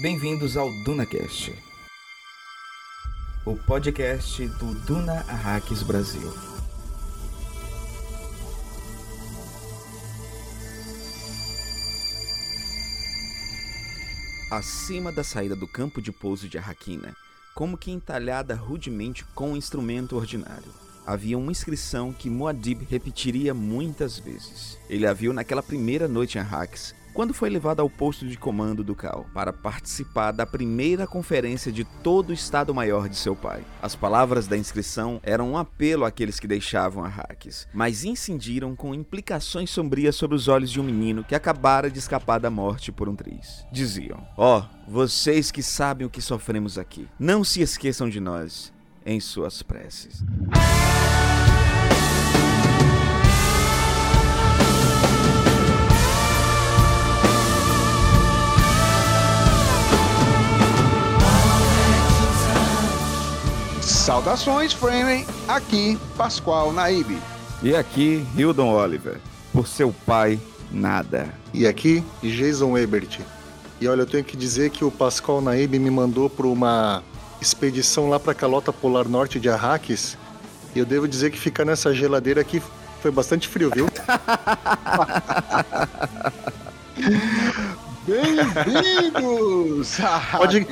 Bem-vindos 0.00 0.56
ao 0.56 0.72
DunaCast, 0.82 1.54
o 3.44 3.54
podcast 3.54 4.46
do 4.46 4.74
Duna 4.86 5.26
Arrakis 5.28 5.82
Brasil. 5.82 6.32
Acima 14.50 15.12
da 15.12 15.22
saída 15.22 15.54
do 15.54 15.68
campo 15.68 16.00
de 16.00 16.10
pouso 16.10 16.48
de 16.48 16.56
Arrakina, 16.56 17.14
como 17.54 17.76
que 17.76 17.90
entalhada 17.90 18.54
rudemente 18.54 19.22
com 19.34 19.52
um 19.52 19.56
instrumento 19.56 20.16
ordinário, 20.16 20.72
havia 21.04 21.36
uma 21.36 21.52
inscrição 21.52 22.10
que 22.10 22.30
Muad'Dib 22.30 22.86
repetiria 22.88 23.52
muitas 23.52 24.18
vezes. 24.18 24.78
Ele 24.88 25.06
a 25.06 25.12
viu 25.12 25.34
naquela 25.34 25.62
primeira 25.62 26.08
noite 26.08 26.38
em 26.38 26.40
Arrakis, 26.40 26.94
quando 27.12 27.34
foi 27.34 27.50
levado 27.50 27.80
ao 27.80 27.90
posto 27.90 28.26
de 28.26 28.36
comando 28.36 28.82
do 28.82 28.94
Cal 28.94 29.26
para 29.34 29.52
participar 29.52 30.32
da 30.32 30.46
primeira 30.46 31.06
conferência 31.06 31.70
de 31.70 31.84
todo 31.84 32.30
o 32.30 32.32
Estado-Maior 32.32 33.08
de 33.08 33.16
seu 33.16 33.36
pai. 33.36 33.64
As 33.82 33.94
palavras 33.94 34.46
da 34.46 34.56
inscrição 34.56 35.20
eram 35.22 35.52
um 35.52 35.58
apelo 35.58 36.04
àqueles 36.04 36.40
que 36.40 36.46
deixavam 36.46 37.04
Arrakis, 37.04 37.66
mas 37.72 38.04
incidiram 38.04 38.74
com 38.74 38.94
implicações 38.94 39.70
sombrias 39.70 40.16
sobre 40.16 40.36
os 40.36 40.48
olhos 40.48 40.70
de 40.70 40.80
um 40.80 40.84
menino 40.84 41.24
que 41.24 41.34
acabara 41.34 41.90
de 41.90 41.98
escapar 41.98 42.38
da 42.38 42.50
morte 42.50 42.92
por 42.92 43.08
um 43.08 43.16
triz. 43.16 43.64
Diziam: 43.72 44.26
Ó, 44.36 44.60
oh, 44.60 44.90
vocês 44.90 45.50
que 45.50 45.62
sabem 45.62 46.06
o 46.06 46.10
que 46.10 46.22
sofremos 46.22 46.78
aqui, 46.78 47.08
não 47.18 47.44
se 47.44 47.60
esqueçam 47.60 48.08
de 48.08 48.20
nós 48.20 48.72
em 49.04 49.20
suas 49.20 49.62
preces. 49.62 50.22
Saudações, 64.00 64.72
Fremen! 64.72 65.26
Aqui, 65.46 65.98
Pascoal 66.16 66.72
Naib. 66.72 67.18
E 67.62 67.76
aqui, 67.76 68.26
Hildon 68.34 68.72
Oliver. 68.72 69.20
Por 69.52 69.68
seu 69.68 69.94
pai, 70.06 70.40
nada. 70.70 71.28
E 71.52 71.66
aqui, 71.66 72.02
Jason 72.22 72.78
Ebert. 72.78 73.20
E 73.78 73.86
olha, 73.86 74.00
eu 74.00 74.06
tenho 74.06 74.24
que 74.24 74.38
dizer 74.38 74.70
que 74.70 74.82
o 74.86 74.90
Pascoal 74.90 75.42
Naib 75.42 75.78
me 75.78 75.90
mandou 75.90 76.30
para 76.30 76.46
uma 76.46 77.02
expedição 77.42 78.08
lá 78.08 78.18
para 78.18 78.32
a 78.32 78.34
calota 78.34 78.72
polar 78.72 79.06
norte 79.06 79.38
de 79.38 79.50
Arrakis. 79.50 80.16
E 80.74 80.78
eu 80.78 80.86
devo 80.86 81.06
dizer 81.06 81.30
que 81.30 81.38
ficar 81.38 81.66
nessa 81.66 81.92
geladeira 81.92 82.40
aqui 82.40 82.62
foi 83.02 83.10
bastante 83.10 83.48
frio, 83.48 83.70
viu? 83.70 83.86
Bem-vindos! 88.06 89.98
Pode, 90.32 90.66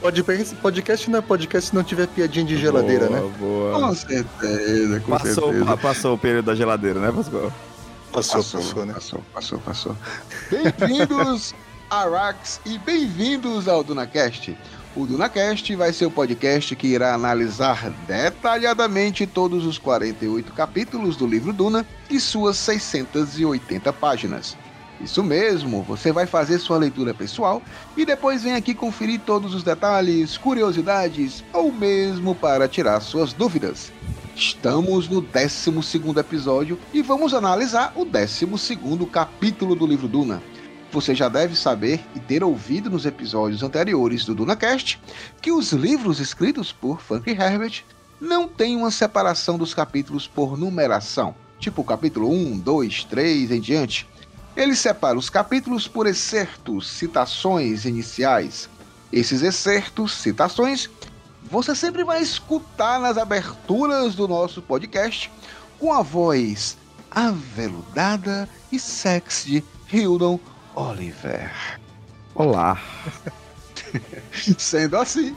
pode, 0.00 0.22
podcast 0.60 1.10
não 1.10 1.18
é 1.18 1.22
podcast 1.22 1.70
se 1.70 1.74
não 1.74 1.82
tiver 1.82 2.06
piadinha 2.06 2.44
de 2.44 2.58
geladeira, 2.58 3.06
boa, 3.06 3.20
né? 3.20 3.32
Boa. 3.38 3.80
Com 3.80 3.94
certeza, 3.94 5.00
com 5.00 5.10
passou, 5.12 5.52
certeza. 5.52 5.76
Passou 5.78 6.14
o 6.14 6.18
período 6.18 6.46
da 6.46 6.54
geladeira, 6.54 7.00
né, 7.00 7.10
Pascoal? 7.10 7.50
Passou, 8.12 8.36
passou, 8.42 8.60
passou, 8.60 8.86
né? 8.86 8.92
Passou, 8.92 9.22
passou, 9.32 9.58
passou. 9.60 9.96
Bem-vindos, 10.50 11.54
Arax, 11.88 12.60
e 12.66 12.76
bem-vindos 12.78 13.66
ao 13.66 13.82
DunaCast. 13.82 14.56
O 14.94 15.06
DunaCast 15.06 15.74
vai 15.74 15.92
ser 15.92 16.04
o 16.06 16.10
podcast 16.10 16.76
que 16.76 16.86
irá 16.86 17.14
analisar 17.14 17.90
detalhadamente 18.06 19.26
todos 19.26 19.64
os 19.64 19.78
48 19.78 20.52
capítulos 20.52 21.16
do 21.16 21.26
livro 21.26 21.52
Duna 21.52 21.86
e 22.10 22.20
suas 22.20 22.58
680 22.58 23.92
páginas. 23.94 24.56
Isso 25.00 25.22
mesmo, 25.22 25.82
você 25.82 26.12
vai 26.12 26.26
fazer 26.26 26.58
sua 26.58 26.78
leitura 26.78 27.12
pessoal 27.12 27.60
e 27.96 28.06
depois 28.06 28.42
vem 28.42 28.54
aqui 28.54 28.74
conferir 28.74 29.20
todos 29.20 29.54
os 29.54 29.62
detalhes, 29.62 30.38
curiosidades 30.38 31.44
ou 31.52 31.72
mesmo 31.72 32.34
para 32.34 32.68
tirar 32.68 33.00
suas 33.00 33.32
dúvidas. 33.32 33.92
Estamos 34.36 35.08
no 35.08 35.20
12 35.20 35.70
episódio 36.18 36.78
e 36.92 37.02
vamos 37.02 37.34
analisar 37.34 37.92
o 37.94 38.04
12 38.04 38.46
capítulo 39.10 39.74
do 39.74 39.86
livro 39.86 40.08
Duna. 40.08 40.42
Você 40.90 41.12
já 41.12 41.28
deve 41.28 41.56
saber 41.56 42.00
e 42.14 42.20
ter 42.20 42.44
ouvido 42.44 42.88
nos 42.88 43.04
episódios 43.04 43.64
anteriores 43.64 44.24
do 44.24 44.34
DunaCast 44.34 45.00
que 45.42 45.50
os 45.50 45.72
livros 45.72 46.20
escritos 46.20 46.72
por 46.72 47.00
Frank 47.00 47.28
Herbert 47.28 47.84
não 48.20 48.48
têm 48.48 48.76
uma 48.76 48.92
separação 48.92 49.58
dos 49.58 49.74
capítulos 49.74 50.26
por 50.26 50.56
numeração, 50.56 51.34
tipo 51.58 51.82
capítulo 51.82 52.30
1, 52.30 52.58
2, 52.60 53.04
3 53.04 53.50
em 53.50 53.60
diante. 53.60 54.08
Ele 54.56 54.76
separa 54.76 55.18
os 55.18 55.28
capítulos 55.28 55.88
por 55.88 56.06
excertos, 56.06 56.88
citações 56.88 57.84
iniciais. 57.84 58.68
Esses 59.12 59.42
excertos, 59.42 60.14
citações, 60.14 60.88
você 61.42 61.74
sempre 61.74 62.04
vai 62.04 62.22
escutar 62.22 63.00
nas 63.00 63.18
aberturas 63.18 64.14
do 64.14 64.28
nosso 64.28 64.62
podcast 64.62 65.30
com 65.78 65.92
a 65.92 66.02
voz 66.02 66.76
aveludada 67.10 68.48
e 68.70 68.78
sexy 68.78 69.60
de 69.60 69.64
Hildon 69.92 70.38
Oliver. 70.74 71.52
Olá. 72.34 72.80
Sendo 74.58 74.96
assim, 74.96 75.36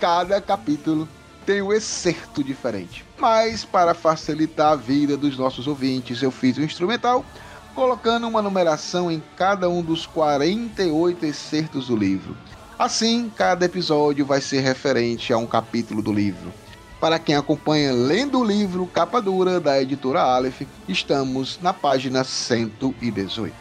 cada 0.00 0.40
capítulo 0.40 1.08
tem 1.46 1.62
um 1.62 1.72
excerto 1.72 2.42
diferente. 2.42 3.04
Mas 3.18 3.64
para 3.64 3.94
facilitar 3.94 4.72
a 4.72 4.76
vida 4.76 5.16
dos 5.16 5.38
nossos 5.38 5.66
ouvintes, 5.66 6.22
eu 6.22 6.30
fiz 6.30 6.58
o 6.58 6.60
um 6.60 6.64
instrumental 6.64 7.24
colocando 7.76 8.26
uma 8.26 8.40
numeração 8.40 9.12
em 9.12 9.22
cada 9.36 9.68
um 9.68 9.82
dos 9.82 10.06
48 10.06 11.26
excertos 11.26 11.88
do 11.88 11.94
livro. 11.94 12.34
Assim, 12.78 13.30
cada 13.36 13.66
episódio 13.66 14.24
vai 14.24 14.40
ser 14.40 14.60
referente 14.60 15.30
a 15.30 15.36
um 15.36 15.46
capítulo 15.46 16.00
do 16.00 16.10
livro. 16.10 16.50
Para 16.98 17.18
quem 17.18 17.36
acompanha 17.36 17.92
lendo 17.92 18.40
o 18.40 18.44
livro 18.44 18.86
Capa 18.86 19.20
Dura 19.20 19.60
da 19.60 19.80
editora 19.80 20.22
Aleph, 20.22 20.62
estamos 20.88 21.60
na 21.60 21.74
página 21.74 22.24
118 22.24 23.54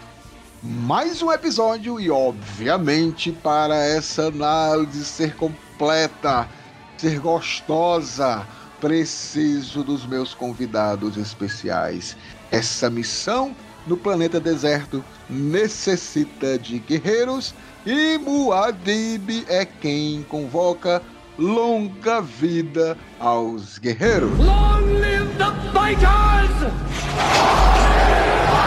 mais 0.63 1.21
um 1.21 1.31
episódio 1.31 1.99
e, 1.99 2.09
obviamente, 2.09 3.31
para 3.31 3.75
essa 3.75 4.29
análise 4.29 5.05
ser 5.05 5.35
completa, 5.35 6.49
ser 6.97 7.19
gostosa, 7.19 8.47
preciso 8.81 9.83
dos 9.83 10.07
meus 10.07 10.33
convidados 10.33 11.17
especiais. 11.17 12.17
Essa 12.49 12.89
missão 12.89 13.55
no 13.85 13.97
planeta 13.97 14.39
deserto 14.39 15.03
necessita 15.29 16.57
de 16.57 16.79
guerreiros 16.79 17.53
e 17.85 18.17
Muad'Dib 18.17 19.45
é 19.47 19.65
quem 19.65 20.23
convoca 20.27 21.01
longa 21.37 22.21
vida 22.21 22.97
aos 23.19 23.77
guerreiros. 23.77 24.31
Long 24.39 24.99
live 24.99 25.27
the 25.37 25.51
fighters! 25.71 26.51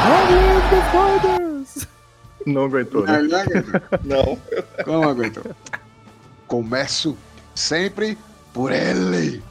Long 0.08 0.30
live 0.30 0.68
the 0.70 0.82
fighters! 0.92 1.88
Não 2.46 2.64
aguentou, 2.64 3.04
né? 3.04 3.20
Não, 3.22 3.28
não 3.28 3.40
aguentou. 3.40 3.80
Não. 4.04 4.38
Como 4.84 5.08
aguentou? 5.08 5.44
Começo 6.46 7.16
sempre 7.54 8.16
por 8.54 8.72
ele, 8.72 9.42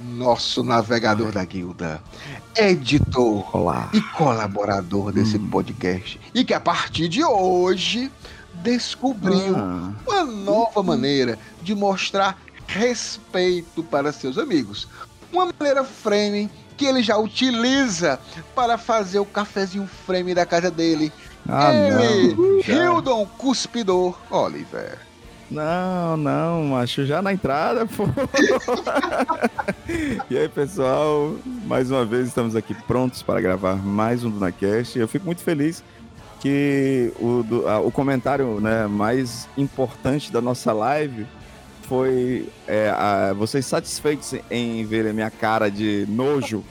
nosso 0.00 0.62
navegador 0.62 1.32
da 1.32 1.44
guilda, 1.44 2.02
editor 2.56 3.56
Olá. 3.56 3.90
e 3.92 4.00
colaborador 4.00 5.12
desse 5.12 5.36
hum. 5.36 5.48
podcast. 5.48 6.20
E 6.34 6.44
que 6.44 6.54
a 6.54 6.60
partir 6.60 7.08
de 7.08 7.24
hoje 7.24 8.10
descobriu 8.54 9.56
ah. 9.56 9.92
uma 10.06 10.24
nova 10.24 10.82
maneira 10.82 11.38
de 11.62 11.74
mostrar 11.74 12.38
respeito 12.66 13.82
para 13.82 14.12
seus 14.12 14.38
amigos. 14.38 14.88
Uma 15.32 15.50
maneira 15.58 15.84
frame 15.84 16.50
que 16.76 16.86
ele 16.86 17.02
já 17.02 17.16
utiliza 17.16 18.18
para 18.54 18.78
fazer 18.78 19.18
o 19.18 19.24
cafezinho 19.24 19.88
frame 20.06 20.34
da 20.34 20.46
casa 20.46 20.70
dele 20.70 21.12
ah, 21.48 21.72
Ele, 21.72 22.34
não. 22.34 22.60
Hildon 22.60 23.26
Cuspidor 23.38 24.18
Oliver. 24.30 24.98
Não, 25.50 26.16
não, 26.18 26.64
macho, 26.64 27.06
já 27.06 27.22
na 27.22 27.32
entrada, 27.32 27.86
pô. 27.86 28.04
e 30.28 30.36
aí, 30.36 30.48
pessoal, 30.48 31.34
mais 31.66 31.90
uma 31.90 32.04
vez 32.04 32.28
estamos 32.28 32.54
aqui 32.54 32.74
prontos 32.74 33.22
para 33.22 33.40
gravar 33.40 33.76
mais 33.76 34.22
um 34.24 34.30
DunaCast. 34.30 34.98
Eu 34.98 35.08
fico 35.08 35.24
muito 35.24 35.40
feliz 35.40 35.82
que 36.40 37.12
o, 37.18 37.42
do, 37.42 37.66
a, 37.66 37.80
o 37.80 37.90
comentário 37.90 38.60
né, 38.60 38.86
mais 38.86 39.48
importante 39.56 40.30
da 40.30 40.42
nossa 40.42 40.70
live 40.72 41.26
foi 41.82 42.46
é, 42.66 42.90
a, 42.90 43.32
vocês 43.32 43.64
satisfeitos 43.64 44.34
em 44.50 44.84
ver 44.84 45.06
a 45.06 45.14
minha 45.14 45.30
cara 45.30 45.70
de 45.70 46.04
nojo, 46.10 46.62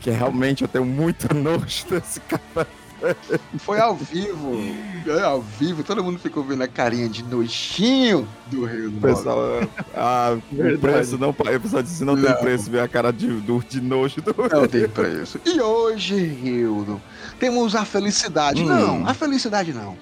que 0.00 0.10
realmente 0.10 0.62
eu 0.62 0.68
tenho 0.68 0.84
muito 0.84 1.28
nojo 1.32 1.86
desse 1.88 2.18
café 2.20 2.66
foi 3.58 3.80
ao 3.80 3.94
vivo. 3.94 4.52
É, 5.06 5.22
ao 5.22 5.40
vivo, 5.40 5.82
todo 5.82 6.02
mundo 6.02 6.18
ficou 6.18 6.44
vendo 6.44 6.62
a 6.62 6.68
carinha 6.68 7.08
de 7.08 7.22
nojinho 7.24 8.28
do 8.46 8.64
Rio 8.64 8.90
do 8.90 9.00
pessoal, 9.00 9.38
ah, 9.94 10.38
o 10.52 10.78
preço 10.78 11.18
não. 11.18 11.30
O 11.30 11.34
pessoal 11.34 11.82
disse 11.82 12.04
não, 12.04 12.14
não, 12.14 12.22
tem 12.22 12.36
preço 12.36 12.70
ver 12.70 12.80
a 12.80 12.88
cara 12.88 13.12
de, 13.12 13.26
do, 13.26 13.62
de 13.68 13.80
nojo 13.80 14.20
do 14.20 14.34
Não 14.52 14.66
tem 14.66 14.88
preço. 14.88 15.40
E 15.44 15.60
hoje, 15.60 16.16
Rildo, 16.16 17.00
temos 17.38 17.74
a 17.74 17.84
felicidade. 17.84 18.62
Hum. 18.62 18.66
Não, 18.66 19.06
a 19.06 19.14
felicidade 19.14 19.72
não. 19.72 19.96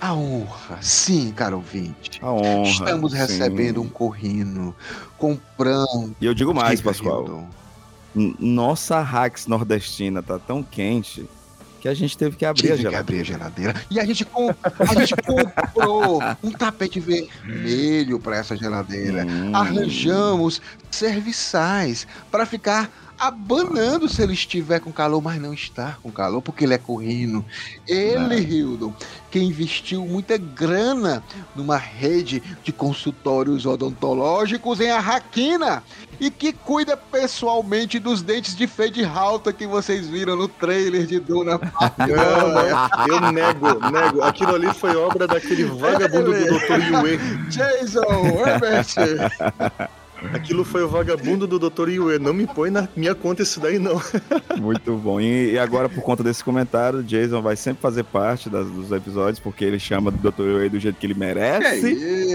a 0.00 0.14
honra, 0.14 0.78
sim, 0.80 1.32
caro 1.34 1.56
ouvinte. 1.56 2.20
A 2.22 2.32
honra. 2.32 2.68
Estamos 2.68 3.12
sim. 3.12 3.18
recebendo 3.18 3.82
um 3.82 3.88
corrino, 3.88 4.74
comprando. 5.18 6.14
E 6.20 6.26
eu 6.26 6.34
digo 6.34 6.54
mais, 6.54 6.80
Pascoal. 6.80 7.48
Nossa 8.38 9.02
Rax 9.02 9.46
nordestina 9.46 10.22
tá 10.22 10.38
tão 10.38 10.62
quente 10.62 11.28
que 11.86 11.90
a 11.90 11.94
gente 11.94 12.18
teve 12.18 12.36
que 12.36 12.44
abrir 12.44 12.72
a 12.72 12.76
que 12.76 12.82
geladeira. 12.82 13.00
abrir 13.00 13.20
a 13.20 13.24
geladeira. 13.24 13.74
E 13.88 14.00
a 14.00 14.04
gente, 14.04 14.26
a 14.80 14.94
gente 14.94 15.14
comprou 15.22 16.20
um 16.42 16.50
tapete 16.50 16.98
vermelho 16.98 18.18
para 18.18 18.36
essa 18.36 18.56
geladeira. 18.56 19.24
Hum. 19.24 19.54
Arranjamos 19.54 20.60
serviçais 20.90 22.06
para 22.30 22.44
ficar 22.44 22.90
abanando 23.18 24.08
se 24.08 24.22
ele 24.22 24.32
estiver 24.32 24.80
com 24.80 24.92
calor, 24.92 25.22
mas 25.22 25.40
não 25.40 25.52
está 25.52 25.96
com 26.02 26.10
calor, 26.10 26.42
porque 26.42 26.64
ele 26.64 26.74
é 26.74 26.78
corrino. 26.78 27.44
Ele, 27.86 28.36
Hildon, 28.36 28.92
que 29.30 29.38
investiu 29.38 30.04
muita 30.04 30.36
grana 30.36 31.22
numa 31.54 31.76
rede 31.76 32.42
de 32.62 32.72
consultórios 32.72 33.66
odontológicos 33.66 34.80
em 34.80 34.90
Arraquina 34.90 35.82
e 36.18 36.30
que 36.30 36.52
cuida 36.52 36.96
pessoalmente 36.96 37.98
dos 37.98 38.22
dentes 38.22 38.54
de 38.56 38.66
fade 38.66 39.04
alta 39.04 39.52
que 39.52 39.66
vocês 39.66 40.06
viram 40.06 40.36
no 40.36 40.48
trailer 40.48 41.06
de 41.06 41.20
Duna. 41.20 41.58
Não, 41.98 43.06
eu 43.06 43.32
nego, 43.32 43.90
nego. 43.90 44.22
Aquilo 44.22 44.54
ali 44.54 44.72
foi 44.72 44.96
obra 44.96 45.26
daquele 45.26 45.64
vagabundo 45.64 46.32
do 46.32 46.58
Dr. 46.58 46.80
Yue. 46.80 47.18
Jason, 47.48 48.26
Herbert! 48.26 48.94
Aquilo 50.32 50.64
foi 50.64 50.82
o 50.82 50.88
vagabundo 50.88 51.46
do 51.46 51.58
Dr. 51.58 51.88
Yue. 51.90 52.18
Não 52.18 52.32
me 52.32 52.46
põe 52.46 52.70
na 52.70 52.88
minha 52.96 53.14
conta 53.14 53.42
isso 53.42 53.60
daí, 53.60 53.78
não. 53.78 54.00
Muito 54.58 54.94
bom. 54.96 55.20
E, 55.20 55.58
agora, 55.58 55.88
por 55.88 56.02
conta 56.02 56.22
desse 56.22 56.42
comentário, 56.42 57.00
o 57.00 57.02
Jason 57.02 57.42
vai 57.42 57.54
sempre 57.56 57.80
fazer 57.82 58.02
parte 58.04 58.48
das- 58.48 58.66
dos 58.66 58.90
episódios, 58.92 59.38
porque 59.38 59.64
ele 59.64 59.78
chama 59.78 60.10
do 60.10 60.30
Dr. 60.30 60.58
Ray 60.58 60.68
do 60.68 60.78
jeito 60.80 60.96
que 60.98 61.06
ele 61.06 61.14
merece. 61.14 61.82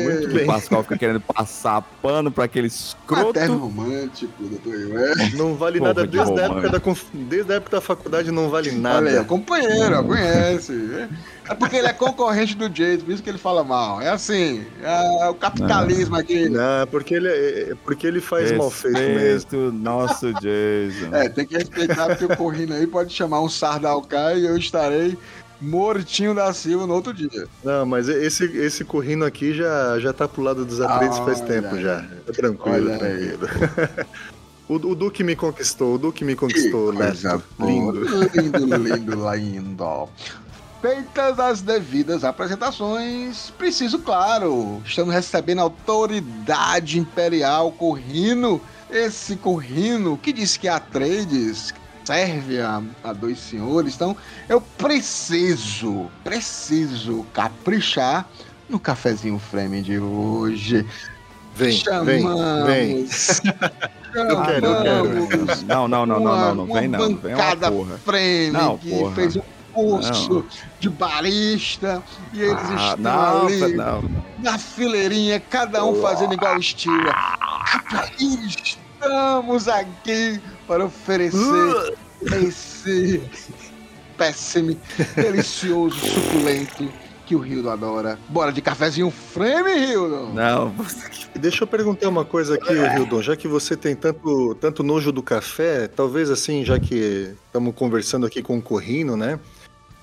Muito 0.03 0.29
E 0.29 0.33
bem. 0.33 0.43
o 0.43 0.47
Pascoal 0.47 0.83
fica 0.83 0.97
querendo 0.97 1.19
passar 1.21 1.81
pano 2.01 2.31
pra 2.31 2.45
aquele 2.45 2.67
escroto. 2.67 3.27
Materno 3.27 3.57
romântico, 3.57 4.31
doutor 4.39 4.73
Iwe. 4.79 5.35
Não 5.35 5.55
vale 5.55 5.79
Porra 5.79 5.89
nada 5.93 6.07
de 6.07 6.17
desde 6.17 6.39
a, 6.39 6.43
época 6.45 6.69
da, 6.69 6.81
desde 7.13 7.51
a 7.51 7.55
época 7.55 7.75
da 7.77 7.81
faculdade, 7.81 8.31
não 8.31 8.49
vale 8.49 8.69
Olha 8.69 8.75
aí, 8.77 8.81
nada. 9.13 9.23
companheiro, 9.25 9.99
ó, 9.99 10.03
conhece. 10.03 11.07
É 11.49 11.55
porque 11.55 11.75
ele 11.75 11.87
é 11.87 11.93
concorrente 11.93 12.55
do 12.55 12.69
Jason, 12.69 13.03
por 13.05 13.11
isso 13.11 13.23
que 13.23 13.29
ele 13.29 13.37
fala 13.37 13.63
mal. 13.63 14.01
É 14.01 14.09
assim, 14.09 14.65
é 14.81 15.27
o 15.29 15.33
capitalismo 15.33 16.15
aqui. 16.15 16.47
Não, 16.47 16.87
porque 16.89 17.15
ele, 17.15 17.27
é- 17.27 17.71
é 17.71 17.75
porque 17.83 18.07
ele 18.07 18.21
faz 18.21 18.51
mal 18.51 18.69
feito 18.71 18.97
mesmo. 18.97 19.19
Respeito 19.19 19.71
nosso 19.71 20.33
Jason. 20.35 21.13
É, 21.13 21.29
tem 21.29 21.45
que 21.45 21.57
respeitar, 21.57 22.07
porque 22.07 22.25
o 22.25 22.37
Corrino 22.37 22.73
aí 22.73 22.85
pode 22.87 23.13
chamar 23.13 23.41
um 23.41 23.49
Sardalcai 23.49 24.39
e 24.39 24.45
eu 24.45 24.57
estarei 24.57 25.17
mortinho 25.59 26.33
da 26.33 26.51
Silva 26.53 26.87
no 26.87 26.93
outro 26.93 27.13
dia. 27.13 27.47
Não, 27.63 27.85
mas 27.85 28.07
esse, 28.09 28.45
esse 28.57 28.83
corrino 28.83 29.25
aqui 29.25 29.53
já, 29.53 29.99
já 29.99 30.11
tá 30.11 30.27
pro 30.27 30.41
lado 30.41 30.65
dos 30.65 30.81
atletas 30.81 31.19
faz 31.19 31.39
Olha 31.41 31.47
tempo 31.47 31.75
aí. 31.75 31.83
já. 31.83 32.01
Tá 32.25 32.33
tranquilo, 32.33 32.89
Olha 32.89 32.97
tranquilo. 32.97 33.47
O, 34.69 34.75
o 34.75 34.95
Duque 34.95 35.21
me 35.21 35.35
conquistou, 35.35 35.95
o 35.95 35.97
Duque 35.97 36.23
me 36.23 36.33
conquistou, 36.33 36.93
né? 36.93 37.11
Lindo. 37.59 38.05
Lindo, 38.33 38.65
lindo, 38.77 39.33
lindo. 39.33 40.09
Feitas 40.81 41.39
as 41.39 41.61
devidas 41.61 42.23
apresentações, 42.23 43.51
preciso, 43.51 43.99
claro, 43.99 44.81
estamos 44.83 45.13
recebendo 45.13 45.59
a 45.59 45.63
autoridade 45.63 46.97
imperial 46.97 47.71
Corrino, 47.71 48.59
esse 48.89 49.35
Corrino 49.35 50.17
que 50.17 50.33
diz 50.33 50.57
que 50.57 50.67
a 50.67 50.79
Trades 50.79 51.71
serve 52.03 52.59
a, 52.59 52.81
a 53.03 53.13
dois 53.13 53.37
senhores, 53.37 53.93
então 53.93 54.17
eu 54.49 54.59
preciso, 54.59 56.09
preciso 56.23 57.27
caprichar 57.31 58.27
no 58.67 58.79
cafezinho 58.79 59.37
Frame 59.37 59.83
de 59.83 59.99
hoje. 59.99 60.83
Vem, 61.53 61.79
vem, 62.05 62.25
vem. 62.65 63.07
Eu 64.15 64.41
quero, 64.43 64.65
eu 64.65 65.27
quero. 65.27 65.65
Não, 65.67 65.87
não, 65.87 66.05
não, 66.05 66.19
não, 66.19 66.37
não, 66.37 66.55
não, 66.55 66.73
vem 66.73 66.87
não. 66.87 67.15
Vem 67.17 67.35
uma 67.35 67.55
porra. 67.55 67.97
Frame 67.99 68.51
Não, 68.51 68.77
que 68.77 68.89
porra. 68.89 69.15
fez 69.15 69.35
um 69.35 69.41
curso 69.73 70.33
Não. 70.33 70.45
de 70.79 70.89
barista 70.89 72.01
e 72.33 72.41
eles 72.41 72.55
Ah, 72.69 72.95
estão 72.97 72.97
não, 72.97 73.47
ali 73.47 73.73
não. 73.75 74.03
na 74.39 74.57
fileirinha, 74.57 75.39
cada 75.39 75.83
um 75.85 76.01
fazendo 76.01 76.33
igual 76.33 76.57
estilo. 76.57 77.09
E 78.19 78.47
estamos 78.47 79.67
aqui 79.67 80.39
para 80.67 80.85
oferecer 80.85 81.97
esse 82.47 83.21
péssimo, 84.17 84.77
delicioso, 85.15 85.95
suculento 86.05 86.87
que 87.25 87.35
o 87.35 87.39
Rildo 87.39 87.69
adora. 87.69 88.19
Bora 88.27 88.51
de 88.51 88.61
cafezinho 88.61 89.09
frame, 89.09 89.73
Rildo! 89.73 90.33
Não, 90.33 90.73
Deixa 91.39 91.63
eu 91.63 91.67
perguntar 91.67 92.09
uma 92.09 92.25
coisa 92.25 92.55
aqui, 92.55 92.73
Hildon. 92.73 93.21
Já 93.21 93.37
que 93.37 93.47
você 93.47 93.75
tem 93.77 93.95
tanto, 93.95 94.53
tanto 94.59 94.83
nojo 94.83 95.13
do 95.13 95.23
café, 95.23 95.87
talvez 95.87 96.29
assim, 96.29 96.65
já 96.65 96.77
que 96.77 97.33
estamos 97.47 97.73
conversando 97.73 98.25
aqui 98.25 98.41
com 98.43 98.57
o 98.57 98.61
Corrino, 98.61 99.15
né? 99.15 99.39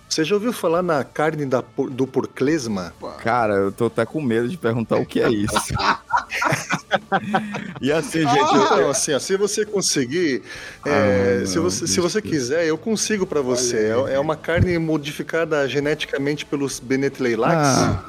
Você 0.08 0.24
já 0.24 0.34
ouviu 0.34 0.52
falar 0.52 0.82
na 0.82 1.04
carne 1.04 1.44
da, 1.44 1.62
do 1.90 2.06
porclesma? 2.06 2.94
cara, 3.22 3.54
eu 3.54 3.72
tô 3.72 3.86
até 3.86 4.06
com 4.06 4.22
medo 4.22 4.48
de 4.48 4.56
perguntar 4.56 4.96
o 4.96 5.04
que 5.04 5.20
é 5.20 5.28
isso. 5.30 5.54
e 7.80 7.92
assim, 7.92 8.20
gente, 8.20 8.28
Ah, 8.38 8.54
eu- 8.56 8.64
Então, 8.64 8.90
assim, 8.90 9.12
ó, 9.12 9.18
se 9.18 9.36
você 9.36 9.66
conseguir, 9.66 10.42
é, 10.84 11.40
Ah, 11.42 11.46
se, 11.46 11.56
não, 11.56 11.62
você, 11.64 11.86
se 11.86 12.00
você 12.00 12.22
quiser, 12.22 12.66
eu 12.66 12.78
consigo 12.78 13.26
pra 13.26 13.40
você. 13.40 13.92
É, 14.08 14.14
é 14.14 14.18
uma 14.18 14.36
carne 14.36 14.78
modificada 14.78 15.68
geneticamente 15.68 16.46
pelos 16.46 16.80
Bennett 16.80 17.22
Leilax. 17.22 17.56
Ah. 17.56 18.04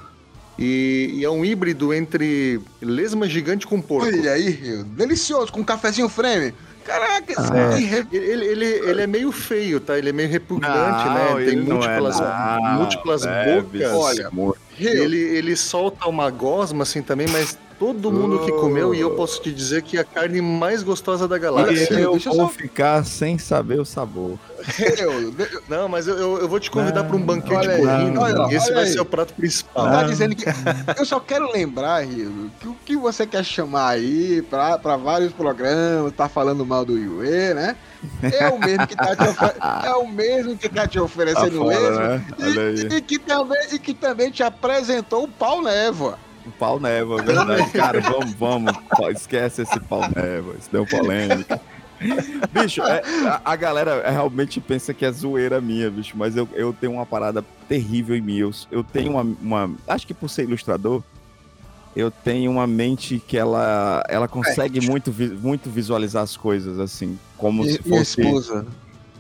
E, 0.58 1.12
e 1.16 1.24
é 1.24 1.30
um 1.30 1.46
híbrido 1.46 1.94
entre 1.94 2.60
lesma 2.82 3.28
gigante 3.30 3.66
com 3.66 3.82
porco. 3.82 4.08
Olha 4.08 4.32
aí. 4.32 4.84
Delicioso, 4.84 5.52
com 5.54 5.64
cafezinho 5.64 6.10
frame. 6.10 6.54
Caraca, 6.86 7.34
Ah. 7.38 7.76
que 7.78 7.84
re- 7.86 8.08
Ele, 8.12 8.46
ele, 8.46 8.66
ele 8.66 9.02
é 9.02 9.08
meio 9.08 9.32
feio, 9.32 9.80
tá? 9.80 9.98
Ele 9.98 10.10
é 10.10 10.14
meio 10.14 10.30
repugnante, 10.30 11.06
Não, 11.06 11.14
né? 11.14 11.28
Tem 11.36 11.44
ele 11.48 11.56
não 11.58 11.84
é 11.84 12.00
múltiplas, 12.00 12.20
não, 12.20 12.74
múltiplas 12.74 13.22
bocas. 13.26 13.92
Olha. 13.94 14.30
Ele, 14.80 15.18
ele 15.18 15.56
solta 15.56 16.08
uma 16.08 16.30
gosma 16.30 16.84
assim 16.84 17.02
também, 17.02 17.28
mas 17.30 17.58
todo 17.80 18.12
mundo 18.12 18.40
que 18.46 18.52
comeu, 18.52 18.94
e 18.94 19.00
eu 19.00 19.12
posso 19.12 19.42
te 19.42 19.52
dizer 19.52 19.82
que 19.82 19.98
é 19.98 20.02
a 20.02 20.04
carne 20.04 20.42
mais 20.42 20.84
gostosa 20.84 21.28
da 21.28 21.38
galáxia. 21.38 21.94
Eu 21.98 22.12
deixa 22.12 22.30
eu 22.30 22.36
vou 22.36 22.48
só- 22.48 22.50
ficar 22.50 23.06
sem 23.06 23.38
saber 23.38 23.80
o 23.80 23.86
sabor. 23.86 24.38
De- 24.68 25.62
Não, 25.70 25.88
mas 25.88 26.06
eu, 26.08 26.18
eu, 26.18 26.38
eu 26.40 26.50
vou 26.50 26.60
te 26.60 26.70
convidar 26.70 27.06
para 27.06 27.16
um 27.16 27.22
banquete 27.22 27.56
Olha 27.68 27.72
aí, 27.76 28.52
e 28.52 28.56
esse 28.56 28.66
olha 28.68 28.76
vai 28.76 28.84
aí. 28.84 28.92
ser 28.92 29.00
o 29.00 29.06
prato 29.06 29.34
principal. 29.34 29.86
Tá 29.86 30.00
Ah. 30.02 30.04
dizendo 30.04 30.36
que. 30.36 30.44
Eu 30.98 31.06
só 31.06 31.20
quero 31.20 31.50
lembrar, 31.52 32.06
Rio, 32.06 32.52
que 32.60 32.68
o 32.68 32.76
que 32.86 32.98
você 32.98 33.26
quer 33.26 33.44
chamar 33.46 33.90
aí 33.92 34.42
pra, 34.42 34.78
pra 34.78 34.98
vários 34.98 35.32
programas, 35.32 36.12
tá 36.14 36.28
falando 36.28 36.66
mal 36.66 36.84
do 36.84 36.98
Yue, 36.98 37.54
né? 37.54 37.78
É 38.22 38.50
o 38.50 38.60
mesmo 38.60 38.88
que 38.88 38.96
tá 38.96 39.16
te, 39.16 39.24
ofe- 39.24 39.86
é 39.86 39.92
o 39.94 40.08
mesmo 40.08 40.58
que 40.58 40.68
tá 40.70 40.88
te 40.88 40.98
Tá 40.98 41.04
oferecendo 41.04 41.58
fora, 41.60 41.80
mesmo. 41.80 42.00
né? 42.00 42.22
E, 42.92 42.96
e 42.98 43.02
que 43.02 43.18
também, 43.20 43.58
e 43.74 43.80
que 43.80 43.94
também 43.94 44.30
te 44.32 44.44
apresentou 44.44 45.24
o 45.24 45.28
pau 45.28 45.62
névoa. 45.62 46.18
Pau 46.50 46.80
neva, 46.80 47.20
é 47.20 47.24
verdade. 47.24 47.72
Cara, 47.72 48.00
vamos, 48.02 48.34
vamos. 48.34 48.74
Esquece 49.16 49.62
esse 49.64 49.80
pau 49.82 50.02
neva. 50.02 50.56
Isso 50.60 50.70
deu 50.72 50.86
polêmica. 50.86 51.60
Bicho, 52.54 52.82
é, 52.82 53.02
a, 53.28 53.42
a 53.52 53.56
galera 53.58 54.10
realmente 54.10 54.62
pensa 54.62 54.94
que 54.94 55.04
é 55.06 55.12
zoeira 55.12 55.60
minha, 55.60 55.90
bicho, 55.92 56.16
mas 56.18 56.36
eu, 56.38 56.48
eu 56.54 56.72
tenho 56.74 56.94
uma 56.94 57.06
parada 57.06 57.44
terrível 57.68 58.16
em 58.16 58.22
mim. 58.22 58.38
Eu, 58.38 58.52
eu 58.72 58.84
tenho 58.84 59.12
uma, 59.12 59.22
uma- 59.22 59.76
Acho 59.88 60.08
que 60.08 60.14
por 60.14 60.30
ser 60.30 60.44
ilustrador, 60.44 61.04
eu 61.96 62.10
tenho 62.10 62.52
uma 62.52 62.66
mente 62.66 63.20
que 63.28 63.38
ela, 63.38 64.02
ela 64.08 64.28
consegue 64.30 64.80
muito, 64.88 65.12
vi- 65.12 65.28
muito 65.30 65.70
visualizar 65.70 66.24
as 66.24 66.38
coisas, 66.38 66.80
assim, 66.80 67.20
como 67.38 67.64
se 67.66 67.82
minha 67.84 68.00
fosse. 68.00 68.22
esposa. 68.22 68.66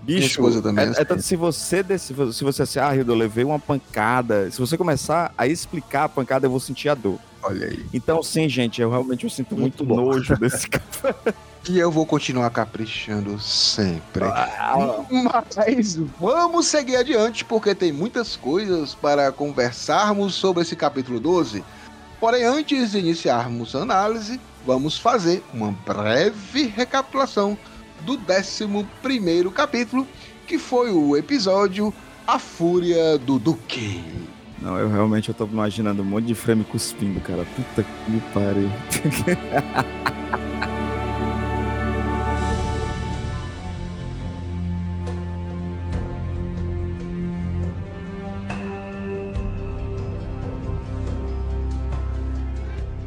Bicho, 0.02 0.62
também, 0.62 0.86
é, 0.86 1.02
é 1.02 1.06
tanto 1.06 1.22
se 1.22 1.36
você 1.36 1.84
se 2.00 2.14
você 2.14 2.64
assim, 2.64 2.80
ah, 2.80 2.96
Hildo, 2.96 3.12
eu 3.12 3.18
levei 3.18 3.44
uma 3.44 3.60
pancada. 3.60 4.50
Se 4.52 4.60
você 4.60 4.78
começar 4.78 5.34
a 5.38 5.46
explicar 5.46 6.06
a 6.06 6.10
pancada, 6.10 6.48
eu 6.48 6.52
vou 6.52 6.60
sentir 6.60 6.90
a 6.90 6.96
dor. 6.96 7.20
Olha 7.42 7.68
aí. 7.68 7.86
Então, 7.94 8.22
sim, 8.22 8.50
gente, 8.50 8.82
eu 8.82 8.90
realmente 8.90 9.24
eu 9.24 9.30
sinto 9.30 9.56
muito, 9.56 9.86
Muito 9.86 10.02
nojo 10.02 10.36
desse 10.40 10.68
cara. 10.68 11.16
E 11.70 11.78
eu 11.78 11.92
vou 11.92 12.06
continuar 12.06 12.50
caprichando 12.50 13.40
sempre. 13.40 14.24
Ah, 14.24 15.06
Mas 15.56 15.96
vamos 16.20 16.68
seguir 16.68 16.96
adiante, 16.96 17.44
porque 17.46 17.76
tem 17.76 17.92
muitas 17.92 18.36
coisas 18.36 18.96
para 18.96 19.32
conversarmos 19.32 20.36
sobre 20.36 20.64
esse 20.64 20.76
capítulo 20.76 21.20
12. 21.20 21.64
Porém, 22.20 22.44
antes 22.44 22.92
de 22.92 23.00
iniciarmos 23.00 23.76
a 23.76 23.80
análise, 23.80 24.40
vamos 24.66 24.98
fazer 24.98 25.44
uma 25.54 25.72
breve 25.72 26.66
recapitulação 26.68 27.58
do 28.02 28.18
11 28.18 29.52
capítulo, 29.52 30.08
que 30.48 30.58
foi 30.58 30.92
o 30.92 31.16
episódio 31.16 31.94
A 32.28 32.40
Fúria 32.40 33.18
do 33.18 33.38
Duque. 33.38 34.04
Não, 34.62 34.78
eu 34.78 34.90
realmente 34.90 35.30
eu 35.30 35.36
tô 35.36 35.46
imaginando 35.46 36.02
um 36.02 36.06
monte 36.06 36.26
de 36.26 36.36
frame 36.36 36.64
cuspindo, 36.66 37.20
cara. 37.22 37.46
Puta 37.56 37.84
que 37.84 38.22
pariu. 38.34 38.70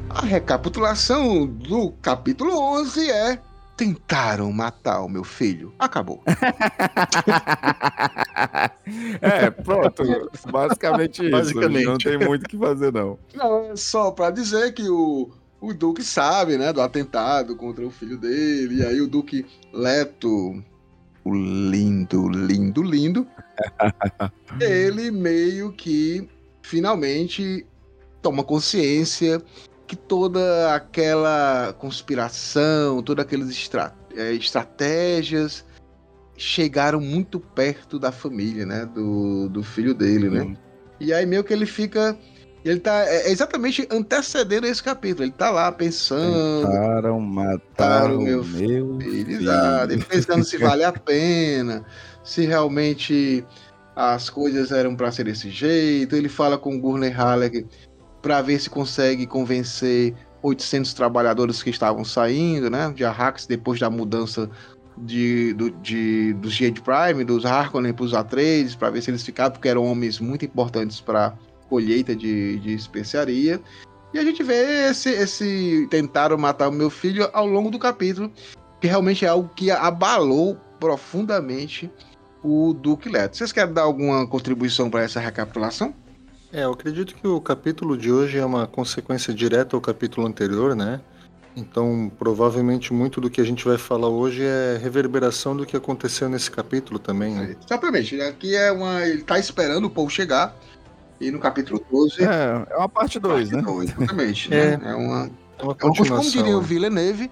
A 0.08 0.24
recapitulação 0.24 1.46
do 1.46 1.90
capítulo 2.00 2.56
11 2.56 3.10
é 3.10 3.40
tentaram 3.82 4.52
matar 4.52 5.02
o 5.02 5.08
meu 5.08 5.24
filho. 5.24 5.74
Acabou. 5.76 6.22
é, 9.20 9.50
pronto. 9.50 10.04
Basicamente 10.50 11.22
isso. 11.22 11.32
Basicamente. 11.32 11.86
Não 11.86 11.98
tem 11.98 12.16
muito 12.16 12.44
o 12.44 12.48
que 12.48 12.56
fazer, 12.56 12.92
não. 12.92 13.18
Não, 13.34 13.72
é 13.72 13.76
só 13.76 14.12
pra 14.12 14.30
dizer 14.30 14.72
que 14.72 14.88
o, 14.88 15.32
o 15.60 15.74
Duque 15.74 16.04
sabe, 16.04 16.56
né, 16.56 16.72
do 16.72 16.80
atentado 16.80 17.56
contra 17.56 17.84
o 17.84 17.90
filho 17.90 18.16
dele. 18.16 18.76
E 18.76 18.86
aí 18.86 19.00
o 19.00 19.08
Duque 19.08 19.44
Leto, 19.72 20.62
o 21.24 21.34
lindo, 21.34 22.28
lindo, 22.28 22.84
lindo, 22.84 23.26
ele 24.62 25.10
meio 25.10 25.72
que 25.72 26.28
finalmente 26.62 27.66
toma 28.20 28.44
consciência 28.44 29.42
que 29.92 29.96
toda 29.96 30.74
aquela 30.74 31.74
conspiração, 31.78 33.02
todas 33.02 33.26
aquelas 33.26 33.50
estra 33.50 33.92
eh, 34.16 34.32
estratégias 34.32 35.66
chegaram 36.34 36.98
muito 36.98 37.38
perto 37.38 37.98
da 37.98 38.10
família, 38.10 38.64
né? 38.64 38.86
Do, 38.86 39.50
do 39.50 39.62
filho 39.62 39.92
dele, 39.92 40.30
né? 40.30 40.40
Sim. 40.40 40.56
E 40.98 41.12
aí 41.12 41.26
meio 41.26 41.44
que 41.44 41.52
ele 41.52 41.66
fica. 41.66 42.16
Ele 42.64 42.80
tá 42.80 43.04
é 43.06 43.30
exatamente 43.30 43.86
antecedendo 43.90 44.66
esse 44.66 44.82
capítulo. 44.82 45.24
Ele 45.24 45.32
tá 45.32 45.50
lá 45.50 45.70
pensando. 45.70 46.66
Tentaram 46.66 47.20
matar 47.20 48.10
o 48.14 48.22
meu, 48.22 48.42
meu 48.42 48.44
filho. 48.44 49.30
Exato. 49.30 49.92
Ele 49.92 50.02
pensando 50.02 50.42
se 50.42 50.56
vale 50.56 50.84
a 50.84 50.92
pena, 50.92 51.84
se 52.24 52.46
realmente 52.46 53.44
as 53.94 54.30
coisas 54.30 54.72
eram 54.72 54.96
para 54.96 55.12
ser 55.12 55.24
desse 55.24 55.50
jeito. 55.50 56.16
Ele 56.16 56.30
fala 56.30 56.56
com 56.56 56.76
o 56.76 56.80
Gurney 56.80 57.10
Halleck 57.10 57.66
para 58.22 58.40
ver 58.40 58.60
se 58.60 58.70
consegue 58.70 59.26
convencer 59.26 60.14
800 60.42 60.94
trabalhadores 60.94 61.62
que 61.62 61.70
estavam 61.70 62.04
saindo, 62.04 62.70
né, 62.70 62.92
de 62.94 63.04
Arrax 63.04 63.46
depois 63.46 63.78
da 63.78 63.90
mudança 63.90 64.48
de, 64.96 65.52
do, 65.54 65.70
de, 65.70 66.32
dos 66.34 66.54
Jade 66.54 66.80
Prime, 66.80 67.24
dos 67.24 67.44
Harkonnen 67.44 67.92
para 67.92 68.04
os 68.04 68.14
Atreides, 68.14 68.74
para 68.74 68.90
ver 68.90 69.02
se 69.02 69.10
eles 69.10 69.22
ficavam, 69.22 69.52
porque 69.52 69.68
eram 69.68 69.84
homens 69.84 70.20
muito 70.20 70.44
importantes 70.44 71.00
para 71.00 71.34
colheita 71.68 72.14
de, 72.14 72.58
de 72.58 72.74
especiaria. 72.74 73.60
E 74.12 74.18
a 74.18 74.24
gente 74.24 74.42
vê 74.42 74.90
esse, 74.90 75.08
esse 75.08 75.86
tentaram 75.90 76.36
matar 76.36 76.68
o 76.68 76.72
meu 76.72 76.90
filho 76.90 77.28
ao 77.32 77.46
longo 77.46 77.70
do 77.70 77.78
capítulo, 77.78 78.30
que 78.80 78.86
realmente 78.86 79.24
é 79.24 79.28
algo 79.28 79.48
que 79.54 79.70
abalou 79.70 80.56
profundamente 80.78 81.90
o 82.42 82.74
Duque 82.74 83.08
Leto. 83.08 83.36
Vocês 83.36 83.52
querem 83.52 83.72
dar 83.72 83.82
alguma 83.82 84.26
contribuição 84.26 84.90
para 84.90 85.02
essa 85.02 85.20
recapitulação? 85.20 85.94
É, 86.52 86.64
eu 86.64 86.72
acredito 86.72 87.14
que 87.14 87.26
o 87.26 87.40
capítulo 87.40 87.96
de 87.96 88.12
hoje 88.12 88.38
é 88.38 88.44
uma 88.44 88.66
consequência 88.66 89.32
direta 89.32 89.74
ao 89.74 89.80
capítulo 89.80 90.26
anterior, 90.26 90.76
né? 90.76 91.00
Então, 91.56 92.10
provavelmente 92.18 92.92
muito 92.92 93.20
do 93.20 93.30
que 93.30 93.40
a 93.40 93.44
gente 93.44 93.64
vai 93.64 93.78
falar 93.78 94.08
hoje 94.08 94.42
é 94.42 94.78
reverberação 94.80 95.56
do 95.56 95.64
que 95.64 95.76
aconteceu 95.76 96.28
nesse 96.28 96.50
capítulo 96.50 96.98
também, 96.98 97.34
né? 97.34 97.56
Exatamente. 97.64 98.20
Aqui 98.20 98.54
é 98.54 98.70
uma. 98.70 99.06
Ele 99.06 99.22
tá 99.22 99.38
esperando 99.38 99.86
o 99.86 99.90
povo 99.90 100.10
chegar. 100.10 100.54
E 101.20 101.30
no 101.30 101.38
capítulo 101.38 101.84
12. 101.90 102.22
É, 102.22 102.66
é 102.70 102.76
uma 102.76 102.88
parte 102.88 103.18
2, 103.18 103.50
né? 103.50 103.62
dois, 103.62 103.90
Exatamente. 103.90 104.52
É. 104.52 104.76
né? 104.76 104.90
É 104.90 104.94
uma. 104.94 105.30
É 105.58 105.62
uma 105.62 105.62
É 105.62 105.64
uma, 105.64 105.74
continuação. 105.74 106.16
como 106.16 106.30
diria 106.30 106.56
o 106.56 106.60
né? 106.60 106.66
Villeneuve, 106.66 107.30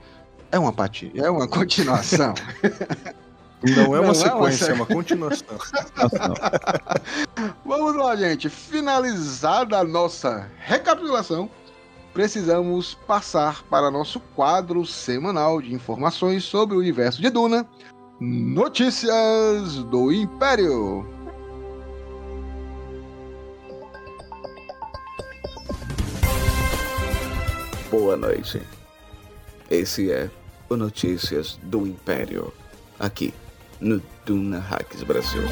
é 0.53 0.59
uma 0.59 0.73
parte, 0.73 1.11
é 1.15 1.31
uma 1.31 1.47
continuação. 1.49 2.35
Não 3.63 3.73
é 3.73 3.87
Não 3.87 3.97
é 3.97 4.01
uma 4.01 4.07
uma 4.09 4.15
sequência, 4.15 4.65
se- 4.67 4.71
é 4.71 4.75
uma 4.75 4.87
continuação. 4.87 5.59
Vamos 7.65 7.95
lá, 7.97 8.17
gente. 8.17 8.49
Finalizada 8.49 9.79
a 9.79 9.85
nossa 9.85 10.49
recapitulação, 10.59 11.51
precisamos 12.15 12.95
passar 13.07 13.63
para 13.65 13.91
nosso 13.91 14.19
quadro 14.35 14.85
semanal 14.87 15.61
de 15.61 15.75
informações 15.75 16.43
sobre 16.45 16.75
o 16.77 16.81
universo 16.81 17.21
de 17.21 17.29
Duna. 17.29 17.67
Notícias 18.19 19.75
do 19.85 20.11
Império. 20.13 21.07
Boa 27.91 28.17
noite. 28.17 28.63
Esse 29.71 30.11
é 30.11 30.31
o 30.69 30.77
Notícias 30.77 31.59
do 31.63 31.87
Império, 31.87 32.53
aqui 32.99 33.35
no 33.81 34.03
Duna 34.27 34.59
Hacks 34.59 35.03
Brasil. 35.03 35.43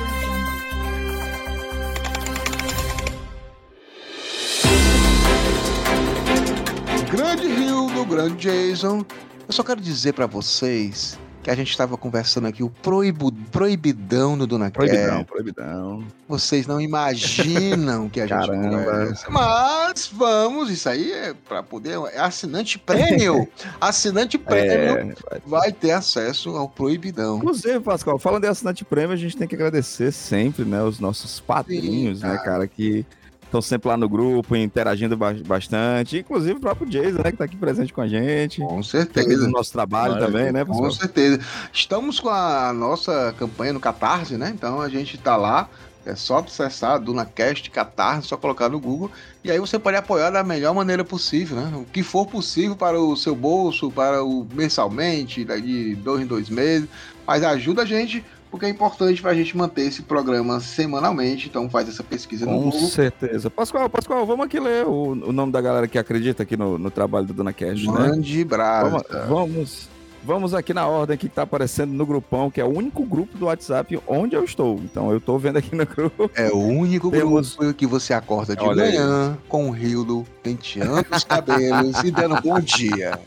Grande 7.11 7.49
Rio 7.49 7.88
do 7.88 8.04
Grande 8.04 8.37
Jason. 8.37 9.04
Eu 9.47 9.52
só 9.52 9.62
quero 9.62 9.80
dizer 9.80 10.12
pra 10.12 10.26
vocês 10.26 11.18
que 11.42 11.50
a 11.50 11.54
gente 11.54 11.71
estava 11.71 11.97
conversando 11.97 12.47
aqui 12.47 12.62
o 12.62 12.68
proibu- 12.68 13.33
proibidão 13.50 14.37
no 14.37 14.47
Dona 14.47 14.71
Proibidão, 14.71 15.25
proibidão. 15.25 16.04
Vocês 16.28 16.66
não 16.66 16.80
imaginam 16.80 18.09
que 18.09 18.21
a 18.21 18.26
gente 18.26 18.47
Caramba. 18.47 18.78
conversa. 18.85 19.26
Mas 19.30 20.11
vamos, 20.12 20.71
isso 20.71 20.88
aí 20.88 21.12
é 21.12 21.35
para 21.49 21.62
poder. 21.62 21.99
É 22.12 22.18
assinante 22.21 22.78
prêmio. 22.78 23.49
assinante 23.80 24.37
prêmio 24.37 25.14
É, 25.30 25.40
vai 25.47 25.73
ter 25.73 25.92
acesso 25.92 26.50
ao 26.57 26.68
proibidão. 26.68 27.38
Inclusive, 27.38 27.80
Pascoal, 27.80 28.18
falando 28.18 28.42
de 28.42 28.49
assinante 28.49 28.85
prêmio, 28.85 29.12
a 29.12 29.16
gente 29.16 29.37
tem 29.37 29.47
que 29.49 29.54
agradecer 29.54 30.12
sempre, 30.12 30.64
né, 30.64 30.83
os 30.83 30.99
nossos 31.00 31.40
padrinhos, 31.40 32.21
Sim, 32.21 32.26
né, 32.26 32.38
cara, 32.45 32.66
que 32.66 33.07
estão 33.49 33.61
sempre 33.62 33.88
lá 33.88 33.97
no 33.97 34.09
grupo, 34.09 34.55
interagindo 34.55 35.17
ba- 35.17 35.35
bastante. 35.47 36.19
Inclusive 36.19 36.55
o 36.55 36.61
próprio 36.61 36.88
Jason, 36.88 37.23
né, 37.23 37.31
que 37.33 37.37
tá 37.38 37.45
aqui 37.45 37.57
presente 37.57 37.93
com 37.93 38.00
a 38.00 38.07
gente. 38.09 38.61
Com 38.61 38.83
certeza. 38.83 39.45
do 39.47 39.50
nosso 39.50 39.73
trabalho 39.73 40.14
Maravilha. 40.14 40.38
também, 40.38 40.52
né, 40.52 40.64
Com 40.64 40.73
Pascoal? 40.73 40.93
certeza. 40.93 41.40
Estamos 41.73 42.21
com 42.21 42.28
a 42.28 42.73
nossa 42.73 43.35
campanha 43.38 43.73
no 43.73 43.81
Catarse, 43.81 44.37
né? 44.37 44.52
Então 44.55 44.81
a 44.81 44.88
gente 44.88 45.19
tá 45.19 45.37
lá. 45.37 45.69
É 46.07 46.14
só 46.17 46.38
acessar 46.38 46.99
DunaCast 46.99 47.71
Catarse, 47.71 48.28
só 48.28 48.37
colocar 48.38 48.71
no 48.71 48.81
Google. 48.81 49.11
E 49.45 49.50
aí 49.50 49.59
você 49.59 49.78
pode 49.78 49.95
apoiar 49.97 50.31
da 50.31 50.43
melhor 50.43 50.73
maneira 50.75 51.05
possível, 51.05 51.59
né? 51.59 51.71
O 51.76 51.85
que 51.85 52.02
for 52.02 52.25
possível 52.26 52.75
para 52.75 52.99
o 52.99 53.14
seu 53.14 53.35
bolso, 53.37 53.90
para 53.90 54.25
o 54.25 54.47
mensalmente, 54.55 55.45
de 55.45 55.95
dois 55.97 56.23
em 56.23 56.26
dois 56.26 56.49
meses. 56.49 56.88
Mas 57.26 57.45
ajuda 57.45 57.83
a 57.83 57.85
gente, 57.85 58.25
porque 58.50 58.67
é 58.67 58.69
importante 58.69 59.21
para 59.23 59.31
a 59.31 59.35
gente 59.35 59.57
manter 59.57 59.83
esse 59.83 60.02
programa 60.02 60.61
semanalmente. 60.61 61.49
Então 61.49 61.69
faz 61.69 61.88
essa 61.88 62.02
pesquisa 62.02 62.47
no 62.47 62.52
Com 62.52 62.71
Google. 62.71 62.88
certeza. 62.88 63.50
Pascoal, 63.50 63.88
Pascoal, 63.88 64.25
vamos 64.26 64.47
aqui 64.47 64.59
ler 64.59 64.87
o, 64.87 65.12
o 65.12 65.33
nome 65.33 65.52
da 65.52 65.61
galera 65.61 65.87
que 65.88 65.99
acredita 65.99 66.43
aqui 66.43 66.57
no, 66.57 66.78
no 66.78 66.90
trabalho 66.90 67.26
do 67.26 67.33
Dona 67.35 67.52
Cash, 67.52 67.85
né? 67.87 67.93
Grande 67.93 68.45
brasa. 68.45 68.90
Vamos, 68.90 69.28
vamos, 69.28 69.88
vamos 70.25 70.55
aqui 70.55 70.73
na 70.75 70.87
ordem 70.87 71.17
que 71.17 71.28
tá 71.28 71.43
aparecendo 71.43 71.93
no 71.93 72.05
grupão, 72.07 72.50
que 72.50 72.61
é 72.61 72.64
o 72.64 72.69
único 72.69 73.02
grupo 73.05 73.37
do 73.38 73.47
WhatsApp 73.47 74.00
onde 74.07 74.35
eu 74.35 74.45
estou. 74.45 74.76
Então 74.85 75.11
eu 75.12 75.21
tô 75.21 75.38
vendo 75.38 75.57
aqui 75.59 75.75
no 75.75 75.87
grupo. 75.87 76.31
É 76.35 76.49
o 76.50 76.59
único 76.59 77.11
Temos- 77.11 77.55
grupo 77.57 77.75
que 77.75 77.87
você 77.87 78.12
acorda 78.14 78.55
de 78.57 78.62
Olha 78.64 78.83
aí. 78.85 78.93
manhã 78.93 79.38
com 79.49 79.69
o 79.69 79.71
Rildo 79.71 80.25
penteando 80.43 81.05
os 81.11 81.25
cabelos 81.25 82.02
e 82.05 82.11
dando 82.11 82.40
bom 82.40 82.59
dia. 82.61 83.19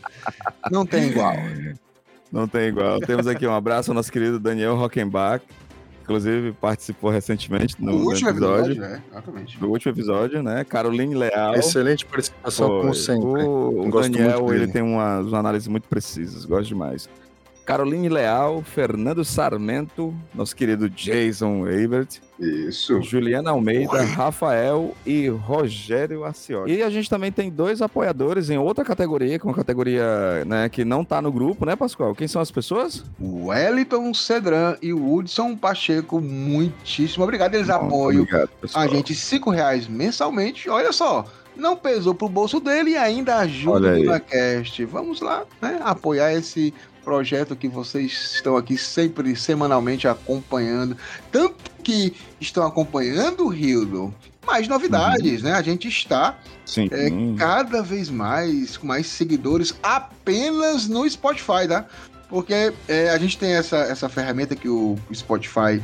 Não 0.70 0.84
tem 0.86 1.08
igual. 1.08 1.34
Não 2.32 2.48
tem 2.48 2.68
igual. 2.68 2.98
Temos 3.00 3.26
aqui 3.26 3.46
um 3.46 3.54
abraço 3.54 3.90
ao 3.90 3.94
nosso 3.94 4.10
querido 4.10 4.40
Daniel 4.40 4.74
Rockenbach, 4.74 5.44
inclusive 6.02 6.52
participou 6.52 7.10
recentemente 7.10 7.76
no, 7.78 7.92
no 7.92 8.06
último 8.06 8.30
episódio, 8.30 8.72
episódio, 8.72 8.84
é, 8.84 9.02
exatamente. 9.10 9.58
do 9.58 9.68
último 9.68 9.92
episódio, 9.92 10.42
né? 10.42 10.64
Caroline 10.64 11.14
Leal. 11.14 11.54
Excelente 11.54 12.06
participação, 12.06 12.68
Foi. 12.68 12.80
como 12.80 12.94
sempre. 12.94 13.42
O, 13.44 13.86
o 13.86 14.00
Daniel, 14.00 14.52
ele 14.54 14.66
tem 14.66 14.80
umas, 14.80 15.26
umas 15.26 15.34
análises 15.34 15.68
muito 15.68 15.86
precisas, 15.86 16.46
gosto 16.46 16.68
demais. 16.68 17.06
Caroline 17.72 18.10
Leal, 18.10 18.62
Fernando 18.62 19.24
Sarmento, 19.24 20.14
nosso 20.34 20.54
querido 20.54 20.90
Jason 20.90 21.66
Ebert, 21.66 22.20
Isso. 22.38 23.00
Juliana 23.00 23.50
Almeida, 23.50 24.02
Rafael 24.04 24.94
e 25.06 25.28
Rogério 25.28 26.22
Aciotti. 26.22 26.70
E 26.70 26.82
a 26.82 26.90
gente 26.90 27.08
também 27.08 27.32
tem 27.32 27.48
dois 27.48 27.80
apoiadores 27.80 28.50
em 28.50 28.58
outra 28.58 28.84
categoria, 28.84 29.38
que 29.38 29.46
é 29.46 29.48
uma 29.48 29.56
categoria 29.56 30.44
né, 30.44 30.68
que 30.68 30.84
não 30.84 31.02
tá 31.02 31.22
no 31.22 31.32
grupo, 31.32 31.64
né, 31.64 31.74
Pascoal? 31.74 32.14
Quem 32.14 32.28
são 32.28 32.42
as 32.42 32.50
pessoas? 32.50 33.04
O 33.18 33.46
Wellington 33.46 34.12
Cedran 34.12 34.76
e 34.82 34.92
o 34.92 35.14
Hudson 35.14 35.56
Pacheco, 35.56 36.20
muitíssimo 36.20 37.24
obrigado. 37.24 37.54
Eles 37.54 37.70
apoiam 37.70 38.20
Obrigado, 38.20 38.50
a 38.74 38.86
gente 38.86 39.14
cinco 39.14 39.48
reais 39.48 39.88
mensalmente. 39.88 40.68
Olha 40.68 40.92
só, 40.92 41.24
não 41.56 41.76
pesou 41.76 42.14
pro 42.14 42.28
bolso 42.28 42.60
dele 42.60 42.90
e 42.90 42.96
ainda 42.96 43.36
ajuda 43.36 43.94
o. 43.94 43.96
DunaCast. 43.96 44.84
Vamos 44.84 45.20
lá, 45.20 45.44
né? 45.60 45.80
Apoiar 45.82 46.32
esse 46.34 46.72
projeto 47.04 47.56
que 47.56 47.68
vocês 47.68 48.32
estão 48.34 48.56
aqui 48.56 48.76
sempre, 48.76 49.34
semanalmente 49.36 50.08
acompanhando. 50.08 50.96
Tanto 51.30 51.56
que 51.82 52.14
estão 52.40 52.66
acompanhando 52.66 53.44
o 53.44 53.48
Rildo. 53.48 54.14
Mais 54.44 54.66
novidades, 54.66 55.42
né? 55.42 55.52
A 55.52 55.62
gente 55.62 55.88
está 55.88 56.36
Sim. 56.66 56.88
é, 56.90 57.10
cada 57.38 57.80
vez 57.80 58.10
mais, 58.10 58.76
com 58.76 58.86
mais 58.86 59.06
seguidores 59.06 59.74
apenas 59.82 60.88
no 60.88 61.08
Spotify, 61.08 61.68
tá? 61.68 61.86
Porque 62.28 62.72
é, 62.88 63.10
a 63.10 63.18
gente 63.18 63.38
tem 63.38 63.52
essa, 63.52 63.76
essa 63.76 64.08
ferramenta 64.08 64.56
que 64.56 64.68
o 64.68 64.98
Spotify 65.12 65.80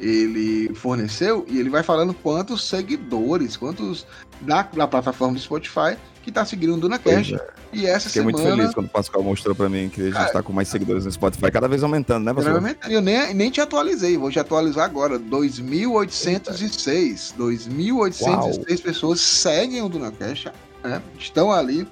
ele 0.00 0.74
forneceu 0.74 1.44
e 1.48 1.58
ele 1.58 1.68
vai 1.70 1.82
falando 1.82 2.12
quantos 2.14 2.64
seguidores, 2.66 3.54
quantos 3.56 4.06
na, 4.42 4.66
na 4.74 4.86
plataforma 4.88 5.34
do 5.34 5.40
Spotify 5.40 5.96
que 6.22 6.30
tá 6.32 6.44
seguindo 6.44 6.74
o 6.74 6.78
DunaCast. 6.78 7.34
É. 7.34 7.46
E 7.72 7.86
essa 7.86 8.08
Fiquei 8.08 8.22
semana. 8.22 8.38
muito 8.44 8.56
feliz 8.58 8.74
quando 8.74 8.86
o 8.86 8.90
Pascoal 8.90 9.24
mostrou 9.24 9.54
pra 9.54 9.68
mim 9.70 9.88
que 9.88 10.00
a 10.02 10.04
gente 10.04 10.12
Cara, 10.14 10.32
tá 10.32 10.42
com 10.42 10.52
mais 10.52 10.68
seguidores 10.68 11.04
no 11.06 11.12
Spotify, 11.12 11.50
cada 11.50 11.66
vez 11.68 11.82
aumentando, 11.82 12.24
né, 12.24 12.34
Pascoal? 12.34 12.56
Provavelmente, 12.56 12.92
Eu 12.92 13.00
nem, 13.00 13.32
nem 13.32 13.50
te 13.50 13.58
atualizei, 13.60 14.18
vou 14.18 14.30
te 14.30 14.38
atualizar 14.38 14.84
agora. 14.84 15.18
2.806. 15.18 17.32
2.806 17.38 18.82
pessoas 18.82 19.20
seguem 19.20 19.82
o 19.82 19.88
DunaCast, 19.88 20.50
né? 20.84 21.00
estão 21.18 21.50
ali 21.52 21.86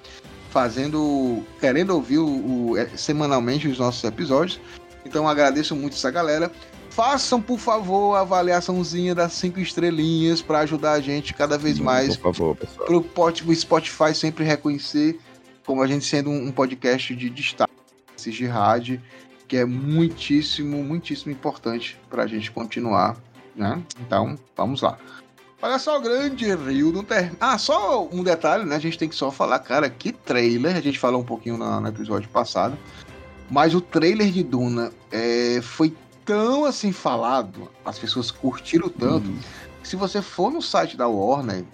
fazendo, 0.50 1.42
querendo 1.60 1.90
ouvir 1.90 2.18
o, 2.18 2.70
o- 2.70 2.76
é, 2.76 2.86
semanalmente 2.96 3.68
os 3.68 3.78
nossos 3.78 4.02
episódios. 4.04 4.60
Então 5.04 5.28
agradeço 5.28 5.76
muito 5.76 5.94
essa 5.94 6.10
galera. 6.10 6.50
Façam, 6.98 7.40
por 7.40 7.60
favor, 7.60 8.16
a 8.16 8.22
avaliaçãozinha 8.22 9.14
das 9.14 9.32
cinco 9.34 9.60
estrelinhas 9.60 10.42
para 10.42 10.58
ajudar 10.58 10.94
a 10.94 11.00
gente 11.00 11.32
cada 11.32 11.56
vez 11.56 11.78
mais 11.78 12.16
Por 12.16 12.34
favor, 12.34 12.56
pessoal. 12.56 13.02
pot- 13.02 13.44
o 13.48 13.54
Spotify 13.54 14.12
sempre 14.12 14.42
reconhecer 14.42 15.16
como 15.64 15.80
a 15.80 15.86
gente 15.86 16.04
sendo 16.04 16.28
um, 16.28 16.50
podcast 16.50 17.14
de 17.14 17.30
destaque 17.30 17.72
de 18.16 18.46
rádio, 18.46 19.00
que 19.46 19.56
é 19.56 19.64
muitíssimo, 19.64 20.82
muitíssimo 20.82 21.30
importante 21.30 21.96
para 22.10 22.24
a 22.24 22.26
gente 22.26 22.50
continuar, 22.50 23.16
né? 23.54 23.80
Então, 24.00 24.36
vamos 24.56 24.82
lá. 24.82 24.98
Olha 25.62 25.78
só 25.78 25.98
o 25.98 26.02
grande 26.02 26.52
Rio 26.52 26.90
do 26.90 27.04
Ter... 27.04 27.30
Ah, 27.38 27.58
só 27.58 28.08
um 28.10 28.24
detalhe, 28.24 28.64
né? 28.64 28.74
A 28.74 28.80
gente 28.80 28.98
tem 28.98 29.08
que 29.08 29.14
só 29.14 29.30
falar, 29.30 29.60
cara, 29.60 29.88
que 29.88 30.10
trailer. 30.10 30.74
A 30.76 30.80
gente 30.80 30.98
falou 30.98 31.20
um 31.20 31.24
pouquinho 31.24 31.56
no 31.56 31.86
episódio 31.86 32.28
passado. 32.28 32.76
Mas 33.48 33.72
o 33.72 33.80
trailer 33.80 34.32
de 34.32 34.42
Duna 34.42 34.90
é, 35.12 35.60
foi 35.62 35.94
tão 36.28 36.66
assim 36.66 36.92
falado, 36.92 37.70
as 37.82 37.98
pessoas 37.98 38.30
curtiram 38.30 38.90
tanto, 38.90 39.32
que 39.80 39.88
se 39.88 39.96
você 39.96 40.20
for 40.20 40.52
no 40.52 40.60
site 40.60 40.94
da 40.94 41.08
Warner, 41.08 41.64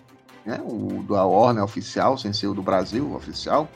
né, 0.47 0.61
o 0.65 1.03
da 1.03 1.25
Warner 1.25 1.65
oficial, 1.65 2.17
sem 2.17 2.33
ser 2.33 2.47
o 2.47 2.55
do 2.55 2.63
Brasil 2.63 3.13
oficial, 3.17 3.69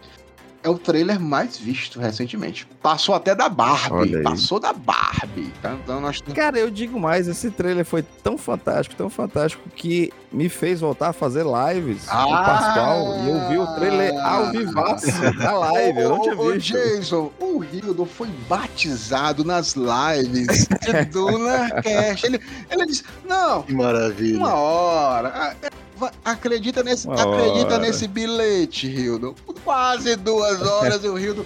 é 0.68 0.70
o 0.70 0.78
trailer 0.78 1.18
mais 1.18 1.56
visto 1.58 1.98
recentemente. 1.98 2.66
Passou 2.82 3.14
até 3.14 3.34
da 3.34 3.48
Barbie, 3.48 4.22
passou 4.22 4.60
da 4.60 4.72
Barbie. 4.72 5.52
tá? 5.62 5.74
Então 5.82 6.00
nós 6.00 6.20
Cara, 6.34 6.58
eu 6.58 6.70
digo 6.70 7.00
mais, 7.00 7.26
esse 7.26 7.50
trailer 7.50 7.84
foi 7.84 8.02
tão 8.02 8.36
fantástico, 8.38 8.94
tão 8.94 9.08
fantástico, 9.10 9.62
que 9.74 10.12
me 10.30 10.48
fez 10.48 10.80
voltar 10.80 11.08
a 11.08 11.12
fazer 11.12 11.44
lives 11.44 12.04
com 12.06 12.14
o 12.14 12.34
Ah! 12.34 12.44
Pascal 12.44 13.18
e 13.24 13.28
eu 13.30 13.48
vi 13.48 13.58
o 13.58 13.66
trailer 13.76 14.14
ao 14.24 14.50
vivaço 14.50 15.06
na 15.38 15.52
live, 15.52 16.00
eu 16.00 16.08
não 16.10 16.20
tinha 16.20 16.36
ô, 16.38 16.52
visto. 16.52 16.72
Jason, 16.74 17.32
o 17.40 17.64
Hildon 17.64 18.04
foi 18.06 18.28
batizado 18.48 19.44
nas 19.44 19.74
lives 19.74 20.68
de 20.82 21.04
Duna 21.06 21.70
Cash. 21.82 22.24
Ele, 22.24 22.40
ele 22.70 22.86
disse: 22.86 23.04
Não, 23.26 23.62
Que 23.62 23.72
maravilha. 23.74 24.38
uma 24.38 24.54
hora. 24.54 25.56
Ah, 26.00 26.10
é, 26.26 26.30
Acredita 26.30 26.82
nesse, 26.82 27.06
Uma 27.06 27.14
acredita 27.22 27.74
hora. 27.74 27.78
nesse 27.78 28.06
bilhete, 28.08 28.86
Hildon. 28.86 29.34
Quase 29.64 30.16
duas 30.16 30.60
horas 30.66 31.02
e 31.04 31.08
o 31.08 31.18
Hildon 31.18 31.44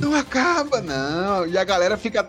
não 0.00 0.14
acaba, 0.14 0.80
não. 0.80 1.46
E 1.46 1.56
a 1.56 1.64
galera 1.64 1.96
fica. 1.96 2.26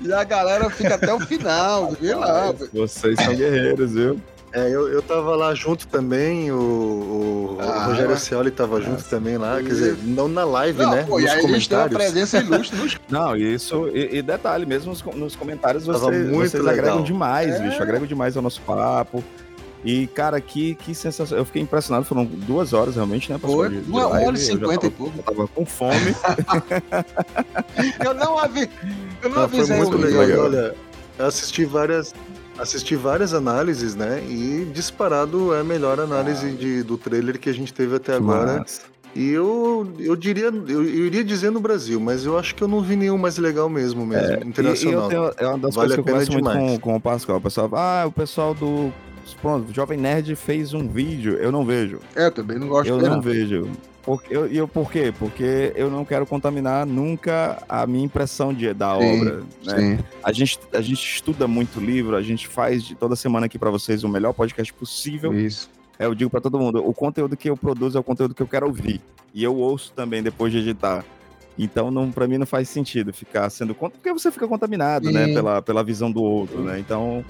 E 0.00 0.12
a 0.12 0.24
galera 0.24 0.68
fica 0.70 0.94
até 0.96 1.12
o 1.12 1.18
final, 1.20 1.92
viu 2.00 2.18
lá? 2.18 2.52
Vocês 2.72 3.16
são 3.18 3.34
guerreiros, 3.34 3.92
viu? 3.92 4.20
É, 4.52 4.70
eu, 4.70 4.88
eu 4.88 5.02
tava 5.02 5.34
lá 5.36 5.54
junto 5.54 5.86
também, 5.88 6.50
o, 6.50 6.56
o- 6.56 7.56
o 7.56 7.60
Ah, 7.60 7.84
Rogério 7.86 8.12
é? 8.12 8.16
Cioli 8.16 8.50
tava 8.50 8.80
junto 8.80 9.02
também 9.04 9.36
lá, 9.36 9.56
quer 9.56 9.68
dizer, 9.68 9.98
não 10.02 10.28
na 10.28 10.44
live, 10.44 10.82
Não, 10.82 10.90
né? 10.92 11.04
pô, 11.06 11.18
e 11.20 11.24
nos 11.24 11.30
aí 11.32 11.38
a 11.44 11.48
gente 11.48 11.68
tem 11.68 11.76
uma 11.76 11.84
comentários. 11.88 12.12
presença 12.12 12.38
ilustre 12.40 12.78
nos 12.78 12.96
Não, 13.10 13.36
isso, 13.36 13.88
e, 13.88 14.16
e 14.18 14.22
detalhe, 14.22 14.64
mesmo 14.64 14.90
nos, 14.92 15.02
com- 15.02 15.12
nos 15.14 15.36
comentários 15.36 15.84
Tava 15.84 15.98
vocês, 15.98 16.26
muito 16.28 16.50
vocês 16.50 16.66
agregam 16.66 17.02
demais, 17.02 17.54
É. 17.54 17.68
bicho, 17.68 17.82
agregam 17.82 18.06
demais 18.06 18.34
ao 18.36 18.42
nosso 18.42 18.60
papo. 18.62 19.22
E, 19.88 20.06
cara, 20.08 20.40
que, 20.40 20.74
que 20.74 20.92
sensação. 20.94 21.38
Eu 21.38 21.44
fiquei 21.44 21.62
impressionado, 21.62 22.04
foram 22.04 22.24
duas 22.24 22.72
horas 22.72 22.96
realmente, 22.96 23.30
né? 23.32 23.38
Foi, 23.38 23.68
de- 23.68 23.80
de 23.82 23.90
uma 23.90 24.08
hora 24.08 24.34
e 24.34 24.36
cinquenta 24.36 24.86
e 24.86 24.90
tava- 24.90 24.92
pouco. 24.98 25.18
Eu 25.18 25.22
tava 25.22 25.46
com 25.48 25.64
fome. 25.64 25.94
Eu 28.04 28.14
não, 28.14 28.38
avi... 28.38 28.68
eu 29.22 29.28
não 29.30 29.42
Não, 29.42 29.48
foi 29.48 29.58
avisei 29.60 29.76
muito 29.76 29.96
o 29.96 30.00
legal. 30.00 30.28
E 30.28 30.32
olha, 30.36 30.74
eu 31.18 31.26
assisti 31.26 31.64
várias, 31.64 32.14
assisti 32.58 32.96
várias 32.96 33.32
análises, 33.34 33.94
né? 33.94 34.22
E 34.28 34.68
disparado 34.72 35.54
é 35.54 35.60
a 35.60 35.64
melhor 35.64 36.00
análise 36.00 36.50
de, 36.52 36.82
do 36.82 36.96
trailer 36.98 37.38
que 37.38 37.48
a 37.48 37.54
gente 37.54 37.72
teve 37.72 37.96
até 37.96 38.14
agora. 38.16 38.58
Mas, 38.60 38.82
E 39.14 39.30
eu, 39.30 39.90
eu 39.98 40.14
diria, 40.16 40.46
eu, 40.46 40.82
eu 40.82 41.06
iria 41.06 41.24
dizer 41.24 41.50
no 41.50 41.60
Brasil, 41.60 41.98
mas 42.00 42.24
eu 42.26 42.38
acho 42.38 42.54
que 42.54 42.62
eu 42.62 42.68
não 42.68 42.82
vi 42.82 42.96
nenhum 42.96 43.16
mais 43.18 43.38
legal 43.38 43.68
mesmo, 43.68 44.04
mesmo, 44.04 44.34
e, 44.34 44.44
e 44.44 44.48
internacional. 44.48 45.02
eu 45.04 45.08
tenho, 45.08 45.32
é 45.38 45.46
uma 45.48 45.58
das 45.58 45.74
Vale 45.74 45.88
coisas 45.88 45.94
que 45.94 45.96
a 46.00 46.00
eu 46.00 46.04
pena 46.04 46.18
converso 46.18 46.32
muito 46.32 46.48
demais. 46.50 46.70
com, 46.72 46.78
com 46.80 46.96
o 46.96 47.00
Pascoal. 47.00 47.38
O 47.38 47.40
pessoal, 47.40 47.70
ah, 47.74 48.04
o 48.06 48.12
pessoal 48.12 48.54
do. 48.54 48.92
Pronto, 49.34 49.70
o 49.70 49.74
Jovem 49.74 49.98
Nerd 49.98 50.34
fez 50.36 50.74
um 50.74 50.86
vídeo, 50.88 51.34
eu 51.36 51.52
não 51.52 51.64
vejo. 51.64 52.00
É, 52.14 52.26
eu 52.26 52.32
também 52.32 52.58
não 52.58 52.68
gosto 52.68 52.88
Eu 52.88 52.98
não 52.98 53.20
vejo. 53.20 53.70
Por, 54.02 54.22
eu, 54.30 54.46
eu, 54.46 54.68
por 54.68 54.90
quê? 54.90 55.12
Porque 55.18 55.72
eu 55.74 55.90
não 55.90 56.04
quero 56.04 56.24
contaminar 56.24 56.86
nunca 56.86 57.60
a 57.68 57.84
minha 57.88 58.04
impressão 58.04 58.54
de, 58.54 58.72
da 58.72 58.96
Sim, 58.96 59.20
obra. 59.20 59.42
Né? 59.64 59.76
Sim. 59.76 59.98
A, 60.22 60.30
gente, 60.30 60.60
a 60.72 60.80
gente 60.80 61.14
estuda 61.14 61.48
muito 61.48 61.80
livro, 61.80 62.14
a 62.14 62.22
gente 62.22 62.46
faz 62.46 62.84
de 62.84 62.94
toda 62.94 63.16
semana 63.16 63.46
aqui 63.46 63.58
pra 63.58 63.68
vocês 63.68 64.04
o 64.04 64.08
melhor 64.08 64.32
podcast 64.32 64.72
possível. 64.72 65.34
Isso. 65.34 65.68
É, 65.98 66.06
eu 66.06 66.14
digo 66.14 66.30
pra 66.30 66.40
todo 66.40 66.58
mundo, 66.58 66.86
o 66.86 66.94
conteúdo 66.94 67.36
que 67.36 67.50
eu 67.50 67.56
produzo 67.56 67.98
é 67.98 68.00
o 68.00 68.04
conteúdo 68.04 68.32
que 68.32 68.42
eu 68.42 68.46
quero 68.46 68.66
ouvir. 68.66 69.00
E 69.34 69.42
eu 69.42 69.56
ouço 69.56 69.92
também 69.92 70.22
depois 70.22 70.52
de 70.52 70.58
editar. 70.58 71.04
Então, 71.58 71.90
não, 71.90 72.12
para 72.12 72.28
mim, 72.28 72.38
não 72.38 72.46
faz 72.46 72.68
sentido 72.68 73.12
ficar 73.12 73.48
sendo 73.50 73.74
porque 73.74 74.12
você 74.12 74.30
fica 74.30 74.46
contaminado, 74.46 75.10
né, 75.10 75.26
Sim. 75.26 75.34
pela, 75.34 75.62
pela 75.62 75.82
visão 75.82 76.12
do 76.12 76.22
outro, 76.22 76.60
né? 76.60 76.78
Então, 76.78 77.24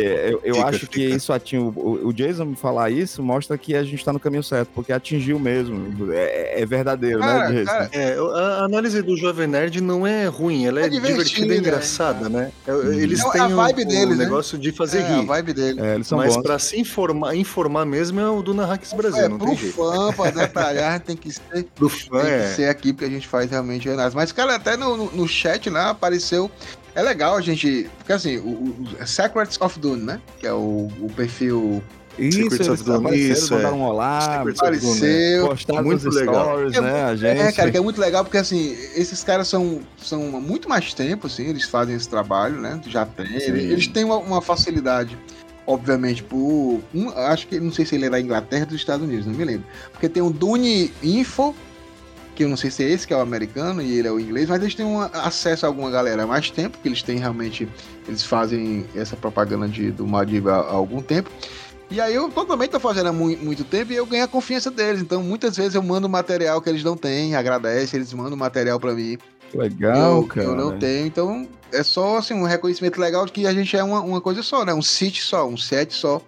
é, 0.00 0.30
eu, 0.32 0.40
eu 0.44 0.54
Fica, 0.56 0.66
acho 0.68 0.86
que 0.88 1.04
isso 1.04 1.32
atingiu. 1.32 1.72
O, 1.76 2.08
o 2.08 2.12
Jason 2.12 2.44
me 2.44 2.56
falar 2.56 2.90
isso 2.90 3.22
mostra 3.22 3.56
que 3.58 3.74
a 3.74 3.82
gente 3.84 4.04
tá 4.04 4.12
no 4.12 4.20
caminho 4.20 4.42
certo, 4.42 4.70
porque 4.74 4.92
atingiu 4.92 5.38
mesmo. 5.38 6.12
É, 6.12 6.62
é 6.62 6.66
verdadeiro, 6.66 7.20
Cara, 7.20 7.48
né, 7.50 7.54
Jason? 7.56 7.70
cara, 7.72 7.90
É, 7.92 8.14
a 8.16 8.54
a 8.54 8.64
análise 8.64 9.02
do 9.02 9.16
Jovem 9.16 9.46
Nerd 9.46 9.80
não 9.80 10.06
é 10.06 10.26
ruim, 10.26 10.66
ela 10.66 10.80
é, 10.80 10.86
É 10.86 10.88
divertida, 10.88 11.46
e 11.46 11.48
né? 11.48 11.56
engraçada, 11.56 12.28
né? 12.28 12.50
É, 12.66 12.72
Eles 12.96 13.20
É 13.20 13.26
a 13.26 13.30
têm 13.30 13.42
o, 13.52 13.56
vibe 13.56 13.82
o 13.82 13.86
deles, 13.88 14.18
né? 14.18 14.24
negócio 14.24 14.56
de 14.58 14.72
fazer 14.72 14.98
é 14.98 15.02
a 15.02 15.16
rir. 15.20 15.26
vibe 15.26 15.52
dele. 15.52 15.80
É, 15.80 15.94
eles 15.94 16.06
são 16.06 16.18
Mas 16.18 16.36
pra 16.36 16.58
se 16.58 16.78
informar, 16.80 17.34
informar 17.36 17.84
mesmo 17.84 18.20
é 18.20 18.28
o 18.30 18.42
Duna 18.42 18.64
Hacks 18.66 18.92
Brasil, 18.92 19.24
é, 19.24 19.28
não 19.28 19.38
pro 19.38 19.48
tem 19.48 19.56
jeito. 19.56 19.74
fã, 19.76 20.12
pra 20.12 20.30
detalhar, 20.30 21.00
tem 21.04 21.16
que 21.16 21.30
ser, 21.32 21.66
Do 21.76 21.88
fã, 21.88 22.20
tem 22.20 22.26
que 22.26 22.30
é. 22.30 22.46
ser 22.48 22.68
aqui, 22.68 22.92
porque 22.92 23.04
a 23.04 23.10
gente 23.10 23.26
faz 23.28 23.50
realmente 23.50 23.88
análise. 23.88 24.16
Mas, 24.16 24.32
cara, 24.32 24.54
até 24.54 24.76
no, 24.76 24.96
no, 24.96 25.10
no 25.12 25.28
chat 25.28 25.68
lá 25.70 25.90
apareceu. 25.90 26.50
É 26.94 27.02
legal 27.02 27.36
a 27.36 27.40
gente. 27.40 27.90
Porque 27.98 28.12
assim, 28.12 28.36
o, 28.38 28.46
o- 28.48 28.76
o 29.02 29.06
Secrets 29.06 29.60
of 29.60 29.78
Dune, 29.78 30.02
né? 30.04 30.20
Que 30.38 30.46
é 30.46 30.52
o, 30.52 30.88
o 31.00 31.10
perfil. 31.16 31.82
Isso, 32.16 32.42
Secrets 32.42 32.68
eles 32.68 32.88
of 32.88 33.14
isso, 33.18 33.54
é. 33.54 33.56
mandaram 33.56 33.78
um 33.80 33.82
olá, 33.82 34.20
Secrets 34.20 34.60
of 34.62 34.70
Dawn, 34.70 34.70
né? 34.70 34.76
Apareceu. 34.78 35.48
postaram 35.48 35.82
Muito 35.84 36.08
legal. 36.10 36.44
stories, 36.44 36.74
É 36.76 36.80
né, 36.80 37.02
a 37.04 37.16
gente. 37.16 37.40
É, 37.40 37.52
cara, 37.52 37.70
que 37.72 37.76
é 37.76 37.80
muito 37.80 38.00
legal 38.00 38.22
porque 38.24 38.38
assim, 38.38 38.76
esses 38.94 39.24
caras 39.24 39.48
são, 39.48 39.80
são 40.00 40.36
há 40.36 40.40
muito 40.40 40.68
mais 40.68 40.94
tempo, 40.94 41.26
assim, 41.26 41.46
eles 41.48 41.64
fazem 41.64 41.96
esse 41.96 42.08
trabalho, 42.08 42.60
né? 42.60 42.80
Já 42.86 43.04
tem. 43.04 43.26
Sim. 43.40 43.50
Eles 43.52 43.88
têm 43.88 44.04
uma, 44.04 44.18
uma 44.18 44.40
facilidade, 44.40 45.18
obviamente, 45.66 46.22
por. 46.22 46.80
Um, 46.94 47.08
acho 47.16 47.48
que 47.48 47.58
não 47.58 47.72
sei 47.72 47.84
se 47.84 47.96
ele 47.96 48.06
é 48.06 48.10
da 48.10 48.20
Inglaterra 48.20 48.62
ou 48.62 48.68
dos 48.68 48.76
Estados 48.76 49.04
Unidos, 49.04 49.26
não 49.26 49.34
me 49.34 49.44
lembro. 49.44 49.66
Porque 49.90 50.08
tem 50.08 50.22
o 50.22 50.30
Dune 50.30 50.92
Info, 51.02 51.52
que 52.34 52.44
eu 52.44 52.48
não 52.48 52.56
sei 52.56 52.70
se 52.70 52.82
é 52.82 52.90
esse 52.90 53.06
que 53.06 53.12
é 53.12 53.16
o 53.16 53.20
americano 53.20 53.80
e 53.80 53.98
ele 53.98 54.08
é 54.08 54.10
o 54.10 54.18
inglês, 54.18 54.48
mas 54.48 54.60
eles 54.60 54.74
têm 54.74 54.84
um 54.84 55.00
acesso 55.00 55.64
a 55.64 55.68
alguma 55.68 55.90
galera 55.90 56.24
há 56.24 56.26
mais 56.26 56.50
tempo, 56.50 56.78
que 56.82 56.88
eles 56.88 57.02
têm 57.02 57.18
realmente. 57.18 57.68
Eles 58.08 58.24
fazem 58.24 58.84
essa 58.94 59.16
propaganda 59.16 59.68
de, 59.68 59.90
do 59.90 60.06
Madiba 60.06 60.52
há, 60.54 60.56
há 60.58 60.72
algum 60.72 61.00
tempo. 61.00 61.30
E 61.90 62.00
aí 62.00 62.14
eu 62.14 62.28
também 62.30 62.68
tô 62.68 62.80
fazendo 62.80 63.08
há 63.08 63.12
mu- 63.12 63.36
muito 63.36 63.62
tempo 63.62 63.92
e 63.92 63.96
eu 63.96 64.06
ganho 64.06 64.24
a 64.24 64.28
confiança 64.28 64.70
deles. 64.70 65.00
Então 65.00 65.22
muitas 65.22 65.56
vezes 65.56 65.74
eu 65.74 65.82
mando 65.82 66.08
material 66.08 66.60
que 66.60 66.68
eles 66.68 66.82
não 66.82 66.96
têm, 66.96 67.36
agradece, 67.36 67.96
eles 67.96 68.12
mandam 68.12 68.36
material 68.36 68.80
pra 68.80 68.92
mim. 68.94 69.16
Legal, 69.54 70.16
eu, 70.22 70.26
cara. 70.26 70.46
eu 70.48 70.56
não 70.56 70.78
tenho. 70.78 71.06
Então 71.06 71.46
é 71.72 71.82
só 71.82 72.18
assim, 72.18 72.34
um 72.34 72.42
reconhecimento 72.44 73.00
legal 73.00 73.26
de 73.26 73.32
que 73.32 73.46
a 73.46 73.52
gente 73.52 73.76
é 73.76 73.84
uma, 73.84 74.00
uma 74.00 74.20
coisa 74.20 74.42
só, 74.42 74.64
né? 74.64 74.74
Um 74.74 74.82
site 74.82 75.22
só, 75.22 75.46
um 75.46 75.56
set 75.56 75.92
só. 75.94 76.20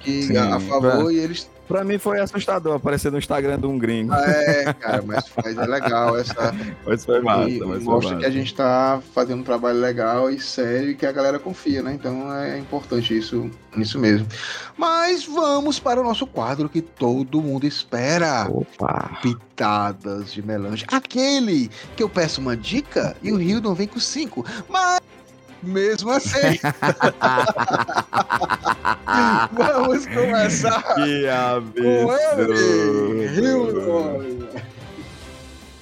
Que 0.00 0.22
Sim, 0.24 0.36
a, 0.36 0.56
a 0.56 0.60
favor 0.60 1.12
e 1.12 1.18
eles. 1.18 1.48
Pra 1.68 1.84
mim 1.84 1.98
foi 1.98 2.18
assustador 2.18 2.76
aparecer 2.76 3.12
no 3.12 3.18
Instagram 3.18 3.58
de 3.58 3.66
um 3.66 3.78
gringo. 3.78 4.14
É, 4.14 4.72
cara, 4.72 5.02
mas 5.02 5.28
faz, 5.28 5.56
é 5.56 5.66
legal 5.66 6.16
essa. 6.16 6.54
Mas 6.86 7.04
foi 7.04 7.20
massa, 7.20 7.50
e, 7.50 7.60
mas 7.60 7.82
mostra 7.82 8.16
que 8.16 8.24
a 8.24 8.30
gente 8.30 8.54
tá 8.54 9.02
fazendo 9.12 9.40
um 9.40 9.44
trabalho 9.44 9.78
legal 9.78 10.30
e 10.30 10.40
sério 10.40 10.90
e 10.90 10.94
que 10.94 11.04
a 11.04 11.12
galera 11.12 11.38
confia, 11.38 11.82
né? 11.82 11.92
Então 11.92 12.32
é 12.32 12.58
importante 12.58 13.16
isso, 13.16 13.50
isso 13.76 13.98
mesmo. 13.98 14.26
Mas 14.76 15.26
vamos 15.26 15.78
para 15.78 16.00
o 16.00 16.04
nosso 16.04 16.26
quadro 16.26 16.68
que 16.68 16.80
todo 16.80 17.42
mundo 17.42 17.66
espera. 17.66 18.48
Opa! 18.48 19.18
Pitadas 19.20 20.32
de 20.32 20.40
melange. 20.40 20.86
Aquele 20.88 21.68
que 21.94 22.02
eu 22.02 22.08
peço 22.08 22.40
uma 22.40 22.56
dica 22.56 23.14
e 23.22 23.30
o 23.32 23.40
Hildon 23.40 23.74
vem 23.74 23.86
com 23.86 24.00
cinco. 24.00 24.46
Mas, 24.68 25.00
mesmo 25.62 26.10
assim, 26.10 26.58
vamos 29.52 30.06
começar 30.06 30.82
Que 30.82 30.94
com 30.94 31.00
ele, 31.00 31.28
absurdo! 33.28 34.48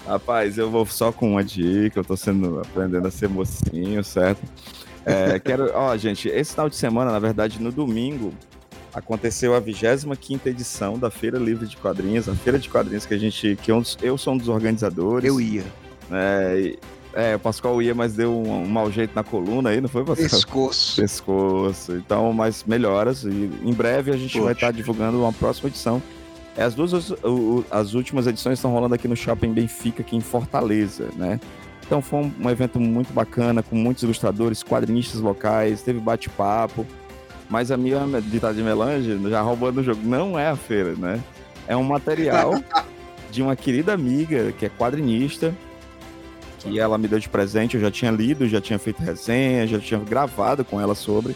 Rapaz, 0.07 0.57
eu 0.57 0.71
vou 0.71 0.87
só 0.87 1.11
com 1.11 1.33
uma 1.33 1.43
dica, 1.43 1.99
eu 1.99 2.05
tô 2.05 2.17
sendo 2.17 2.61
aprendendo 2.61 3.09
a 3.09 3.11
ser 3.11 3.29
mocinho, 3.29 4.05
certo? 4.05 4.41
É, 5.05 5.39
quero, 5.41 5.73
ó, 5.75 5.97
gente, 5.97 6.29
esse 6.29 6.53
final 6.53 6.69
de 6.69 6.77
semana, 6.77 7.11
na 7.11 7.19
verdade, 7.19 7.61
no 7.61 7.73
domingo, 7.73 8.33
aconteceu 8.95 9.55
a 9.55 9.61
25 9.61 10.49
edição 10.49 10.99
da 10.99 11.11
Feira 11.11 11.39
Livre 11.39 11.67
de 11.67 11.77
Quadrinhos, 11.77 12.29
a 12.29 12.35
feira 12.35 12.59
de 12.59 12.69
quadrinhos 12.69 13.05
que 13.05 13.15
a 13.15 13.19
gente, 13.19 13.59
que 13.61 13.71
eu, 13.71 13.83
eu 14.01 14.17
sou 14.17 14.35
um 14.35 14.39
dos 14.39 14.49
organizadores. 14.49 15.29
Eu 15.29 15.41
ia. 15.41 15.65
É, 16.11 16.77
é, 17.17 17.35
o 17.35 17.39
Pascoal 17.39 17.81
ia, 17.81 17.95
mas 17.95 18.13
deu 18.13 18.31
um, 18.31 18.63
um 18.65 18.69
mau 18.69 18.91
jeito 18.91 19.13
na 19.15 19.25
coluna 19.25 19.71
aí, 19.71 19.81
não 19.81 19.89
foi, 19.89 20.05
Pascoal? 20.05 20.29
Pescoço. 20.29 20.97
pescoço. 21.01 21.93
Então, 21.97 22.31
mas 22.35 22.63
melhoras. 22.65 23.25
E 23.25 23.51
em 23.65 23.73
breve 23.73 24.11
a 24.11 24.17
gente 24.19 24.35
vai 24.39 24.49
Poxa. 24.49 24.67
estar 24.67 24.71
divulgando 24.71 25.19
uma 25.21 25.33
próxima 25.33 25.71
edição. 25.71 26.03
É, 26.55 26.63
As 26.63 26.75
duas 26.75 26.93
as 27.71 27.95
últimas 27.95 28.27
edições 28.27 28.59
estão 28.59 28.71
rolando 28.71 28.95
aqui 28.95 29.09
no 29.09 29.17
Shopping 29.17 29.53
Benfica, 29.53 30.03
aqui 30.03 30.15
em 30.15 30.21
Fortaleza, 30.21 31.09
né? 31.17 31.41
Então 31.87 32.03
foi 32.03 32.21
um, 32.21 32.33
um 32.41 32.51
evento 32.51 32.79
muito 32.79 33.15
bacana, 33.15 33.63
com 33.63 33.77
muitos 33.77 34.03
ilustradores, 34.03 34.63
quadrinistas 34.63 35.21
locais, 35.21 35.81
teve 35.81 35.99
bate-papo. 35.99 36.87
Mas 37.49 37.71
a 37.71 37.77
minha 37.79 38.01
ditada 38.21 38.53
de 38.53 38.63
melange, 38.63 39.19
já 39.31 39.41
roubando 39.41 39.81
o 39.81 39.83
jogo, 39.83 40.01
não 40.05 40.39
é 40.39 40.49
a 40.49 40.57
feira, 40.57 40.95
né? 40.97 41.19
É 41.67 41.75
um 41.77 41.85
material 41.85 42.61
de 43.31 43.41
uma 43.41 43.57
querida 43.57 43.95
amiga 43.95 44.53
que 44.53 44.67
é 44.67 44.69
quadrinista, 44.69 45.55
que 46.67 46.79
ela 46.79 46.99
me 46.99 47.07
deu 47.09 47.19
de 47.19 47.29
presente. 47.29 47.75
Eu 47.77 47.81
já 47.81 47.91
tinha 47.91 48.11
lido, 48.11 48.49
já 48.49 48.61
tinha 48.61 48.79
feito 48.79 49.03
resenha, 49.03 49.67
já 49.67 49.79
tinha 49.79 50.01
gravado 50.01 50.65
com 50.65 50.81
ela 50.81 50.95
sobre, 50.95 51.35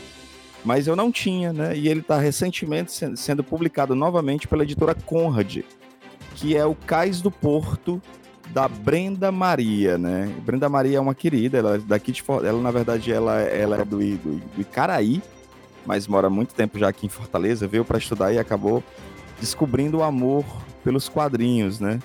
mas 0.64 0.86
eu 0.86 0.96
não 0.96 1.10
tinha, 1.12 1.52
né? 1.52 1.76
E 1.76 1.88
ele 1.88 2.00
está 2.00 2.18
recentemente 2.18 2.92
sen- 2.92 3.16
sendo 3.16 3.42
publicado 3.44 3.94
novamente 3.94 4.46
pela 4.48 4.62
editora 4.62 4.94
Conrad, 4.94 5.58
que 6.34 6.56
é 6.56 6.64
o 6.64 6.74
Cais 6.74 7.20
do 7.20 7.30
Porto 7.30 8.00
da 8.52 8.66
Brenda 8.66 9.30
Maria, 9.30 9.96
né? 9.96 10.28
Brenda 10.44 10.68
Maria 10.68 10.98
é 10.98 11.00
uma 11.00 11.14
querida, 11.14 11.58
ela 11.58 11.74
é 11.76 11.78
daqui 11.78 12.10
de 12.12 12.22
For- 12.22 12.44
ela 12.44 12.60
na 12.60 12.70
verdade 12.70 13.12
ela, 13.12 13.40
ela 13.40 13.76
é 13.80 13.84
do, 13.84 13.98
do, 13.98 14.36
do 14.56 14.60
Icaraí, 14.60 15.22
mas 15.86 16.06
mora 16.08 16.28
muito 16.28 16.52
tempo 16.54 16.78
já 16.78 16.88
aqui 16.88 17.06
em 17.06 17.08
Fortaleza, 17.08 17.66
veio 17.68 17.84
para 17.84 17.96
estudar 17.98 18.32
e 18.32 18.38
acabou 18.38 18.82
descobrindo 19.40 19.98
o 19.98 20.02
amor 20.02 20.44
pelos 20.84 21.08
quadrinhos, 21.08 21.78
né? 21.80 22.00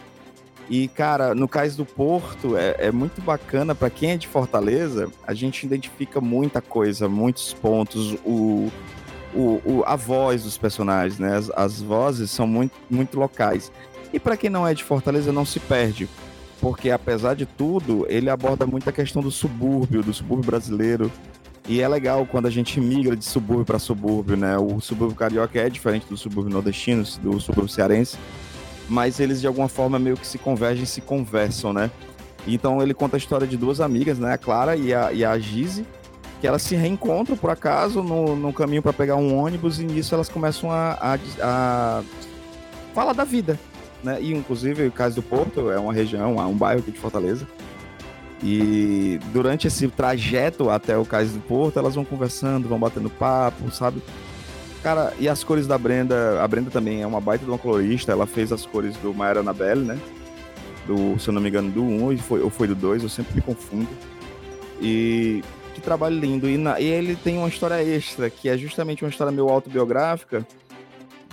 E, 0.70 0.88
cara, 0.88 1.36
no 1.36 1.48
Cais 1.48 1.76
do 1.76 1.86
Porto 1.86 2.58
é, 2.58 2.76
é 2.88 2.92
muito 2.92 3.22
bacana 3.22 3.76
para 3.76 3.90
quem 3.90 4.12
é 4.12 4.18
de 4.18 4.28
Fortaleza, 4.28 5.10
a 5.26 5.34
gente 5.34 5.64
identifica 5.64 6.20
muita 6.20 6.60
coisa, 6.60 7.08
muitos 7.08 7.54
pontos, 7.54 8.14
o, 8.26 8.72
o, 9.34 9.62
o- 9.64 9.84
a 9.86 9.96
voz 9.96 10.44
dos 10.44 10.58
personagens, 10.58 11.20
né? 11.20 11.38
As, 11.38 11.52
as 11.52 11.82
vozes 11.82 12.32
são 12.32 12.48
muito, 12.48 12.74
muito 12.90 13.20
locais. 13.20 13.72
E 14.12 14.20
para 14.20 14.36
quem 14.36 14.50
não 14.50 14.68
é 14.68 14.74
de 14.74 14.84
Fortaleza, 14.84 15.32
não 15.32 15.46
se 15.46 15.60
perde, 15.60 16.10
porque 16.60 16.90
apesar 16.90 17.36
de 17.36 17.46
tudo, 17.46 18.06
ele 18.10 18.30
aborda 18.30 18.66
muito 18.66 18.90
a 18.90 18.94
questão 18.94 19.22
do 19.22 19.30
subúrbio, 19.30 20.02
do 20.02 20.14
subúrbio 20.14 20.48
brasileiro. 20.50 21.12
E 21.68 21.82
é 21.82 21.88
legal 21.88 22.26
quando 22.26 22.46
a 22.48 22.52
gente 22.52 22.80
migra 22.80 23.16
de 23.16 23.26
subúrbio 23.26 23.66
para 23.66 23.78
subúrbio, 23.80 24.36
né? 24.38 24.58
O 24.58 24.80
subúrbio 24.80 25.16
carioca 25.16 25.60
é 25.60 25.70
diferente 25.70 26.08
do 26.08 26.16
subúrbio 26.18 26.52
nordestino, 26.54 27.04
do 27.22 27.40
subúrbio 27.40 27.70
cearense 27.72 28.18
mas 28.90 29.20
eles 29.20 29.42
de 29.42 29.48
alguma 29.48 29.68
forma 29.68 29.98
meio 29.98 30.18
que 30.18 30.28
se 30.28 30.38
convergem, 30.38 30.86
se 30.86 31.02
conversam, 31.02 31.74
né? 31.74 31.90
Então 32.48 32.82
ele 32.82 32.94
conta 32.94 33.18
a 33.18 33.20
história 33.20 33.48
de 33.48 33.58
duas 33.58 33.82
amigas, 33.82 34.20
né? 34.20 34.34
A 34.34 34.38
Clara 34.38 34.76
e 34.76 34.94
a, 34.94 35.12
e 35.12 35.26
a 35.26 35.38
Gize, 35.40 35.86
que 36.40 36.48
elas 36.48 36.62
se 36.62 36.76
reencontram 36.76 37.36
por 37.36 37.50
acaso 37.50 38.04
no, 38.04 38.36
no 38.36 38.54
caminho 38.54 38.82
para 38.82 38.94
pegar 38.94 39.16
um 39.16 39.36
ônibus 39.38 39.80
e 39.80 39.84
nisso 39.84 40.14
elas 40.14 40.30
começam 40.30 40.72
a, 40.72 40.98
a, 41.02 41.20
a 41.42 42.04
falar 42.94 43.14
da 43.14 43.24
vida, 43.24 43.60
né? 44.04 44.22
E 44.22 44.32
inclusive 44.32 44.88
o 44.88 44.92
Cais 44.92 45.16
do 45.16 45.24
Porto 45.24 45.72
é 45.72 45.80
uma 45.80 45.94
região, 45.94 46.40
é 46.40 46.46
um 46.46 46.56
bairro 46.56 46.82
aqui 46.82 46.92
de 46.92 47.00
Fortaleza. 47.00 47.48
E 48.44 49.20
durante 49.34 49.66
esse 49.66 49.88
trajeto 49.88 50.70
até 50.70 50.96
o 50.98 51.06
Cais 51.06 51.32
do 51.32 51.40
Porto, 51.40 51.80
elas 51.80 51.96
vão 51.96 52.06
conversando, 52.06 52.68
vão 52.68 52.78
batendo 52.78 53.10
papo, 53.10 53.72
sabe? 53.72 54.04
Cara, 54.86 55.12
e 55.18 55.28
as 55.28 55.44
cores 55.44 55.66
da 55.66 55.80
Brenda, 55.80 56.44
a 56.44 56.48
Brenda 56.48 56.70
também 56.70 57.02
é 57.02 57.08
uma 57.08 57.20
baita 57.20 57.44
de 57.44 57.50
uma 57.50 57.58
colorista, 57.58 58.12
ela 58.12 58.28
fez 58.28 58.52
as 58.52 58.68
cores 58.68 58.96
do 58.98 59.12
Maera 59.16 59.40
Anabelle, 59.40 59.84
né? 59.84 59.98
Do, 60.86 61.18
se 61.18 61.28
eu 61.28 61.34
não 61.34 61.42
me 61.42 61.50
engano, 61.50 61.72
do 61.72 61.82
1 61.82 62.12
e 62.14 62.18
foi, 62.20 62.40
ou 62.40 62.52
foi 62.52 62.68
do 62.68 62.76
2, 62.76 63.02
eu 63.02 63.10
sempre 63.10 63.34
me 63.34 63.42
confundo. 63.42 63.88
E 64.80 65.44
que 65.74 65.82
trabalho 65.82 66.20
lindo. 66.20 66.48
E, 66.48 66.56
na- 66.56 66.80
e 66.80 66.86
ele 66.86 67.16
tem 67.16 67.36
uma 67.40 67.48
história 67.48 67.84
extra, 67.84 68.30
que 68.30 68.48
é 68.48 68.56
justamente 68.56 69.04
uma 69.04 69.10
história 69.10 69.32
meio 69.34 69.50
autobiográfica 69.50 70.46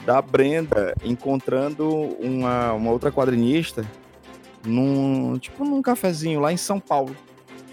da 0.06 0.22
Brenda 0.22 0.94
encontrando 1.04 1.86
uma, 2.20 2.72
uma 2.72 2.90
outra 2.90 3.12
quadrinista 3.12 3.84
num, 4.66 5.36
tipo, 5.38 5.62
num 5.62 5.82
cafezinho 5.82 6.40
lá 6.40 6.50
em 6.54 6.56
São 6.56 6.80
Paulo. 6.80 7.14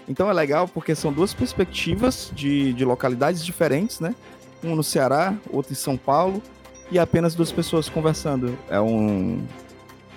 Então 0.06 0.28
é 0.28 0.32
legal 0.34 0.68
porque 0.68 0.94
são 0.94 1.10
duas 1.10 1.32
perspectivas 1.32 2.30
de, 2.34 2.74
de 2.74 2.84
localidades 2.84 3.42
diferentes, 3.42 3.98
né? 3.98 4.14
Um 4.64 4.74
no 4.74 4.82
Ceará, 4.82 5.34
outro 5.50 5.72
em 5.72 5.76
São 5.76 5.96
Paulo, 5.96 6.42
e 6.90 6.98
apenas 6.98 7.34
duas 7.34 7.52
pessoas 7.52 7.88
conversando. 7.88 8.56
É 8.68 8.80
um. 8.80 9.42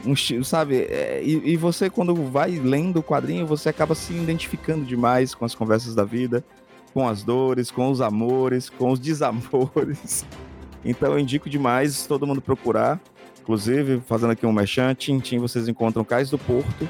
um 0.06 0.44
sabe? 0.44 0.82
É, 0.82 1.22
e, 1.24 1.52
e 1.52 1.58
você, 1.58 1.90
quando 1.90 2.16
vai 2.16 2.52
lendo 2.52 3.00
o 3.00 3.04
quadrinho, 3.04 3.46
você 3.46 3.70
acaba 3.70 3.96
se 3.96 4.14
identificando 4.14 4.86
demais 4.86 5.34
com 5.36 5.46
as 5.46 5.54
conversas 5.54 5.96
da 5.96 6.04
vida, 6.04 6.44
com 6.94 7.08
as 7.08 7.24
dores, 7.24 7.72
com 7.72 7.90
os 7.90 8.02
amores, 8.02 8.70
com 8.70 8.92
os 8.92 9.00
desamores. 9.00 10.26
Então 10.86 11.14
eu 11.14 11.20
indico 11.20 11.50
demais 11.50 12.06
todo 12.06 12.28
mundo 12.28 12.42
procurar. 12.42 13.00
Inclusive, 13.42 14.02
fazendo 14.08 14.32
aqui 14.32 14.46
um 14.46 14.54
merchan, 14.54 14.96
Tintim, 14.96 15.38
vocês 15.38 15.68
encontram 15.68 16.04
Cais 16.06 16.30
do 16.30 16.38
Porto, 16.38 16.88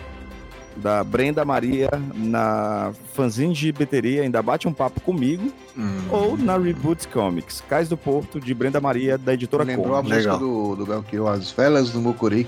da 0.77 1.03
Brenda 1.03 1.43
Maria, 1.45 1.89
na 2.15 2.91
fanzine 3.13 3.53
de 3.53 3.71
Beteria, 3.71 4.21
ainda 4.23 4.41
bate 4.41 4.67
um 4.67 4.73
papo 4.73 4.99
comigo 5.01 5.51
Hum. 5.77 6.01
ou 6.11 6.37
na 6.37 6.57
Reboot 6.57 7.07
Comics, 7.07 7.61
Cais 7.67 7.89
do 7.89 7.97
Porto, 7.97 8.39
de 8.39 8.53
Brenda 8.53 8.79
Maria, 8.79 9.17
da 9.17 9.33
editora 9.33 9.63
Lembrou 9.63 9.95
a 9.95 10.01
Conrad. 10.01 10.05
música 10.05 10.33
Legal. 10.33 10.39
do, 10.39 10.75
do 10.75 10.85
Belchior, 10.85 11.29
As 11.29 11.51
Velas 11.51 11.89
do 11.91 11.99
Mucuri. 12.01 12.47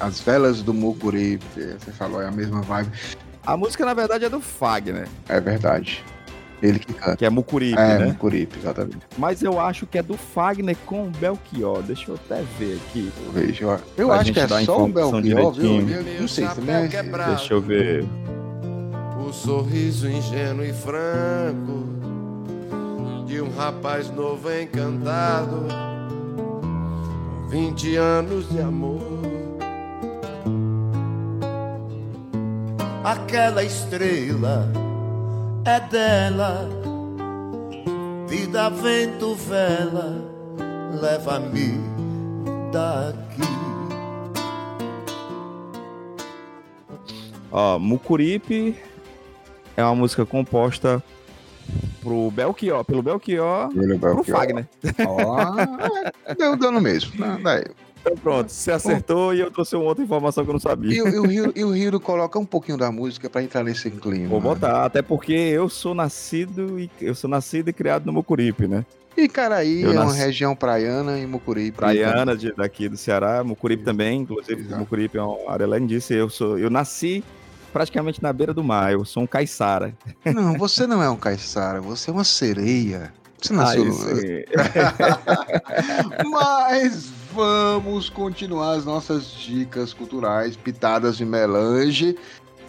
As 0.00 0.20
Velas 0.20 0.62
do 0.62 0.72
Mucuri. 0.74 1.38
eh, 1.56 1.76
Você 1.78 1.92
falou, 1.92 2.20
é 2.22 2.26
a 2.26 2.30
mesma 2.30 2.62
vibe. 2.62 2.90
A 3.46 3.56
música, 3.56 3.84
na 3.84 3.92
verdade, 3.94 4.24
é 4.24 4.28
do 4.30 4.40
Fagner, 4.40 5.06
É 5.28 5.38
verdade. 5.40 6.02
Ele 6.66 6.78
que 6.78 6.94
canta. 6.94 7.16
que 7.16 7.24
é 7.26 7.30
Mucuripe, 7.30 7.78
É, 7.78 7.98
né? 7.98 8.06
Mucuripe, 8.06 8.58
exatamente. 8.58 8.98
Mas 9.18 9.42
eu 9.42 9.60
acho 9.60 9.86
que 9.86 9.98
é 9.98 10.02
do 10.02 10.16
Fagner 10.16 10.76
com 10.86 11.08
o 11.08 11.10
Belchior. 11.10 11.82
Deixa 11.82 12.10
eu 12.10 12.14
até 12.14 12.42
ver 12.58 12.80
aqui. 12.88 13.12
Veja, 13.32 13.78
eu- 13.98 14.10
acho 14.12 14.32
que 14.32 14.40
é 14.40 14.48
só 14.64 14.84
o 14.84 14.88
Belchior, 14.88 15.52
viu? 15.52 15.88
Eu 15.88 16.20
não 16.20 16.28
sei 16.28 16.46
também. 16.48 16.88
Deixa 16.88 17.52
eu 17.54 17.60
ver. 17.60 18.04
O 19.26 19.32
sorriso 19.32 20.08
ingênuo 20.08 20.64
e 20.64 20.72
franco 20.72 21.84
de 23.26 23.40
um 23.40 23.50
rapaz 23.56 24.08
novo 24.10 24.48
encantado, 24.52 25.66
com 27.42 27.48
20 27.48 27.96
anos 27.96 28.48
de 28.50 28.60
amor. 28.60 29.02
Aquela 33.02 33.62
estrela 33.62 34.70
é 35.64 35.80
dela, 35.80 36.68
vida, 38.28 38.68
vento, 38.70 39.34
vela, 39.34 40.22
leva-me 41.00 41.78
daqui. 42.70 43.42
Ó, 47.50 47.78
Mucuripe 47.78 48.76
é 49.76 49.84
uma 49.84 49.94
música 49.94 50.26
composta 50.26 51.02
pro 52.02 52.30
Belchior, 52.30 52.84
pelo 52.84 53.02
Belchior, 53.02 53.68
o 53.68 53.72
pro 53.72 53.98
Belchior. 53.98 54.24
Fagner. 54.24 54.68
Ó, 55.06 55.38
é, 56.26 56.34
deu 56.34 56.56
dano 56.56 56.80
mesmo. 56.80 57.18
né? 57.24 57.38
Daí. 57.42 57.64
Então 58.06 58.18
pronto, 58.18 58.50
você 58.50 58.70
acertou 58.70 59.32
e 59.32 59.40
eu 59.40 59.50
trouxe 59.50 59.74
uma 59.74 59.86
outra 59.86 60.04
informação 60.04 60.44
que 60.44 60.50
eu 60.50 60.52
não 60.52 60.60
sabia. 60.60 60.92
E, 60.94 61.00
o- 61.00 61.24
Hiro, 61.30 61.52
e 61.56 61.64
o 61.64 61.74
Hiro 61.74 61.98
coloca 61.98 62.38
um 62.38 62.44
pouquinho 62.44 62.76
da 62.76 62.92
música 62.92 63.30
pra 63.30 63.42
entrar 63.42 63.64
nesse 63.64 63.90
clima. 63.90 64.28
Vou 64.28 64.42
botar, 64.42 64.84
até 64.84 65.00
porque 65.00 65.32
eu 65.32 65.70
sou 65.70 65.94
nascido 65.94 66.78
e 66.78 66.90
eu 67.00 67.14
sou 67.14 67.30
nascido 67.30 67.70
e 67.70 67.72
criado 67.72 68.04
no 68.04 68.12
Mucuripe, 68.12 68.68
né? 68.68 68.84
E 69.16 69.26
Caraí 69.28 69.80
Eu 69.82 69.92
é 69.92 69.94
uma 69.94 70.04
nasci- 70.06 70.18
região 70.18 70.54
praiana 70.54 71.18
e 71.18 71.26
Mucuripe. 71.26 71.78
Praiana 71.78 72.36
de, 72.36 72.52
daqui 72.52 72.90
do 72.90 72.96
Ceará, 72.98 73.42
Mucuripe 73.42 73.82
também, 73.84 74.20
inclusive 74.20 74.60
Exato. 74.60 74.80
Mucuripe 74.80 75.16
é 75.16 75.22
uma 75.22 75.50
área 75.50 75.64
além 75.64 75.86
disso, 75.86 76.12
eu 76.12 76.28
sou, 76.28 76.58
eu 76.58 76.68
nasci 76.68 77.24
praticamente 77.72 78.22
na 78.22 78.30
beira 78.32 78.52
do 78.52 78.62
mar, 78.62 78.92
eu 78.92 79.02
sou 79.04 79.22
um 79.22 79.26
caiçara. 79.26 79.94
Não, 80.26 80.58
você 80.58 80.86
não 80.86 81.02
é 81.02 81.08
um 81.08 81.16
caiçara, 81.16 81.80
você 81.80 82.10
é 82.10 82.12
uma 82.12 82.24
sereia. 82.24 83.14
Você 83.40 83.52
Ah, 83.52 83.56
nasceu 83.56 83.88
isso 83.88 84.04
no... 84.06 84.14
Mas 86.30 87.10
vamos 87.34 88.08
continuar 88.08 88.72
as 88.72 88.84
nossas 88.84 89.26
dicas 89.26 89.92
culturais, 89.92 90.56
pitadas 90.56 91.16
de 91.16 91.24
melange. 91.24 92.16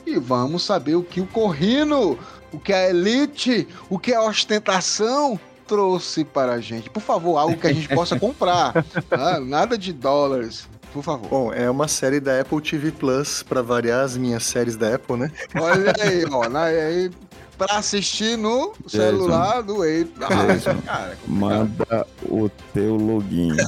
E 0.05 0.17
vamos 0.19 0.63
saber 0.63 0.95
o 0.95 1.03
que 1.03 1.19
o 1.21 1.25
Corrino, 1.27 2.17
o 2.51 2.59
que 2.59 2.71
a 2.71 2.89
Elite, 2.89 3.67
o 3.89 3.97
que 3.97 4.13
a 4.13 4.21
ostentação 4.21 5.39
trouxe 5.67 6.23
para 6.23 6.53
a 6.53 6.61
gente. 6.61 6.89
Por 6.91 7.01
favor, 7.01 7.37
algo 7.37 7.57
que 7.57 7.65
a 7.67 7.73
gente 7.73 7.87
possa 7.89 8.17
comprar. 8.19 8.71
tá? 9.09 9.39
Nada 9.39 9.75
de 9.77 9.91
dólares, 9.91 10.67
por 10.93 11.01
favor. 11.03 11.27
Bom, 11.27 11.53
é 11.53 11.67
uma 11.69 11.87
série 11.87 12.19
da 12.19 12.39
Apple 12.39 12.61
TV 12.61 12.91
Plus, 12.91 13.41
pra 13.41 13.63
variar 13.63 14.03
as 14.05 14.15
minhas 14.15 14.43
séries 14.43 14.75
da 14.75 14.93
Apple, 14.93 15.17
né? 15.17 15.31
Olha 15.59 15.91
aí, 15.99 16.23
ó. 16.31 16.47
na- 16.49 16.65
aí, 16.65 17.09
pra 17.57 17.77
assistir 17.77 18.37
no 18.37 18.73
celular 18.87 19.61
do 19.61 19.83
Ei. 19.83 20.03
Jason, 20.47 20.77
cara, 20.85 21.11
é. 21.13 21.15
Manda 21.27 22.07
o 22.29 22.49
teu 22.73 22.95
login. 22.95 23.51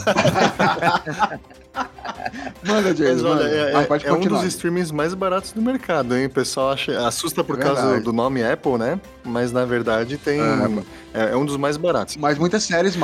Manda, 2.63 2.89
Mas 2.89 2.97
Jason. 2.97 3.28
olha, 3.28 3.43
manda. 3.43 3.50
é, 3.56 3.88
Mas 3.89 4.04
é- 4.04 4.08
é 4.08 4.13
um 4.13 4.19
dos 4.19 4.43
streamings 4.43 4.91
mais 4.91 5.13
baratos 5.13 5.52
do 5.52 5.62
mercado, 5.62 6.15
hein? 6.15 6.26
O 6.26 6.30
pessoal 6.30 6.71
acha, 6.71 7.08
assusta 7.08 7.43
por 7.43 7.60
É 7.60 7.62
causa 7.63 8.02
do 8.02 8.12
nome 8.12 8.43
Apple, 8.43 8.78
né? 8.78 9.00
Mas 9.23 9.52
na 9.52 9.63
verdade 9.65 10.17
tem. 10.17 10.41
Ah, 10.41 10.67
é, 11.13 11.32
é 11.32 11.36
um 11.38 11.45
dos 11.45 11.56
mais 11.58 11.78
baratos. 11.78 12.17
Mas 12.17 12.38
muitas 12.38 12.63
séries. 12.63 12.95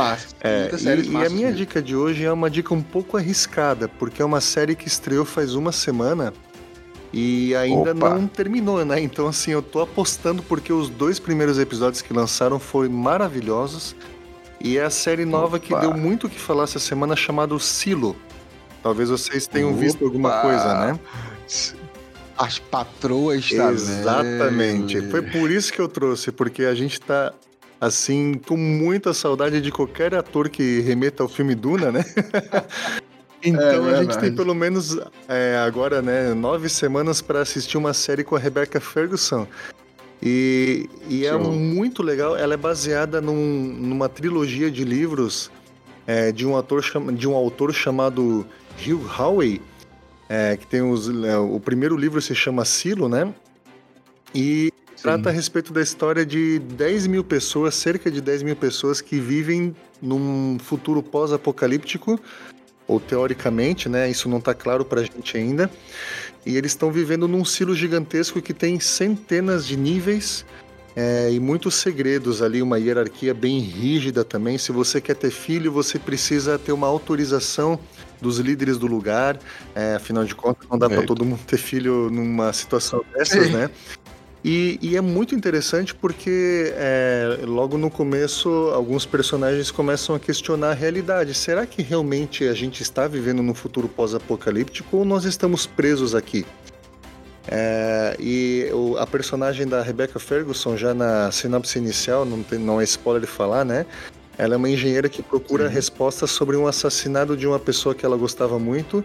É, 0.42 0.62
muitas 0.62 0.82
e, 0.82 0.84
séries 0.84 1.06
e 1.06 1.10
a 1.16 1.30
minha 1.30 1.48
mesmo. 1.48 1.54
dica 1.56 1.82
de 1.82 1.96
hoje 1.96 2.26
é 2.26 2.32
uma 2.32 2.50
dica 2.50 2.74
um 2.74 2.82
pouco 2.82 3.16
arriscada, 3.16 3.88
porque 3.88 4.22
é 4.22 4.26
uma 4.26 4.42
série 4.42 4.76
que 4.76 4.88
estreou 4.88 5.24
faz 5.24 5.54
uma 5.56 5.72
semana 5.72 6.34
e 7.14 7.56
ainda 7.56 7.92
Opa. 7.92 8.10
não 8.10 8.26
terminou, 8.28 8.84
né? 8.84 9.00
Então, 9.00 9.28
assim, 9.28 9.52
eu 9.52 9.62
tô 9.62 9.82
apostando 9.82 10.42
porque 10.42 10.74
os 10.74 10.90
dois 10.90 11.20
primeiros 11.20 11.60
episódios 11.60 12.02
que 12.02 12.12
lançaram 12.12 12.58
foram 12.60 12.90
maravilhosos. 12.90 13.96
E 14.60 14.80
é 14.80 14.84
a 14.84 14.90
série 14.90 15.24
nova 15.24 15.60
que 15.60 15.74
Opa. 15.74 15.82
deu 15.82 15.94
muito 15.94 16.26
o 16.26 16.30
que 16.30 16.40
falar 16.40 16.64
essa 16.64 16.80
semana, 16.80 17.16
chamada 17.16 17.58
Silo. 17.60 18.16
Talvez 18.82 19.10
vocês 19.10 19.46
tenham 19.46 19.76
visto 19.76 20.04
alguma 20.04 20.30
Opa. 20.30 20.42
coisa, 20.42 20.74
né? 20.80 21.00
As 22.36 22.58
patroas 22.58 23.48
tá 23.48 23.72
Exatamente. 23.72 25.00
Foi 25.12 25.22
por 25.22 25.52
isso 25.52 25.72
que 25.72 25.80
eu 25.80 25.88
trouxe, 25.88 26.32
porque 26.32 26.64
a 26.64 26.74
gente 26.74 27.00
tá 27.00 27.32
assim 27.80 28.34
com 28.48 28.58
muita 28.58 29.14
saudade 29.14 29.62
de 29.62 29.72
qualquer 29.72 30.16
ator 30.16 30.50
que 30.50 30.80
remeta 30.80 31.22
ao 31.22 31.30
filme 31.30 31.54
Duna, 31.54 31.92
né? 31.92 32.04
então 33.44 33.90
É 33.90 34.00
a 34.00 34.04
gente 34.04 34.18
tem 34.20 34.34
pelo 34.34 34.54
menos 34.56 34.98
é, 35.28 35.58
agora, 35.66 36.02
né, 36.02 36.34
nove 36.34 36.70
semanas 36.70 37.22
para 37.22 37.42
assistir 37.42 37.78
uma 37.78 37.94
série 37.94 38.24
com 38.24 38.36
a 38.36 38.40
Rebecca 38.40 38.80
Ferguson. 38.80 39.48
E, 40.22 40.90
e 41.10 41.26
é 41.26 41.38
muito 41.38 42.02
legal. 42.02 42.38
Ela 42.38 42.54
é 42.54 42.58
baseada 42.58 43.20
num- 43.20 43.76
numa 43.78 44.08
trilogia 44.08 44.72
de 44.72 44.86
livros 44.86 45.52
é, 46.08 46.32
de 46.32 46.46
um 46.46 46.56
ator 46.56 46.82
de 47.14 47.28
um 47.28 47.34
autor 47.36 47.74
chamado 47.74 48.46
Hugh 48.80 49.06
Howey, 49.20 49.62
é, 50.30 50.56
que 50.56 50.66
tem 50.66 50.82
os, 50.82 51.10
é, 51.26 51.38
o 51.38 51.60
primeiro 51.60 51.98
livro 51.98 52.22
se 52.22 52.34
chama 52.34 52.64
Silo, 52.64 53.10
né? 53.10 53.34
E 54.34 54.72
trata 55.02 55.30
a 55.30 55.32
respeito 55.32 55.74
da 55.74 55.82
história 55.82 56.26
de 56.26 56.60
10 56.60 57.08
mil 57.08 57.24
pessoas, 57.24 57.76
cerca 57.76 58.10
de 58.10 58.22
10 58.22 58.44
mil 58.44 58.56
pessoas 58.56 59.02
que 59.02 59.20
vivem 59.20 59.76
num 60.02 60.58
futuro 60.60 61.04
pós-apocalíptico, 61.04 62.18
ou 62.94 63.00
teoricamente, 63.00 63.90
né? 63.90 64.10
Isso 64.10 64.30
não 64.30 64.38
está 64.38 64.54
claro 64.54 64.86
para 64.86 65.02
a 65.02 65.04
gente 65.04 65.38
ainda. 65.38 65.70
E 66.46 66.58
eles 66.58 66.72
estão 66.72 66.92
vivendo 66.92 67.28
num 67.28 67.44
silo 67.44 67.76
gigantesco 67.76 68.42
que 68.42 68.54
tem 68.54 68.80
centenas 68.80 69.66
de 69.66 69.78
níveis 69.78 70.46
é, 70.96 71.32
e 71.32 71.40
muitos 71.40 71.76
segredos 71.76 72.42
ali, 72.42 72.62
uma 72.62 72.78
hierarquia 72.78 73.34
bem 73.34 73.60
rígida 73.60 74.24
também. 74.24 74.58
Se 74.58 74.72
você 74.72 75.02
quer 75.02 75.16
ter 75.16 75.32
filho, 75.32 75.72
você 75.72 75.98
precisa 75.98 76.60
ter 76.60 76.72
uma 76.72 76.88
autorização 76.88 77.80
dos 78.22 78.38
líderes 78.38 78.78
do 78.78 78.86
lugar. 78.86 79.40
É, 79.74 79.96
afinal 79.96 80.24
de 80.24 80.36
contas, 80.36 80.68
não 80.70 80.78
dá 80.78 80.88
para 80.88 81.04
todo 81.04 81.26
mundo 81.26 81.42
ter 81.48 81.58
filho 81.58 82.10
numa 82.12 82.54
situação 82.54 83.04
dessas, 83.14 83.50
né? 83.50 83.70
E, 84.44 84.78
e 84.82 84.98
é 84.98 85.02
muito 85.02 85.34
interessante 85.34 85.96
porque 85.96 86.74
é, 86.76 87.40
logo 87.46 87.78
no 87.78 87.90
começo 87.90 88.50
alguns 88.74 89.06
personagens 89.06 89.72
começam 89.72 90.14
a 90.16 90.20
questionar 90.20 90.72
a 90.72 90.74
realidade. 90.74 91.34
Será 91.34 91.66
que 91.66 91.82
realmente 91.82 92.46
a 92.46 92.54
gente 92.54 92.82
está 92.84 93.08
vivendo 93.08 93.42
num 93.42 93.54
futuro 93.54 93.88
pós-apocalíptico 93.88 94.98
ou 94.98 95.06
nós 95.06 95.24
estamos 95.24 95.66
presos 95.66 96.14
aqui? 96.14 96.46
É, 97.48 98.18
e 98.20 98.70
o- 98.74 98.98
a 98.98 99.08
personagem 99.08 99.66
da 99.66 99.82
Rebecca 99.82 100.20
Ferguson, 100.20 100.76
já 100.76 100.94
na 100.94 101.32
sinopse 101.32 101.78
inicial, 101.78 102.26
não, 102.26 102.44
tem, 102.44 102.60
não 102.60 102.82
é 102.82 102.84
spoiler 102.84 103.28
falar, 103.28 103.64
né? 103.64 103.86
Ela 104.38 104.56
é 104.56 104.58
uma 104.58 104.70
engenheira 104.70 105.08
que 105.08 105.22
procura 105.22 105.70
respostas 105.70 106.32
sobre 106.32 106.58
um 106.58 106.68
assassinato 106.68 107.38
de 107.38 107.46
uma 107.48 107.60
pessoa 107.60 107.94
que 107.96 108.06
ela 108.06 108.18
gostava 108.18 108.58
muito. 108.60 109.04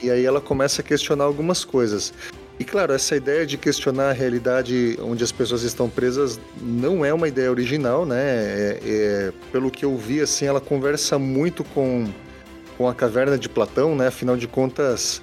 E 0.00 0.10
aí 0.10 0.24
ela 0.24 0.40
começa 0.40 0.80
a 0.80 0.84
questionar 0.84 1.24
algumas 1.24 1.64
coisas. 1.64 2.12
E 2.62 2.64
claro, 2.64 2.92
essa 2.92 3.16
ideia 3.16 3.44
de 3.44 3.58
questionar 3.58 4.10
a 4.10 4.12
realidade 4.12 4.96
onde 5.02 5.24
as 5.24 5.32
pessoas 5.32 5.64
estão 5.64 5.90
presas 5.90 6.38
não 6.60 7.04
é 7.04 7.12
uma 7.12 7.26
ideia 7.26 7.50
original, 7.50 8.06
né? 8.06 8.22
É- 8.22 8.80
é- 8.84 9.32
pelo 9.50 9.68
que 9.68 9.84
eu 9.84 9.98
vi, 9.98 10.20
assim, 10.20 10.44
ela 10.44 10.60
conversa 10.60 11.18
muito 11.18 11.64
com, 11.64 12.08
com 12.78 12.88
a 12.88 12.94
caverna 12.94 13.36
de 13.36 13.48
Platão, 13.48 13.96
né? 13.96 14.06
Afinal 14.06 14.36
de 14.36 14.46
contas, 14.46 15.20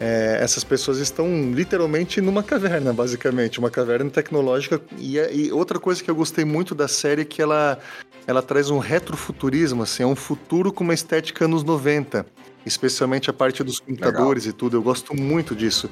é, 0.00 0.38
essas 0.40 0.64
pessoas 0.64 0.96
estão 0.96 1.52
literalmente 1.52 2.22
numa 2.22 2.42
caverna, 2.42 2.90
basicamente, 2.90 3.58
uma 3.58 3.68
caverna 3.68 4.08
tecnológica. 4.08 4.80
E, 4.96 5.18
e 5.18 5.52
outra 5.52 5.78
coisa 5.78 6.02
que 6.02 6.10
eu 6.10 6.14
gostei 6.14 6.46
muito 6.46 6.74
da 6.74 6.88
série 6.88 7.20
é 7.20 7.24
que 7.26 7.42
ela, 7.42 7.78
ela 8.26 8.40
traz 8.40 8.70
um 8.70 8.78
retrofuturismo, 8.78 9.82
assim, 9.82 10.04
é 10.04 10.06
um 10.06 10.16
futuro 10.16 10.72
com 10.72 10.82
uma 10.84 10.94
estética 10.94 11.44
anos 11.44 11.64
90, 11.64 12.24
especialmente 12.64 13.28
a 13.28 13.32
parte 13.34 13.62
dos 13.62 13.78
computadores 13.78 14.46
e 14.46 14.54
tudo. 14.54 14.78
Eu 14.78 14.82
gosto 14.82 15.14
muito 15.14 15.54
disso. 15.54 15.90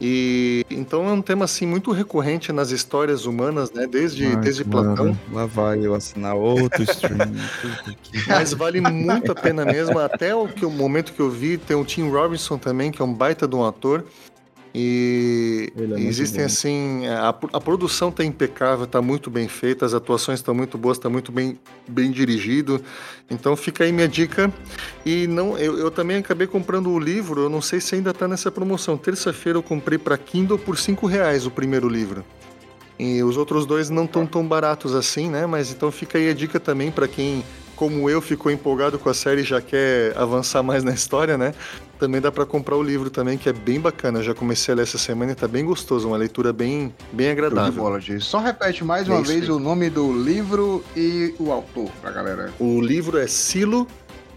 E 0.00 0.64
então 0.70 1.08
é 1.08 1.12
um 1.12 1.22
tema 1.22 1.46
assim 1.46 1.66
muito 1.66 1.90
recorrente 1.90 2.52
nas 2.52 2.70
histórias 2.70 3.24
humanas, 3.24 3.72
né? 3.72 3.86
Desde, 3.86 4.26
Ai, 4.26 4.36
desde 4.36 4.64
mano, 4.64 4.94
Platão. 4.94 5.18
Lá 5.32 5.46
vai 5.46 5.86
eu 5.86 5.94
assinar 5.94 6.34
outro 6.34 6.82
stream. 6.82 7.18
Mas 8.28 8.52
vale 8.52 8.80
muito 8.80 9.32
a 9.32 9.34
pena 9.34 9.64
mesmo. 9.64 9.98
Até 9.98 10.34
o, 10.34 10.48
que, 10.48 10.66
o 10.66 10.70
momento 10.70 11.12
que 11.12 11.20
eu 11.20 11.30
vi, 11.30 11.56
tem 11.56 11.76
o 11.76 11.84
Tim 11.84 12.10
Robinson 12.10 12.58
também, 12.58 12.90
que 12.90 13.00
é 13.00 13.04
um 13.04 13.12
baita 13.12 13.48
de 13.48 13.56
um 13.56 13.64
ator. 13.64 14.04
E 14.78 15.72
é 15.74 16.00
existem 16.00 16.44
assim. 16.44 17.06
A, 17.06 17.28
a 17.30 17.60
produção 17.62 18.12
tá 18.12 18.22
impecável, 18.22 18.86
tá 18.86 19.00
muito 19.00 19.30
bem 19.30 19.48
feita, 19.48 19.86
as 19.86 19.94
atuações 19.94 20.40
estão 20.40 20.54
muito 20.54 20.76
boas, 20.76 20.98
tá 20.98 21.08
muito 21.08 21.32
bem, 21.32 21.58
bem 21.88 22.10
dirigido. 22.10 22.82
Então 23.30 23.56
fica 23.56 23.84
aí 23.84 23.90
minha 23.90 24.06
dica. 24.06 24.52
E 25.04 25.26
não, 25.28 25.56
eu, 25.56 25.78
eu 25.78 25.90
também 25.90 26.18
acabei 26.18 26.46
comprando 26.46 26.90
o 26.90 26.98
livro, 26.98 27.40
eu 27.40 27.48
não 27.48 27.62
sei 27.62 27.80
se 27.80 27.94
ainda 27.94 28.12
tá 28.12 28.28
nessa 28.28 28.50
promoção. 28.50 28.98
Terça-feira 28.98 29.58
eu 29.58 29.62
comprei 29.62 29.96
para 29.96 30.18
Kindle 30.18 30.58
por 30.58 30.76
5 30.76 31.06
reais 31.06 31.46
o 31.46 31.50
primeiro 31.50 31.88
livro. 31.88 32.22
E 32.98 33.22
os 33.22 33.38
outros 33.38 33.64
dois 33.64 33.88
não 33.88 34.04
estão 34.04 34.26
tão 34.26 34.46
baratos 34.46 34.94
assim, 34.94 35.30
né? 35.30 35.46
Mas 35.46 35.70
então 35.70 35.90
fica 35.90 36.18
aí 36.18 36.28
a 36.28 36.34
dica 36.34 36.60
também 36.60 36.90
para 36.90 37.08
quem, 37.08 37.42
como 37.74 38.10
eu, 38.10 38.20
ficou 38.20 38.52
empolgado 38.52 38.98
com 38.98 39.08
a 39.08 39.14
série 39.14 39.40
e 39.40 39.44
já 39.44 39.62
quer 39.62 40.14
avançar 40.18 40.62
mais 40.62 40.84
na 40.84 40.92
história, 40.92 41.38
né? 41.38 41.54
Também 41.98 42.20
dá 42.20 42.30
para 42.30 42.44
comprar 42.44 42.76
o 42.76 42.82
livro 42.82 43.08
também, 43.08 43.38
que 43.38 43.48
é 43.48 43.52
bem 43.52 43.80
bacana. 43.80 44.18
Eu 44.18 44.22
já 44.22 44.34
comecei 44.34 44.72
a 44.72 44.76
ler 44.76 44.82
essa 44.82 44.98
semana 44.98 45.32
e 45.32 45.34
tá 45.34 45.48
bem 45.48 45.64
gostoso, 45.64 46.06
uma 46.08 46.16
leitura 46.16 46.52
bem, 46.52 46.94
bem 47.12 47.26
de 47.26 47.32
agradável. 47.32 47.82
bola. 47.82 47.98
Só 48.20 48.38
repete 48.38 48.84
mais 48.84 49.08
É 49.08 49.12
uma 49.12 49.22
vez 49.22 49.44
aí. 49.44 49.50
o 49.50 49.58
nome 49.58 49.88
do 49.88 50.12
livro 50.12 50.84
e 50.94 51.34
o 51.38 51.50
autor 51.50 51.90
pra 52.02 52.10
galera. 52.10 52.52
O 52.58 52.80
livro 52.82 53.18
é 53.18 53.26
Silo 53.26 53.86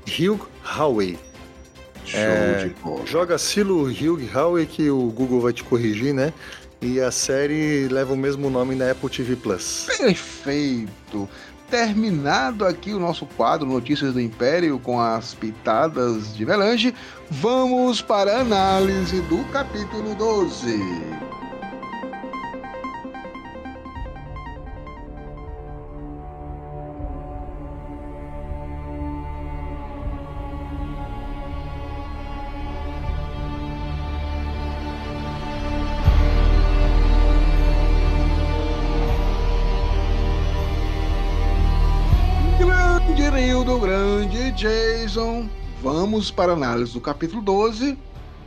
Hugh 0.08 0.40
Howey. 0.78 1.20
Show 2.06 2.20
É, 2.20 2.66
de 2.70 2.82
bola. 2.82 3.06
Joga 3.06 3.38
Silo 3.38 3.84
Hugh 3.84 4.30
Howey 4.34 4.66
que 4.66 4.90
o 4.90 5.12
Google 5.12 5.42
vai 5.42 5.52
te 5.54 5.64
corrigir, 5.64 6.14
né? 6.14 6.34
E 6.82 7.02
a 7.02 7.12
série 7.12 7.90
leva 7.90 8.14
o 8.14 8.18
mesmo 8.18 8.50
nome 8.50 8.74
na 8.74 8.92
Apple 8.92 9.10
TV 9.10 9.36
Plus. 9.36 9.86
Perfeito. 9.98 11.28
Terminado 11.70 12.66
aqui 12.66 12.94
o 12.94 13.00
nosso 13.00 13.26
quadro 13.26 13.68
Notícias 13.68 14.14
do 14.14 14.20
Império 14.20 14.80
com 14.80 15.00
as 15.00 15.36
pitadas 15.36 16.36
de 16.36 16.44
Melange, 16.44 16.96
vamos 17.30 18.02
para 18.02 18.38
a 18.38 18.42
análise 18.42 19.22
do 19.22 19.44
capítulo 19.52 20.16
12. 20.16 21.39
Jason. 44.60 45.48
Vamos 45.82 46.30
para 46.30 46.52
a 46.52 46.56
análise 46.56 46.92
do 46.92 47.00
capítulo 47.00 47.42
12, 47.42 47.98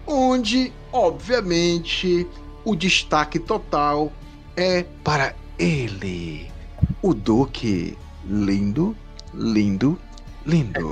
onde, 0.07 0.71
obviamente, 0.93 2.27
o 2.67 2.77
destaque 2.77 3.39
total 3.39 4.13
é 4.55 4.85
para 5.03 5.35
ele, 5.59 6.51
o 7.01 7.15
Duque. 7.15 7.97
Lindo, 8.29 8.95
lindo, 9.35 9.99
lindo. 10.45 10.91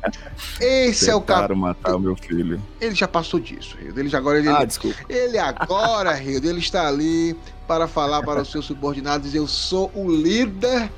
Esse 0.58 1.10
é 1.10 1.14
o 1.14 1.20
cap... 1.20 1.42
Tentaram 1.42 1.56
matar 1.60 1.96
o 1.96 2.00
meu 2.00 2.16
filho. 2.16 2.60
Ele 2.80 2.94
já 2.94 3.06
passou 3.06 3.38
disso, 3.38 3.76
Rildo. 3.78 4.00
Ele 4.00 4.08
já 4.08 4.16
agora 4.18 4.38
ele, 4.38 4.48
Ah, 4.48 4.64
desculpa. 4.64 4.98
ele 5.08 5.38
agora, 5.38 6.12
Rildo, 6.14 6.48
ele 6.48 6.58
está 6.58 6.88
ali 6.88 7.36
para 7.68 7.86
falar 7.86 8.22
para 8.22 8.40
os 8.42 8.50
seus 8.50 8.64
subordinados: 8.64 9.34
eu 9.34 9.46
sou 9.46 9.92
o 9.94 10.10
líder. 10.10 10.90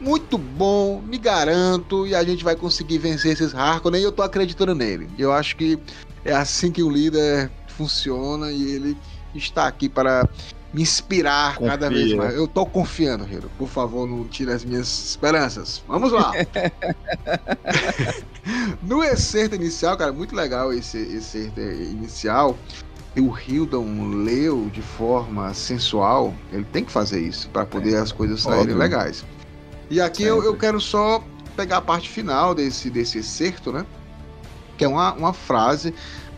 Muito 0.00 0.38
bom, 0.38 1.02
me 1.02 1.18
garanto, 1.18 2.06
e 2.06 2.14
a 2.14 2.24
gente 2.24 2.42
vai 2.42 2.56
conseguir 2.56 2.98
vencer 2.98 3.32
esses 3.32 3.54
Harkonnen 3.54 4.00
e 4.00 4.04
eu 4.04 4.12
tô 4.12 4.22
acreditando 4.22 4.74
nele. 4.74 5.10
Eu 5.18 5.30
acho 5.32 5.54
que 5.56 5.78
é 6.24 6.32
assim 6.32 6.72
que 6.72 6.82
o 6.82 6.88
líder 6.88 7.50
funciona 7.68 8.50
e 8.50 8.62
ele 8.62 8.96
está 9.34 9.66
aqui 9.66 9.88
para 9.88 10.26
me 10.72 10.82
inspirar 10.82 11.56
Confia. 11.56 11.70
cada 11.70 11.90
vez 11.90 12.14
mais. 12.14 12.34
Eu 12.34 12.46
tô 12.48 12.64
confiando, 12.64 13.28
Hiro. 13.30 13.50
Por 13.58 13.68
favor, 13.68 14.06
não 14.08 14.24
tire 14.24 14.52
as 14.52 14.64
minhas 14.64 14.86
esperanças. 15.10 15.82
Vamos 15.86 16.12
lá. 16.12 16.32
no 18.82 19.02
excerto 19.02 19.54
inicial, 19.54 19.96
cara, 19.96 20.12
muito 20.12 20.34
legal 20.34 20.72
esse 20.72 20.98
excerto 20.98 21.60
inicial. 21.60 22.56
O 23.18 23.36
Hildon 23.36 24.22
leu 24.22 24.70
de 24.72 24.80
forma 24.80 25.52
sensual. 25.52 26.32
Ele 26.52 26.64
tem 26.64 26.84
que 26.84 26.92
fazer 26.92 27.20
isso 27.20 27.50
para 27.50 27.66
poder 27.66 27.96
as 27.96 28.12
coisas 28.12 28.40
saírem 28.40 28.60
óbvio. 28.60 28.78
legais. 28.78 29.24
E 29.90 30.00
aqui 30.00 30.22
eu, 30.22 30.42
eu 30.44 30.56
quero 30.56 30.80
só 30.80 31.22
pegar 31.56 31.78
a 31.78 31.80
parte 31.82 32.08
final 32.08 32.54
desse, 32.54 32.88
desse 32.88 33.18
excerto, 33.18 33.72
né? 33.72 33.84
Que 34.78 34.84
é 34.84 34.88
uma, 34.88 35.12
uma 35.14 35.32
frase, 35.32 35.92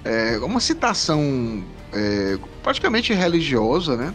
é, 0.05 0.39
uma 0.39 0.59
citação 0.59 1.63
é, 1.93 2.39
praticamente 2.63 3.13
religiosa, 3.13 3.95
né? 3.95 4.15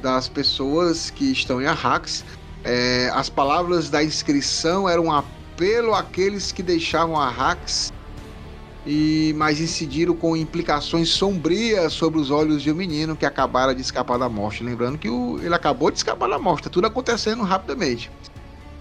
Das 0.00 0.26
pessoas 0.28 1.10
que 1.10 1.30
estão 1.30 1.60
em 1.60 1.66
Arrax. 1.66 2.24
É, 2.64 3.10
as 3.14 3.28
palavras 3.28 3.90
da 3.90 4.02
inscrição 4.02 4.88
eram 4.88 5.04
um 5.04 5.12
apelo 5.12 5.94
àqueles 5.94 6.50
que 6.50 6.62
deixavam 6.62 7.16
Arrax 7.20 7.92
e 8.86 9.32
mas 9.36 9.60
incidiram 9.60 10.14
com 10.14 10.36
implicações 10.36 11.08
sombrias 11.10 11.92
sobre 11.92 12.18
os 12.18 12.30
olhos 12.30 12.62
de 12.62 12.72
um 12.72 12.74
menino 12.74 13.14
que 13.14 13.26
acabara 13.26 13.74
de 13.74 13.80
escapar 13.80 14.18
da 14.18 14.28
morte. 14.28 14.64
Lembrando 14.64 14.98
que 14.98 15.08
o- 15.08 15.38
ele 15.40 15.54
acabou 15.54 15.90
de 15.90 15.98
escapar 15.98 16.28
da 16.28 16.38
morte, 16.38 16.64
tá 16.64 16.70
tudo 16.70 16.86
acontecendo 16.86 17.42
rapidamente. 17.42 18.10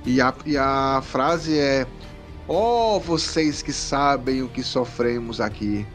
E 0.05 0.19
a, 0.19 0.33
e 0.45 0.57
a 0.57 1.01
frase 1.03 1.57
é: 1.57 1.85
Ó 2.47 2.99
vocês 2.99 3.61
que 3.61 3.71
sabem 3.71 4.41
o 4.41 4.49
que 4.49 4.63
sofremos 4.63 5.39
aqui, 5.39 5.85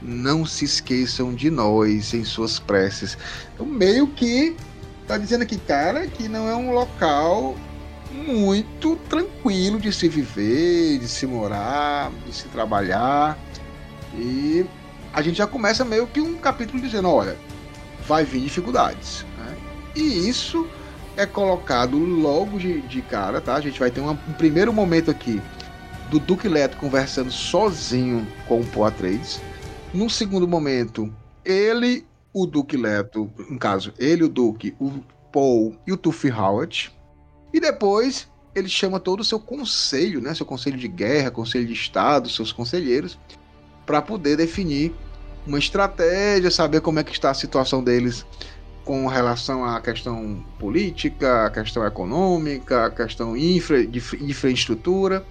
não 0.00 0.44
se 0.44 0.64
esqueçam 0.64 1.34
de 1.34 1.50
nós 1.50 2.12
em 2.12 2.24
suas 2.24 2.58
preces. 2.58 3.16
Então, 3.54 3.64
meio 3.64 4.06
que 4.08 4.56
tá 5.06 5.16
dizendo 5.16 5.42
aqui, 5.42 5.56
cara, 5.56 6.06
que 6.06 6.28
não 6.28 6.48
é 6.48 6.56
um 6.56 6.72
local 6.72 7.56
muito 8.10 8.96
tranquilo 9.08 9.80
de 9.80 9.92
se 9.92 10.08
viver, 10.08 10.98
de 10.98 11.08
se 11.08 11.26
morar, 11.26 12.10
de 12.26 12.34
se 12.34 12.48
trabalhar. 12.48 13.38
E 14.14 14.66
a 15.12 15.22
gente 15.22 15.38
já 15.38 15.46
começa 15.46 15.84
meio 15.84 16.06
que 16.06 16.20
um 16.20 16.36
capítulo 16.36 16.80
dizendo, 16.80 17.08
olha, 17.08 17.36
vai 18.06 18.24
vir 18.24 18.40
dificuldades. 18.40 19.24
né? 19.38 19.56
E 19.94 20.28
isso 20.28 20.68
é 21.22 21.26
colocado 21.26 21.96
logo 21.98 22.58
de, 22.58 22.80
de 22.82 23.00
cara, 23.02 23.40
tá? 23.40 23.54
A 23.54 23.60
gente 23.60 23.78
vai 23.78 23.90
ter 23.90 24.00
uma- 24.00 24.18
um 24.28 24.32
primeiro 24.32 24.72
momento 24.72 25.10
aqui 25.10 25.40
do 26.10 26.18
Duque 26.18 26.48
Leto 26.48 26.76
conversando 26.76 27.30
sozinho 27.30 28.26
com 28.46 28.60
o 28.60 28.66
Poe 28.66 28.88
Atreides. 28.88 29.40
Num 29.94 30.08
segundo 30.08 30.46
momento, 30.46 31.12
ele, 31.44 32.06
o 32.32 32.46
Duque 32.46 32.76
Leto, 32.76 33.30
no 33.48 33.58
caso, 33.58 33.92
ele, 33.98 34.24
o 34.24 34.28
Duque, 34.28 34.74
o 34.80 34.90
Paul 35.32 35.76
e 35.86 35.92
o 35.92 35.96
Tuffy 35.96 36.30
Howard. 36.30 36.92
E 37.52 37.60
depois 37.60 38.28
ele 38.54 38.68
chama 38.68 39.00
todo 39.00 39.20
o 39.20 39.24
seu 39.24 39.40
conselho, 39.40 40.20
né? 40.20 40.34
Seu 40.34 40.44
conselho 40.44 40.76
de 40.76 40.88
guerra, 40.88 41.30
conselho 41.30 41.66
de 41.66 41.72
estado, 41.72 42.28
seus 42.28 42.52
conselheiros, 42.52 43.18
para 43.86 44.02
poder 44.02 44.36
definir 44.36 44.92
uma 45.46 45.58
estratégia, 45.58 46.50
saber 46.50 46.80
como 46.80 46.98
é 46.98 47.04
que 47.04 47.12
está 47.12 47.30
a 47.30 47.34
situação 47.34 47.82
deles 47.82 48.26
com 48.84 49.06
relação 49.06 49.64
à 49.64 49.80
questão 49.80 50.44
política, 50.58 51.46
à 51.46 51.50
questão 51.50 51.86
econômica, 51.86 52.86
à 52.86 52.90
questão 52.90 53.36
infra, 53.36 53.86
de 53.86 53.98
infra- 53.98 54.18
infraestrutura. 54.20 55.24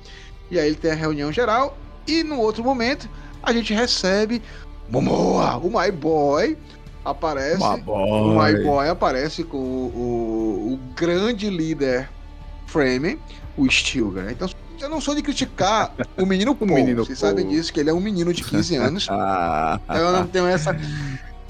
E 0.50 0.60
aí 0.60 0.68
ele 0.68 0.76
tem 0.76 0.92
a 0.92 0.96
reunião 0.96 1.32
geral 1.32 1.78
e 2.08 2.24
no 2.24 2.40
outro 2.40 2.64
momento 2.64 3.10
a 3.44 3.52
gente 3.54 3.74
recebe 3.74 4.42
Momoa, 4.90 5.58
o 5.58 5.70
My 5.70 5.92
Boy 5.92 6.58
aparece 7.04 7.58
Uma 7.58 7.76
o 7.76 8.32
My 8.32 8.54
boy. 8.54 8.64
Boy 8.64 8.90
aparece 8.90 9.44
com 9.44 9.58
o, 9.58 9.62
o- 9.62 10.74
o 10.74 10.80
grande 10.96 11.50
líder 11.50 12.10
Frame, 12.68 13.18
o 13.58 13.70
Stilgar. 13.70 14.30
Então, 14.32 14.50
eu 14.80 14.90
não 14.90 15.00
sou 15.02 15.14
de 15.16 15.22
criticar 15.22 15.94
o 16.18 16.26
menino 16.26 16.54
Paul. 16.56 16.72
menino 16.74 17.04
Vocês 17.06 17.20
sabem 17.20 17.48
disso, 17.48 17.72
que 17.74 17.80
ele 17.80 17.90
é 17.90 17.94
um 17.94 18.00
menino 18.00 18.34
de 18.34 18.44
15 18.44 18.76
anos. 18.78 19.08
Ah, 19.10 19.80
eu 19.94 20.12
não 20.12 20.28
tenho 20.28 20.46
essa. 20.48 20.76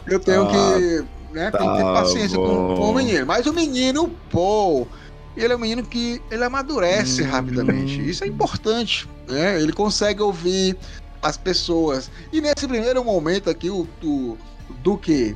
Eu 0.08 0.20
tenho 0.20 0.46
Tá- 0.46 0.52
que. 0.52 1.04
Né, 1.32 1.50
tem 1.52 1.70
que 1.70 1.78
ter 1.78 1.84
tá 1.84 1.94
paciência 1.94 2.38
com, 2.38 2.46
bom. 2.46 2.76
com 2.76 2.90
o 2.92 2.94
menino. 2.94 3.26
Mas 3.26 3.46
o 3.46 3.54
menino 3.54 4.10
Paul. 4.32 4.88
Ele 5.36 5.54
é 5.54 5.56
um 5.56 5.60
menino 5.60 5.84
que 5.84 6.22
ele 6.30 6.44
amadurece 6.44 7.24
Hum. 7.24 7.30
rapidamente. 7.30 8.10
Isso 8.10 8.24
é 8.24 8.28
importante. 8.28 9.08
Né? 9.30 9.62
Ele 9.62 9.72
consegue 9.72 10.22
ouvir 10.22 10.78
as 11.22 11.38
pessoas. 11.38 12.12
E 12.34 12.42
nesse 12.42 12.68
primeiro 12.68 13.04
momento 13.04 13.50
aqui, 13.50 13.70
o, 13.70 13.88
o 14.04 14.38
Duque 14.84 15.36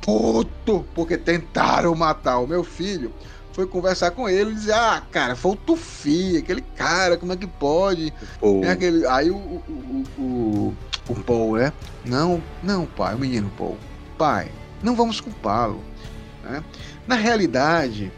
puto, 0.00 0.84
porque 0.94 1.16
tentaram 1.16 1.94
matar 1.94 2.38
o 2.38 2.46
meu 2.46 2.62
filho, 2.62 3.12
foi 3.52 3.66
conversar 3.66 4.12
com 4.12 4.28
ele 4.28 4.50
e 4.52 4.54
dizer: 4.54 4.74
Ah, 4.74 5.02
cara, 5.10 5.34
foi 5.34 5.52
o 5.52 5.56
Tufi, 5.56 6.36
aquele 6.38 6.60
cara, 6.60 7.16
como 7.16 7.32
é 7.32 7.36
que 7.36 7.46
pode? 7.46 8.12
pô. 8.40 8.62
É 8.64 8.70
aquele... 8.70 9.06
Aí 9.06 9.30
o, 9.30 9.36
o, 9.36 9.62
o, 9.68 10.22
o, 10.22 10.74
o 11.08 11.14
Paul, 11.24 11.56
né? 11.56 11.72
Não, 12.04 12.42
não, 12.62 12.86
pai, 12.86 13.14
o 13.14 13.18
menino 13.18 13.50
Paul. 13.56 13.76
Pai, 14.16 14.50
não 14.82 14.94
vamos 14.96 15.20
culpá-lo. 15.20 15.82
né? 16.44 16.62
Na 17.06 17.14
realidade, 17.14 18.10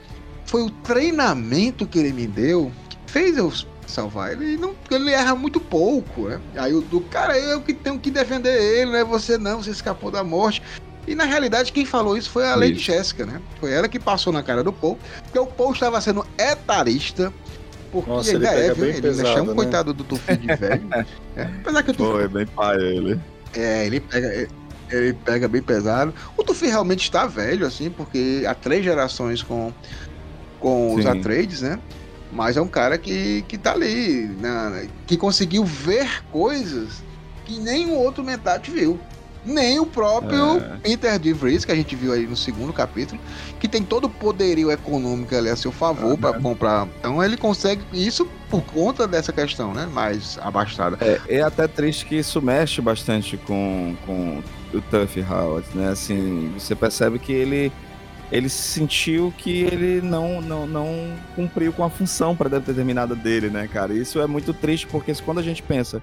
foi 0.47 0.63
o 0.63 0.71
treinamento 0.71 1.87
que 1.87 1.99
ele 1.99 2.13
me 2.13 2.27
deu 2.27 2.71
que 2.89 2.97
fez 3.07 3.37
eu 3.37 3.53
salvar 3.87 4.33
ele. 4.33 4.45
Ele, 4.45 4.57
não, 4.57 4.75
ele 4.91 5.11
erra 5.11 5.35
muito 5.35 5.61
pouco, 5.61 6.29
né? 6.29 6.41
Aí 6.57 6.73
o 6.73 6.81
do 6.81 7.01
cara, 7.01 7.39
eu 7.39 7.61
que 7.61 7.73
tenho 7.75 7.99
que 7.99 8.11
defender 8.11 8.61
ele, 8.61 8.91
não 8.93 8.99
é 8.99 9.05
você 9.05 9.39
não, 9.39 9.63
você 9.63 9.71
escapou 9.71 10.11
da 10.11 10.25
morte. 10.25 10.63
E 11.07 11.15
na 11.15 11.25
realidade, 11.25 11.71
quem 11.71 11.85
falou 11.85 12.17
isso 12.17 12.31
foi 12.31 12.47
a 12.49 12.55
Lady 12.55 12.73
Isso. 12.77 12.85
Jessica, 12.85 13.27
né? 13.27 13.41
Foi 13.61 13.71
ela 13.73 13.87
que 13.89 13.99
passou 14.01 14.33
na 14.33 14.43
cara 14.43 14.65
do 14.65 14.73
Paul, 14.73 14.99
porque 15.25 15.39
o 15.39 15.47
Paul 15.47 15.73
estava 15.73 16.01
sendo 16.01 16.27
etarista. 16.39 17.31
Porque 17.93 18.09
Nossa, 18.11 18.31
ele 18.35 18.47
ainda 18.47 18.59
é, 18.59 18.63
pega 18.63 18.75
viu? 18.75 18.85
bem 18.87 18.93
Ele 18.95 19.03
pesado, 19.03 19.29
chama 19.29 19.49
né? 19.51 19.55
coitado 19.55 19.93
do 19.93 20.03
Tufi 20.03 20.37
de 20.37 20.47
velho. 20.57 20.83
É, 21.37 21.43
Apesar 21.43 21.83
que 21.83 21.91
o 21.91 21.95
Tufi 21.95 22.11
Foi 22.11 22.29
bem 22.29 22.47
pai 22.47 22.77
ele. 22.81 23.21
é, 23.55 23.87
ele 23.87 24.01
pega, 24.01 24.49
ele 24.91 25.13
pega 25.13 25.49
bem 25.49 25.63
pesado. 25.63 26.13
O 26.37 26.43
Tufi 26.45 26.67
realmente 26.67 27.03
está 27.03 27.27
velho, 27.27 27.67
assim, 27.67 27.91
porque 27.91 28.45
há 28.47 28.55
três 28.55 28.85
gerações 28.85 29.43
com, 29.43 29.73
com 30.61 30.95
os. 30.95 31.07
Atreides, 31.07 31.63
né? 31.63 31.79
Mas 32.33 32.57
é 32.57 32.61
um 32.61 32.67
cara 32.69 32.99
que, 32.99 33.43
que 33.47 33.57
tá 33.57 33.73
ali, 33.73 34.27
na- 34.41 34.83
que 35.07 35.17
conseguiu 35.17 35.65
ver 35.65 36.25
coisas 36.33 37.03
que 37.45 37.59
nenhum 37.59 37.95
outro 37.97 38.25
metade 38.25 38.71
viu. 38.71 38.99
Nem 39.47 39.79
o 39.79 39.85
próprio 39.85 40.57
É. 40.57 40.77
Peter 40.83 41.19
de 41.19 41.31
Vries, 41.35 41.67
que 41.67 41.71
a 41.71 41.75
gente 41.75 41.95
viu 41.95 42.15
aí 42.15 42.27
no 42.27 42.35
segundo 42.35 42.73
capítulo, 42.73 43.21
que 43.61 43.69
tem 43.69 43.83
todo 43.83 44.05
o 44.07 44.09
poderio 44.09 44.73
econômico 44.73 45.35
ali 45.37 45.51
a 45.51 45.55
seu 45.57 45.71
favor 45.71 46.17
para 46.17 46.41
comprar. 46.41 46.89
Então 46.99 47.23
ele 47.23 47.37
consegue 47.37 47.83
isso 47.93 48.27
por 48.49 48.63
conta 48.63 49.07
dessa 49.07 49.35
questão, 49.35 49.75
né? 49.75 49.85
Mais 49.93 50.39
abastada. 50.41 50.97
É, 50.99 51.21
é 51.29 51.43
até 51.43 51.69
triste 51.69 52.07
que 52.07 52.17
isso 52.17 52.41
mexe 52.41 52.81
bastante 52.81 53.37
com, 53.37 53.95
com 54.07 54.43
o 54.75 54.81
Tuff 54.83 55.21
Howard, 55.23 55.67
né? 55.75 55.89
Assim, 55.89 56.53
você 56.59 56.75
percebe 56.75 57.19
que 57.19 57.33
ele 57.33 57.73
ele 58.33 58.49
sentiu 58.49 59.33
que 59.37 59.63
ele 59.63 60.01
não, 60.01 60.41
não, 60.41 60.67
não 60.67 60.89
cumpriu 61.37 61.73
com 61.73 61.85
a 61.85 61.91
função 61.91 62.35
para 62.35 62.59
determinada 62.59 63.15
dele, 63.15 63.49
né, 63.51 63.69
cara? 63.73 63.93
Isso 63.93 64.21
é 64.21 64.27
muito 64.27 64.53
triste 64.53 64.87
porque 64.87 65.15
quando 65.25 65.39
a 65.39 65.43
gente 65.43 65.63
pensa 65.63 66.03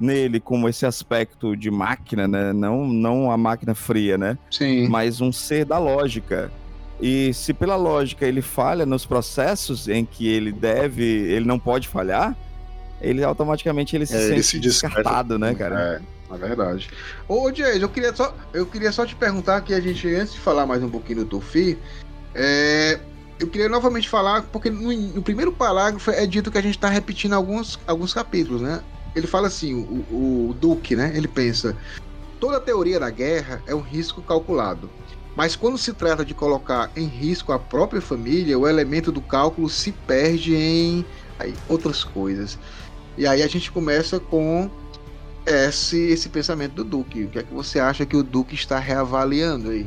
nele 0.00 0.38
como 0.38 0.68
esse 0.68 0.86
aspecto 0.86 1.56
de 1.56 1.70
máquina, 1.70 2.28
né? 2.28 2.52
Não, 2.52 2.86
não 2.86 3.30
a 3.30 3.36
máquina 3.36 3.74
fria, 3.74 4.16
né? 4.16 4.38
Sim. 4.50 4.88
mas 4.88 5.20
um 5.20 5.32
ser 5.32 5.64
da 5.64 5.78
lógica. 5.78 6.50
E 7.00 7.32
se 7.34 7.52
pela 7.52 7.76
lógica 7.76 8.24
ele 8.26 8.40
falha 8.40 8.86
nos 8.86 9.04
processos 9.04 9.88
em 9.88 10.04
que 10.04 10.26
ele 10.28 10.52
deve, 10.52 11.04
ele 11.04 11.44
não 11.44 11.58
pode 11.58 11.86
falhar, 11.88 12.36
ele 13.00 13.22
automaticamente 13.22 13.94
ele 13.94 14.06
se 14.06 14.14
É, 14.14 14.18
sente 14.20 14.32
ele 14.32 14.42
se 14.42 14.58
descarta. 14.60 14.96
descartado, 14.96 15.38
né, 15.38 15.54
cara? 15.54 15.80
É, 15.80 16.17
é 16.30 16.36
verdade. 16.36 16.90
Ô, 17.26 17.50
Jason, 17.50 17.78
eu 17.78 17.88
queria 17.88 18.14
só, 18.14 18.34
eu 18.52 18.66
queria 18.66 18.92
só 18.92 19.06
te 19.06 19.14
perguntar 19.14 19.60
que 19.62 19.72
a 19.72 19.80
gente, 19.80 20.06
antes 20.14 20.34
de 20.34 20.40
falar 20.40 20.66
mais 20.66 20.82
um 20.82 20.90
pouquinho 20.90 21.20
do 21.20 21.26
Tufi, 21.26 21.78
é, 22.34 23.00
eu 23.40 23.46
queria 23.46 23.68
novamente 23.68 24.08
falar, 24.08 24.42
porque 24.42 24.68
no, 24.70 24.92
no 24.92 25.22
primeiro 25.22 25.52
parágrafo 25.52 26.10
é 26.10 26.26
dito 26.26 26.50
que 26.50 26.58
a 26.58 26.62
gente 26.62 26.76
está 26.76 26.88
repetindo 26.88 27.32
alguns, 27.34 27.78
alguns 27.86 28.12
capítulos, 28.12 28.60
né? 28.60 28.82
Ele 29.14 29.26
fala 29.26 29.48
assim, 29.48 29.74
o, 29.74 30.48
o 30.50 30.54
Duque, 30.60 30.94
né? 30.94 31.12
Ele 31.14 31.28
pensa, 31.28 31.76
toda 32.38 32.60
teoria 32.60 33.00
da 33.00 33.10
guerra 33.10 33.62
é 33.66 33.74
um 33.74 33.80
risco 33.80 34.20
calculado. 34.22 34.90
Mas 35.36 35.54
quando 35.54 35.78
se 35.78 35.92
trata 35.92 36.24
de 36.24 36.34
colocar 36.34 36.90
em 36.96 37.06
risco 37.06 37.52
a 37.52 37.58
própria 37.58 38.00
família, 38.00 38.58
o 38.58 38.66
elemento 38.66 39.12
do 39.12 39.20
cálculo 39.20 39.68
se 39.68 39.92
perde 39.92 40.54
em 40.54 41.06
aí, 41.38 41.54
outras 41.68 42.02
coisas. 42.02 42.58
E 43.16 43.26
aí 43.26 43.42
a 43.42 43.46
gente 43.46 43.70
começa 43.70 44.18
com 44.18 44.68
esse, 45.48 45.98
esse 46.10 46.28
pensamento 46.28 46.74
do 46.74 46.84
Duque. 46.84 47.24
O 47.24 47.28
que 47.28 47.38
é 47.38 47.42
que 47.42 47.52
você 47.52 47.78
acha 47.80 48.04
que 48.04 48.16
o 48.16 48.22
Duque 48.22 48.54
está 48.54 48.78
reavaliando 48.78 49.70
aí? 49.70 49.86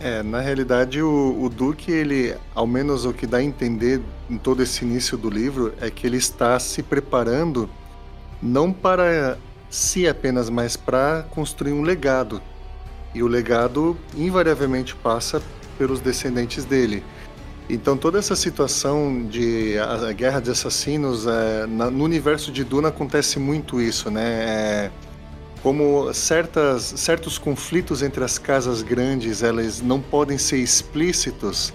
É, 0.00 0.22
na 0.22 0.40
realidade 0.40 1.00
o, 1.00 1.38
o 1.40 1.48
Duque, 1.48 1.92
ele, 1.92 2.34
ao 2.54 2.66
menos 2.66 3.04
o 3.04 3.12
que 3.12 3.26
dá 3.26 3.38
a 3.38 3.42
entender 3.42 4.00
em 4.28 4.36
todo 4.36 4.62
esse 4.62 4.84
início 4.84 5.16
do 5.16 5.30
livro, 5.30 5.72
é 5.80 5.90
que 5.90 6.06
ele 6.06 6.16
está 6.16 6.58
se 6.58 6.82
preparando 6.82 7.70
não 8.42 8.72
para 8.72 9.38
si 9.70 10.08
apenas, 10.08 10.50
mas 10.50 10.76
para 10.76 11.24
construir 11.30 11.72
um 11.72 11.82
legado. 11.82 12.42
E 13.14 13.22
o 13.22 13.28
legado 13.28 13.96
invariavelmente 14.16 14.94
passa 14.96 15.40
pelos 15.78 16.00
descendentes 16.00 16.64
dele. 16.64 17.04
Então 17.68 17.96
toda 17.96 18.18
essa 18.18 18.36
situação 18.36 19.26
de 19.26 19.78
a, 19.78 20.08
a 20.08 20.12
guerra 20.12 20.40
de 20.40 20.50
assassinos 20.50 21.26
é, 21.26 21.66
na, 21.66 21.90
no 21.90 22.04
universo 22.04 22.50
de 22.50 22.64
Duna 22.64 22.88
acontece 22.88 23.38
muito 23.38 23.80
isso, 23.80 24.10
né? 24.10 24.24
É, 24.24 24.90
como 25.62 26.12
certas, 26.12 26.82
certos 26.96 27.38
conflitos 27.38 28.02
entre 28.02 28.24
as 28.24 28.36
casas 28.36 28.82
grandes 28.82 29.42
elas 29.42 29.80
não 29.80 30.00
podem 30.00 30.36
ser 30.36 30.58
explícitos, 30.58 31.72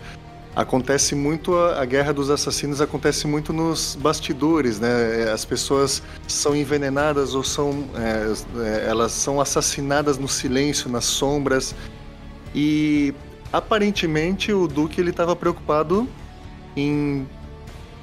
acontece 0.57 1.13
muito 1.13 1.55
a, 1.55 1.81
a, 1.81 1.85
guerra 1.85 2.11
dos 2.11 2.31
assassinos 2.31 2.81
acontece 2.81 3.27
muito 3.27 3.53
nos 3.53 3.95
bastidores, 3.95 4.79
né? 4.79 5.31
As 5.31 5.45
pessoas 5.45 6.01
são 6.27 6.55
envenenadas 6.55 7.35
ou 7.35 7.43
são 7.43 7.85
é, 7.95 8.33
é, 8.63 8.89
elas 8.89 9.11
são 9.11 9.39
assassinadas 9.39 10.17
no 10.17 10.27
silêncio, 10.27 10.89
nas 10.89 11.05
sombras. 11.05 11.75
E 12.55 13.13
aparentemente 13.57 14.51
o 14.53 14.67
Duque 14.67 15.01
ele 15.01 15.09
estava 15.09 15.35
preocupado 15.35 16.07
em 16.75 17.27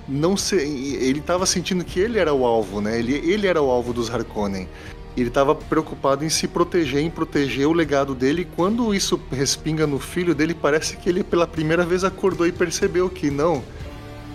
não 0.07 0.37
ser, 0.37 0.63
ele 0.63 1.21
estava 1.21 1.47
sentindo 1.47 1.85
que 1.85 1.99
ele 1.99 2.19
era 2.19 2.33
o 2.35 2.45
alvo, 2.45 2.81
né? 2.81 2.99
Ele, 2.99 3.15
ele 3.15 3.47
era 3.47 3.61
o 3.63 3.71
alvo 3.71 3.93
dos 3.93 4.11
Harkonnen. 4.11 4.69
Ele 5.17 5.29
estava 5.29 5.55
preocupado 5.55 6.25
em 6.25 6.29
se 6.29 6.49
proteger, 6.49 7.01
em 7.01 7.09
proteger 7.09 7.67
o 7.67 7.73
legado 7.73 8.15
dele. 8.15 8.47
Quando 8.57 8.93
isso 8.95 9.19
respinga 9.31 9.87
no 9.87 9.99
filho 9.99 10.35
dele, 10.35 10.55
parece 10.55 10.97
que 10.97 11.09
ele 11.09 11.23
pela 11.23 11.47
primeira 11.47 11.87
vez 11.87 12.03
acordou 12.03 12.47
e 12.47 12.53
percebeu 12.53 13.09
que 13.09 13.31
não, 13.31 13.63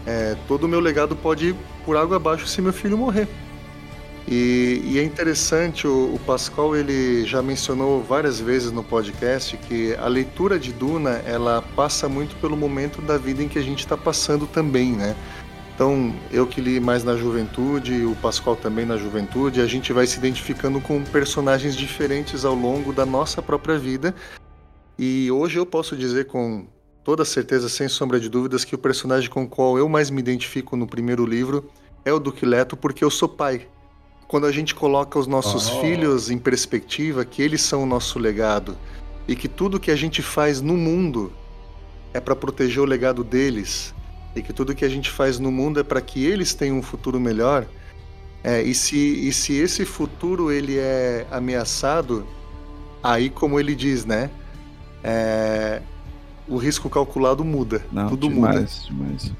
é, 0.06 0.36
todo 0.48 0.64
o 0.64 0.68
meu 0.68 0.80
legado 0.80 1.16
pode 1.16 1.50
ir 1.50 1.56
por 1.86 1.98
água 1.98 2.16
abaixo 2.16 2.48
se 2.48 2.62
meu 2.62 2.74
filho 2.74 2.98
morrer. 2.98 3.28
E, 4.32 4.82
e 4.86 5.00
é 5.00 5.04
interessante, 5.04 5.88
o, 5.88 6.20
o, 6.20 6.76
ele 6.76 7.26
já 7.26 7.42
mencionou 7.42 8.04
várias 8.04 8.40
vezes 8.40 8.72
no 8.72 8.84
podcast 8.84 9.58
que 9.58 9.96
a 9.96 10.08
leitura 10.08 10.60
de 10.60 10.72
Duna 10.72 11.24
ela 11.26 11.64
passa 11.76 12.08
muito 12.08 12.36
pelo 12.36 12.56
momento 12.56 13.02
da 13.02 13.18
vida 13.18 13.42
em 13.42 13.48
que 13.48 13.58
a 13.58 13.62
gente 13.64 13.80
está 13.80 13.98
passando 13.98 14.46
também, 14.46 14.92
né? 14.92 15.16
Então, 15.74 16.14
eu 16.32 16.46
que 16.46 16.62
li 16.62 16.80
mais 16.80 17.04
na 17.04 17.16
juventude, 17.16 18.06
o 18.06 18.16
Pascoal 18.18 18.56
também 18.56 18.86
na 18.86 18.98
juventude, 18.98 19.62
a 19.62 19.66
gente 19.66 19.92
vai 19.92 20.06
se 20.06 20.20
identificando 20.20 20.80
com 20.80 21.04
personagens 21.04 21.76
diferentes 21.76 22.46
ao 22.46 22.54
longo 22.54 22.94
da 22.94 23.08
nossa 23.08 23.42
própria 23.42 23.80
vida. 23.80 24.14
E 25.00 25.32
hoje 25.32 25.58
eu 25.58 25.66
posso 25.66 25.98
dizer 25.98 26.28
com 26.28 26.68
toda 27.04 27.26
certeza, 27.26 27.68
sem 27.68 27.88
sombra 27.88 28.20
de 28.20 28.30
dúvidas, 28.30 28.64
que 28.64 28.76
o 28.76 28.78
personagem 28.78 29.28
com 29.28 29.46
o 29.46 29.48
qual 29.48 29.76
eu 29.76 29.90
mais 29.90 30.12
me 30.12 30.20
identifico 30.20 30.76
no 30.76 30.86
primeiro 30.86 31.26
livro 31.26 31.68
é 32.06 32.14
o 32.14 32.20
Duque 32.20 32.46
Leto, 32.46 32.78
porque 32.78 33.04
eu 33.04 33.10
sou 33.10 33.28
pai. 33.28 33.66
Quando 34.30 34.46
a 34.46 34.52
gente 34.52 34.76
coloca 34.76 35.18
os 35.18 35.26
nossos 35.26 35.68
oh. 35.68 35.82
filhos 35.82 36.30
em 36.30 36.38
perspectiva, 36.38 37.26
que 37.26 37.42
eles 37.42 37.64
são 37.64 37.82
o 37.82 37.86
nosso 37.88 38.20
legado 38.20 38.78
e 39.28 39.36
que 39.36 39.48
tudo 39.48 39.80
que 39.80 39.90
a 39.90 39.96
gente 39.96 40.22
faz 40.22 40.62
no 40.62 40.78
mundo 40.78 41.34
é 42.14 42.20
para 42.20 42.36
proteger 42.36 42.80
o 42.80 42.86
legado 42.86 43.24
deles, 43.24 43.92
e 44.36 44.44
que 44.44 44.54
tudo 44.54 44.76
que 44.76 44.86
a 44.86 44.90
gente 44.90 45.10
faz 45.10 45.40
no 45.40 45.52
mundo 45.52 45.80
é 45.80 45.84
para 45.84 46.00
que 46.00 46.24
eles 46.24 46.54
tenham 46.54 46.78
um 46.78 46.84
futuro 46.84 47.20
melhor. 47.20 47.66
É, 48.44 48.62
e, 48.62 48.76
se, 48.76 48.98
e 48.98 49.34
se 49.34 49.54
esse 49.54 49.84
futuro 49.84 50.52
ele 50.52 50.78
é 50.78 51.26
ameaçado, 51.32 52.24
aí 53.02 53.32
como 53.32 53.60
ele 53.60 53.74
diz, 53.74 54.06
né? 54.06 54.30
É, 55.04 55.82
o 56.48 56.58
risco 56.58 56.88
calculado 56.88 57.44
muda. 57.44 57.84
Não, 57.92 58.10
tudo 58.10 58.30
demais, 58.30 58.88
muda. 58.92 59.06
Demais. 59.06 59.32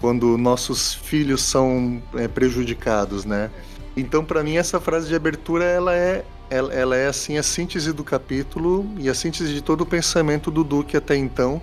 Quando 0.00 0.38
nossos 0.38 0.94
filhos 0.94 1.42
são 1.42 2.00
é, 2.14 2.28
prejudicados, 2.28 3.24
né? 3.24 3.50
Então, 3.96 4.24
para 4.24 4.42
mim, 4.42 4.56
essa 4.56 4.78
frase 4.78 5.08
de 5.08 5.14
abertura 5.14 5.64
ela 5.64 5.94
é, 5.94 6.24
ela, 6.50 6.72
ela 6.72 6.96
é 6.96 7.06
assim 7.06 7.38
a 7.38 7.42
síntese 7.42 7.92
do 7.92 8.04
capítulo 8.04 8.86
e 8.98 9.08
a 9.08 9.14
síntese 9.14 9.52
de 9.54 9.62
todo 9.62 9.80
o 9.80 9.86
pensamento 9.86 10.50
do 10.50 10.62
Duque 10.62 10.96
até 10.96 11.16
então 11.16 11.60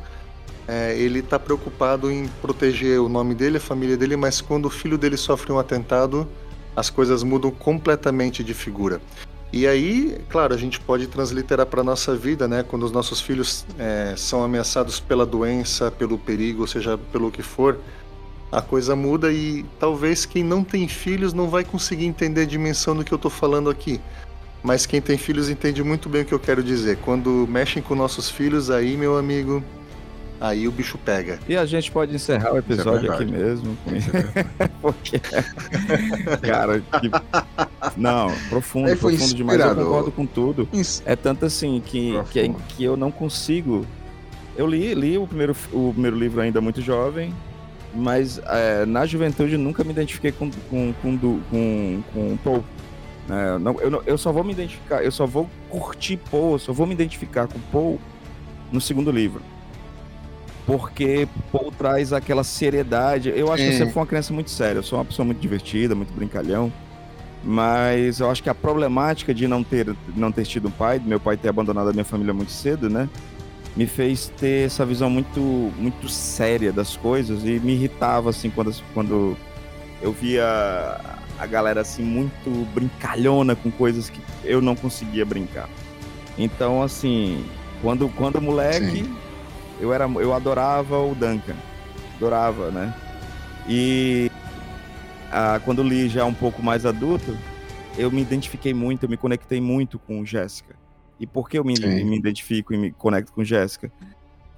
é, 0.68 0.96
ele 0.98 1.20
está 1.20 1.38
preocupado 1.38 2.12
em 2.12 2.28
proteger 2.42 3.00
o 3.00 3.10
nome 3.10 3.36
dele, 3.36 3.58
a 3.58 3.62
família 3.62 3.98
dele, 3.98 4.16
mas 4.16 4.42
quando 4.42 4.66
o 4.66 4.70
filho 4.70 4.98
dele 4.98 5.18
sofre 5.18 5.52
um 5.52 5.60
atentado, 5.60 6.28
as 6.76 6.90
coisas 6.90 7.24
mudam 7.24 7.52
completamente 7.52 8.44
de 8.44 8.54
figura. 8.54 9.02
E 9.52 9.68
aí, 9.68 10.20
claro, 10.30 10.54
a 10.54 10.58
gente 10.58 10.80
pode 10.80 11.06
transliterar 11.08 11.68
para 11.68 11.84
nossa 11.84 12.16
vida, 12.16 12.48
né? 12.48 12.64
Quando 12.64 12.84
os 12.84 12.92
nossos 12.92 13.22
filhos 13.22 13.66
é, 13.78 14.16
são 14.18 14.44
ameaçados 14.44 15.00
pela 15.00 15.28
doença, 15.28 15.92
pelo 15.92 16.18
perigo, 16.18 16.68
seja 16.68 16.98
pelo 16.98 17.30
que 17.30 17.44
for, 17.44 17.78
a 18.54 18.62
coisa 18.62 18.96
muda 18.96 19.32
e 19.32 19.66
talvez 19.80 20.28
quem 20.28 20.44
não 20.44 20.64
tem 20.64 20.88
filhos 20.88 21.34
não 21.34 21.50
vai 21.50 21.64
conseguir 21.64 22.06
entender 22.06 22.42
a 22.42 22.46
dimensão 22.46 22.96
do 22.96 23.04
que 23.04 23.12
eu 23.12 23.16
estou 23.16 23.32
falando 23.32 23.68
aqui. 23.68 24.00
Mas 24.62 24.86
quem 24.86 25.02
tem 25.02 25.18
filhos 25.18 25.50
entende 25.50 25.84
muito 25.84 26.08
bem 26.08 26.22
o 26.22 26.26
que 26.26 26.34
eu 26.34 26.40
quero 26.40 26.64
dizer. 26.64 26.98
Quando 26.98 27.48
mexem 27.50 27.82
com 27.82 27.96
nossos 27.96 28.30
filhos, 28.30 28.70
aí, 28.70 28.96
meu 28.96 29.18
amigo, 29.18 29.62
aí 30.40 30.68
o 30.68 30.72
bicho 30.72 31.00
pega. 31.00 31.40
E 31.50 31.58
a 31.58 31.66
gente 31.66 31.92
pode 31.92 32.14
encerrar 32.16 32.54
o 32.54 32.58
episódio 32.58 33.12
é 33.12 33.16
aqui 33.16 33.26
mesmo. 33.26 33.76
É 34.60 34.68
Porque, 34.80 35.20
cara, 36.42 36.80
que... 36.80 37.10
não, 37.98 38.32
profundo, 38.50 38.96
profundo 38.96 39.34
demais. 39.34 39.60
Eu 39.60 39.76
concordo 39.76 40.12
com 40.12 40.26
tudo. 40.28 40.70
É 41.06 41.16
tanto 41.16 41.46
assim 41.46 41.82
que, 41.84 42.14
que, 42.30 42.54
que, 42.70 42.84
eu 42.84 42.96
não 42.96 43.12
consigo. 43.12 43.86
Eu 44.56 44.68
li, 44.68 44.94
li 44.94 45.18
o, 45.18 45.26
primeiro, 45.26 45.56
o 45.74 45.92
primeiro 45.92 46.16
livro 46.16 46.40
ainda 46.40 46.62
muito 46.62 46.82
jovem, 46.82 47.34
mas 47.94 48.40
é, 48.46 48.86
na 48.86 49.06
juventude 49.06 49.58
nunca 49.58 49.84
me 49.84 49.92
identifiquei 49.92 50.32
com, 50.32 50.50
com, 50.70 50.94
com, 51.02 51.18
com, 51.18 52.04
com 52.14 52.38
Paul. 52.38 52.64
É, 53.30 53.58
não, 53.60 53.80
eu, 53.80 54.04
eu 54.06 54.18
só 54.18 54.32
vou 54.32 54.44
me 54.44 54.52
identificar, 54.52 55.04
eu 55.04 55.12
só 55.12 55.26
vou 55.26 55.50
curtir 55.70 56.18
Paul, 56.30 56.54
eu 56.54 56.60
só 56.60 56.74
vou 56.74 56.86
me 56.86 56.94
identificar 56.94 57.48
com 57.48 57.60
Paul 57.72 58.00
no 58.72 58.82
segundo 58.82 59.12
livro 59.12 59.42
porque 60.66 61.28
Paul 61.52 61.72
traz 61.72 62.14
aquela 62.14 62.44
seriedade. 62.44 63.32
Eu 63.36 63.52
acho 63.52 63.64
é. 63.64 63.70
que 63.70 63.78
você 63.78 63.90
foi 63.90 64.02
uma 64.02 64.08
criança 64.08 64.34
muito 64.34 64.50
séria. 64.50 64.80
Eu 64.80 64.84
sou 64.84 64.98
uma 64.98 65.06
pessoa 65.06 65.26
muito 65.26 65.40
divertida, 65.40 65.94
muito 65.94 66.14
brincalhão. 66.14 66.72
Mas 67.44 68.22
eu 68.22 68.30
acho 68.30 68.42
que 68.42 68.50
a 68.50 68.56
problemática 68.56 69.34
de 69.34 69.48
não 69.48 69.64
ter, 69.64 69.94
não 70.16 70.32
ter 70.32 70.46
tido 70.46 70.70
um 70.70 70.72
pai, 70.72 71.02
meu 71.04 71.20
pai 71.20 71.36
ter 71.36 71.50
abandonado 71.50 71.90
a 71.90 71.92
minha 71.92 72.06
família 72.06 72.34
muito 72.34 72.52
cedo, 72.52 72.90
né? 72.90 73.10
Me 73.76 73.88
fez 73.88 74.32
ter 74.38 74.68
essa 74.68 74.86
visão 74.86 75.10
muito, 75.10 75.40
muito 75.40 76.08
séria 76.08 76.72
das 76.72 76.96
coisas 76.96 77.44
e 77.44 77.60
me 77.60 77.74
irritava, 77.74 78.30
assim, 78.30 78.50
quando, 78.50 78.74
quando 78.94 79.38
eu 80.02 80.12
via 80.12 80.46
a 81.40 81.46
galera, 81.48 81.82
assim, 81.82 82.04
muito 82.04 82.50
brincalhona 82.74 83.56
com 83.56 83.72
coisas 83.72 84.10
que 84.10 84.22
eu 84.44 84.62
não 84.62 84.76
conseguia 84.76 85.26
brincar. 85.26 85.68
Então, 86.38 86.84
assim, 86.84 87.44
quando, 87.82 88.08
quando 88.10 88.40
moleque, 88.40 89.04
Sim 89.04 89.24
eu 89.80 89.94
era 89.94 90.06
eu 90.06 90.34
adorava 90.34 90.98
o 91.00 91.14
Duncan. 91.14 91.56
Adorava, 92.16 92.72
né? 92.72 92.94
E 93.68 94.32
ah, 95.32 95.60
quando 95.64 95.84
li 95.84 96.08
já 96.08 96.26
um 96.26 96.34
pouco 96.34 96.62
mais 96.64 96.86
adulto, 96.86 97.38
eu 97.98 98.12
me 98.12 98.22
identifiquei 98.22 98.74
muito, 98.74 99.04
eu 99.04 99.10
me 99.10 99.18
conectei 99.18 99.60
muito 99.60 100.00
com 100.00 100.24
Jéssica. 100.24 100.76
E 101.20 101.28
por 101.28 101.50
que 101.50 101.58
eu 101.58 101.64
me, 101.64 101.74
me, 101.80 102.18
identifico 102.18 102.74
e 102.74 102.78
me 102.78 102.92
conecto 102.92 103.32
com 103.32 103.44
Jéssica? 103.44 103.92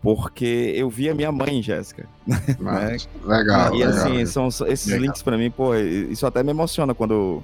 Porque 0.02 0.74
eu 0.76 0.90
vi 0.90 1.10
a 1.10 1.16
minha 1.16 1.32
mãe, 1.32 1.62
Jéssica. 1.62 2.08
né? 2.28 2.98
Legal. 3.24 3.76
E 3.76 3.84
assim, 3.84 4.26
são 4.26 4.48
esses 4.48 4.88
legal. 4.88 5.02
links 5.02 5.22
para 5.22 5.38
mim, 5.38 5.52
pô, 5.52 5.76
isso 5.76 6.26
até 6.26 6.44
me 6.44 6.52
emociona 6.52 6.94
quando 6.94 7.44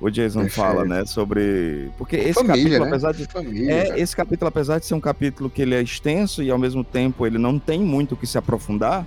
o 0.00 0.10
Jason 0.10 0.40
Perfeito. 0.40 0.54
fala, 0.54 0.84
né, 0.84 1.04
sobre 1.06 1.90
porque 1.96 2.16
esse 2.16 2.34
Família, 2.34 2.56
capítulo, 2.56 2.80
né? 2.80 2.88
apesar 2.88 3.12
de 3.12 3.24
Família, 3.26 3.72
é, 3.72 4.00
esse 4.00 4.14
capítulo, 4.14 4.48
apesar 4.48 4.78
de 4.78 4.86
ser 4.86 4.94
um 4.94 5.00
capítulo 5.00 5.48
que 5.48 5.62
ele 5.62 5.74
é 5.74 5.80
extenso 5.80 6.42
e 6.42 6.50
ao 6.50 6.58
mesmo 6.58 6.84
tempo 6.84 7.26
ele 7.26 7.38
não 7.38 7.58
tem 7.58 7.80
muito 7.80 8.12
o 8.12 8.16
que 8.16 8.26
se 8.26 8.36
aprofundar, 8.36 9.06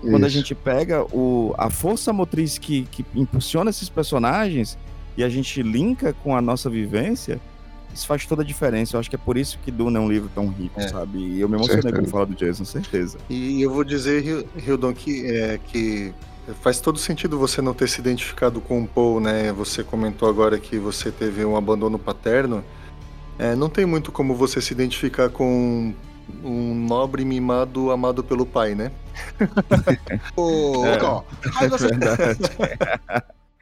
Isso. 0.00 0.10
quando 0.10 0.24
a 0.24 0.28
gente 0.28 0.54
pega 0.54 1.04
o, 1.14 1.54
a 1.56 1.70
força 1.70 2.12
motriz 2.12 2.58
que, 2.58 2.82
que 2.90 3.04
impulsiona 3.14 3.70
esses 3.70 3.88
personagens 3.88 4.76
e 5.16 5.22
a 5.22 5.28
gente 5.28 5.62
linka 5.62 6.12
com 6.24 6.34
a 6.34 6.40
nossa 6.40 6.68
vivência, 6.70 7.40
isso 7.92 8.06
faz 8.06 8.26
toda 8.26 8.42
a 8.42 8.44
diferença. 8.44 8.96
Eu 8.96 9.00
acho 9.00 9.10
que 9.10 9.16
é 9.16 9.18
por 9.18 9.36
isso 9.36 9.58
que 9.64 9.70
Duna 9.70 9.98
é 9.98 10.02
um 10.02 10.10
livro 10.10 10.30
tão 10.34 10.48
rico, 10.48 10.80
é. 10.80 10.88
sabe? 10.88 11.18
E 11.18 11.40
eu 11.40 11.48
me 11.48 11.56
emocionei 11.56 11.92
quando 11.92 12.08
falo 12.08 12.26
do 12.26 12.34
Jason, 12.34 12.64
certeza. 12.64 13.18
E 13.28 13.60
eu 13.62 13.70
vou 13.70 13.84
dizer, 13.84 14.46
Hildon, 14.56 14.92
que, 14.94 15.26
é, 15.26 15.58
que 15.66 16.14
Faz 16.60 16.80
todo 16.80 16.98
sentido 16.98 17.38
você 17.38 17.62
não 17.62 17.72
ter 17.72 17.88
se 17.88 18.00
identificado 18.00 18.60
com 18.60 18.82
o 18.82 18.86
Paul, 18.86 19.20
né? 19.20 19.52
Você 19.52 19.84
comentou 19.84 20.28
agora 20.28 20.58
que 20.58 20.76
você 20.76 21.12
teve 21.12 21.44
um 21.44 21.56
abandono 21.56 22.00
paterno. 22.00 22.64
É, 23.38 23.54
não 23.54 23.68
tem 23.68 23.86
muito 23.86 24.10
como 24.10 24.34
você 24.34 24.60
se 24.60 24.72
identificar 24.72 25.30
com 25.30 25.94
um 26.42 26.74
nobre 26.74 27.24
mimado 27.24 27.92
amado 27.92 28.24
pelo 28.24 28.44
pai, 28.44 28.74
né? 28.74 28.90
oh, 30.34 30.84
é, 30.84 31.02
ó, 31.02 31.22
você... 31.68 31.86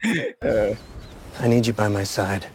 é. 0.41 0.75
I 1.43 1.47
need 1.47 1.67
you 1.69 1.75
by 1.75 1.87
my 1.87 2.03
side. 2.03 2.47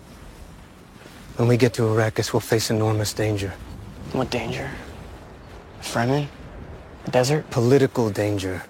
When 1.37 1.49
we 1.49 1.57
get 1.57 1.75
to 1.75 1.83
Arrakis, 1.83 2.33
we'll 2.33 2.41
face 2.41 2.71
enormous 2.71 3.13
danger. 3.13 3.53
What 4.13 4.31
danger? 4.31 4.71
Fremen? 5.83 6.29
The 7.05 7.11
desert? 7.11 7.51
Political 7.51 8.11
danger. 8.11 8.63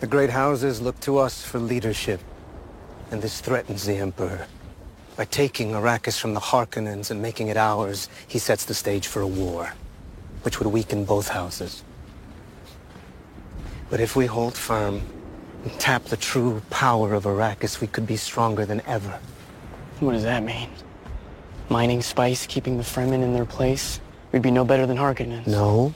The 0.00 0.06
great 0.06 0.30
houses 0.30 0.80
look 0.80 0.98
to 1.00 1.18
us 1.18 1.44
for 1.44 1.58
leadership, 1.58 2.20
and 3.10 3.20
this 3.20 3.40
threatens 3.40 3.84
the 3.84 3.96
Emperor. 3.96 4.46
By 5.16 5.26
taking 5.26 5.72
Arrakis 5.72 6.18
from 6.18 6.34
the 6.34 6.40
Harkonnens 6.40 7.10
and 7.10 7.20
making 7.20 7.48
it 7.48 7.56
ours, 7.56 8.08
he 8.26 8.38
sets 8.38 8.64
the 8.64 8.74
stage 8.74 9.06
for 9.06 9.20
a 9.20 9.26
war. 9.26 9.72
which 10.42 10.58
would 10.58 10.68
weaken 10.68 11.04
both 11.04 11.28
houses. 11.28 11.82
But 13.90 14.00
if 14.00 14.16
we 14.16 14.26
hold 14.26 14.54
firm 14.54 15.02
and 15.64 15.72
tap 15.80 16.04
the 16.04 16.16
true 16.16 16.62
power 16.70 17.14
of 17.14 17.24
Arrakis, 17.24 17.80
we 17.80 17.86
could 17.86 18.06
be 18.06 18.16
stronger 18.16 18.64
than 18.64 18.80
ever. 18.86 19.18
What 20.00 20.12
does 20.12 20.22
that 20.22 20.44
mean? 20.44 20.68
Mining 21.68 22.02
spice, 22.02 22.46
keeping 22.46 22.76
the 22.76 22.84
Fremen 22.84 23.22
in 23.22 23.34
their 23.34 23.44
place? 23.44 24.00
We'd 24.30 24.42
be 24.42 24.50
no 24.50 24.64
better 24.64 24.86
than 24.86 24.96
Harkonnens. 24.96 25.46
No. 25.46 25.92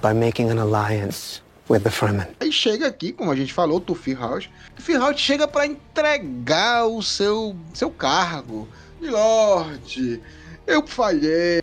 By 0.00 0.14
making 0.14 0.50
an 0.50 0.58
alliance 0.58 1.42
with 1.68 1.84
the 1.84 1.90
Fremen. 1.90 2.26
Aí 2.40 2.50
chega 2.50 2.86
aqui, 2.86 3.12
como 3.12 3.30
a 3.30 3.36
gente 3.36 3.52
falou, 3.52 3.76
o 3.76 3.80
Tufi 3.80 4.14
House. 4.14 4.48
Tufi 4.74 4.94
House 4.94 5.20
chega 5.20 5.46
para 5.46 5.66
entregar 5.66 6.86
o 6.86 7.02
seu, 7.02 7.54
seu 7.74 7.90
cargo. 7.90 8.66
Milord, 9.00 10.22
eu 10.66 10.86
falhei. 10.86 11.62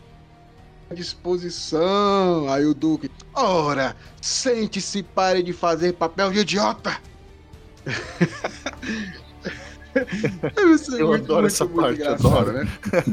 À 0.91 0.93
disposição. 0.93 2.47
Aí 2.49 2.65
o 2.65 2.75
Duque. 2.75 3.09
Ora, 3.33 3.95
sente-se, 4.21 5.01
pare 5.01 5.41
de 5.41 5.53
fazer 5.53 5.93
papel 5.93 6.31
de 6.31 6.39
idiota. 6.41 6.95
Eu 10.97 11.13
adoro 11.13 11.47
essa 11.47 11.65
parte, 11.65 12.03
adoro. 12.03 12.53
né? 12.53 12.67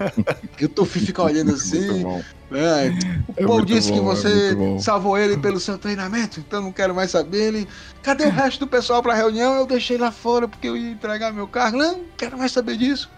E 0.61 0.65
o 0.65 0.69
Tufi 0.69 1.01
fica 1.01 1.23
olhando 1.23 1.55
assim. 1.55 2.03
bom. 2.03 2.23
É, 2.53 2.91
o 3.29 3.33
É 3.37 3.47
Paul 3.47 3.57
muito 3.59 3.67
disse 3.67 3.93
que 3.93 4.01
bom, 4.01 4.13
é 4.13 4.15
você 4.17 4.29
muito 4.55 4.57
bom. 4.57 4.79
salvou 4.79 5.17
ele 5.19 5.37
pelo 5.39 5.59
seu 5.59 5.79
treinamento, 5.79 6.41
então 6.41 6.61
não 6.61 6.73
quero 6.73 6.95
mais 6.95 7.11
saber. 7.11 7.49
Ele, 7.49 7.69
cadê 8.03 8.27
o 8.27 8.31
resto 8.33 8.61
do 8.61 8.67
pessoal 8.67 9.03
pra 9.03 9.15
reunião? 9.15 9.55
Eu 9.55 9.67
deixei 9.67 9.97
lá 9.97 10.11
fora 10.13 10.47
porque 10.47 10.69
eu 10.69 10.77
ia 10.77 10.91
entregar 10.91 11.33
meu 11.33 11.49
carro. 11.49 11.77
Não, 11.79 11.99
não 11.99 12.05
quero 12.17 12.37
mais 12.39 12.53
saber 12.53 12.77
disso. 12.77 13.11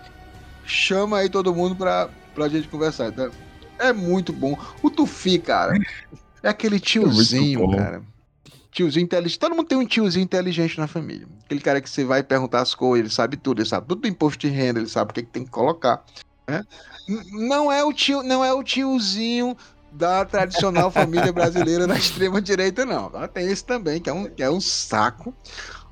Chama 0.65 1.19
aí 1.19 1.29
todo 1.29 1.55
mundo 1.55 1.75
pra, 1.77 2.09
pra 2.35 2.49
gente 2.49 2.69
conversar. 2.69 3.12
tá? 3.12 3.31
É 3.79 3.93
muito 3.93 4.33
bom. 4.33 4.57
O 4.83 4.91
Tufi, 4.91 5.39
cara, 5.39 5.75
é 6.43 6.49
aquele 6.49 6.79
tiozinho, 6.81 7.67
bom. 7.67 7.77
cara. 7.77 8.03
Tiozinho 8.75 9.05
inteligente. 9.05 9.39
Todo 9.39 9.55
mundo 9.55 9.68
tem 9.68 9.79
um 9.79 9.87
tiozinho 9.87 10.25
inteligente 10.25 10.79
na 10.79 10.89
família. 10.89 11.29
Aquele 11.45 11.61
cara 11.61 11.81
que 11.81 11.89
você 11.89 12.05
vai 12.05 12.25
perguntar 12.25 12.61
as 12.61 12.75
coisas, 12.75 13.07
ele 13.07 13.14
sabe 13.14 13.37
tudo, 13.37 13.62
ele 13.62 13.68
sabe 13.68 13.87
tudo 13.87 14.01
do 14.03 14.09
imposto 14.09 14.41
de 14.41 14.49
renda, 14.49 14.81
ele 14.81 14.89
sabe 14.89 15.12
o 15.12 15.14
que, 15.14 15.22
que 15.22 15.31
tem 15.31 15.45
que 15.45 15.51
colocar. 15.51 16.05
né? 16.49 16.64
Não 17.31 17.70
é 17.70 17.85
o 17.85 17.93
tio, 17.93 18.22
não 18.25 18.45
é 18.45 18.53
o 18.53 18.64
tiozinho 18.64 19.57
da 19.93 20.25
tradicional 20.25 20.91
família 20.91 21.33
brasileira 21.33 21.87
da 21.87 21.95
extrema 21.97 22.43
direita, 22.43 22.85
não. 22.85 23.11
Tem 23.29 23.47
esse 23.47 23.64
também, 23.64 24.01
que 24.01 24.11
é 24.11 24.12
um, 24.12 24.29
que 24.29 24.43
é 24.43 24.51
um 24.51 24.61
saco. 24.61 25.33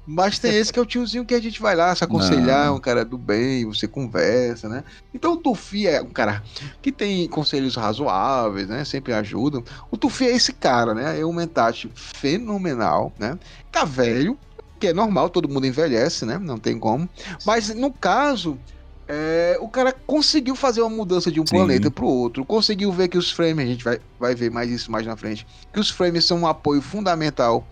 Mas 0.06 0.38
tem 0.38 0.56
esse 0.56 0.72
que 0.72 0.78
é 0.78 0.82
o 0.82 0.86
tiozinho 0.86 1.24
que 1.24 1.34
a 1.34 1.40
gente 1.40 1.60
vai 1.60 1.76
lá 1.76 1.94
se 1.94 2.02
aconselhar, 2.02 2.66
Não. 2.66 2.76
um 2.76 2.80
cara 2.80 3.04
do 3.04 3.16
bem, 3.16 3.64
você 3.64 3.86
conversa, 3.86 4.68
né? 4.68 4.82
Então 5.14 5.34
o 5.34 5.36
Tufi 5.36 5.86
é 5.86 6.02
um 6.02 6.10
cara 6.10 6.42
que 6.80 6.90
tem 6.90 7.28
conselhos 7.28 7.76
razoáveis, 7.76 8.68
né? 8.68 8.84
Sempre 8.84 9.12
ajudam. 9.12 9.62
O 9.90 9.96
Tufi 9.96 10.24
é 10.24 10.34
esse 10.34 10.52
cara, 10.52 10.92
né? 10.92 11.20
É 11.20 11.24
um 11.24 11.32
mentate 11.32 11.90
fenomenal, 11.94 13.12
né? 13.16 13.38
Tá 13.70 13.84
velho, 13.84 14.36
que 14.80 14.88
é 14.88 14.92
normal, 14.92 15.30
todo 15.30 15.48
mundo 15.48 15.66
envelhece, 15.66 16.24
né? 16.24 16.36
Não 16.38 16.58
tem 16.58 16.76
como. 16.78 17.08
Mas 17.46 17.72
no 17.72 17.92
caso, 17.92 18.58
é, 19.06 19.56
o 19.60 19.68
cara 19.68 19.94
conseguiu 20.06 20.56
fazer 20.56 20.80
uma 20.80 20.90
mudança 20.90 21.30
de 21.30 21.40
um 21.40 21.46
Sim. 21.46 21.56
planeta 21.56 21.90
pro 21.90 22.06
outro, 22.06 22.44
conseguiu 22.44 22.90
ver 22.90 23.06
que 23.06 23.18
os 23.18 23.30
frames, 23.30 23.64
a 23.64 23.68
gente 23.68 23.84
vai, 23.84 24.00
vai 24.18 24.34
ver 24.34 24.50
mais 24.50 24.68
isso 24.68 24.90
mais 24.90 25.06
na 25.06 25.16
frente, 25.16 25.46
que 25.72 25.78
os 25.78 25.90
frames 25.90 26.24
são 26.24 26.40
um 26.40 26.46
apoio 26.46 26.82
fundamental 26.82 27.64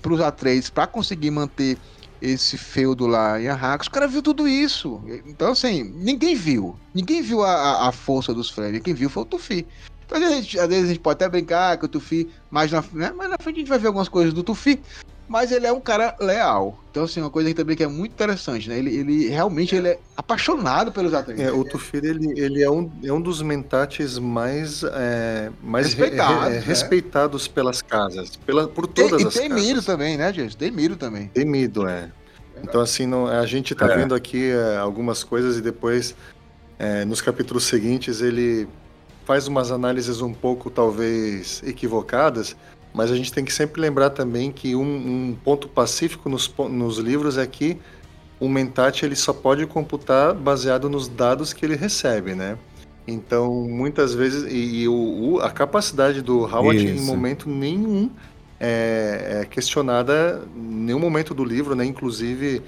pros 0.00 0.20
Atreides 0.20 0.70
para 0.70 0.86
conseguir 0.86 1.30
manter 1.30 1.78
esse 2.20 2.58
feudo 2.58 3.06
lá 3.06 3.40
em 3.40 3.48
Arrakis. 3.48 3.88
O 3.88 3.90
cara 3.90 4.06
viu 4.06 4.22
tudo 4.22 4.46
isso. 4.46 5.02
Então, 5.26 5.52
assim, 5.52 5.84
ninguém 5.96 6.34
viu. 6.34 6.76
Ninguém 6.94 7.22
viu 7.22 7.42
a, 7.42 7.88
a- 7.88 7.92
força 7.92 8.34
dos 8.34 8.50
frames. 8.50 8.82
Quem 8.82 8.92
viu 8.94 9.08
foi 9.08 9.22
o 9.22 9.26
Tufi. 9.26 9.66
Então, 10.04 10.18
às 10.18 10.24
vezes, 10.24 10.36
a 10.36 10.40
gente, 10.42 10.58
às 10.58 10.68
vezes 10.68 10.84
a 10.84 10.88
gente 10.88 11.00
pode 11.00 11.14
até 11.14 11.28
brincar 11.28 11.78
que 11.78 11.84
o 11.84 11.88
Tufi, 11.88 12.28
mais 12.50 12.70
na, 12.70 12.84
né? 12.92 13.10
mais 13.12 13.30
na 13.30 13.36
frente 13.40 13.56
a 13.56 13.58
gente 13.60 13.68
vai 13.68 13.78
ver 13.78 13.86
algumas 13.86 14.08
coisas 14.08 14.34
do 14.34 14.42
Tufi. 14.42 14.82
Mas 15.30 15.52
ele 15.52 15.64
é 15.64 15.72
um 15.72 15.80
cara 15.80 16.16
leal. 16.20 16.76
Então, 16.90 17.04
assim, 17.04 17.20
uma 17.20 17.30
coisa 17.30 17.48
que 17.48 17.54
também 17.54 17.76
que 17.76 17.84
é 17.84 17.86
muito 17.86 18.10
interessante, 18.10 18.68
né? 18.68 18.76
Ele, 18.76 18.92
ele 18.96 19.28
realmente 19.28 19.76
ele 19.76 19.86
é 19.90 19.98
apaixonado 20.16 20.90
pelos 20.90 21.14
Atreides. 21.14 21.46
É, 21.46 21.52
o 21.52 21.62
Tufir, 21.62 22.04
ele, 22.04 22.36
ele 22.36 22.64
é, 22.64 22.68
um, 22.68 22.90
é 23.04 23.12
um 23.12 23.20
dos 23.20 23.40
mentates 23.40 24.18
mais, 24.18 24.82
é, 24.82 25.52
mais 25.62 25.94
re- 25.94 26.06
Respeitados, 26.06 26.42
re- 26.48 26.50
né? 26.50 26.58
respeitados 26.66 27.46
pelas 27.46 27.80
casas, 27.80 28.34
pela, 28.44 28.66
por 28.66 28.88
Tem- 28.88 29.08
todas 29.08 29.22
e 29.22 29.28
as 29.28 29.34
temido 29.34 29.68
casas. 29.74 29.84
também, 29.86 30.16
né, 30.16 30.32
Jason? 30.32 30.58
Temido 30.58 30.96
também. 30.96 31.28
Temido, 31.28 31.86
é. 31.86 32.10
Então, 32.60 32.80
assim, 32.80 33.06
não, 33.06 33.28
a 33.28 33.46
gente 33.46 33.72
tá 33.72 33.86
É. 33.86 33.96
vendo 33.96 34.16
aqui 34.16 34.50
é, 34.50 34.78
algumas 34.78 35.22
coisas 35.22 35.56
e 35.58 35.60
depois, 35.60 36.12
é, 36.76 37.04
nos 37.04 37.20
capítulos 37.20 37.62
seguintes, 37.64 38.20
ele 38.20 38.66
faz 39.24 39.46
umas 39.46 39.70
análises 39.70 40.20
um 40.20 40.34
pouco, 40.34 40.68
talvez, 40.70 41.62
equivocadas, 41.64 42.56
mas 42.94 43.10
a 43.10 43.16
gente 43.16 43.32
tem 43.32 43.44
que 43.44 43.52
sempre 43.52 43.80
lembrar 43.80 44.10
também 44.10 44.50
que 44.50 44.74
um, 44.74 44.82
um 45.30 45.36
ponto 45.44 45.68
pacífico 45.68 46.28
nos, 46.28 46.52
nos 46.70 46.98
livros 46.98 47.38
é 47.38 47.46
que 47.46 47.78
o 48.38 48.48
mentate 48.48 49.04
ele 49.04 49.14
só 49.16 49.32
pode 49.32 49.66
computar 49.66 50.34
baseado 50.34 50.88
nos 50.88 51.08
dados 51.08 51.52
que 51.52 51.64
ele 51.64 51.76
recebe, 51.76 52.34
né? 52.34 52.56
Então, 53.06 53.52
muitas 53.68 54.14
vezes, 54.14 54.50
e, 54.50 54.82
e 54.82 54.88
o, 54.88 54.92
o- 55.34 55.40
a 55.40 55.50
capacidade 55.50 56.22
do 56.22 56.40
Howard 56.44 56.86
em 56.86 56.94
Isso. 56.94 57.04
momento 57.04 57.48
nenhum 57.48 58.10
é, 58.58 59.40
é 59.42 59.44
questionada 59.46 60.42
em 60.56 60.60
nenhum 60.60 60.98
momento 60.98 61.34
do 61.34 61.44
livro, 61.44 61.74
né? 61.74 61.84
Inclusive, 61.84 62.62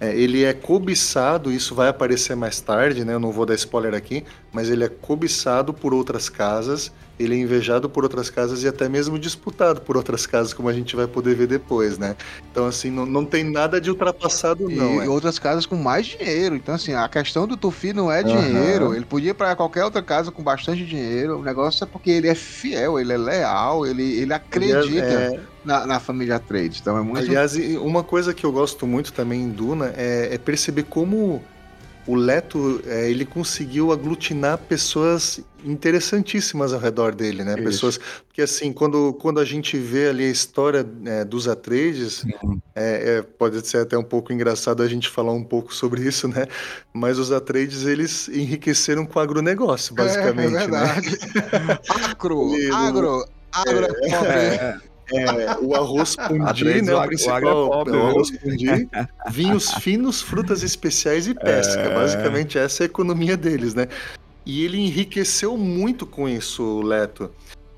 é, 0.00 0.14
ele 0.16 0.44
é 0.44 0.52
cobiçado, 0.52 1.52
isso 1.52 1.74
vai 1.74 1.88
aparecer 1.88 2.36
mais 2.36 2.60
tarde, 2.60 3.04
né? 3.04 3.14
Eu 3.14 3.20
não 3.20 3.32
vou 3.32 3.46
dar 3.46 3.54
spoiler 3.54 3.94
aqui, 3.94 4.24
mas 4.52 4.68
ele 4.68 4.84
é 4.84 4.88
cobiçado 4.88 5.72
por 5.72 5.94
outras 5.94 6.28
casas, 6.28 6.92
ele 7.18 7.34
é 7.34 7.38
invejado 7.38 7.88
por 7.88 8.04
outras 8.04 8.28
casas 8.28 8.62
e 8.62 8.68
até 8.68 8.88
mesmo 8.88 9.18
disputado 9.18 9.80
por 9.80 9.96
outras 9.96 10.26
casas, 10.26 10.52
como 10.52 10.68
a 10.68 10.72
gente 10.72 10.94
vai 10.94 11.06
poder 11.06 11.34
ver 11.34 11.46
depois, 11.46 11.98
né? 11.98 12.14
Então, 12.50 12.66
assim, 12.66 12.90
não, 12.90 13.06
não 13.06 13.24
tem 13.24 13.42
nada 13.42 13.80
de 13.80 13.90
ultrapassado, 13.90 14.68
não. 14.68 15.02
e 15.02 15.06
é. 15.06 15.08
outras 15.08 15.38
casas 15.38 15.64
com 15.64 15.76
mais 15.76 16.06
dinheiro. 16.06 16.54
Então, 16.56 16.74
assim, 16.74 16.92
a 16.92 17.08
questão 17.08 17.46
do 17.46 17.56
Tufi 17.56 17.92
não 17.92 18.12
é 18.12 18.22
dinheiro. 18.22 18.94
Ele 18.94 19.04
podia 19.04 19.30
ir 19.30 19.34
pra 19.34 19.56
qualquer 19.56 19.84
outra 19.84 20.02
casa 20.02 20.30
com 20.30 20.42
bastante 20.42 20.84
dinheiro. 20.84 21.38
O 21.38 21.42
negócio 21.42 21.84
é 21.84 21.86
porque 21.86 22.10
ele 22.10 22.28
é 22.28 22.34
fiel, 22.34 22.98
ele 23.00 23.12
é 23.12 23.18
leal, 23.18 23.86
ele, 23.86 24.02
ele 24.20 24.32
acredita 24.32 25.06
Aliás, 25.06 25.32
é, 25.32 25.40
na, 25.64 25.86
na 25.86 26.00
família 26.00 26.38
Trade. 26.38 26.78
Então 26.80 26.98
é 26.98 27.02
muito. 27.02 27.18
Aliás, 27.18 27.56
uma 27.80 28.04
coisa 28.04 28.34
que 28.34 28.44
eu 28.44 28.52
gosto 28.52 28.86
muito 28.86 29.12
também 29.12 29.42
em 29.42 29.48
Duna 29.48 29.92
é, 29.96 30.34
é 30.34 30.38
perceber 30.38 30.84
como 30.84 31.42
o 32.06 32.14
Leto 32.14 32.80
é, 32.86 33.10
ele 33.10 33.24
conseguiu 33.24 33.90
aglutinar 33.90 34.58
pessoas 34.58 35.40
interessantíssimas 35.66 36.72
ao 36.72 36.80
redor 36.80 37.14
dele, 37.14 37.42
né? 37.44 37.54
Isso. 37.54 37.62
Pessoas 37.64 38.00
porque 38.26 38.42
assim 38.42 38.72
quando, 38.72 39.12
quando 39.14 39.40
a 39.40 39.44
gente 39.44 39.76
vê 39.76 40.08
ali 40.08 40.24
a 40.24 40.30
história 40.30 40.86
é, 41.04 41.24
dos 41.24 41.48
Atreides 41.48 42.24
é, 42.74 43.16
é, 43.18 43.22
pode 43.22 43.66
ser 43.66 43.78
até 43.78 43.96
um 43.98 44.02
pouco 44.04 44.32
engraçado 44.32 44.82
a 44.82 44.88
gente 44.88 45.08
falar 45.08 45.32
um 45.32 45.42
pouco 45.44 45.74
sobre 45.74 46.02
isso, 46.06 46.28
né? 46.28 46.46
Mas 46.92 47.18
os 47.18 47.32
Atreides 47.32 47.84
eles 47.86 48.28
enriqueceram 48.28 49.04
com 49.04 49.18
o 49.18 49.22
agronegócio, 49.22 49.94
basicamente, 49.94 50.54
é, 50.54 50.62
é 50.64 50.66
né? 50.68 50.86
verdade. 50.94 51.18
Agro, 52.10 52.54
E 52.56 52.68
no- 52.68 52.74
agro, 52.76 53.24
agro 53.52 53.86
é. 54.04 54.78
É, 55.12 55.56
o 55.62 55.72
arroz 55.76 56.16
pundi, 56.26 56.82
né? 56.82 56.92
o 56.92 56.96
O 56.96 56.98
agro- 56.98 57.04
o 57.04 57.08
principal, 57.08 57.36
agro 57.36 57.48
é 57.48 57.52
o 57.52 57.84
viu? 57.84 58.06
arroz 58.08 58.30
pundi, 58.38 58.88
vinhos 59.30 59.72
finos, 59.74 60.20
frutas 60.20 60.62
especiais 60.64 61.28
e 61.28 61.34
pesca. 61.38 61.80
É. 61.80 61.94
Basicamente, 61.94 62.58
essa 62.58 62.82
é 62.82 62.84
a 62.84 62.86
economia 62.86 63.36
deles, 63.36 63.72
né? 63.74 63.86
E 64.46 64.64
ele 64.64 64.78
enriqueceu 64.78 65.56
muito 65.56 66.06
com 66.06 66.28
isso, 66.28 66.62
o 66.62 66.80
Leto. 66.80 67.30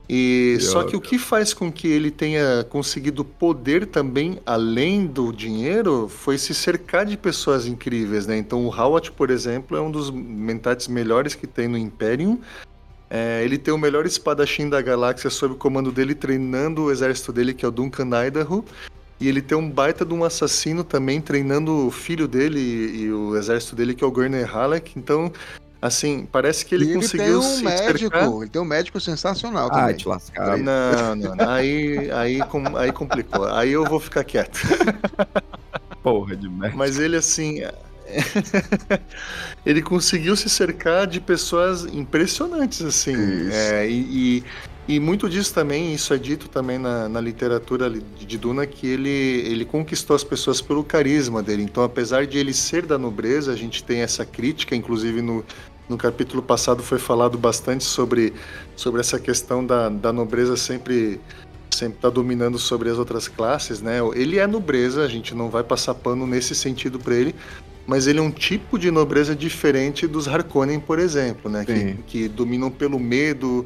E 0.08 0.56
Que 0.58 0.64
só 0.64 0.84
que 0.84 0.96
o 0.96 1.00
que 1.00 1.18
faz 1.18 1.52
com 1.52 1.72
que 1.72 1.88
ele 1.88 2.10
tenha 2.10 2.64
conseguido 2.68 3.24
poder 3.24 3.86
também 3.86 4.38
além 4.46 5.06
do 5.06 5.32
dinheiro 5.32 6.08
foi 6.08 6.38
se 6.38 6.54
cercar 6.54 7.04
de 7.04 7.16
pessoas 7.16 7.66
incríveis, 7.66 8.26
né? 8.26 8.36
Então 8.36 8.66
o 8.66 8.68
Howard, 8.68 9.12
por 9.12 9.30
exemplo, 9.30 9.76
é 9.76 9.80
um 9.80 9.90
dos 9.90 10.10
mentates 10.10 10.88
melhores 10.88 11.34
que 11.34 11.46
tem 11.46 11.68
no 11.68 11.76
Imperium. 11.76 12.38
É, 13.10 13.42
ele 13.42 13.56
tem 13.56 13.72
o 13.72 13.78
melhor 13.78 14.04
espadachim 14.04 14.68
da 14.68 14.80
galáxia 14.82 15.30
sob 15.30 15.54
o 15.54 15.56
comando 15.56 15.90
dele, 15.90 16.14
treinando 16.14 16.84
o 16.84 16.90
exército 16.90 17.32
dele, 17.32 17.54
que 17.54 17.64
é 17.64 17.68
o 17.68 17.70
Duncan 17.70 18.08
Idaho. 18.26 18.64
E 19.20 19.28
ele 19.28 19.42
tem 19.42 19.58
um 19.58 19.68
baita 19.68 20.04
de 20.04 20.14
um 20.14 20.24
assassino 20.24 20.84
também, 20.84 21.20
treinando 21.20 21.86
o 21.86 21.90
filho 21.90 22.28
dele 22.28 22.60
e, 22.60 23.02
e 23.02 23.12
o 23.12 23.36
exército 23.36 23.74
dele, 23.74 23.94
que 23.94 24.04
é 24.04 24.06
o 24.06 24.10
Gurney 24.10 24.44
Halleck. 24.44 24.92
Então, 24.96 25.32
assim, 25.80 26.26
parece 26.30 26.64
que 26.64 26.74
ele, 26.74 26.84
ele 26.86 26.94
conseguiu 26.96 27.26
tem 27.26 27.34
um 27.36 27.42
se 27.42 27.64
médico, 27.64 27.98
cercar... 27.98 28.32
ele 28.32 28.48
tem 28.48 28.62
um 28.62 28.64
médico 28.64 29.00
sensacional 29.00 29.70
também. 29.70 29.96
te 29.96 30.08
lascaram. 30.08 30.58
Não, 30.58 31.16
não, 31.16 31.34
não. 31.36 31.48
Aí, 31.50 32.10
aí, 32.10 32.38
com- 32.40 32.76
aí 32.76 32.92
complicou. 32.92 33.46
Aí 33.48 33.72
eu 33.72 33.84
vou 33.84 34.00
ficar 34.00 34.24
quieto. 34.24 34.60
Porra 36.02 36.36
de 36.36 36.48
merda. 36.48 36.76
Mas 36.76 36.98
ele, 36.98 37.16
assim. 37.16 37.62
ele 39.66 39.82
conseguiu 39.82 40.34
se 40.36 40.48
cercar 40.48 41.06
de 41.06 41.20
pessoas 41.20 41.84
impressionantes, 41.84 42.82
assim. 42.82 43.12
Isso. 43.12 43.56
É, 43.56 43.88
e, 43.88 44.38
e, 44.38 44.44
e 44.88 44.98
muito 44.98 45.28
disso 45.28 45.52
também, 45.52 45.92
isso 45.92 46.14
é 46.14 46.18
dito 46.18 46.48
também 46.48 46.78
na, 46.78 47.10
na 47.10 47.20
literatura 47.20 47.90
de 47.90 48.38
Duna, 48.38 48.66
que 48.66 48.86
ele, 48.86 49.10
ele 49.10 49.66
conquistou 49.66 50.16
as 50.16 50.24
pessoas 50.24 50.62
pelo 50.62 50.82
carisma 50.82 51.42
dele. 51.42 51.62
Então, 51.62 51.84
apesar 51.84 52.26
de 52.26 52.38
ele 52.38 52.54
ser 52.54 52.86
da 52.86 52.96
nobreza, 52.96 53.52
a 53.52 53.56
gente 53.56 53.84
tem 53.84 54.00
essa 54.00 54.24
crítica, 54.24 54.74
inclusive 54.74 55.20
no, 55.20 55.44
No 55.88 55.98
capítulo 55.98 56.42
passado 56.42 56.82
foi 56.82 56.98
falado 56.98 57.36
bastante 57.36 57.84
sobre, 57.84 58.32
sobre 58.74 59.00
essa 59.00 59.18
questão 59.18 59.64
da, 59.64 59.90
da 59.90 60.12
nobreza 60.12 60.56
sempre 60.56 61.20
sempre 61.70 61.98
tá 61.98 62.08
dominando 62.10 62.58
sobre 62.58 62.88
as 62.90 62.98
outras 62.98 63.28
classes, 63.28 63.80
né? 63.80 63.98
Ele 64.14 64.38
é 64.38 64.46
nobreza, 64.46 65.04
a 65.04 65.08
gente 65.08 65.34
não 65.34 65.48
vai 65.50 65.62
passar 65.62 65.94
pano 65.94 66.26
nesse 66.26 66.54
sentido 66.54 66.98
para 66.98 67.14
ele, 67.14 67.34
mas 67.86 68.06
ele 68.06 68.18
é 68.18 68.22
um 68.22 68.30
tipo 68.30 68.78
de 68.78 68.90
nobreza 68.90 69.34
diferente 69.34 70.06
dos 70.06 70.28
Harkonnen, 70.28 70.78
por 70.78 70.98
exemplo, 70.98 71.50
né? 71.50 71.64
Que, 71.64 71.94
que, 72.06 72.28
dominam 72.28 72.70
pelo 72.70 72.98
medo. 72.98 73.64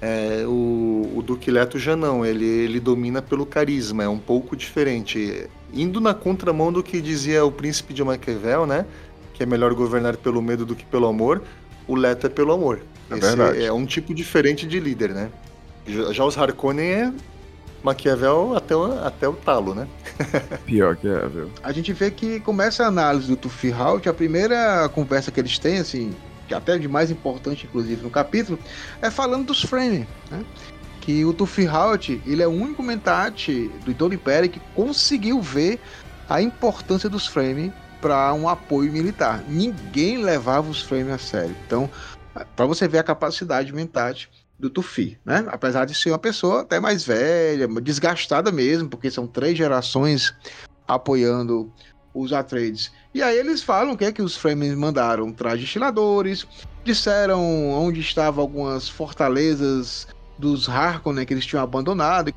É, 0.00 0.44
o, 0.46 1.12
o 1.14 1.22
Duque 1.22 1.50
Leto 1.50 1.78
já 1.78 1.94
não, 1.94 2.24
ele, 2.24 2.46
ele 2.46 2.80
domina 2.80 3.20
pelo 3.20 3.44
carisma, 3.44 4.02
é 4.02 4.08
um 4.08 4.18
pouco 4.18 4.56
diferente. 4.56 5.46
Indo 5.74 6.00
na 6.00 6.14
contramão 6.14 6.72
do 6.72 6.82
que 6.82 7.00
dizia 7.00 7.44
o 7.44 7.52
príncipe 7.52 7.92
de 7.92 8.02
Maquiavel, 8.02 8.66
né? 8.66 8.86
Que 9.34 9.42
é 9.42 9.46
melhor 9.46 9.74
governar 9.74 10.16
pelo 10.16 10.40
medo 10.40 10.64
do 10.64 10.74
que 10.74 10.84
pelo 10.84 11.06
amor. 11.06 11.42
O 11.86 11.94
Leto 11.94 12.26
é 12.26 12.30
pelo 12.30 12.52
amor. 12.52 12.80
É 13.10 13.18
Esse 13.18 13.36
verdade. 13.36 13.64
é 13.64 13.72
um 13.72 13.84
tipo 13.84 14.14
diferente 14.14 14.66
de 14.66 14.80
líder, 14.80 15.10
né? 15.10 15.30
Já, 15.86 16.12
já 16.12 16.24
os 16.24 16.38
Harkonnen 16.38 16.92
é 16.92 17.12
Maquiavel 17.82 18.56
até 18.56 18.76
o, 18.76 19.04
até 19.04 19.28
o 19.28 19.32
talo, 19.32 19.74
né? 19.74 19.86
Pior 20.64 20.96
que 20.96 21.08
é, 21.08 21.26
viu? 21.26 21.50
A 21.62 21.72
gente 21.72 21.92
vê 21.92 22.10
que 22.10 22.40
começa 22.40 22.84
a 22.84 22.86
análise 22.86 23.28
do 23.28 23.36
Tufi 23.36 23.72
Halt, 23.72 24.06
a 24.06 24.14
primeira 24.14 24.88
conversa 24.90 25.30
que 25.30 25.40
eles 25.40 25.58
têm, 25.58 25.78
assim, 25.78 26.14
que 26.50 26.54
até 26.54 26.76
de 26.76 26.88
mais 26.88 27.12
importante, 27.12 27.66
inclusive, 27.66 28.02
no 28.02 28.10
capítulo, 28.10 28.58
é 29.00 29.08
falando 29.08 29.46
dos 29.46 29.62
Fremen, 29.62 30.04
né? 30.28 30.44
Que 31.00 31.24
o 31.24 31.32
Tufi 31.32 31.64
Halt, 31.64 32.20
ele 32.26 32.42
é 32.42 32.46
o 32.46 32.50
único 32.50 32.82
mentate 32.82 33.68
do 33.84 33.92
Iton 33.92 34.12
Império 34.12 34.50
que 34.50 34.60
conseguiu 34.74 35.40
ver 35.40 35.78
a 36.28 36.42
importância 36.42 37.08
dos 37.08 37.24
Fremen 37.28 37.72
para 38.00 38.34
um 38.34 38.48
apoio 38.48 38.92
militar. 38.92 39.44
Ninguém 39.46 40.18
levava 40.18 40.68
os 40.68 40.82
Fremen 40.82 41.12
a 41.12 41.18
sério. 41.18 41.54
Então, 41.64 41.88
para 42.56 42.66
você 42.66 42.88
ver 42.88 42.98
a 42.98 43.04
capacidade 43.04 43.72
mentate 43.72 44.28
do 44.58 44.68
Tufi, 44.68 45.16
né? 45.24 45.46
Apesar 45.52 45.84
de 45.84 45.94
ser 45.94 46.10
uma 46.10 46.18
pessoa 46.18 46.62
até 46.62 46.80
mais 46.80 47.04
velha, 47.04 47.68
desgastada 47.80 48.50
mesmo, 48.50 48.88
porque 48.88 49.08
são 49.08 49.24
três 49.24 49.56
gerações 49.56 50.34
apoiando 50.86 51.72
os 52.14 52.32
Atreides. 52.32 52.90
E 53.14 53.22
aí 53.22 53.38
eles 53.38 53.62
falam 53.62 53.96
que 53.96 54.04
é 54.04 54.12
que 54.12 54.22
os 54.22 54.36
Fremen 54.36 54.74
mandaram 54.76 55.32
trajes 55.32 55.64
estiladores, 55.64 56.46
disseram 56.84 57.70
onde 57.70 58.00
estavam 58.00 58.42
algumas 58.42 58.88
fortalezas 58.88 60.06
dos 60.38 60.68
Harkonnen 60.68 61.26
que 61.26 61.34
eles 61.34 61.46
tinham 61.46 61.62
abandonado, 61.62 62.32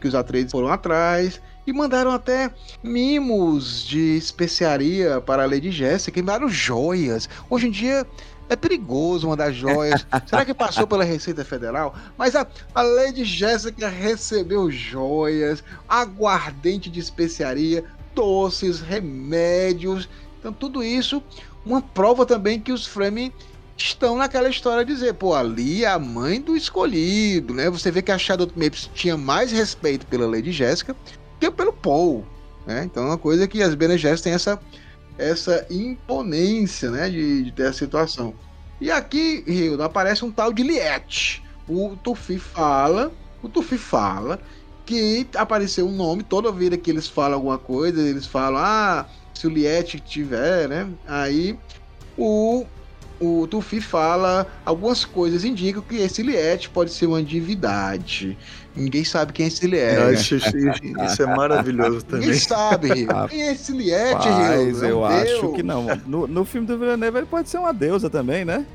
que 0.00 0.06
os 0.08 0.14
Atreides 0.14 0.52
foram 0.52 0.68
atrás, 0.68 1.40
e 1.66 1.72
mandaram 1.72 2.12
até 2.12 2.50
mimos 2.82 3.84
de 3.84 4.16
especiaria 4.16 5.20
para 5.20 5.42
a 5.42 5.46
Lady 5.46 5.70
Jéssica, 5.70 6.18
e 6.18 6.22
mandaram 6.22 6.48
joias. 6.48 7.28
Hoje 7.50 7.66
em 7.66 7.70
dia 7.70 8.06
é 8.48 8.54
perigoso 8.54 9.28
mandar 9.28 9.52
joias. 9.52 10.06
Será 10.26 10.44
que 10.44 10.54
passou 10.54 10.86
pela 10.86 11.02
Receita 11.02 11.44
Federal? 11.44 11.94
Mas 12.16 12.36
a, 12.36 12.46
a 12.74 12.82
Lady 12.82 13.24
Jéssica 13.24 13.88
recebeu 13.88 14.70
joias, 14.70 15.64
aguardente 15.88 16.88
de 16.88 17.00
especiaria, 17.00 17.84
doces, 18.16 18.80
remédios. 18.80 20.08
Então, 20.40 20.52
tudo 20.52 20.82
isso, 20.82 21.22
uma 21.64 21.80
prova 21.80 22.26
também 22.26 22.58
que 22.58 22.72
os 22.72 22.86
Fremen 22.86 23.32
estão 23.76 24.16
naquela 24.16 24.48
história 24.48 24.84
de 24.84 24.92
dizer, 24.92 25.14
pô, 25.14 25.34
ali 25.34 25.84
é 25.84 25.88
a 25.88 25.98
mãe 25.98 26.40
do 26.40 26.56
escolhido, 26.56 27.52
né? 27.52 27.68
Você 27.68 27.90
vê 27.90 28.00
que 28.00 28.10
a 28.10 28.18
Shadow 28.18 28.50
Mapes 28.56 28.90
tinha 28.94 29.16
mais 29.16 29.52
respeito 29.52 30.06
pela 30.06 30.26
Lady 30.26 30.50
Jéssica 30.50 30.96
que 31.38 31.50
pelo 31.50 31.72
Paul, 31.72 32.24
né? 32.66 32.84
Então, 32.84 33.04
é 33.04 33.06
uma 33.06 33.18
coisa 33.18 33.46
que 33.46 33.62
as 33.62 33.74
Bene 33.74 33.98
Gesserit 33.98 34.22
têm 34.22 34.32
essa 34.32 34.58
essa 35.18 35.66
imponência, 35.70 36.90
né, 36.90 37.08
de, 37.08 37.44
de 37.44 37.52
ter 37.52 37.68
a 37.68 37.72
situação. 37.72 38.34
E 38.78 38.90
aqui, 38.90 39.42
Rio, 39.46 39.82
aparece 39.82 40.24
um 40.24 40.30
tal 40.30 40.52
de 40.52 40.62
Liette. 40.62 41.42
O 41.66 41.96
Tufi 42.02 42.38
fala, 42.38 43.10
o 43.42 43.48
Tufi 43.48 43.78
fala 43.78 44.38
que 44.86 45.26
apareceu 45.34 45.86
um 45.86 45.92
nome, 45.92 46.22
toda 46.22 46.50
vida 46.52 46.76
que 46.76 46.90
eles 46.90 47.08
falam 47.08 47.34
alguma 47.34 47.58
coisa, 47.58 48.00
eles 48.00 48.24
falam, 48.24 48.60
ah, 48.62 49.06
se 49.34 49.46
o 49.46 49.50
Liette 49.50 49.98
tiver, 49.98 50.68
né, 50.68 50.88
aí 51.06 51.58
o 52.16 52.64
o 53.18 53.46
Tufi 53.46 53.80
fala 53.80 54.46
algumas 54.64 55.04
coisas 55.04 55.42
indicam 55.42 55.82
que 55.82 55.96
esse 55.96 56.22
Liette 56.22 56.68
pode 56.68 56.92
ser 56.92 57.06
uma 57.06 57.22
divindade. 57.22 58.36
Ninguém 58.74 59.04
sabe 59.04 59.32
quem 59.32 59.44
é 59.44 59.48
esse 59.48 59.66
Liette. 59.66 60.36
Isso 60.36 61.22
é 61.22 61.26
maravilhoso 61.26 62.04
também. 62.04 62.26
Ninguém 62.26 62.40
sabe, 62.40 62.92
Rio. 62.92 63.08
Quem 63.30 63.42
é 63.42 63.52
esse 63.52 63.72
Liette, 63.72 64.28
Rio? 64.28 64.84
É 64.84 64.90
eu 64.90 65.04
acho 65.04 65.52
que 65.52 65.62
não. 65.62 65.86
No, 66.06 66.26
no 66.26 66.44
filme 66.44 66.66
do 66.66 66.78
Villeneuve 66.78 67.18
ele 67.18 67.26
pode 67.26 67.48
ser 67.48 67.56
uma 67.58 67.72
deusa 67.72 68.10
também, 68.10 68.44
né? 68.44 68.66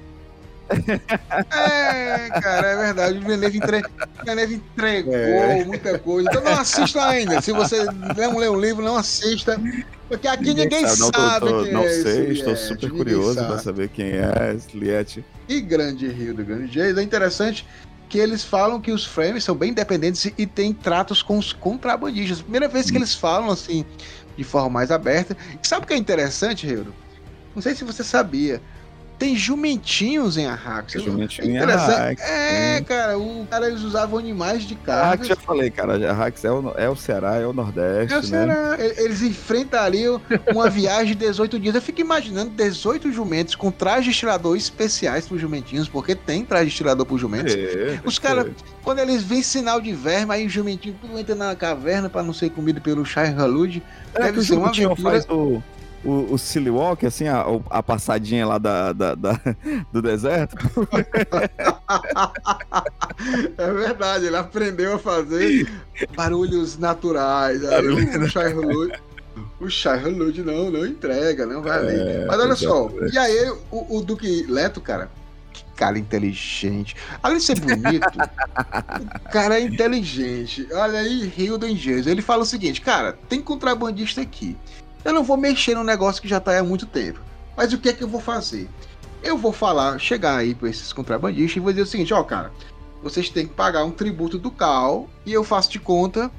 É, 1.52 2.30
cara, 2.40 2.68
é 2.68 2.76
verdade. 2.78 3.18
O 3.18 3.22
Villeneuve, 3.22 3.58
entre... 3.58 3.84
Villeneuve 4.20 4.56
entregou 4.56 5.14
é. 5.16 5.66
muita 5.66 6.00
coisa. 6.00 6.30
Então 6.30 6.44
não 6.44 6.60
assista 6.60 7.06
ainda. 7.06 7.42
Se 7.42 7.52
você 7.52 7.84
não 8.18 8.38
lê 8.38 8.48
o 8.48 8.60
livro, 8.60 8.84
não 8.84 8.98
assista. 8.98 9.60
Porque 10.08 10.28
aqui 10.28 10.46
ninguém, 10.46 10.66
ninguém 10.66 10.88
sabe, 10.88 11.16
sabe 11.16 11.46
não, 11.46 11.64
tô, 11.64 11.72
não 11.72 11.84
é 11.84 11.90
sei, 11.90 12.32
estou 12.32 12.56
super 12.56 12.92
curioso 12.92 13.36
para 13.36 13.60
saber 13.60 13.90
quem 13.90 14.08
é 14.08 14.54
esse 14.56 14.78
Liette. 14.78 15.24
E 15.48 15.62
grande 15.62 16.08
Rio 16.08 16.34
do 16.34 16.44
Grande 16.44 16.74
Jays. 16.74 16.98
É 16.98 17.02
interessante 17.02 17.66
que 18.10 18.18
eles 18.18 18.44
falam 18.44 18.82
que 18.82 18.92
os 18.92 19.06
frames 19.06 19.42
são 19.42 19.56
bem 19.56 19.72
independentes 19.72 20.30
e 20.38 20.46
têm 20.46 20.74
tratos 20.74 21.24
com 21.24 21.38
os 21.38 21.54
contrabandistas. 21.54 22.42
Primeira 22.42 22.68
vez 22.68 22.92
que 22.92 22.98
hum. 22.98 23.00
eles 23.00 23.16
falam 23.16 23.50
assim, 23.50 23.86
de 24.36 24.44
forma 24.44 24.70
mais 24.70 24.92
aberta. 24.92 25.36
E 25.64 25.66
sabe 25.66 25.86
o 25.86 25.88
que 25.88 25.94
é 25.94 25.98
interessante, 25.98 26.68
Rio? 26.68 26.94
Não 27.56 27.62
sei 27.62 27.74
se 27.74 27.86
você 27.86 28.04
sabia 28.04 28.62
tem 29.22 29.36
jumentinhos 29.36 30.36
em 30.36 30.48
Arrax. 30.48 30.94
Jumentinho 30.94 31.52
em 31.52 31.60
Arrax. 31.60 32.20
É, 32.24 32.82
cara, 32.82 33.20
o 33.20 33.46
cara 33.46 33.68
eles 33.68 33.82
usavam 33.82 34.18
animais 34.18 34.64
de 34.64 34.74
carga. 34.74 35.04
Arrax 35.04 35.28
já 35.28 35.36
falei, 35.36 35.70
cara, 35.70 36.10
Arrax 36.10 36.44
é 36.44 36.52
o, 36.52 36.74
é 36.76 36.90
o 36.90 36.96
Ceará, 36.96 37.36
é 37.36 37.46
o 37.46 37.54
Nordeste, 37.54 38.16
é 38.16 38.18
o 38.18 38.22
né? 38.22 38.28
Ceará. 38.28 38.78
Eles 38.80 39.22
enfrentariam 39.22 40.20
uma 40.52 40.68
viagem 40.72 41.16
de 41.16 41.24
18 41.24 41.60
dias. 41.60 41.76
Eu 41.76 41.84
fico 41.84 42.02
imaginando 42.02 42.50
18 42.50 43.12
jumentos 43.12 43.54
com 43.54 43.70
trajes 43.70 44.06
de 44.06 44.10
estirador 44.10 44.58
especiais 44.58 45.28
para 45.28 45.36
os 45.36 45.42
jumentinhos, 45.42 45.88
porque 45.88 46.16
tem 46.16 46.44
traje 46.44 46.66
de 46.66 46.72
estirador 46.72 47.06
para 47.06 47.14
os 47.14 47.22
jumentos. 47.22 47.54
É, 47.54 48.00
os 48.04 48.18
caras, 48.18 48.48
quando 48.84 48.98
eles 48.98 49.22
veem 49.22 49.44
sinal 49.44 49.80
de 49.80 49.94
verme, 49.94 50.34
aí 50.34 50.48
o 50.48 50.50
jumentinho 50.50 50.96
tudo 51.00 51.20
entra 51.20 51.36
na 51.36 51.56
caverna 51.56 52.10
para 52.10 52.24
não 52.24 52.34
ser 52.34 52.50
comido 52.50 52.82
pelo 52.82 53.06
Shai 53.06 53.32
Halud. 53.32 53.84
É, 54.16 54.24
deve 54.24 54.42
ser 54.42 54.56
uma 54.56 54.70
aventura... 54.70 54.96
faz 54.96 55.30
o 55.30 55.62
o, 56.04 56.34
o 56.34 56.38
Silly 56.38 56.70
Walk, 56.70 57.06
assim, 57.06 57.28
a, 57.28 57.46
a 57.70 57.84
passadinha 57.84 58.46
lá 58.46 58.58
da, 58.58 58.94
da, 58.94 59.16
da 59.16 59.40
do 59.92 60.02
deserto. 60.02 60.56
é 63.58 63.72
verdade, 63.72 64.26
ele 64.26 64.38
aprendeu 64.38 64.96
a 64.96 65.00
fazer 65.00 65.70
barulhos 66.16 66.78
naturais. 66.78 67.64
Aí 67.64 67.88
o 67.88 68.28
Shai 68.28 68.54
Hulud, 68.54 68.94
o 69.60 69.70
Shai 69.70 70.04
Hulud 70.04 70.44
não, 70.44 70.72
não 70.72 70.86
entrega, 70.86 71.46
não 71.46 71.62
vai 71.62 71.78
ali. 71.78 72.00
É, 72.00 72.26
Mas 72.26 72.40
olha 72.40 72.56
só, 72.56 72.90
e 73.12 73.18
aí 73.18 73.52
o, 73.72 73.98
o 73.98 74.02
Duque 74.02 74.46
Leto, 74.50 74.82
cara, 74.82 75.10
que 75.54 75.64
cara 75.76 76.00
inteligente. 76.00 76.96
Além 77.22 77.38
de 77.38 77.44
ser 77.44 77.60
bonito, 77.60 78.08
o 78.08 79.32
cara 79.32 79.60
é 79.60 79.64
inteligente. 79.64 80.68
Olha 80.72 81.00
aí, 81.00 81.28
Rio 81.28 81.58
do 81.58 81.68
Engenho. 81.68 82.08
Ele 82.08 82.22
fala 82.22 82.44
o 82.44 82.46
seguinte, 82.46 82.80
cara, 82.82 83.18
tem 83.28 83.42
contrabandista 83.42 84.22
aqui. 84.22 84.56
Eu 85.04 85.14
não 85.14 85.24
vou 85.24 85.38
mexer 85.38 85.76
no 85.76 85.84
negócio 85.84 86.22
que 86.22 86.28
já 86.28 86.38
está 86.38 86.58
há 86.58 86.64
muito 86.64 86.86
tempo. 86.86 87.20
Mas 87.56 87.74
o 87.74 87.78
que 87.78 87.90
é 87.90 87.94
que 87.94 88.04
eu 88.04 88.08
vou 88.08 88.22
fazer? 88.22 88.70
Eu 89.24 89.38
vou 89.38 89.52
falar, 89.52 90.00
chegar 90.00 90.38
aí 90.38 90.56
para 90.56 90.70
esses 90.70 90.92
contrabandistas 90.94 91.58
e 91.58 91.60
vou 91.60 91.72
dizer 91.72 91.84
o 91.84 91.88
seguinte: 91.88 92.14
ó, 92.14 92.24
cara, 92.24 92.52
vocês 93.04 93.30
têm 93.30 93.48
que 93.48 93.54
pagar 93.54 93.84
um 93.84 93.92
tributo 93.92 94.38
do 94.38 94.52
CAL 94.52 95.10
e 95.26 95.34
eu 95.34 95.44
faço 95.44 95.72
de 95.72 95.80
conta 95.80 96.32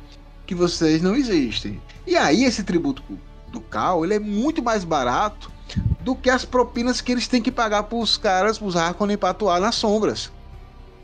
que 0.47 0.55
vocês 0.55 1.03
não 1.03 1.15
existem. 1.15 1.81
E 2.07 2.17
aí 2.17 2.45
esse 2.45 2.63
tributo 2.63 3.03
do 3.51 3.61
CAL 3.61 4.05
ele 4.05 4.15
é 4.15 4.19
muito 4.19 4.63
mais 4.63 4.85
barato 4.85 5.51
do 6.01 6.15
que 6.15 6.31
as 6.31 6.45
propinas 6.45 7.01
que 7.01 7.13
eles 7.13 7.29
têm 7.29 7.43
que 7.43 7.53
pagar 7.53 7.85
para 7.85 7.99
os 7.99 8.17
caras, 8.17 8.59
para 8.59 8.67
os 8.67 8.77
Harkonnen 8.77 9.17
para 9.17 9.31
atuar 9.31 9.61
nas 9.61 9.75
sombras. 9.75 10.31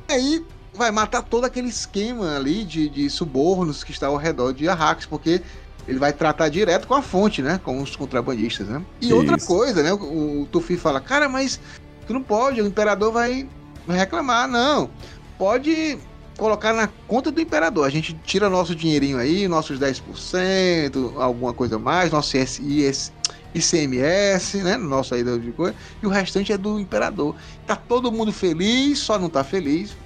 E 0.09 0.13
aí 0.13 0.47
vai 0.75 0.91
matar 0.91 1.23
todo 1.23 1.45
aquele 1.45 1.69
esquema 1.69 2.37
ali 2.37 2.65
de, 2.65 2.89
de 2.89 3.11
subornos 3.11 3.83
que 3.83 3.91
está 3.91 4.07
ao 4.07 4.17
redor 4.17 4.53
de 4.53 4.69
Arrax, 4.69 5.07
porque 5.07 5.43
ele 5.89 5.99
vai 5.99 6.13
tratar 6.13 6.51
direto 6.51 6.87
com 6.87 6.95
a 6.95 7.01
fonte, 7.01 7.41
né? 7.41 7.59
Com 7.65 7.81
os 7.81 7.97
contrabandistas, 7.97 8.69
né? 8.69 8.85
E 9.01 9.07
Isso. 9.07 9.17
outra 9.17 9.39
coisa, 9.39 9.83
né? 9.83 9.91
O, 9.93 10.43
o 10.43 10.49
Tufi 10.53 10.77
fala, 10.77 11.01
cara, 11.01 11.29
mas 11.31 11.59
tu 12.07 12.13
não 12.13 12.23
pode, 12.23 12.61
o 12.61 12.67
imperador 12.67 13.11
vai, 13.11 13.49
reclamar. 13.89 14.47
Não, 14.47 14.91
pode 15.39 15.99
colocar 16.37 16.75
na 16.75 16.89
conta 17.07 17.31
do 17.31 17.41
imperador. 17.41 17.87
A 17.87 17.91
gente 17.91 18.13
tira 18.23 18.51
nosso 18.51 18.75
dinheirinho 18.75 19.17
aí, 19.17 19.49
nossos 19.49 19.81
10%, 19.81 21.17
alguma 21.17 21.55
coisa 21.55 21.79
mais, 21.79 22.13
nosso 22.13 22.37
IS, 22.37 23.11
ICMS, 23.55 24.59
né? 24.59 24.77
Nosso 24.77 25.15
aí 25.15 25.25
de 25.25 25.53
coisa, 25.53 25.75
e 26.03 26.07
o 26.07 26.11
restante 26.11 26.53
é 26.53 26.59
do 26.59 26.79
imperador. 26.79 27.35
Tá 27.67 27.75
todo 27.75 28.13
mundo 28.13 28.31
feliz, 28.31 28.99
só 28.99 29.19
não 29.19 29.31
tá 29.31 29.43
feliz 29.43 29.97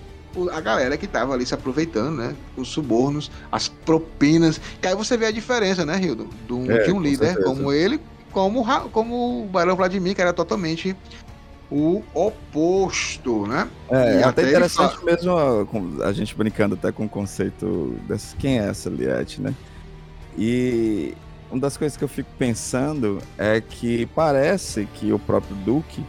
a 0.52 0.60
galera 0.60 0.96
que 0.96 1.06
tava 1.06 1.34
ali 1.34 1.44
se 1.46 1.54
aproveitando, 1.54 2.16
né? 2.16 2.34
Os 2.56 2.68
subornos, 2.68 3.30
as 3.50 3.68
propinas. 3.68 4.60
E 4.82 4.86
aí 4.86 4.94
você 4.94 5.16
vê 5.16 5.26
a 5.26 5.30
diferença, 5.30 5.84
né, 5.84 6.00
Hildo? 6.02 6.28
Do, 6.46 6.70
é, 6.70 6.78
de 6.84 6.92
um 6.92 7.00
líder 7.00 7.26
certeza. 7.34 7.46
como 7.46 7.72
ele, 7.72 8.00
como, 8.30 8.64
como 8.90 9.42
o 9.44 9.46
Barão 9.46 9.76
Vladimir, 9.76 10.14
que 10.14 10.20
era 10.22 10.32
totalmente 10.32 10.96
o 11.70 12.02
oposto, 12.14 13.46
né? 13.46 13.68
É, 13.90 13.94
E 13.94 14.16
é 14.16 14.24
até 14.24 14.42
até 14.42 14.50
interessante 14.50 14.94
fala- 14.96 15.04
mesmo 15.04 15.36
a, 15.36 15.64
com- 15.66 16.02
a 16.02 16.12
gente 16.12 16.34
brincando 16.34 16.74
até 16.74 16.92
com 16.92 17.04
o 17.04 17.08
conceito 17.08 17.96
desse, 18.06 18.36
quem 18.36 18.58
é 18.60 18.68
essa 18.68 18.90
Liette, 18.90 19.40
né? 19.40 19.54
E 20.36 21.14
uma 21.50 21.60
das 21.60 21.76
coisas 21.76 21.96
que 21.96 22.04
eu 22.04 22.08
fico 22.08 22.28
pensando 22.38 23.18
é 23.38 23.60
que 23.60 24.06
parece 24.14 24.86
que 24.94 25.12
o 25.12 25.18
próprio 25.18 25.54
Duke 25.56 26.04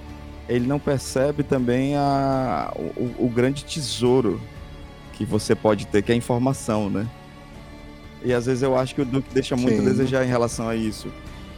ele 0.47 0.67
não 0.67 0.79
percebe 0.79 1.43
também 1.43 1.95
a, 1.95 2.71
o, 2.75 3.25
o 3.25 3.29
grande 3.29 3.63
tesouro 3.63 4.41
que 5.13 5.25
você 5.25 5.55
pode 5.55 5.87
ter, 5.87 6.01
que 6.01 6.11
é 6.11 6.15
a 6.15 6.17
informação, 6.17 6.89
né? 6.89 7.07
E 8.23 8.33
às 8.33 8.45
vezes 8.45 8.63
eu 8.63 8.77
acho 8.77 8.95
que 8.95 9.01
o 9.01 9.05
Duke 9.05 9.33
deixa 9.33 9.55
muito 9.55 9.75
a 9.75 9.83
Sim. 9.83 9.85
desejar 9.85 10.23
em 10.25 10.27
relação 10.29 10.67
a 10.67 10.75
isso, 10.75 11.07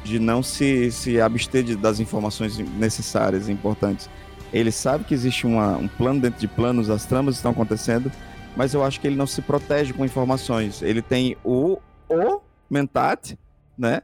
de 0.03 0.19
não 0.19 0.41
se, 0.43 0.91
se 0.91 1.19
abster 1.21 1.63
de- 1.63 1.75
das 1.75 1.99
informações 1.99 2.57
necessárias 2.57 3.47
e 3.47 3.51
importantes. 3.51 4.09
Ele 4.51 4.71
sabe 4.71 5.03
que 5.03 5.13
existe 5.13 5.45
uma- 5.45 5.77
um 5.77 5.87
plano 5.87 6.19
dentro 6.21 6.39
de 6.39 6.47
planos, 6.47 6.89
as 6.89 7.05
tramas 7.05 7.35
estão 7.35 7.51
acontecendo, 7.51 8.11
mas 8.55 8.73
eu 8.73 8.83
acho 8.83 8.99
que 8.99 9.07
ele 9.07 9.15
não 9.15 9.27
se 9.27 9.41
protege 9.41 9.93
com 9.93 10.03
informações. 10.05 10.81
Ele 10.81 11.01
tem 11.01 11.35
o, 11.43 11.77
o 12.09 12.41
Mentat, 12.69 13.37
né? 13.77 14.01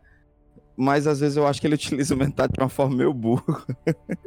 Mas 0.81 1.05
às 1.05 1.19
vezes 1.19 1.37
eu 1.37 1.45
acho 1.45 1.61
que 1.61 1.67
ele 1.67 1.75
utiliza 1.81 2.15
o 2.15 2.17
Mentat 2.17 2.51
de 2.51 2.59
uma 2.59 2.69
forma 2.69 2.95
meio 2.95 3.13
burra. 3.13 3.61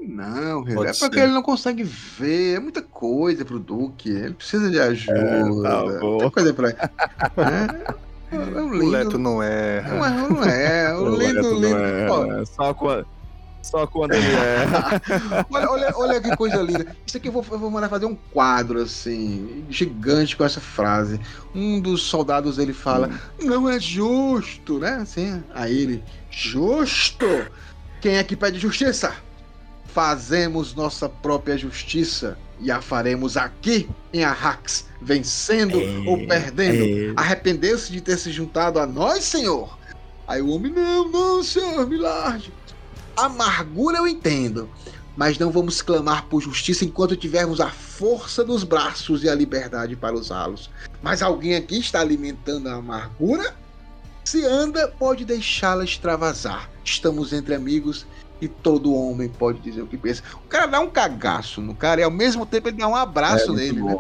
Não, 0.01 0.63
Pode 0.65 0.91
é 0.91 0.93
porque 0.95 1.19
ser. 1.19 1.25
ele 1.25 1.33
não 1.33 1.43
consegue 1.43 1.83
ver. 1.83 2.57
É 2.57 2.61
muita 2.61 2.81
coisa 2.81 3.45
pro 3.45 3.59
Duque. 3.59 4.09
Ele 4.11 4.35
precisa 4.35 4.71
de 4.71 4.79
ajuda. 4.79 5.63
tá 5.63 5.83
bom. 6.01 6.11
muita 6.13 6.31
coisa 6.31 6.55
pra. 6.55 6.69
É, 6.71 8.37
é 8.37 8.39
um 8.63 8.69
O 8.69 8.73
lindo. 8.75 8.87
Leto 8.91 9.19
não 9.19 9.35
Não 9.35 9.43
erra. 9.43 10.07
é, 10.07 10.29
não 10.29 10.45
é. 10.45 10.95
O 10.99 11.09
lindo, 11.11 11.19
Leto 11.19 11.43
não 11.43 11.61
lindo. 11.61 11.77
é, 11.77 12.11
Ó, 12.11 12.25
né? 12.27 12.45
só, 12.45 12.73
quando, 12.75 13.07
só 13.63 13.87
quando 13.87 14.13
ele 14.13 14.27
é. 14.27 15.45
Olha, 15.51 15.71
olha, 15.71 15.93
olha 15.97 16.21
que 16.21 16.37
coisa 16.37 16.57
linda. 16.63 16.87
Isso 17.07 17.17
aqui 17.17 17.29
eu 17.29 17.33
vou, 17.33 17.45
eu 17.51 17.59
vou 17.59 17.71
mandar 17.71 17.89
fazer 17.89 18.07
um 18.07 18.15
quadro, 18.33 18.81
assim, 18.81 19.65
gigante 19.69 20.37
com 20.37 20.45
essa 20.45 20.61
frase. 20.61 21.21
Um 21.55 21.81
dos 21.81 22.03
soldados 22.03 22.59
ele 22.59 22.73
fala: 22.73 23.11
Não 23.43 23.69
é 23.69 23.81
justo, 23.81 24.79
né? 24.79 24.99
Assim, 25.03 25.43
aí 25.55 25.77
ele: 25.77 26.05
Justo? 26.37 27.47
Quem 28.01 28.17
é 28.17 28.25
que 28.25 28.37
pede 28.37 28.59
justiça? 28.59 29.15
Fazemos 29.87 30.75
nossa 30.75 31.09
própria 31.09 31.57
justiça 31.57 32.37
e 32.61 32.71
a 32.71 32.81
faremos 32.81 33.37
aqui 33.37 33.89
em 34.13 34.25
Arrax, 34.25 34.87
vencendo 35.01 35.79
ou 36.07 36.27
perdendo. 36.27 37.15
Arrependeu-se 37.17 37.93
de 37.93 38.01
ter 38.01 38.19
se 38.19 38.33
juntado 38.33 38.81
a 38.81 38.87
nós, 38.87 39.25
senhor? 39.25 39.79
Aí 40.27 40.43
o 40.43 40.49
homem: 40.49 40.73
Não, 40.73 41.09
não, 41.09 41.43
senhor, 41.43 41.87
me 41.87 41.97
largue. 41.97 42.53
Amargura 43.17 43.99
eu 43.99 44.09
entendo, 44.09 44.69
mas 45.17 45.39
não 45.39 45.53
vamos 45.53 45.81
clamar 45.81 46.25
por 46.25 46.41
justiça 46.41 46.85
enquanto 46.85 47.17
tivermos 47.17 47.61
a 47.61 47.71
força 47.71 48.43
dos 48.43 48.65
braços 48.65 49.23
e 49.23 49.29
a 49.29 49.35
liberdade 49.35 49.95
para 49.95 50.17
usá-los. 50.17 50.69
Mas 51.01 51.23
alguém 51.23 51.55
aqui 51.55 51.79
está 51.79 52.01
alimentando 52.01 52.69
a 52.69 52.75
amargura? 52.75 53.55
Se 54.25 54.45
anda, 54.45 54.89
pode 54.89 55.25
deixá-la 55.25 55.85
extravasar. 55.85 56.71
Estamos 56.85 57.33
entre 57.33 57.55
amigos 57.55 58.07
e 58.41 58.49
todo 58.49 58.95
homem 58.95 59.29
pode 59.29 59.61
dizer 59.61 59.83
o 59.83 59.87
que 59.87 59.97
pensa. 59.97 60.23
O 60.45 60.49
cara 60.49 60.67
dá 60.67 60.81
um 60.81 60.89
cagaço 60.91 61.61
no 61.61 61.75
cara 61.75 62.01
e 62.01 62.05
ao 62.05 62.11
mesmo 62.11 62.45
tempo 62.47 62.69
ele 62.69 62.79
dá 62.79 62.89
um 62.89 62.97
abraço 62.97 63.53
É, 63.53 63.55
nele, 63.57 63.81
bom. 63.81 63.89
né? 63.89 63.99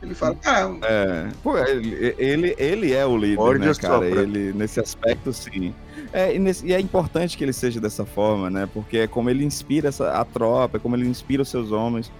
Ele 0.00 0.14
fala, 0.14 0.36
ah, 0.44 0.76
É, 0.82 1.28
pô, 1.42 1.58
ele, 1.58 2.14
ele, 2.18 2.54
ele 2.56 2.92
é 2.92 3.04
o 3.04 3.16
líder, 3.16 3.36
Morde 3.36 3.66
né, 3.66 3.74
cara? 3.74 3.94
sopra. 3.94 4.22
Ele, 4.22 4.52
nesse 4.52 4.78
aspecto, 4.80 5.32
sim. 5.32 5.74
É, 6.12 6.34
e, 6.34 6.38
nesse- 6.38 6.66
e 6.66 6.72
é 6.72 6.80
importante 6.80 7.36
que 7.36 7.42
ele 7.44 7.52
seja 7.52 7.80
dessa 7.80 8.06
forma, 8.06 8.48
né? 8.48 8.68
Porque 8.72 8.98
é 8.98 9.06
como 9.08 9.28
ele 9.28 9.44
inspira 9.44 9.88
essa, 9.88 10.12
a 10.12 10.24
tropa, 10.24 10.76
é 10.76 10.80
como 10.80 10.94
ele 10.94 11.06
inspira 11.06 11.42
os 11.42 11.48
seus 11.48 11.72
homens. 11.72 12.12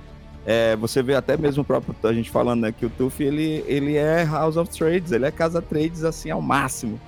É, 0.45 0.75
você 0.77 1.03
vê 1.03 1.15
até 1.15 1.37
mesmo 1.37 1.63
o 1.63 1.65
próprio, 1.65 1.95
a 2.03 2.13
gente 2.13 2.31
falando 2.31 2.63
né, 2.63 2.73
que 2.73 2.85
o 2.85 2.91
Tuff, 2.91 3.23
ele, 3.23 3.63
ele 3.67 3.97
é 3.97 4.25
House 4.25 4.57
of 4.57 4.71
Trades, 4.77 5.13
ele 5.13 5.27
é 5.27 5.31
Casa 5.31 5.63
Trades, 5.63 6.03
assim, 6.05 6.31
ao 6.31 6.43
máximo. 6.43 6.99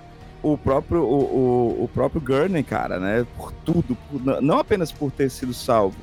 O 0.43 0.57
próprio, 0.57 1.03
o, 1.03 1.20
o, 1.80 1.84
o 1.84 1.88
próprio 1.93 2.20
Gurney, 2.20 2.62
cara, 2.62 2.99
né? 2.99 3.26
Por 3.36 3.53
tudo, 3.64 3.97
por- 4.11 4.41
não 4.41 4.59
apenas 4.59 4.91
por 4.91 5.11
ter 5.11 5.30
sido 5.30 5.53
salvo, 5.53 5.97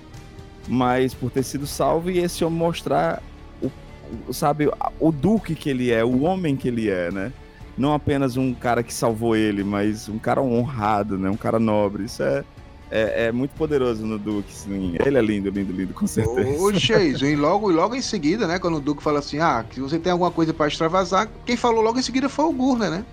mas 0.67 1.13
por 1.13 1.31
ter 1.31 1.43
sido 1.43 1.65
salvo 1.65 2.11
e 2.11 2.19
esse 2.19 2.45
homem 2.45 2.59
mostrar 2.59 3.21
o, 3.61 4.31
sabe, 4.31 4.69
o 4.99 5.11
duque 5.11 5.55
que 5.55 5.69
ele 5.69 5.91
é, 5.91 6.03
o 6.05 6.21
homem 6.21 6.55
que 6.55 6.67
ele 6.67 6.89
é, 6.89 7.11
né? 7.11 7.33
Não 7.75 7.93
apenas 7.93 8.38
um 8.38 8.53
cara 8.53 8.81
que 8.83 8.93
salvou 8.93 9.35
ele, 9.35 9.63
mas 9.63 10.07
um 10.09 10.17
cara 10.19 10.41
honrado, 10.41 11.17
né? 11.17 11.29
Um 11.29 11.38
cara 11.38 11.59
nobre. 11.59 12.05
Isso 12.05 12.21
é, 12.23 12.43
é, 12.91 13.25
é 13.25 13.31
muito 13.31 13.51
poderoso 13.51 14.05
no 14.05 14.17
Duque, 14.17 14.51
sim. 14.53 14.95
Ele 15.05 15.17
é 15.17 15.21
lindo, 15.21 15.49
lindo, 15.49 15.71
lindo, 15.73 15.93
com 15.93 16.07
certeza. 16.07 16.59
Ô, 16.61 16.73
Chase, 16.73 17.25
e 17.25 17.35
logo, 17.35 17.69
logo 17.69 17.93
em 17.95 18.01
seguida, 18.01 18.47
né, 18.47 18.57
quando 18.59 18.77
o 18.77 18.81
Duque 18.81 19.03
fala 19.03 19.19
assim, 19.19 19.39
ah, 19.39 19.63
se 19.71 19.79
você 19.79 19.99
tem 19.99 20.11
alguma 20.11 20.31
coisa 20.31 20.53
para 20.53 20.67
extravasar, 20.67 21.29
quem 21.45 21.55
falou 21.57 21.81
logo 21.81 21.99
em 21.99 22.01
seguida 22.01 22.27
foi 22.29 22.45
o 22.45 22.51
Gurner, 22.51 22.89
né? 22.89 23.05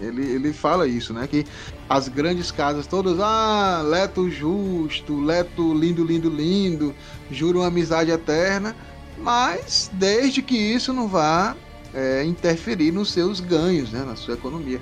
Ele, 0.00 0.22
ele 0.22 0.52
fala 0.52 0.86
isso, 0.86 1.12
né, 1.12 1.26
que 1.26 1.44
as 1.88 2.08
grandes 2.08 2.50
casas 2.50 2.86
todas, 2.86 3.18
ah, 3.20 3.82
Leto 3.84 4.30
justo, 4.30 5.20
Leto 5.20 5.74
lindo, 5.74 6.04
lindo, 6.04 6.28
lindo, 6.28 6.94
juram 7.30 7.62
amizade 7.62 8.10
eterna, 8.10 8.74
mas 9.18 9.90
desde 9.92 10.42
que 10.42 10.56
isso 10.56 10.92
não 10.92 11.08
vá 11.08 11.56
é, 11.92 12.24
interferir 12.24 12.92
nos 12.92 13.12
seus 13.12 13.40
ganhos, 13.40 13.90
né, 13.90 14.04
na 14.06 14.16
sua 14.16 14.34
economia. 14.34 14.80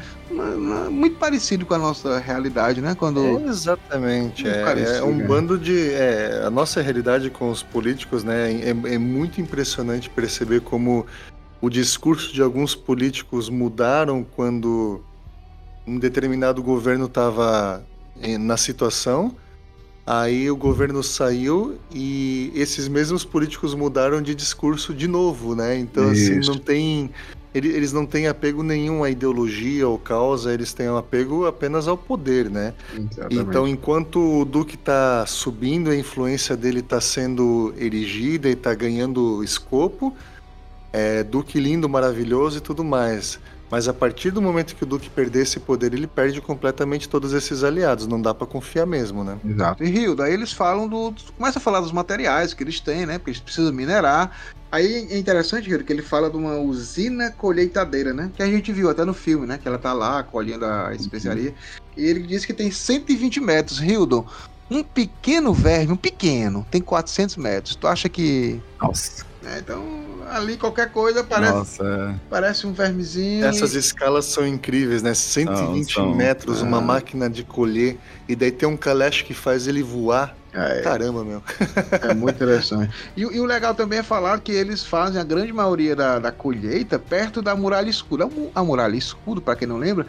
Muito 0.91 1.17
parecido 1.17 1.65
com 1.65 1.75
a 1.75 1.79
nossa 1.79 2.19
realidade, 2.19 2.81
né, 2.81 2.95
quando... 2.95 3.21
É, 3.21 3.45
exatamente. 3.47 4.47
É, 4.47 4.65
parecido, 4.65 4.99
é 4.99 5.05
um 5.05 5.17
né? 5.17 5.27
bando 5.27 5.59
de. 5.59 5.91
é, 5.93 6.43
a 6.45 6.51
nossa 6.51 6.81
realidade 6.83 7.31
com 7.31 7.51
os 7.51 7.63
políticos, 7.63 8.25
né? 8.25 8.53
É, 8.53 8.95
é 8.95 8.99
muito 8.99 9.41
impressionante 9.41 10.11
perceber 10.11 10.61
como 10.61 11.07
o 11.61 11.69
discurso 11.69 12.33
de 12.33 12.43
alguns 12.43 12.75
políticos 12.75 13.49
mudaram 13.49 14.25
quando 14.37 15.01
um 15.89 15.99
determinado 15.99 16.63
governo 16.63 17.07
estava 17.07 17.83
na 18.39 18.57
situação. 18.57 19.35
Aí 20.07 20.51
o 20.51 20.57
governo 20.57 21.03
saiu 21.03 21.77
e 21.95 22.51
esses 22.55 22.89
mesmos 22.89 23.25
políticos 23.25 23.75
mudaram 23.75 24.23
de 24.23 24.35
discurso 24.35 24.95
de 24.95 25.07
novo, 25.07 25.55
né? 25.55 25.79
Então, 25.79 26.11
assim, 26.11 26.39
Isso. 26.39 26.51
não 26.51 26.59
tem. 26.59 27.11
ele- 27.55 27.69
Eles 27.69 27.93
não 27.93 28.07
têm 28.07 28.27
apego 28.27 28.63
nenhum 28.63 29.03
à 29.05 29.11
ideologia 29.11 29.87
ou 29.89 29.99
causa, 29.99 30.53
eles 30.53 30.73
têm 30.73 30.89
um 30.89 30.97
apego 30.97 31.47
apenas 31.47 31.87
ao 31.89 31.97
poder, 31.97 32.49
né? 32.51 32.73
Então, 33.31 33.67
enquanto 33.69 34.41
o 34.41 34.45
Duque 34.45 34.77
está 34.77 35.25
subindo, 35.27 35.91
a 35.91 35.97
influência 35.97 36.57
dele 36.57 36.81
está 36.81 37.01
sendo 37.01 37.75
erigida 37.77 38.49
e 38.49 38.53
está 38.53 38.75
ganhando 38.75 39.43
escopo, 39.45 40.15
é 40.93 41.23
Duque 41.23 41.59
lindo, 41.61 41.89
maravilhoso 41.89 42.59
e 42.59 42.61
tudo 42.61 42.83
mais. 42.83 43.39
Mas 43.71 43.87
a 43.87 43.93
partir 43.93 44.31
do 44.31 44.41
momento 44.41 44.75
que 44.75 44.83
o 44.83 44.87
Duque 44.87 45.11
perder 45.11 45.43
esse 45.43 45.61
poder, 45.61 45.93
ele 45.93 46.07
perde 46.07 46.41
completamente 46.41 47.09
todos 47.09 47.33
esses 47.33 47.63
aliados. 47.63 48.07
Não 48.07 48.21
dá 48.21 48.33
para 48.33 48.47
confiar 48.47 48.87
mesmo, 48.87 49.23
né? 49.23 49.39
Exato. 49.45 49.85
E 49.85 49.91
Rio, 49.91 50.15
daí 50.15 50.33
eles 50.33 50.53
falam 50.53 50.89
do. 50.89 51.15
Começa 51.37 51.59
a 51.59 51.63
falar 51.63 51.81
dos 51.81 51.93
materiais 51.93 52.55
que 52.55 52.63
eles 52.63 52.81
têm, 52.81 53.05
né? 53.05 53.19
Porque 53.19 53.31
eles 53.31 53.41
precisam 53.41 53.73
minerar. 53.73 54.31
Aí 54.71 55.09
é 55.11 55.19
interessante, 55.19 55.69
Rio, 55.69 55.83
que 55.83 55.93
ele 55.93 56.03
fala 56.03 56.31
de 56.31 56.37
uma 56.37 56.57
usina 56.57 57.31
colheitadeira, 57.31 58.13
né? 58.13 58.31
Que 58.35 58.43
a 58.43 58.47
gente 58.47 58.73
viu 58.73 58.89
até 58.91 59.05
no 59.05 59.15
filme, 59.15 59.47
né? 59.47 59.59
Que 59.59 59.69
ela 59.69 59.79
tá 59.79 59.93
lá 59.93 60.23
colhendo 60.23 60.65
a 60.65 60.95
especiaria. 60.95 61.55
E 61.97 62.05
ele 62.05 62.21
diz 62.21 62.45
que 62.45 62.53
tem 62.53 62.71
120 62.71 63.41
metros. 63.41 63.81
Hildon, 63.81 64.27
um 64.71 64.83
pequeno 64.83 65.53
verme, 65.53 65.93
um 65.93 65.97
pequeno, 65.97 66.67
tem 66.71 66.81
400 66.81 67.37
metros. 67.37 67.77
Tu 67.77 67.87
acha 67.87 68.09
que. 68.09 68.61
Nossa, 68.81 69.25
é, 69.45 69.59
então, 69.59 69.83
ali 70.31 70.57
qualquer 70.57 70.91
coisa 70.91 71.23
parece, 71.25 71.53
nossa. 71.53 72.21
parece 72.29 72.67
um 72.67 72.73
vermezinho. 72.73 73.45
Essas 73.45 73.75
escalas 73.75 74.25
são 74.27 74.47
incríveis, 74.47 75.03
né? 75.03 75.15
120 75.15 75.93
São, 75.93 76.05
são. 76.05 76.15
metros, 76.15 76.63
uma 76.63 76.79
Ah. 76.79 76.81
máquina 76.83 77.29
de 77.29 77.43
colher, 77.45 77.97
e 78.29 78.35
daí 78.37 78.51
tem 78.53 78.69
um 78.69 78.77
caleche 78.77 79.25
que 79.25 79.35
faz 79.35 79.67
ele 79.67 79.83
voar. 79.83 80.37
É, 80.53 80.81
Caramba, 80.81 81.23
meu. 81.25 81.43
É 82.03 82.15
muito 82.15 82.37
interessante. 82.37 82.93
E, 83.17 83.21
e 83.21 83.41
o 83.41 83.45
legal 83.45 83.75
também 83.75 83.99
é 83.99 84.03
falar 84.03 84.41
que 84.41 84.51
eles 84.51 84.83
fazem 84.85 85.21
a 85.21 85.25
grande 85.25 85.53
maioria 85.53 85.95
da, 85.95 86.19
da 86.19 86.33
colheita 86.33 86.99
perto 86.99 87.43
da 87.43 87.55
muralha 87.55 87.91
escura. 87.91 88.29
A 88.55 88.65
muralha 88.65 88.97
escura, 88.97 89.41
para 89.41 89.55
quem 89.57 89.69
não 89.69 89.77
lembra, 89.77 90.07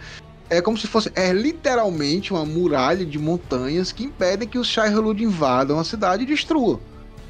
é 0.49 0.61
como 0.61 0.78
se 0.78 0.88
fosse 0.88 1.11
é 1.13 1.32
literalmente 1.34 2.32
uma 2.32 2.45
muralha 2.45 3.05
de 3.05 3.20
montanhas 3.20 3.91
que 3.91 4.05
impedem 4.05 4.47
que 4.47 4.57
os 4.57 4.67
Shai-Hulud 4.67 5.22
invadam 5.24 5.78
a 5.78 5.84
cidade 5.84 6.24
e 6.24 6.26
destruam. 6.26 6.80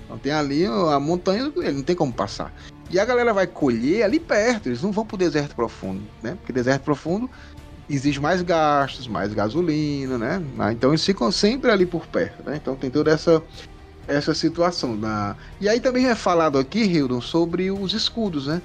Então 0.05 0.17
tem 0.17 0.31
ali 0.31 0.65
a 0.65 0.99
montanha, 0.99 1.51
ele 1.57 1.71
não 1.73 1.83
tem 1.83 1.95
como 1.95 2.13
passar. 2.13 2.53
E 2.89 2.99
a 2.99 3.05
galera 3.05 3.33
vai 3.33 3.45
colher 3.47 4.03
ali 4.03 4.19
perto, 4.19 4.67
eles 4.67 4.81
não 4.81 4.91
vão 4.91 5.05
pro 5.05 5.15
deserto 5.17 5.55
profundo, 5.55 6.01
né? 6.23 6.35
Porque 6.39 6.51
deserto 6.51 6.83
profundo 6.83 7.29
exige 7.89 8.19
mais 8.19 8.41
gastos, 8.41 9.07
mais 9.07 9.33
gasolina, 9.33 10.17
né? 10.17 10.41
Ah, 10.57 10.71
Então 10.71 10.91
eles 10.91 11.05
ficam 11.05 11.31
sempre 11.31 11.71
ali 11.71 11.85
por 11.85 12.05
perto, 12.07 12.43
né? 12.47 12.55
Então 12.55 12.75
tem 12.75 12.89
toda 12.89 13.11
essa 13.11 13.41
essa 14.07 14.33
situação 14.33 14.97
da 14.97 15.35
e 15.61 15.69
aí 15.69 15.79
também 15.79 16.07
é 16.07 16.15
falado 16.15 16.57
aqui, 16.57 16.79
Hildon, 16.81 17.21
sobre 17.21 17.69
os 17.69 17.93
escudos, 17.93 18.47
né? 18.47 18.59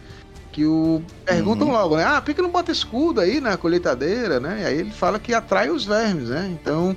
Que 0.53 0.65
o 0.65 1.03
perguntam 1.25 1.67
Uhum. 1.67 1.75
logo, 1.75 1.97
né? 1.97 2.05
Ah, 2.05 2.23
por 2.23 2.33
que 2.33 2.41
não 2.41 2.51
bota 2.51 2.73
escudo 2.73 3.21
aí 3.21 3.41
na 3.41 3.57
colheitadeira, 3.59 4.41
né? 4.41 4.63
E 4.63 4.65
aí 4.65 4.79
ele 4.79 4.91
fala 4.91 5.19
que 5.19 5.35
atrai 5.35 5.69
os 5.69 5.85
vermes, 5.85 6.29
né? 6.31 6.49
Então 6.61 6.97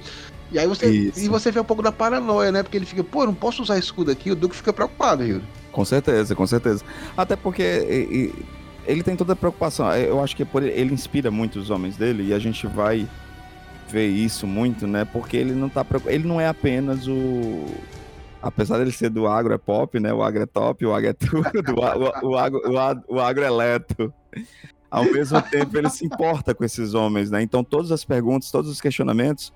E 0.49 0.57
aí 0.57 0.65
você, 0.65 0.88
Isso. 0.89 1.19
e 1.19 1.28
você 1.28 1.51
vê 1.51 1.59
um 1.59 1.65
pouco 1.65 1.84
da 1.84 1.91
paranoia, 1.91 2.53
né? 2.53 2.63
Porque 2.63 2.78
ele 2.78 2.86
fica, 2.86 3.03
pô, 3.03 3.23
eu 3.23 3.28
não 3.28 3.34
posso 3.36 3.61
usar 3.61 3.78
escudo 3.78 4.11
aqui. 4.11 4.32
O 4.32 4.36
Duke 4.36 4.55
fica 4.55 4.71
preocupado, 4.71 5.21
Hildo. 5.25 5.43
Com 5.78 5.86
certeza, 5.86 6.34
com 6.34 6.47
certeza. 6.47 6.84
Até 7.15 7.36
porque 7.36 8.34
ele 8.88 9.03
tem 9.03 9.15
toda 9.15 9.34
a 9.34 9.36
preocupação. 9.36 9.93
Eu 9.93 10.23
acho 10.23 10.36
que 10.36 10.43
por 10.43 10.63
ele, 10.63 10.71
ele 10.71 10.91
inspira 10.91 11.30
muito 11.30 11.59
os 11.59 11.69
homens 11.69 11.95
dele 11.95 12.30
e 12.30 12.34
a 12.34 12.39
gente 12.39 12.65
vai 12.65 13.07
ver 13.88 14.07
isso 14.07 14.47
muito, 14.47 14.88
né? 14.88 15.05
Porque 15.05 15.38
ele 15.38 15.53
não 15.53 15.69
tá 15.69 15.86
ele 16.07 16.28
não 16.28 16.41
é 16.41 16.47
apenas 16.47 17.07
o 17.07 17.63
apesar 18.41 18.80
dele 18.80 18.91
ser 18.91 19.11
do 19.11 19.28
agro 19.28 19.53
é 19.53 19.57
pop, 19.59 19.99
né? 19.99 20.11
O 20.11 20.23
agro 20.23 20.41
é 20.41 20.45
top, 20.47 20.84
o 20.84 20.95
agro 20.95 21.11
é 21.11 21.13
tudo, 21.13 21.43
o, 22.25 22.28
o, 22.32 22.36
agro, 22.36 22.59
o, 22.65 23.15
o 23.15 23.19
agro 23.19 23.43
é 23.43 23.49
leto. 23.51 24.11
Ao 24.89 25.03
mesmo 25.03 25.39
tempo, 25.43 25.78
ele 25.78 25.91
se 25.91 26.03
importa 26.03 26.55
com 26.55 26.63
esses 26.63 26.95
homens, 26.95 27.30
né? 27.30 27.43
Então, 27.43 27.63
todas 27.63 27.91
as 27.91 28.03
perguntas, 28.03 28.49
todos 28.49 28.71
os 28.71 28.82
questionamentos 28.82 29.53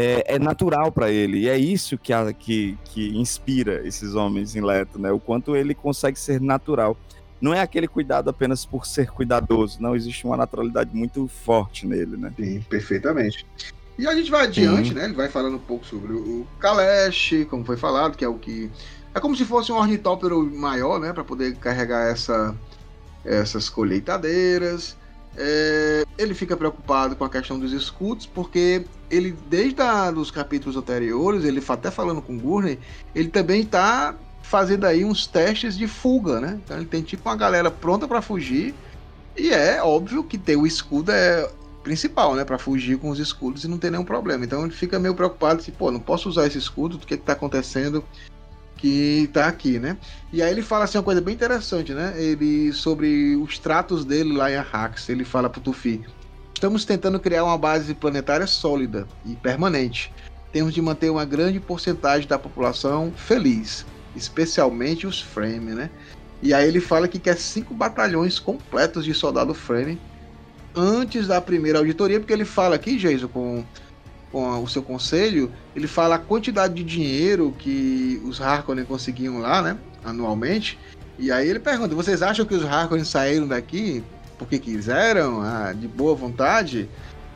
é, 0.00 0.36
é 0.36 0.38
natural 0.38 0.92
para 0.92 1.10
ele. 1.10 1.40
E 1.40 1.48
é 1.48 1.58
isso 1.58 1.98
que, 1.98 2.12
a- 2.12 2.32
que, 2.32 2.78
que 2.84 3.08
inspira 3.18 3.84
esses 3.84 4.14
homens 4.14 4.54
em 4.54 4.60
Leto, 4.60 4.96
né? 4.98 5.10
O 5.10 5.18
quanto 5.18 5.56
ele 5.56 5.74
consegue 5.74 6.18
ser 6.18 6.40
natural. 6.40 6.96
Não 7.40 7.52
é 7.52 7.60
aquele 7.60 7.88
cuidado 7.88 8.30
apenas 8.30 8.64
por 8.64 8.86
ser 8.86 9.10
cuidadoso, 9.10 9.80
não. 9.80 9.96
Existe 9.96 10.24
uma 10.24 10.36
naturalidade 10.36 10.94
muito 10.94 11.26
forte 11.26 11.86
nele, 11.86 12.16
né? 12.16 12.32
Sim, 12.36 12.60
perfeitamente. 12.68 13.44
E 13.98 14.06
a 14.06 14.14
gente 14.14 14.30
vai 14.30 14.44
adiante, 14.44 14.94
né? 14.94 15.04
Ele 15.06 15.14
vai 15.14 15.28
falando 15.28 15.56
um 15.56 15.60
pouco 15.60 15.84
sobre 15.84 16.12
o 16.12 16.46
Kalash, 16.60 17.44
como 17.50 17.64
foi 17.64 17.76
falado, 17.76 18.16
que 18.16 18.24
é 18.24 18.28
o 18.28 18.34
que. 18.34 18.70
É 19.12 19.18
como 19.18 19.34
se 19.34 19.44
fosse 19.44 19.72
um 19.72 19.76
ornitóptero 19.76 20.44
maior, 20.54 21.00
né? 21.00 21.12
Para 21.12 21.24
poder 21.24 21.56
carregar 21.56 22.08
essa, 22.08 22.54
essas 23.24 23.68
colheitadeiras. 23.68 24.96
É, 25.36 26.04
ele 26.16 26.34
fica 26.34 26.56
preocupado 26.56 27.14
com 27.16 27.24
a 27.24 27.28
questão 27.30 27.58
dos 27.58 27.72
escudos, 27.72 28.26
porque 28.26 28.84
ele, 29.10 29.36
desde 29.48 29.80
a, 29.80 30.10
os 30.10 30.30
capítulos 30.30 30.76
anteriores, 30.76 31.44
ele 31.44 31.60
fa- 31.60 31.74
até 31.74 31.90
falando 31.90 32.20
com 32.22 32.36
o 32.36 32.38
Gurney, 32.38 32.78
ele 33.14 33.28
também 33.28 33.62
está 33.62 34.14
fazendo 34.42 34.84
aí 34.86 35.04
uns 35.04 35.26
testes 35.26 35.76
de 35.76 35.86
fuga, 35.86 36.40
né? 36.40 36.58
Então 36.64 36.76
ele 36.76 36.86
tem 36.86 37.02
tipo 37.02 37.28
uma 37.28 37.36
galera 37.36 37.70
pronta 37.70 38.08
para 38.08 38.22
fugir. 38.22 38.74
E 39.36 39.50
é 39.50 39.82
óbvio 39.82 40.24
que 40.24 40.36
ter 40.38 40.56
o 40.56 40.66
escudo 40.66 41.12
é 41.12 41.48
principal, 41.82 42.34
né? 42.34 42.44
Pra 42.44 42.58
fugir 42.58 42.98
com 42.98 43.10
os 43.10 43.18
escudos 43.18 43.64
e 43.64 43.68
não 43.68 43.78
ter 43.78 43.90
nenhum 43.90 44.04
problema. 44.04 44.44
Então 44.44 44.62
ele 44.62 44.72
fica 44.72 44.98
meio 44.98 45.14
preocupado, 45.14 45.60
assim, 45.60 45.70
pô, 45.72 45.90
não 45.90 46.00
posso 46.00 46.28
usar 46.28 46.46
esse 46.46 46.58
escudo, 46.58 46.96
o 46.96 46.98
que 46.98 47.16
que 47.16 47.22
tá 47.22 47.32
acontecendo 47.32 48.04
que 48.78 49.28
tá 49.32 49.46
aqui, 49.48 49.78
né? 49.78 49.96
E 50.32 50.40
aí 50.40 50.50
ele 50.50 50.62
fala 50.62 50.84
assim 50.84 50.96
uma 50.98 51.04
coisa 51.04 51.20
bem 51.20 51.34
interessante, 51.34 51.92
né? 51.92 52.14
Ele 52.16 52.72
sobre 52.72 53.36
os 53.36 53.58
tratos 53.58 54.04
dele 54.04 54.32
lá 54.32 54.50
em 54.50 54.56
Arrax, 54.56 55.08
ele 55.08 55.24
fala 55.24 55.50
pro 55.50 55.60
Tufi: 55.60 56.04
"Estamos 56.58 56.84
tentando 56.84 57.20
criar 57.20 57.44
uma 57.44 57.56
base 57.56 57.94
planetária 57.94 58.44
sólida 58.44 59.06
e 59.24 59.36
permanente. 59.36 60.12
Temos 60.50 60.74
de 60.74 60.82
manter 60.82 61.08
uma 61.08 61.24
grande 61.24 61.60
porcentagem 61.60 62.26
da 62.26 62.36
população 62.36 63.12
feliz, 63.14 63.86
especialmente 64.16 65.06
os 65.06 65.20
Frame, 65.20 65.72
né? 65.72 65.88
E 66.42 66.52
aí 66.52 66.66
ele 66.66 66.80
fala 66.80 67.06
que 67.06 67.20
quer 67.20 67.36
cinco 67.36 67.72
batalhões 67.72 68.40
completos 68.40 69.04
de 69.04 69.14
soldado 69.14 69.54
Frame 69.54 70.00
antes 70.74 71.28
da 71.28 71.40
primeira 71.40 71.78
auditoria, 71.78 72.18
porque 72.18 72.32
ele 72.32 72.44
fala 72.44 72.74
aqui, 72.74 72.96
Jason, 72.96 73.28
com, 73.28 73.64
com 74.32 74.60
o 74.60 74.66
seu 74.66 74.82
conselho, 74.82 75.52
ele 75.76 75.86
fala 75.86 76.16
a 76.16 76.18
quantidade 76.18 76.74
de 76.74 76.82
dinheiro 76.82 77.54
que 77.56 78.20
os 78.24 78.40
Harkonnen 78.40 78.84
conseguiam 78.84 79.38
lá, 79.38 79.62
né, 79.62 79.78
anualmente. 80.04 80.76
E 81.20 81.30
aí 81.30 81.48
ele 81.48 81.60
pergunta: 81.60 81.94
vocês 81.94 82.20
acham 82.20 82.44
que 82.44 82.54
os 82.54 82.64
Harkonnen 82.64 83.04
saíram 83.04 83.46
daqui 83.46 84.02
porque 84.38 84.58
quiseram, 84.58 85.42
ah, 85.42 85.72
de 85.72 85.88
boa 85.88 86.14
vontade? 86.14 86.88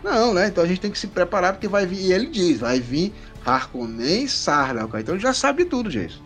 Não, 0.02 0.34
né? 0.34 0.48
Então 0.48 0.64
a 0.64 0.66
gente 0.66 0.80
tem 0.80 0.90
que 0.90 0.98
se 0.98 1.06
preparar 1.06 1.52
porque 1.52 1.68
vai 1.68 1.86
vir. 1.86 2.00
E 2.00 2.12
ele 2.12 2.26
diz: 2.26 2.60
vai 2.60 2.80
vir 2.80 3.12
Harkonnen 3.44 4.24
e 4.24 4.28
Sardaukar. 4.28 5.00
Então 5.00 5.14
ele 5.14 5.22
já 5.22 5.32
sabe 5.32 5.64
tudo, 5.64 5.90
Jason. 5.90 6.20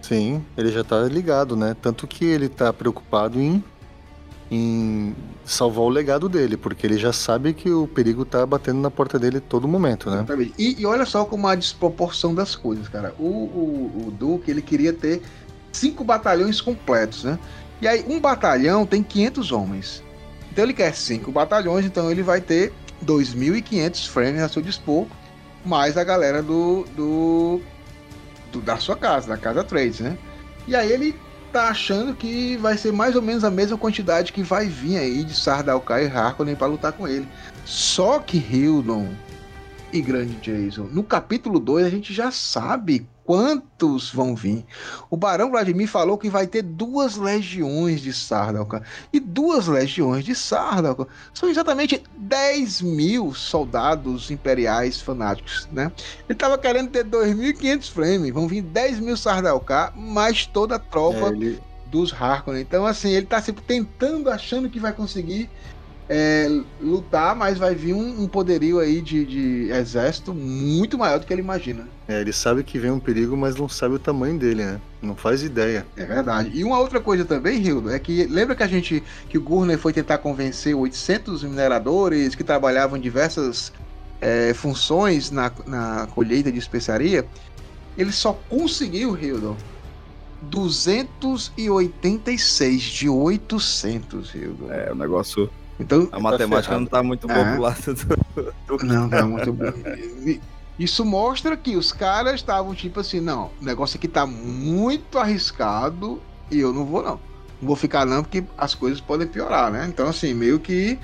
Sim, 0.00 0.44
ele 0.56 0.70
já 0.70 0.84
tá 0.84 1.00
ligado, 1.02 1.56
né? 1.56 1.76
Tanto 1.80 2.06
que 2.06 2.24
ele 2.24 2.48
tá 2.48 2.72
preocupado 2.72 3.40
em, 3.40 3.62
em 4.50 5.14
salvar 5.44 5.84
o 5.84 5.88
legado 5.88 6.28
dele, 6.28 6.56
porque 6.56 6.86
ele 6.86 6.96
já 6.96 7.12
sabe 7.12 7.52
que 7.52 7.70
o 7.70 7.86
perigo 7.86 8.24
tá 8.24 8.46
batendo 8.46 8.80
na 8.80 8.90
porta 8.90 9.18
dele 9.18 9.40
todo 9.40 9.68
momento, 9.68 10.08
né? 10.08 10.18
Exatamente. 10.18 10.54
E, 10.58 10.80
e 10.80 10.86
olha 10.86 11.04
só 11.04 11.24
como 11.24 11.46
a 11.46 11.54
desproporção 11.54 12.34
das 12.34 12.54
coisas, 12.54 12.88
cara. 12.88 13.14
O, 13.18 13.24
o, 13.24 14.04
o 14.06 14.10
Duke, 14.10 14.50
ele 14.50 14.62
queria 14.62 14.92
ter 14.92 15.20
cinco 15.72 16.04
batalhões 16.04 16.60
completos, 16.60 17.24
né? 17.24 17.38
E 17.80 17.86
aí, 17.86 18.04
um 18.08 18.18
batalhão 18.18 18.86
tem 18.86 19.02
500 19.02 19.52
homens. 19.52 20.02
Então 20.50 20.64
ele 20.64 20.72
quer 20.74 20.94
cinco 20.94 21.30
batalhões, 21.30 21.84
então 21.84 22.10
ele 22.10 22.22
vai 22.22 22.40
ter 22.40 22.72
2.500 23.04 24.08
frames 24.08 24.42
a 24.42 24.48
seu 24.48 24.62
dispor, 24.62 25.06
mais 25.64 25.96
a 25.96 26.04
galera 26.04 26.42
do, 26.42 26.84
do, 26.96 27.60
do- 28.52 28.60
da 28.60 28.76
sua 28.78 28.96
casa, 28.96 29.28
da 29.28 29.36
casa 29.36 29.62
Trades, 29.62 30.00
né? 30.00 30.16
E 30.66 30.74
aí 30.74 30.90
ele 30.90 31.14
tá 31.52 31.68
achando 31.68 32.14
que 32.14 32.56
vai 32.58 32.76
ser 32.76 32.92
mais 32.92 33.14
ou 33.16 33.22
menos 33.22 33.42
a 33.44 33.50
mesma 33.50 33.78
quantidade 33.78 34.32
que 34.32 34.42
vai 34.42 34.66
vir 34.66 34.98
aí 34.98 35.24
de 35.24 35.34
Sardaukar 35.34 36.02
e 36.02 36.06
Harkonnen 36.06 36.56
para 36.56 36.66
lutar 36.66 36.92
com 36.92 37.06
ele. 37.08 37.26
Só 37.64 38.18
que 38.18 38.36
Hildon 38.38 39.08
e 39.92 40.00
Grande 40.00 40.34
Jason, 40.36 40.88
no 40.92 41.02
capítulo 41.02 41.58
2 41.58 41.86
a 41.86 41.90
gente 41.90 42.12
já 42.12 42.30
sabe 42.30 43.06
quantos 43.24 44.10
vão 44.10 44.34
vir. 44.34 44.64
O 45.10 45.16
Barão 45.16 45.50
Vladimir 45.50 45.86
falou 45.86 46.16
que 46.16 46.30
vai 46.30 46.46
ter 46.46 46.62
duas 46.62 47.16
legiões 47.16 48.00
de 48.00 48.12
Sardaukar. 48.12 48.82
E 49.12 49.20
duas 49.20 49.66
legiões 49.66 50.24
de 50.24 50.34
Sardaukar 50.34 51.06
são 51.34 51.48
exatamente 51.48 52.02
10 52.16 52.82
mil 52.82 53.34
soldados 53.34 54.30
imperiais 54.30 55.00
fanáticos, 55.00 55.68
né? 55.70 55.92
Ele 56.28 56.38
tava 56.38 56.56
querendo 56.56 56.90
ter 56.90 57.04
2.500 57.04 57.90
frames, 57.90 58.32
vão 58.32 58.48
vir 58.48 58.62
10 58.62 59.00
mil 59.00 59.16
Sardaukar, 59.16 59.94
mais 59.94 60.46
toda 60.46 60.76
a 60.76 60.78
tropa 60.78 61.28
É, 61.28 61.32
ele, 61.32 61.60
dos 61.90 62.12
Harkonnen. 62.12 62.62
Então, 62.62 62.86
assim, 62.86 63.10
ele 63.10 63.26
tá 63.26 63.42
sempre 63.42 63.62
tentando, 63.62 64.30
achando 64.30 64.70
que 64.70 64.80
vai 64.80 64.92
conseguir 64.92 65.50
é, 66.08 66.48
lutar, 66.80 67.36
mas 67.36 67.58
vai 67.58 67.74
vir 67.74 67.92
um, 67.92 68.22
um 68.22 68.26
poderio 68.26 68.78
aí 68.78 69.02
de, 69.02 69.26
de 69.26 69.70
exército 69.70 70.32
muito 70.32 70.96
maior 70.96 71.18
do 71.18 71.26
que 71.26 71.32
ele 71.32 71.42
imagina. 71.42 71.86
é, 72.08 72.20
ele 72.20 72.32
sabe 72.32 72.64
que 72.64 72.78
vem 72.78 72.90
um 72.90 72.98
perigo, 72.98 73.36
mas 73.36 73.56
não 73.56 73.68
sabe 73.68 73.96
o 73.96 73.98
tamanho 73.98 74.38
dele, 74.38 74.64
né? 74.64 74.80
Não 75.02 75.14
faz 75.14 75.42
ideia. 75.42 75.86
É 75.96 76.04
verdade. 76.04 76.50
E 76.54 76.64
uma 76.64 76.78
outra 76.78 76.98
coisa 76.98 77.24
também, 77.24 77.62
Hildo, 77.62 77.90
é 77.90 77.98
que 77.98 78.24
lembra 78.24 78.56
que 78.56 78.62
a 78.62 78.66
gente 78.66 79.02
que 79.28 79.36
o 79.36 79.42
Gurney 79.42 79.76
foi 79.76 79.92
tentar 79.92 80.16
convencer 80.18 80.74
800 80.74 81.44
mineradores 81.44 82.34
que 82.34 82.42
trabalhavam 82.42 82.96
em 82.96 83.00
diversas 83.00 83.70
é, 84.20 84.52
funções 84.54 85.30
na, 85.30 85.52
na 85.66 86.08
colheita 86.14 86.50
de 86.50 86.58
especiaria? 86.58 87.24
Ele 87.96 88.12
só 88.12 88.32
conseguiu, 88.48 89.16
Hildo, 89.16 89.56
286 90.42 92.82
de 92.82 93.08
800, 93.08 94.34
Hildo. 94.34 94.72
É, 94.72 94.92
o 94.92 94.94
negócio. 94.94 95.50
Então, 95.80 96.08
A 96.10 96.18
matemática 96.18 96.78
não 96.78 96.86
tá 96.86 97.02
muito 97.02 97.26
boa 97.28 97.40
Ah. 97.40 97.52
pro 97.52 97.62
lado 97.62 97.94
do. 97.94 98.84
Não, 98.84 99.08
tá 99.08 99.24
muito 99.26 99.52
bom. 99.52 99.64
E- 100.26 100.40
Isso 100.78 101.04
mostra 101.04 101.56
que 101.56 101.76
os 101.76 101.92
caras 101.92 102.34
estavam 102.36 102.74
tipo 102.74 103.00
assim, 103.00 103.20
não, 103.20 103.50
o 103.60 103.64
negócio 103.64 103.96
aqui 103.96 104.06
tá 104.08 104.24
muito 104.26 105.18
arriscado 105.18 106.20
e 106.50 106.58
eu 106.58 106.72
não 106.72 106.84
vou 106.84 107.02
não. 107.02 107.20
Não 107.60 107.66
vou 107.66 107.76
ficar 107.76 108.04
não, 108.06 108.22
porque 108.22 108.44
as 108.56 108.74
coisas 108.74 109.00
podem 109.00 109.26
piorar, 109.26 109.70
né? 109.72 109.86
Então, 109.88 110.08
assim, 110.08 110.32
meio 110.34 110.60
que 110.60 110.96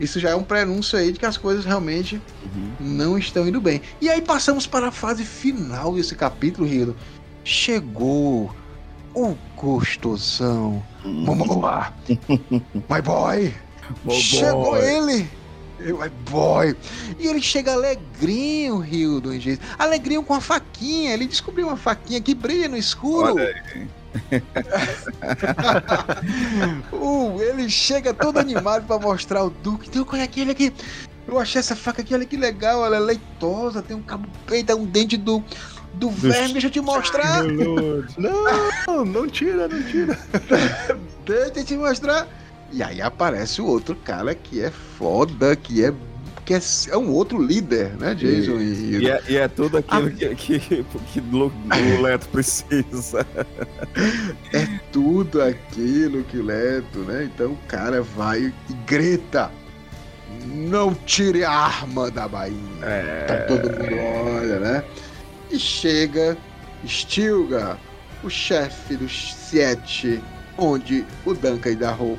isso 0.00 0.18
já 0.20 0.30
é 0.30 0.34
um 0.34 0.42
prenúncio 0.42 0.98
aí 0.98 1.12
de 1.12 1.18
que 1.18 1.26
as 1.26 1.36
coisas 1.36 1.64
realmente 1.66 2.20
não 2.80 3.18
estão 3.18 3.46
indo 3.46 3.60
bem. 3.60 3.82
E 4.00 4.08
aí 4.08 4.22
passamos 4.22 4.66
para 4.66 4.88
a 4.88 4.92
fase 4.92 5.24
final 5.24 5.94
desse 5.94 6.14
capítulo, 6.14 6.66
Rilo. 6.66 6.96
Chegou 7.44 8.54
o 9.14 9.36
gostosão. 9.56 10.82
Momoa. 11.04 11.92
My 12.88 13.02
boy. 13.04 13.52
Boy. 14.04 14.20
Chegou 14.20 14.76
ele! 14.76 15.30
Eu, 15.78 16.00
boy! 16.28 16.76
E 17.18 17.28
ele 17.28 17.40
chega 17.40 17.72
alegrinho, 17.72 18.84
Hildo, 18.84 19.32
hein, 19.32 19.40
gente? 19.40 19.62
Alegrinho 19.78 20.24
com 20.24 20.34
a 20.34 20.40
faquinha. 20.40 21.14
Ele 21.14 21.26
descobriu 21.26 21.68
uma 21.68 21.76
faquinha 21.76 22.20
que 22.20 22.34
brilha 22.34 22.68
no 22.68 22.76
escuro. 22.76 23.36
Olha 23.36 23.88
Uh, 26.92 27.40
ele 27.40 27.68
chega 27.68 28.12
todo 28.12 28.38
animado 28.38 28.86
pra 28.86 28.98
mostrar 28.98 29.44
o 29.44 29.50
Duque. 29.50 29.88
Então, 29.88 30.06
olha 30.10 30.24
aqui, 30.24 30.42
olha 30.42 30.52
aqui. 30.52 30.72
Eu 31.26 31.38
achei 31.38 31.60
essa 31.60 31.76
faca 31.76 32.02
aqui, 32.02 32.14
olha 32.14 32.24
que 32.24 32.36
legal. 32.36 32.84
Ela 32.84 32.96
é 32.96 33.00
leitosa, 33.00 33.82
tem 33.82 33.96
um 33.96 34.02
cabo 34.02 34.28
peito, 34.46 34.74
um 34.74 34.84
dente 34.84 35.16
do, 35.16 35.42
do 35.94 36.10
verme. 36.10 36.52
Deixa 36.52 36.68
eu 36.68 36.72
te 36.72 36.80
mostrar. 36.80 37.42
Não, 38.18 39.04
não 39.04 39.28
tira, 39.28 39.68
não 39.68 39.82
tira. 39.82 40.18
Deixa 41.26 41.60
eu 41.60 41.64
te 41.64 41.76
mostrar. 41.76 42.26
E 42.72 42.82
aí 42.82 43.00
aparece 43.00 43.60
o 43.62 43.66
outro 43.66 43.94
cara 43.96 44.34
que 44.34 44.60
é 44.62 44.70
foda, 44.70 45.56
que 45.56 45.84
é. 45.84 45.92
Que 46.44 46.54
é, 46.54 46.60
é 46.90 46.96
um 46.96 47.10
outro 47.12 47.42
líder, 47.42 47.90
né, 47.98 48.14
Jason? 48.14 48.56
E, 48.58 48.96
E 49.02 49.10
é, 49.10 49.22
e 49.28 49.36
é 49.36 49.46
tudo 49.48 49.76
aquilo 49.76 50.10
que, 50.10 50.34
que, 50.34 50.58
que 51.12 51.20
Lu- 51.30 51.52
o 51.98 52.02
Leto 52.02 52.26
precisa. 52.32 53.26
é 54.54 54.66
tudo 54.90 55.42
aquilo 55.42 56.24
que 56.24 56.38
o 56.38 56.42
Leto, 56.44 57.00
né? 57.00 57.24
Então 57.24 57.52
o 57.52 57.58
cara 57.68 58.00
vai 58.00 58.52
e 58.70 58.72
grita. 58.86 59.50
não 60.46 60.94
tire 60.94 61.44
a 61.44 61.50
arma 61.50 62.10
da 62.10 62.26
bainha. 62.26 62.58
É. 62.82 63.24
Tá 63.26 63.36
todo 63.46 63.68
mundo 63.70 64.36
olha, 64.36 64.58
né? 64.58 64.84
E 65.50 65.58
chega 65.58 66.34
Stilgar, 66.86 67.78
o 68.24 68.30
chefe 68.30 68.96
dos 68.96 69.34
Sete, 69.34 70.22
onde 70.56 71.04
o 71.26 71.34
Duncan 71.34 71.70
Idaho 71.72 72.18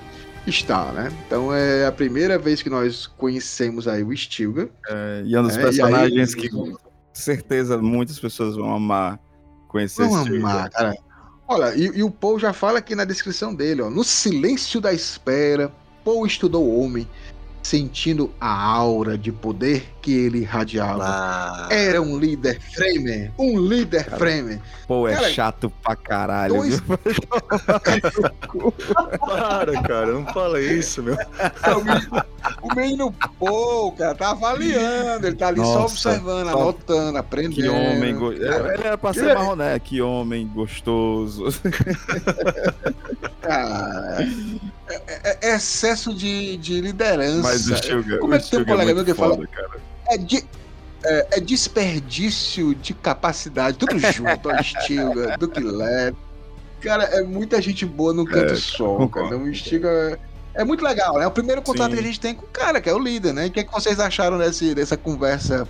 está, 0.49 0.91
né? 0.91 1.11
Então 1.25 1.53
é 1.53 1.85
a 1.85 1.91
primeira 1.91 2.37
vez 2.37 2.61
que 2.61 2.69
nós 2.69 3.07
conhecemos 3.07 3.87
aí 3.87 4.03
o 4.03 4.15
Stilgar. 4.15 4.67
É, 4.87 5.23
e 5.25 5.35
é 5.35 5.39
um 5.39 5.43
dos 5.43 5.57
É, 5.57 5.61
personagens 5.61 6.33
aí- 6.33 6.41
que 6.41 6.49
com 6.49 6.75
certeza 7.13 7.77
muitas 7.77 8.19
pessoas 8.19 8.55
vão 8.55 8.73
amar 8.73 9.19
conhecer 9.67 10.07
filme. 10.23 10.37
amar, 10.39 10.69
cara. 10.69 10.95
Olha, 11.47 11.75
e, 11.75 11.85
e 11.97 12.03
o 12.03 12.11
Paul 12.11 12.37
já 12.39 12.53
fala 12.53 12.79
aqui 12.79 12.93
na 12.95 13.05
descrição 13.05 13.53
dele, 13.55 13.81
ó. 13.81 13.89
No 13.89 14.03
silêncio 14.03 14.79
da 14.79 14.93
espera, 14.93 15.71
Paul 16.03 16.25
estudou 16.25 16.63
o 16.65 16.79
homem, 16.79 17.07
sentindo 17.61 18.31
a 18.39 18.49
aura 18.51 19.17
de 19.17 19.31
poder 19.31 19.87
que 20.01 20.11
ele 20.13 20.39
irradiava. 20.39 21.03
Ah, 21.05 21.67
Era 21.69 22.01
um 22.01 22.17
líder 22.17 22.59
Fremen, 22.73 23.31
um 23.37 23.59
líder 23.59 24.05
Fremen. 24.05 24.59
Pô, 24.87 25.07
é 25.07 25.13
Cara, 25.13 25.29
chato 25.29 25.69
pra 25.83 25.95
caralho, 25.95 26.55
dois- 26.55 26.81
para, 29.19 29.81
cara, 29.83 30.07
não 30.07 30.25
fala 30.27 30.59
isso, 30.61 31.03
meu. 31.03 31.15
O 31.15 31.83
menino- 31.83 32.23
O 32.61 32.75
menino 32.75 33.13
Paul, 33.39 33.91
cara, 33.91 34.15
tá 34.15 34.31
avaliando, 34.31 35.27
ele 35.27 35.35
tá 35.35 35.49
ali 35.49 35.59
só 35.59 35.81
Nossa, 35.81 36.09
observando, 36.09 36.49
só- 36.49 36.57
anotando, 36.61 37.17
aprendendo. 37.17 37.55
Que 37.55 37.67
homem. 37.69 38.15
Go... 38.15 38.31
Ele 38.31 38.45
era 38.47 38.97
pra 38.97 39.13
ser 39.13 39.19
ele 39.21 39.29
é- 39.31 39.35
marroné, 39.35 39.79
que 39.79 40.01
homem 40.01 40.47
gostoso. 40.47 41.45
Cara, 43.41 44.17
é, 44.89 45.01
é- 45.07 45.37
é 45.49 45.55
excesso 45.55 46.13
de, 46.13 46.57
de 46.57 46.81
liderança. 46.81 47.41
Mas 47.43 47.67
o 47.69 47.75
Stilgar, 47.77 48.19
Como 48.19 48.33
é 48.33 48.39
que 48.39 48.49
tem 48.49 48.59
um 48.59 48.61
Stilgar 48.63 48.77
colega 48.77 48.93
meu 48.95 49.05
que 49.05 49.13
fala- 49.13 49.35
foda, 49.35 49.47
cara. 49.47 49.69
É, 50.07 50.17
de- 50.17 50.45
é- 51.03 51.27
é 51.31 51.39
desperdício 51.39 52.73
de 52.75 52.93
capacidade, 52.93 53.77
tudo 53.77 53.97
junto, 53.99 54.49
ó, 54.49 54.63
Stilgar, 54.63 55.37
Duke 55.37 55.59
Led. 55.59 56.15
Cara, 56.81 57.03
é 57.03 57.21
muita 57.23 57.61
gente 57.61 57.85
boa 57.85 58.13
no 58.13 58.25
canto 58.25 58.53
É, 58.53 58.55
só, 58.55 58.95
concordo. 58.95 59.29
cara. 59.29 59.41
O 59.41 59.53
Stilgar 59.53 60.17
é 60.53 60.63
muito 60.63 60.83
legal, 60.83 61.17
né? 61.17 61.23
É 61.25 61.27
o 61.27 61.31
primeiro 61.31 61.61
contato 61.61 61.89
Sim. 61.89 61.95
que 61.97 61.99
a 61.99 62.05
gente 62.05 62.19
tem 62.19 62.33
com 62.33 62.45
o 62.45 62.49
cara, 62.49 62.79
que 62.81 62.89
é 62.89 62.93
o 62.93 62.99
líder, 62.99 63.33
né? 63.33 63.47
O 63.47 63.51
que, 63.51 63.59
é 63.59 63.63
que 63.63 63.71
vocês 63.71 63.99
acharam 63.99 64.37
desse, 64.37 64.73
dessa 64.73 64.95
conversa 64.97 65.67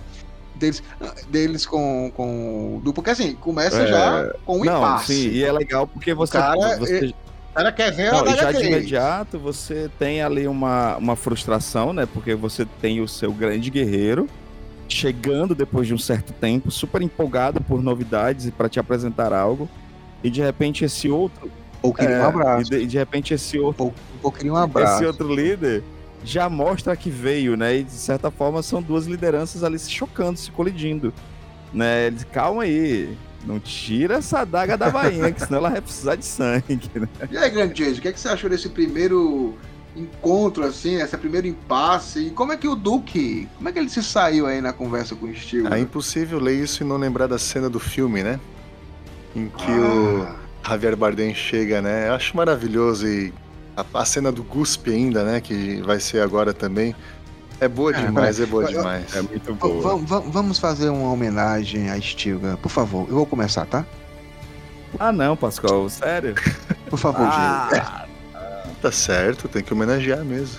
deles, 0.54 0.82
deles 1.28 1.66
com, 1.66 2.12
com 2.16 2.76
o 2.76 2.80
Du? 2.80 2.92
Porque 2.92 3.10
assim, 3.10 3.34
começa 3.34 3.82
É, 3.82 3.86
já 3.88 4.34
com 4.44 4.60
um 4.60 4.64
Não, 4.64 4.78
impasse. 4.78 5.14
sim, 5.14 5.28
e 5.30 5.42
é 5.44 5.50
legal 5.52 5.86
porque 5.86 6.14
você. 6.14 6.32
cara, 6.38 6.76
você 6.78 7.12
cara 7.54 7.72
quer 7.72 7.92
ver 7.92 8.08
a 8.08 8.12
Não, 8.12 8.26
e 8.26 8.36
já 8.36 8.52
de 8.52 8.66
imediato 8.66 9.38
você 9.38 9.90
tem 9.98 10.22
ali 10.22 10.46
uma, 10.46 10.96
uma 10.96 11.16
frustração, 11.16 11.92
né? 11.92 12.06
Porque 12.06 12.34
você 12.34 12.64
tem 12.80 13.00
o 13.00 13.08
seu 13.08 13.32
grande 13.32 13.70
guerreiro 13.70 14.28
chegando 14.88 15.54
depois 15.54 15.86
de 15.86 15.94
um 15.94 15.98
certo 15.98 16.32
tempo, 16.32 16.70
super 16.70 17.00
empolgado 17.00 17.60
por 17.60 17.82
novidades 17.82 18.46
e 18.46 18.50
para 18.50 18.68
te 18.68 18.80
apresentar 18.80 19.32
algo. 19.32 19.68
E 20.22 20.30
de 20.30 20.40
repente 20.42 20.84
esse 20.84 21.08
outro. 21.08 21.50
Ou 21.82 21.94
queria 21.94 22.16
um 22.16 22.20
é, 22.20 22.24
abraço. 22.24 22.74
E 22.74 22.80
de, 22.80 22.86
de 22.86 22.98
repente 22.98 23.32
esse 23.32 23.58
outro, 23.58 23.94
Ou 24.22 24.32
queria 24.32 24.52
um 24.52 24.56
abraço. 24.56 24.96
esse 24.96 25.06
outro 25.06 25.32
líder 25.32 25.82
já 26.22 26.48
mostra 26.50 26.94
que 26.96 27.08
veio, 27.08 27.56
né? 27.56 27.76
E 27.76 27.84
de 27.84 27.92
certa 27.92 28.30
forma 28.30 28.62
são 28.62 28.82
duas 28.82 29.06
lideranças 29.06 29.64
ali 29.64 29.78
se 29.78 29.90
chocando, 29.90 30.38
se 30.38 30.50
colidindo. 30.50 31.14
Né? 31.72 32.08
Ele 32.08 32.16
diz, 32.16 32.24
calma 32.24 32.64
aí. 32.64 33.16
Não 33.46 33.58
tira 33.58 34.16
essa 34.16 34.40
adaga 34.40 34.76
da 34.76 34.90
bainha, 34.90 35.32
que 35.32 35.40
senão 35.40 35.58
ela 35.58 35.70
vai 35.70 35.80
precisar 35.80 36.14
de 36.16 36.24
sangue. 36.26 36.80
Né? 36.94 37.08
E 37.30 37.36
aí, 37.38 37.50
grande 37.50 37.74
Jason, 37.74 37.98
o 37.98 38.02
que, 38.02 38.08
é 38.08 38.12
que 38.12 38.20
você 38.20 38.28
achou 38.28 38.50
desse 38.50 38.68
primeiro 38.68 39.54
encontro, 39.96 40.64
assim, 40.64 41.00
esse 41.00 41.16
primeiro 41.16 41.46
impasse? 41.46 42.26
E 42.26 42.30
como 42.30 42.52
é 42.52 42.56
que 42.56 42.68
o 42.68 42.76
Duque, 42.76 43.48
como 43.56 43.68
é 43.68 43.72
que 43.72 43.78
ele 43.78 43.88
se 43.88 44.02
saiu 44.02 44.46
aí 44.46 44.60
na 44.60 44.72
conversa 44.72 45.14
com 45.16 45.26
o 45.26 45.34
Steel? 45.34 45.72
É 45.72 45.78
impossível 45.80 46.38
ler 46.38 46.62
isso 46.62 46.82
e 46.82 46.86
não 46.86 46.96
lembrar 46.96 47.26
da 47.26 47.38
cena 47.38 47.68
do 47.70 47.80
filme, 47.80 48.22
né? 48.22 48.38
Em 49.34 49.48
que 49.48 49.70
Ah. 49.72 50.36
o 50.64 50.68
Javier 50.68 50.96
Bardem 50.96 51.34
chega, 51.34 51.80
né? 51.80 52.08
Eu 52.08 52.14
acho 52.14 52.36
maravilhoso 52.36 53.06
e 53.08 53.32
a, 53.76 53.84
a 53.94 54.04
cena 54.04 54.30
do 54.30 54.42
Guspe 54.42 54.90
ainda, 54.90 55.24
né? 55.24 55.40
Que 55.40 55.80
vai 55.82 55.98
ser 55.98 56.20
agora 56.20 56.52
também. 56.52 56.94
É 57.60 57.68
boa 57.68 57.92
demais, 57.92 58.40
é 58.40 58.46
boa 58.46 58.64
demais. 58.66 59.14
É 59.14 59.22
muito 59.22 59.54
boa. 59.54 59.82
vam- 59.82 60.04
vam- 60.06 60.30
vamos 60.30 60.58
fazer 60.58 60.88
uma 60.88 61.12
homenagem 61.12 61.90
a 61.90 62.00
Stilgar, 62.00 62.56
por 62.56 62.70
favor. 62.70 63.06
Eu 63.08 63.16
vou 63.16 63.26
começar, 63.26 63.66
tá? 63.66 63.84
Ah, 64.98 65.12
não, 65.12 65.36
Pascoal, 65.36 65.88
sério? 65.88 66.34
Por 66.90 66.98
favor. 66.98 67.28
Ah, 67.30 68.06
Tá 68.82 68.90
certo, 68.90 69.46
tem 69.46 69.62
que 69.62 69.72
homenagear 69.72 70.24
mesmo. 70.24 70.58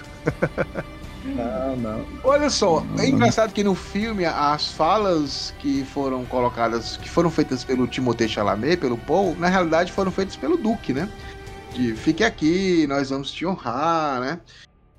não, 1.25 1.75
não. 1.75 2.05
Olha 2.23 2.49
só, 2.49 2.85
é 2.97 3.07
engraçado 3.09 3.51
que 3.51 3.63
no 3.63 3.75
filme 3.75 4.23
as 4.25 4.67
falas 4.71 5.53
que 5.59 5.83
foram 5.83 6.23
colocadas, 6.25 6.95
que 6.97 7.09
foram 7.09 7.29
feitas 7.29 7.63
pelo 7.65 7.87
Timothée 7.87 8.29
Chalamet, 8.29 8.77
pelo 8.77 8.97
Paul, 8.97 9.35
na 9.37 9.47
realidade 9.47 9.91
foram 9.91 10.11
feitas 10.11 10.35
pelo 10.37 10.55
Duque, 10.55 10.93
né? 10.93 11.09
De 11.73 11.93
fique 11.95 12.23
aqui, 12.23 12.85
nós 12.87 13.09
vamos 13.09 13.31
te 13.31 13.45
honrar, 13.45 14.21
né? 14.21 14.39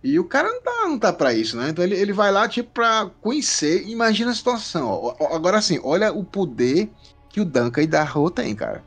E 0.04 0.18
o 0.18 0.24
cara 0.24 0.48
não 0.48 0.60
tá, 0.62 0.72
não 0.88 0.98
tá 0.98 1.12
pra 1.12 1.32
isso, 1.32 1.56
né? 1.56 1.68
Então 1.70 1.84
ele, 1.84 1.94
ele 1.94 2.12
vai 2.12 2.32
lá, 2.32 2.48
tipo, 2.48 2.70
pra 2.72 3.08
conhecer. 3.20 3.86
Imagina 3.88 4.32
a 4.32 4.34
situação. 4.34 4.88
ó. 5.18 5.34
Agora, 5.34 5.58
assim, 5.58 5.78
olha 5.84 6.12
o 6.12 6.24
poder 6.24 6.90
que 7.28 7.40
o 7.40 7.44
Duncan 7.44 7.82
e 7.82 7.86
Darrow 7.86 8.28
tem, 8.30 8.54
cara. 8.54 8.82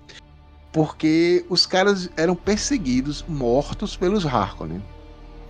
Porque 0.72 1.46
os 1.50 1.66
caras 1.66 2.10
eram 2.18 2.36
perseguidos, 2.36 3.24
mortos 3.28 3.96
pelos 3.96 4.26
Harkonnen. 4.26 4.84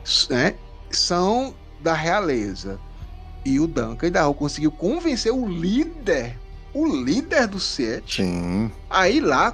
S- 0.03 0.31
Né? 0.31 0.55
São 0.91 1.53
da 1.81 1.93
realeza. 1.93 2.79
E 3.43 3.59
o 3.59 3.65
Duncan 3.67 4.07
e 4.07 4.11
Darrow 4.11 4.33
conseguiu 4.35 4.71
convencer 4.71 5.31
o 5.33 5.47
líder, 5.47 6.37
o 6.73 6.85
líder 6.87 7.47
do 7.47 7.59
Sete, 7.59 8.21
Sim. 8.23 8.71
Aí 8.89 9.19
lá, 9.19 9.51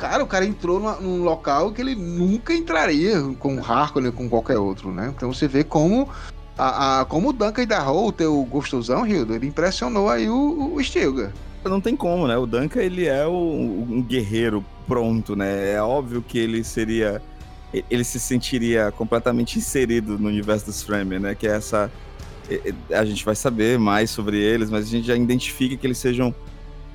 cara, 0.00 0.24
o 0.24 0.26
cara 0.26 0.46
entrou 0.46 0.80
numa- 0.80 0.96
num 0.96 1.22
local 1.22 1.70
que 1.72 1.80
ele 1.82 1.94
nunca 1.94 2.54
entraria 2.54 3.20
com 3.38 3.56
o 3.56 3.64
Harkonnen, 3.64 4.10
com 4.10 4.28
qualquer 4.28 4.56
outro, 4.56 4.90
né? 4.90 5.12
Então 5.14 5.32
você 5.32 5.46
vê 5.46 5.62
como 5.62 6.08
a, 6.56 7.00
a- 7.00 7.04
como 7.04 7.28
o 7.28 7.32
Duncan 7.32 7.66
Darrow, 7.66 8.06
o 8.08 8.12
teu 8.12 8.42
gostosão, 8.44 9.06
Hildo, 9.06 9.34
ele 9.34 9.46
impressionou 9.46 10.08
aí 10.08 10.28
o, 10.28 10.72
o 10.74 10.82
Stilgar. 10.82 11.32
Não 11.64 11.80
tem 11.80 11.94
como, 11.94 12.26
né? 12.26 12.36
O 12.38 12.46
Duncan, 12.46 12.80
ele 12.80 13.06
é 13.06 13.26
o- 13.26 13.86
um 13.88 14.02
guerreiro 14.02 14.64
pronto, 14.88 15.36
né? 15.36 15.72
É 15.72 15.82
óbvio 15.82 16.24
que 16.26 16.38
ele 16.38 16.64
seria... 16.64 17.20
Ele 17.88 18.02
se 18.02 18.18
sentiria 18.18 18.90
completamente 18.90 19.56
inserido 19.58 20.18
no 20.18 20.26
universo 20.28 20.66
dos 20.66 20.82
Fremen, 20.82 21.20
né? 21.20 21.34
Que 21.36 21.46
é 21.46 21.50
essa... 21.56 21.90
A 22.92 23.04
gente 23.04 23.24
vai 23.24 23.36
saber 23.36 23.78
mais 23.78 24.10
sobre 24.10 24.38
eles, 24.38 24.68
mas 24.70 24.86
a 24.86 24.88
gente 24.88 25.06
já 25.06 25.14
identifica 25.14 25.76
que 25.76 25.86
eles 25.86 25.98
sejam 25.98 26.34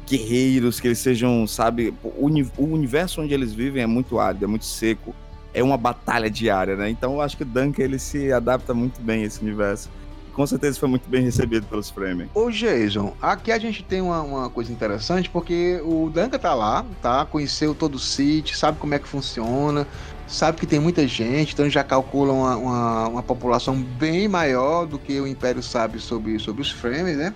guerreiros, 0.05 0.79
que 0.79 0.87
eles 0.87 0.99
sejam, 0.99 1.45
sabe... 1.47 1.93
O, 2.03 2.25
uni- 2.25 2.51
o 2.57 2.63
universo 2.65 3.21
onde 3.21 3.33
eles 3.33 3.53
vivem 3.53 3.83
é 3.83 3.87
muito 3.87 4.19
árido, 4.19 4.45
é 4.45 4.47
muito 4.47 4.65
seco. 4.65 5.13
É 5.53 5.63
uma 5.63 5.77
batalha 5.77 6.29
diária, 6.29 6.75
né? 6.75 6.89
Então 6.89 7.13
eu 7.13 7.21
acho 7.21 7.37
que 7.37 7.43
o 7.43 7.45
Duncan, 7.45 7.81
ele 7.81 7.97
se 7.97 8.31
adapta 8.31 8.73
muito 8.73 9.01
bem 9.01 9.23
a 9.23 9.25
esse 9.25 9.41
universo. 9.41 9.89
Com 10.33 10.45
certeza 10.45 10.77
foi 10.77 10.89
muito 10.89 11.07
bem 11.09 11.23
recebido 11.23 11.65
pelos 11.67 11.89
Fremen. 11.89 12.29
Ô 12.35 12.51
Jason, 12.51 13.15
aqui 13.21 13.53
a 13.53 13.57
gente 13.57 13.81
tem 13.81 14.01
uma, 14.01 14.21
uma 14.21 14.49
coisa 14.49 14.69
interessante, 14.69 15.29
porque 15.29 15.79
o 15.81 16.11
Duncan 16.13 16.37
tá 16.37 16.53
lá, 16.53 16.85
tá? 17.01 17.25
Conheceu 17.25 17.73
todo 17.73 17.95
o 17.95 17.99
sítio, 17.99 18.57
sabe 18.57 18.77
como 18.77 18.93
é 18.93 18.99
que 18.99 19.07
funciona, 19.07 19.87
sabe 20.27 20.59
que 20.59 20.67
tem 20.67 20.77
muita 20.77 21.07
gente, 21.07 21.53
então 21.53 21.69
já 21.69 21.85
calcula 21.85 22.33
uma, 22.33 22.57
uma, 22.57 23.07
uma 23.07 23.23
população 23.23 23.81
bem 23.81 24.27
maior 24.27 24.85
do 24.85 24.99
que 24.99 25.21
o 25.21 25.25
Império 25.25 25.63
sabe 25.63 26.01
sobre, 26.01 26.37
sobre 26.37 26.61
os 26.61 26.69
Fremen, 26.69 27.15
né? 27.15 27.33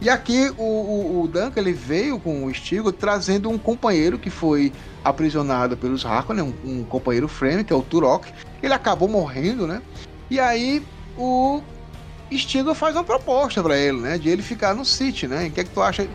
E 0.00 0.08
aqui 0.08 0.52
o, 0.56 0.62
o, 0.62 1.22
o 1.22 1.28
Duncan 1.28 1.60
ele 1.60 1.72
veio 1.72 2.20
com 2.20 2.44
o 2.44 2.54
Stigo 2.54 2.92
trazendo 2.92 3.50
um 3.50 3.58
companheiro 3.58 4.18
que 4.18 4.30
foi 4.30 4.72
aprisionado 5.04 5.76
pelos 5.76 6.06
Harkonnen, 6.06 6.54
um, 6.64 6.78
um 6.78 6.84
companheiro 6.84 7.26
Fremen, 7.26 7.64
que 7.64 7.72
é 7.72 7.76
o 7.76 7.82
Turok. 7.82 8.32
Ele 8.62 8.72
acabou 8.72 9.08
morrendo, 9.08 9.66
né? 9.66 9.82
E 10.30 10.38
aí 10.38 10.82
o 11.16 11.60
Stigo 12.32 12.74
faz 12.74 12.94
uma 12.94 13.04
proposta 13.04 13.62
pra 13.62 13.76
ele, 13.76 14.00
né? 14.00 14.18
De 14.18 14.28
ele 14.28 14.42
ficar 14.42 14.74
no 14.74 14.84
City, 14.84 15.26
né? 15.26 15.46
O 15.46 15.50
que 15.50 15.60
é 15.60 15.64
que 15.64 15.70
tu 15.70 15.82
acha 15.82 16.06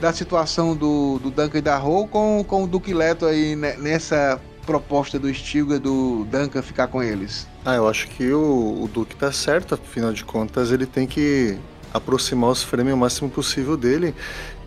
da 0.00 0.12
situação 0.12 0.74
do, 0.74 1.20
do 1.20 1.30
Duncan 1.30 1.58
e 1.58 1.62
da 1.62 1.76
Roll 1.76 2.08
com, 2.08 2.44
com 2.46 2.64
o 2.64 2.66
Duque 2.66 2.92
Leto 2.92 3.24
aí 3.24 3.54
né, 3.54 3.76
nessa 3.78 4.40
proposta 4.66 5.16
do 5.16 5.32
Stiga 5.32 5.78
do 5.78 6.24
Duncan 6.24 6.60
ficar 6.60 6.88
com 6.88 7.00
eles? 7.00 7.46
Ah, 7.64 7.76
eu 7.76 7.88
acho 7.88 8.08
que 8.08 8.32
o, 8.32 8.82
o 8.82 8.90
Duque 8.92 9.14
tá 9.14 9.30
certo, 9.30 9.74
afinal 9.74 10.12
de 10.12 10.24
contas, 10.24 10.72
ele 10.72 10.86
tem 10.86 11.06
que 11.06 11.56
aproximar 11.92 12.50
os 12.50 12.62
Fremen 12.62 12.94
o 12.94 12.96
máximo 12.96 13.28
possível 13.28 13.76
dele. 13.76 14.14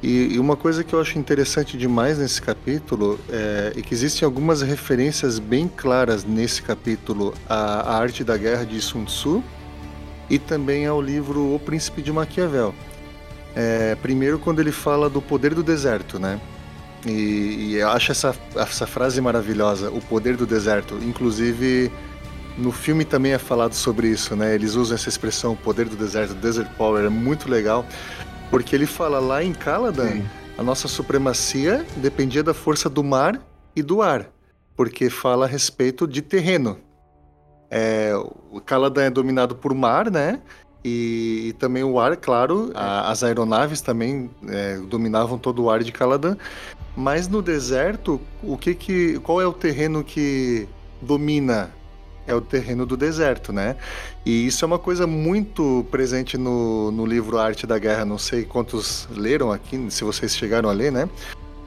E, 0.03 0.33
e 0.33 0.39
uma 0.39 0.55
coisa 0.55 0.83
que 0.83 0.93
eu 0.93 1.01
acho 1.01 1.17
interessante 1.17 1.77
demais 1.77 2.17
nesse 2.17 2.41
capítulo 2.41 3.19
é, 3.29 3.73
é 3.75 3.81
que 3.81 3.93
existem 3.93 4.25
algumas 4.25 4.61
referências 4.61 5.39
bem 5.39 5.67
claras 5.67 6.23
nesse 6.23 6.61
capítulo 6.61 7.33
à, 7.49 7.91
à 7.91 7.97
arte 7.97 8.23
da 8.23 8.37
guerra 8.37 8.65
de 8.65 8.79
Sun 8.81 9.05
Tzu 9.05 9.43
e 10.29 10.37
também 10.37 10.85
ao 10.85 11.01
livro 11.01 11.53
O 11.53 11.59
Príncipe 11.59 12.01
de 12.01 12.11
Maquiavel. 12.11 12.73
É, 13.55 13.95
primeiro, 13.95 14.37
quando 14.37 14.59
ele 14.59 14.71
fala 14.71 15.09
do 15.09 15.21
poder 15.21 15.53
do 15.53 15.63
deserto, 15.63 16.19
né? 16.19 16.39
E, 17.05 17.11
e 17.11 17.75
eu 17.75 17.89
acho 17.89 18.11
essa, 18.11 18.35
essa 18.55 18.87
frase 18.87 19.21
maravilhosa, 19.21 19.89
o 19.91 20.01
poder 20.01 20.35
do 20.35 20.45
deserto. 20.45 20.95
Inclusive, 21.01 21.91
no 22.57 22.71
filme 22.71 23.03
também 23.03 23.33
é 23.33 23.37
falado 23.37 23.73
sobre 23.73 24.07
isso, 24.07 24.35
né? 24.35 24.53
Eles 24.55 24.75
usam 24.75 24.95
essa 24.95 25.09
expressão, 25.09 25.53
o 25.53 25.57
poder 25.57 25.87
do 25.89 25.95
deserto, 25.95 26.33
desert 26.35 26.69
power, 26.77 27.05
é 27.05 27.09
muito 27.09 27.49
legal, 27.49 27.85
porque 28.49 28.75
ele 28.75 28.85
fala 28.85 29.19
lá 29.19 29.43
em 29.43 29.53
Caladan, 29.53 30.11
Sim. 30.11 30.25
a 30.57 30.63
nossa 30.63 30.87
supremacia 30.87 31.85
dependia 31.97 32.43
da 32.43 32.53
força 32.53 32.89
do 32.89 33.03
mar 33.03 33.41
e 33.75 33.81
do 33.83 34.01
ar, 34.01 34.29
porque 34.75 35.09
fala 35.09 35.45
a 35.45 35.47
respeito 35.47 36.07
de 36.07 36.21
terreno. 36.21 36.77
É, 37.69 38.13
o 38.51 38.61
Caladan 38.61 39.03
é 39.03 39.09
dominado 39.09 39.55
por 39.55 39.73
mar, 39.73 40.09
né? 40.09 40.39
E, 40.83 41.47
e 41.47 41.53
também 41.53 41.83
o 41.83 41.99
ar, 41.99 42.15
claro, 42.15 42.71
a- 42.75 43.09
as 43.09 43.23
aeronaves 43.23 43.81
também 43.81 44.29
é, 44.47 44.77
dominavam 44.77 45.37
todo 45.37 45.63
o 45.63 45.69
ar 45.69 45.83
de 45.83 45.91
Caladan. 45.91 46.37
Mas 46.95 47.27
no 47.27 47.41
deserto, 47.41 48.21
o 48.41 48.55
que 48.55 48.73
que, 48.75 49.19
qual 49.19 49.41
é 49.41 49.47
o 49.47 49.51
terreno 49.51 50.03
que 50.03 50.69
domina? 51.01 51.71
É 52.27 52.33
o 52.33 52.41
terreno 52.41 52.85
do 52.85 52.97
deserto, 52.97 53.53
né? 53.53 53.75
E 54.25 54.47
isso 54.47 54.63
é 54.63 54.67
uma 54.67 54.79
coisa 54.79 55.05
muito 55.05 55.85
presente 55.91 56.37
no, 56.37 56.91
no 56.91 57.05
livro 57.05 57.37
Arte 57.37 57.67
da 57.67 57.77
Guerra. 57.77 58.03
Não 58.05 58.17
sei 58.17 58.43
quantos 58.43 59.07
leram 59.11 59.51
aqui, 59.51 59.85
se 59.89 60.03
vocês 60.03 60.35
chegaram 60.35 60.69
a 60.69 60.73
ler, 60.73 60.91
né? 60.91 61.07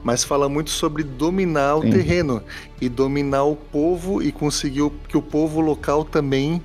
Mas 0.03 0.23
fala 0.23 0.47
muito 0.47 0.69
sobre 0.69 1.03
dominar 1.03 1.75
o 1.75 1.81
Sim. 1.81 1.91
terreno 1.91 2.43
e 2.79 2.87
dominar 2.87 3.43
o 3.43 3.55
povo 3.55 4.21
e 4.21 4.31
conseguir 4.31 4.89
que 5.07 5.17
o 5.17 5.21
povo 5.21 5.59
local 5.59 6.05
também 6.05 6.61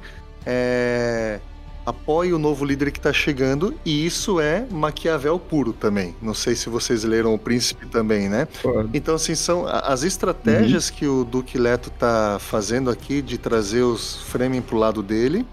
é, 0.47 1.41
apoie 1.85 2.33
o 2.33 2.39
novo 2.39 2.65
líder 2.65 2.91
que 2.91 2.99
está 2.99 3.13
chegando. 3.13 3.75
E 3.85 4.07
isso 4.07 4.41
é 4.41 4.67
Maquiavel 4.71 5.39
puro 5.39 5.73
também. 5.73 6.15
Não 6.21 6.35
sei 6.35 6.55
se 6.55 6.69
vocês 6.69 7.05
leram 7.05 7.35
O 7.35 7.39
Príncipe 7.39 7.87
também, 7.87 8.29
né? 8.29 8.49
Então, 8.93 9.15
assim, 9.15 9.35
são 9.35 9.67
as 9.67 10.03
estratégias 10.03 10.91
que 10.91 11.07
o 11.07 11.25
Duque 11.25 11.59
Leto 11.59 11.91
tá 11.91 12.39
fazendo 12.41 12.91
aqui 12.91 13.21
de 13.21 13.39
trazer 13.39 13.83
os 13.83 14.23
Fremen 14.23 14.63
pro 14.63 14.77
lado 14.77 15.03
dele 15.03 15.47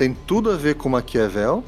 tem 0.00 0.16
tudo 0.26 0.50
a 0.50 0.56
ver 0.56 0.76
com 0.76 0.88
Maquiavel 0.88 1.62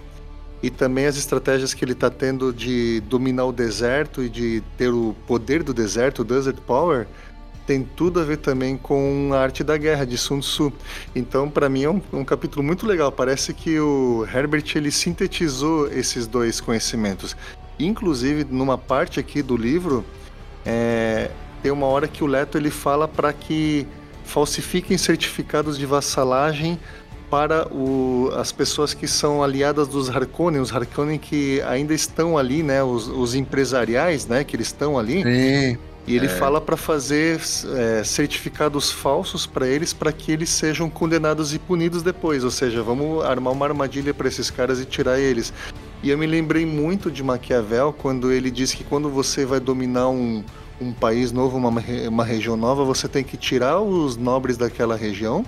e 0.63 0.71
também 0.71 1.05
as 1.05 1.19
estratégias 1.19 1.75
que 1.75 1.85
ele 1.85 1.95
tá 1.95 2.09
tendo 2.09 2.51
de 2.51 3.01
dominar 3.01 3.45
o 3.45 3.53
deserto 3.53 4.23
e 4.23 4.31
de 4.31 4.63
ter 4.79 4.89
o 4.89 5.15
poder 5.27 5.63
do 5.63 5.75
deserto, 5.75 6.21
o 6.21 6.25
Desert 6.25 6.57
Power, 6.67 7.07
tem 7.67 7.83
tudo 7.97 8.21
a 8.21 8.25
ver 8.25 8.39
também 8.39 8.77
com 8.77 9.31
a 9.33 9.39
arte 9.39 9.63
da 9.63 9.77
guerra 9.77 10.05
de 10.05 10.19
Sun 10.19 10.41
Tzu. 10.41 10.73
Então, 11.15 11.49
para 11.49 11.69
mim 11.69 11.85
é 11.85 11.91
um, 11.91 12.01
um 12.13 12.25
capítulo 12.25 12.63
muito 12.63 12.87
legal. 12.87 13.11
Parece 13.13 13.53
que 13.55 13.79
o 13.79 14.27
Herbert 14.33 14.65
ele 14.75 14.91
sintetizou 14.91 15.89
esses 15.89 16.27
dois 16.27 16.61
conhecimentos. 16.61 17.37
Inclusive, 17.79 18.47
numa 18.51 18.77
parte 18.77 19.19
aqui 19.21 19.43
do 19.43 19.57
livro, 19.57 20.05
é, 20.65 21.31
tem 21.63 21.71
uma 21.73 21.87
hora 21.87 22.07
que 22.09 22.23
o 22.23 22.27
Leto 22.27 22.59
ele 22.59 22.71
fala 22.71 23.07
para 23.09 23.33
que 23.33 23.87
falsifiquem 24.25 24.97
certificados 24.99 25.79
de 25.79 25.87
vassalagem 25.87 26.79
para 27.31 27.67
o- 27.73 28.31
as 28.37 28.53
pessoas 28.53 28.93
que 28.93 29.09
são 29.09 29.43
aliadas 29.43 29.89
dos 29.89 30.11
Harkonnen, 30.11 30.61
os 30.61 30.73
Harkonnen 30.73 31.19
que 31.19 31.63
ainda 31.63 31.95
estão 31.95 32.37
ali, 32.37 32.63
né, 32.63 32.83
os, 32.83 33.09
os 33.09 33.35
empresariais, 33.35 34.27
né, 34.27 34.45
que 34.45 34.55
eles 34.55 34.67
estão 34.67 34.99
ali. 34.99 35.23
Sim. 35.23 35.79
E 36.07 36.17
ele 36.17 36.29
fala 36.29 36.61
para 36.61 36.77
fazer 36.77 37.41
é, 37.77 38.03
certificados 38.03 38.91
falsos 38.91 39.47
para 39.47 39.69
eles, 39.69 39.93
para 39.93 40.13
que 40.13 40.33
eles 40.33 40.51
sejam 40.51 40.91
condenados 40.91 41.55
e 41.55 41.61
punidos 41.61 42.03
depois. 42.03 42.43
Ou 42.43 42.51
seja, 42.51 42.83
vamos 42.83 43.25
armar 43.25 43.53
uma 43.53 43.67
armadilha 43.67 44.13
para 44.13 44.27
esses 44.27 44.51
caras 44.51 44.81
e 44.81 44.85
tirar 44.85 45.21
eles. 45.21 45.53
E 46.03 46.11
eu 46.11 46.19
me 46.19 46.27
lembrei 46.27 46.67
muito 46.67 47.09
de 47.09 47.23
Maquiavel 47.23 47.93
quando 47.93 48.33
ele 48.33 48.51
diz 48.51 48.75
que 48.75 48.83
quando 48.83 49.09
você 49.09 49.47
vai 49.47 49.61
dominar 49.61 50.09
um, 50.09 50.43
um 50.81 50.93
país 50.93 51.31
novo, 51.31 51.57
uma, 51.57 51.73
uma 52.09 52.25
região 52.25 52.57
nova, 52.57 52.85
você 52.85 53.07
tem 53.07 53.23
que 53.23 53.37
tirar 53.37 53.81
os 53.81 54.17
nobres 54.17 54.57
daquela 54.57 54.97
região 54.97 55.45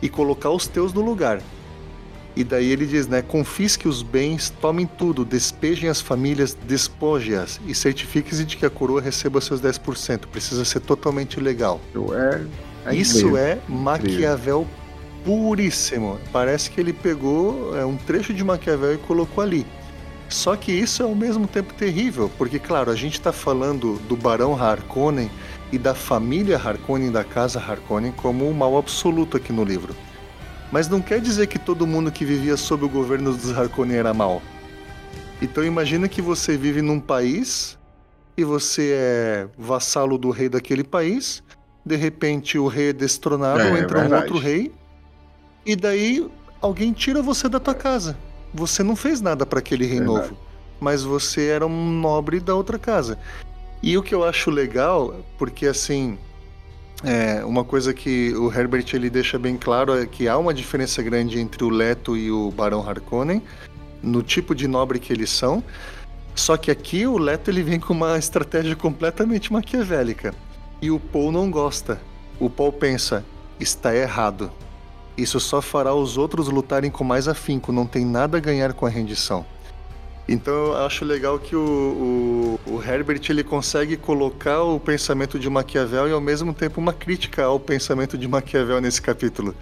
e 0.00 0.08
colocar 0.08 0.50
os 0.50 0.68
teus 0.68 0.92
no 0.92 1.00
lugar. 1.00 1.40
E 2.36 2.42
daí 2.42 2.70
ele 2.70 2.84
diz, 2.84 3.06
né? 3.06 3.22
Confisque 3.22 3.86
os 3.86 4.02
bens, 4.02 4.50
tomem 4.60 4.86
tudo, 4.86 5.24
despejem 5.24 5.88
as 5.88 6.00
famílias, 6.00 6.56
despoje-as 6.66 7.60
e 7.66 7.74
certifique-se 7.74 8.44
de 8.44 8.56
que 8.56 8.66
a 8.66 8.70
coroa 8.70 9.00
receba 9.00 9.40
seus 9.40 9.60
10%. 9.60 10.26
Precisa 10.26 10.64
ser 10.64 10.80
totalmente 10.80 11.38
legal. 11.38 11.80
É, 12.84 12.90
é 12.90 12.96
Isso 12.96 13.36
é 13.36 13.58
Maquiavel 13.68 14.66
puríssimo. 15.24 16.18
Parece 16.32 16.70
que 16.70 16.80
ele 16.80 16.92
pegou 16.92 17.76
é, 17.76 17.84
um 17.84 17.96
trecho 17.96 18.34
de 18.34 18.44
Maquiavel 18.44 18.94
e 18.94 18.98
colocou 18.98 19.42
ali. 19.42 19.66
Só 20.28 20.56
que 20.56 20.72
isso 20.72 21.02
é 21.02 21.06
ao 21.06 21.14
mesmo 21.14 21.46
tempo 21.46 21.72
terrível, 21.74 22.30
porque, 22.36 22.58
claro, 22.58 22.90
a 22.90 22.96
gente 22.96 23.14
está 23.14 23.32
falando 23.32 23.98
do 24.08 24.16
Barão 24.16 24.60
Harkonnen 24.60 25.30
e 25.70 25.78
da 25.78 25.94
família 25.94 26.56
Harkonnen, 26.56 27.10
da 27.10 27.22
casa 27.22 27.60
Harkonnen, 27.60 28.12
como 28.12 28.48
o 28.48 28.54
mal 28.54 28.76
absoluto 28.76 29.36
aqui 29.36 29.52
no 29.52 29.64
livro. 29.64 29.94
Mas 30.74 30.88
não 30.88 31.00
quer 31.00 31.20
dizer 31.20 31.46
que 31.46 31.56
todo 31.56 31.86
mundo 31.86 32.10
que 32.10 32.24
vivia 32.24 32.56
sob 32.56 32.84
o 32.84 32.88
governo 32.88 33.32
dos 33.32 33.56
Harkonnen 33.56 33.96
era 33.96 34.12
mal. 34.12 34.42
Então 35.40 35.62
imagina 35.62 36.08
que 36.08 36.20
você 36.20 36.56
vive 36.56 36.82
num 36.82 36.98
país 36.98 37.78
e 38.36 38.42
você 38.42 38.90
é 38.92 39.48
vassalo 39.56 40.18
do 40.18 40.30
rei 40.30 40.48
daquele 40.48 40.82
país, 40.82 41.44
de 41.86 41.94
repente 41.94 42.58
o 42.58 42.66
rei 42.66 42.88
é 42.88 42.92
destronado, 42.92 43.60
É, 43.60 43.78
entra 43.78 43.98
um 43.98 44.00
verdade. 44.00 44.22
outro 44.24 44.36
rei, 44.36 44.72
e 45.64 45.76
daí 45.76 46.28
alguém 46.60 46.92
tira 46.92 47.22
você 47.22 47.48
da 47.48 47.60
tua 47.60 47.74
casa. 47.76 48.18
Você 48.52 48.82
não 48.82 48.96
fez 48.96 49.20
nada 49.20 49.46
para 49.46 49.60
aquele 49.60 49.86
rei 49.86 50.00
Verdade. 50.00 50.22
novo, 50.30 50.36
mas 50.80 51.04
você 51.04 51.50
era 51.50 51.64
um 51.64 51.88
nobre 52.00 52.40
da 52.40 52.52
outra 52.52 52.80
casa. 52.80 53.16
E 53.80 53.96
o 53.96 54.02
que 54.02 54.12
eu 54.12 54.24
acho 54.24 54.50
legal, 54.50 55.20
porque 55.38 55.68
assim, 55.68 56.18
é, 57.04 57.44
uma 57.44 57.64
coisa 57.64 57.92
que 57.92 58.34
o 58.34 58.50
Herbert 58.52 58.86
ele 58.94 59.10
deixa 59.10 59.38
bem 59.38 59.56
claro 59.56 59.92
é 59.98 60.06
que 60.06 60.26
há 60.26 60.38
uma 60.38 60.54
diferença 60.54 61.02
grande 61.02 61.38
entre 61.38 61.62
o 61.62 61.68
Leto 61.68 62.16
e 62.16 62.30
o 62.30 62.50
Barão 62.50 62.88
Harkonnen 62.88 63.42
no 64.02 64.22
tipo 64.22 64.54
de 64.54 64.66
nobre 64.66 64.98
que 64.98 65.12
eles 65.12 65.30
são. 65.30 65.62
Só 66.34 66.56
que 66.56 66.70
aqui 66.70 67.06
o 67.06 67.18
Leto 67.18 67.50
ele 67.50 67.62
vem 67.62 67.78
com 67.78 67.92
uma 67.92 68.18
estratégia 68.18 68.74
completamente 68.74 69.52
maquiavélica 69.52 70.34
e 70.80 70.90
o 70.90 70.98
Paul 70.98 71.30
não 71.30 71.50
gosta. 71.50 72.00
O 72.40 72.48
Paul 72.48 72.72
pensa: 72.72 73.24
está 73.60 73.94
errado. 73.94 74.50
Isso 75.16 75.38
só 75.38 75.62
fará 75.62 75.94
os 75.94 76.16
outros 76.16 76.48
lutarem 76.48 76.90
com 76.90 77.04
mais 77.04 77.28
afinco, 77.28 77.70
não 77.70 77.86
tem 77.86 78.04
nada 78.04 78.38
a 78.38 78.40
ganhar 78.40 78.72
com 78.72 78.84
a 78.84 78.90
rendição. 78.90 79.46
Então 80.26 80.52
eu 80.52 80.76
acho 80.78 81.04
legal 81.04 81.38
que 81.38 81.54
o, 81.54 82.58
o, 82.66 82.72
o 82.74 82.82
Herbert 82.82 83.20
ele 83.28 83.44
consegue 83.44 83.96
colocar 83.96 84.62
o 84.62 84.80
pensamento 84.80 85.38
de 85.38 85.50
Maquiavel 85.50 86.08
e 86.08 86.12
ao 86.12 86.20
mesmo 86.20 86.54
tempo 86.54 86.80
uma 86.80 86.92
crítica 86.92 87.44
ao 87.44 87.60
pensamento 87.60 88.16
de 88.16 88.26
Maquiavel 88.26 88.80
nesse 88.80 89.02
capítulo. 89.02 89.54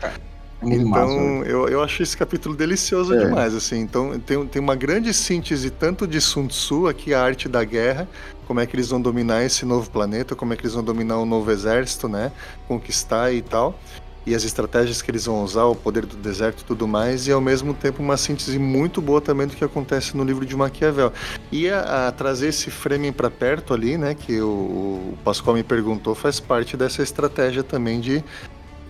Muito 0.63 0.87
massa, 0.87 1.07
né? 1.07 1.39
Então 1.39 1.45
eu, 1.45 1.69
eu 1.69 1.83
acho 1.83 2.03
esse 2.03 2.17
capítulo 2.17 2.55
delicioso 2.55 3.13
É. 3.15 3.19
demais, 3.19 3.55
assim. 3.55 3.81
Então 3.81 4.19
tem, 4.21 4.47
tem 4.47 4.63
uma 4.63 4.77
grande 4.77 5.13
síntese 5.13 5.71
tanto 5.71 6.07
de 6.07 6.21
Sun 6.21 6.47
Tzu, 6.47 6.87
aqui 6.87 7.13
a 7.13 7.21
arte 7.21 7.49
da 7.49 7.65
guerra, 7.65 8.09
como 8.47 8.61
é 8.61 8.67
que 8.67 8.77
eles 8.77 8.89
vão 8.89 9.01
dominar 9.01 9.43
esse 9.45 9.65
novo 9.65 9.91
planeta, 9.91 10.37
como 10.37 10.53
é 10.53 10.57
que 10.57 10.63
eles 10.63 10.75
vão 10.75 10.85
dominar 10.85 11.19
um 11.19 11.27
novo 11.27 11.51
exército, 11.51 12.09
né? 12.09 12.31
Conquistar 12.69 13.33
e 13.33 13.43
tal. 13.43 13.77
E 14.27 14.35
as 14.35 14.45
estratégias 14.45 15.03
que 15.03 15.11
eles 15.11 15.27
vão 15.27 15.43
usar, 15.43 15.65
o 15.65 15.75
poder 15.75 16.07
do 16.07 16.17
deserto 16.17 16.61
e 16.61 16.65
tudo 16.65 16.87
mais, 16.87 17.27
e 17.27 17.33
ao 17.33 17.41
mesmo 17.41 17.75
tempo 17.75 18.03
uma 18.03 18.17
síntese 18.17 18.59
muito 18.59 19.01
boa 19.01 19.21
também 19.21 19.47
do 19.47 19.55
que 19.57 19.65
acontece 19.65 20.17
no 20.17 20.25
livro 20.25 20.47
de 20.47 20.57
Maquiavel. 20.57 21.13
E 21.51 21.69
a, 21.69 22.09
a 22.09 22.13
trazer 22.13 22.49
esse 22.49 22.71
framing 22.71 23.13
para 23.13 23.31
perto 23.31 23.75
ali, 23.75 23.99
né, 23.99 24.15
que 24.15 24.41
o, 24.41 24.47
o 24.47 25.19
Pascoal 25.25 25.57
me 25.57 25.63
perguntou, 25.63 26.15
faz 26.15 26.39
parte 26.39 26.77
dessa 26.77 27.03
estratégia 27.03 27.63
também 27.63 28.01
de, 28.01 28.25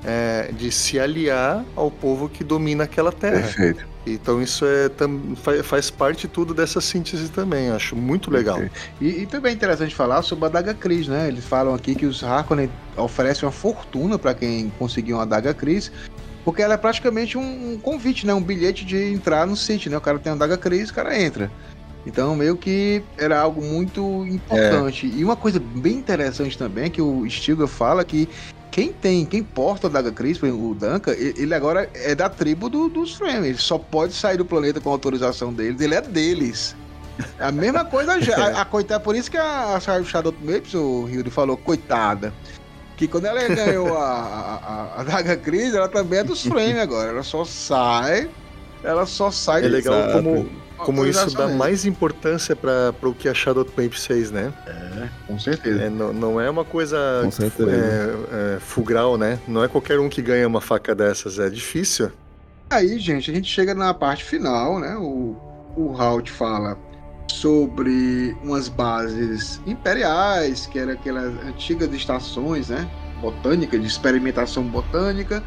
é, 0.05 0.51
de 0.53 0.71
se 0.71 0.99
aliar 0.99 1.65
ao 1.77 1.91
povo 1.91 2.29
que 2.29 2.43
domina 2.43 2.85
aquela 2.85 3.13
terra. 3.13 3.43
Perfeito. 3.43 3.93
Então 4.05 4.43
isso 4.43 4.65
é, 4.67 4.89
tam, 4.89 5.37
fa- 5.37 5.63
faz 5.63 5.89
parte 5.89 6.27
tudo 6.27 6.53
dessa 6.53 6.81
síntese 6.81 7.31
também, 7.31 7.71
acho 7.71 7.95
muito 7.95 8.31
legal. 8.33 8.61
E, 9.01 9.23
e 9.23 9.27
também 9.27 9.53
é 9.53 9.55
interessante 9.55 9.95
falar 9.95 10.23
sobre 10.23 10.45
a 10.45 10.49
Adaga 10.49 10.75
Cris, 10.75 11.07
né? 11.07 11.29
Eles 11.29 11.45
falam 11.45 11.73
aqui 11.73 11.95
que 11.95 12.05
os 12.05 12.25
Harkonnen 12.25 12.69
oferecem 12.97 13.47
uma 13.47 13.53
fortuna 13.53 14.19
para 14.19 14.35
quem 14.35 14.73
conseguir 14.77 15.13
uma 15.13 15.23
Adaga 15.23 15.55
Cris, 15.55 15.93
porque 16.45 16.61
ela 16.63 16.75
é 16.75 16.77
praticamente 16.77 17.39
um, 17.39 17.75
um 17.75 17.79
convite, 17.79 18.27
né? 18.27 18.35
Um 18.35 18.43
bilhete 18.43 18.85
de 18.85 18.97
entrar 19.13 19.47
no 19.47 19.55
sítio, 19.55 19.89
né? 19.89 19.97
O 19.97 20.01
cara 20.01 20.19
tem 20.19 20.33
uma 20.33 20.37
Adaga 20.37 20.57
Cris, 20.59 20.91
o 20.91 20.95
cara 20.95 21.17
entra. 21.17 21.49
Então, 22.05 22.35
meio 22.35 22.57
que 22.57 23.05
era 23.17 23.39
algo 23.39 23.63
muito 23.63 24.27
importante. 24.27 25.07
E 25.07 25.23
uma 25.23 25.37
coisa 25.37 25.61
bem 25.61 25.95
interessante 25.95 26.59
também 26.59 26.87
é 26.87 26.91
que 26.91 27.01
o 27.01 27.25
Stilgar 27.31 27.69
fala 27.69 28.05
que 28.05 28.29
quem 28.73 28.93
tem, 28.93 29.25
quem 29.25 29.43
porta 29.45 29.87
a 29.87 29.91
Daga 29.91 30.11
Cris, 30.11 30.39
por 30.39 30.47
exemplo, 30.47 30.71
o 30.71 30.75
Duncan, 30.75 31.13
ele 31.13 31.55
agora 31.55 31.89
é 31.95 32.15
da 32.15 32.29
tribo 32.29 32.69
do- 32.69 32.89
dos 32.89 33.15
Fremen. 33.15 33.51
Ele 33.51 33.59
só 33.59 33.77
pode 33.79 34.15
sair 34.15 34.39
do 34.39 34.45
planeta 34.45 34.81
com 34.81 34.91
autorização 34.91 35.53
deles, 35.53 35.81
ele 35.81 35.95
é 35.95 36.01
deles. 36.01 36.75
A 37.39 37.53
mesma 37.53 37.85
coisa 37.85 38.21
já. 38.21 38.35
A, 38.35 38.63
a 38.63 38.65
coitada, 38.65 38.99
por 38.99 39.15
isso 39.15 39.31
que 39.31 39.37
a, 39.37 39.77
a 39.77 39.81
Shadow 39.81 40.35
Mapes, 40.43 40.73
o 40.75 41.07
Hilde 41.07 41.31
falou, 41.31 41.57
coitada. 41.57 42.33
Que 42.97 43.07
quando 43.07 43.27
ela 43.27 43.47
ganhou 43.47 43.95
a, 43.97 44.09
a, 44.97 45.01
a, 45.01 45.05
Daga 45.05 45.37
Cris, 45.37 45.75
ela 45.75 45.89
também 45.89 46.21
é 46.21 46.25
dos 46.25 46.43
Fremen 46.43 46.81
agora. 46.81 47.11
Ela 47.11 47.23
só 47.23 47.45
sai 47.45 48.29
ela 48.83 49.07
só 49.07 49.31
sai 49.31 49.65
É 49.65 49.69
legal 49.69 50.11
como, 50.13 50.51
como 50.85 51.07
isso 51.07 51.21
dá 51.21 51.27
Exatamente. 51.27 51.59
mais 51.59 51.85
importância 51.85 52.55
para 52.55 52.95
o 53.03 53.15
que 53.15 53.29
a 53.29 53.35
Shadow 53.35 53.65
Tape 53.65 53.99
6, 53.99 54.31
né? 54.31 54.53
É, 54.67 55.09
com 55.27 55.39
certeza. 55.39 55.83
É, 55.83 55.91
não, 55.91 56.13
não 56.13 56.41
é 56.41 56.49
uma 56.49 56.65
coisa 56.65 57.21
Com 57.23 57.31
certeza. 57.31 57.71
é, 57.71 58.57
é, 58.57 58.61
fugral, 58.61 59.17
né? 59.17 59.39
Não 59.47 59.63
é 59.63 59.69
qualquer 59.69 59.99
um 59.99 60.09
que 60.09 60.23
ganha 60.23 60.47
uma 60.47 60.61
faca 60.61 60.95
dessas, 60.95 61.39
é 61.39 61.49
difícil. 61.49 62.11
Aí, 62.71 62.99
gente, 62.99 63.31
a 63.31 63.35
gente 63.35 63.49
chega 63.49 63.75
na 63.75 63.93
parte 63.93 64.25
final, 64.25 64.79
né? 64.79 64.97
O, 64.97 65.37
o 65.77 65.95
Halt 66.01 66.31
fala 66.31 66.79
sobre 67.31 68.37
umas 68.43 68.69
bases 68.69 69.61
imperiais, 69.67 70.67
que 70.67 70.79
eram 70.79 70.93
aquelas 70.93 71.33
antigas 71.45 71.93
estações, 71.93 72.69
né? 72.69 72.89
Botânica, 73.21 73.79
de 73.79 73.87
experimentação 73.87 74.65
botânica. 74.65 75.43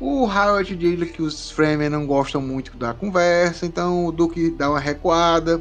O 0.00 0.26
Howard 0.26 0.76
diz 0.76 1.10
que 1.10 1.22
os 1.22 1.50
Fremen 1.50 1.88
não 1.88 2.06
gostam 2.06 2.40
muito 2.40 2.76
da 2.76 2.94
conversa, 2.94 3.66
então 3.66 4.06
o 4.06 4.12
Duke 4.12 4.50
dá 4.50 4.70
uma 4.70 4.78
recuada, 4.78 5.60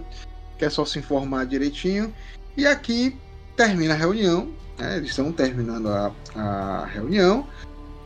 quer 0.60 0.70
só 0.70 0.86
se 0.86 1.00
informar 1.00 1.46
direitinho. 1.46 2.14
E 2.56 2.66
aqui 2.68 3.18
termina 3.56 3.96
a 3.96 3.98
reunião, 3.98 4.52
né? 4.78 4.98
Eles 4.98 5.10
estão 5.10 5.32
terminando 5.32 5.90
a, 5.90 6.12
a 6.36 6.86
reunião. 6.86 7.48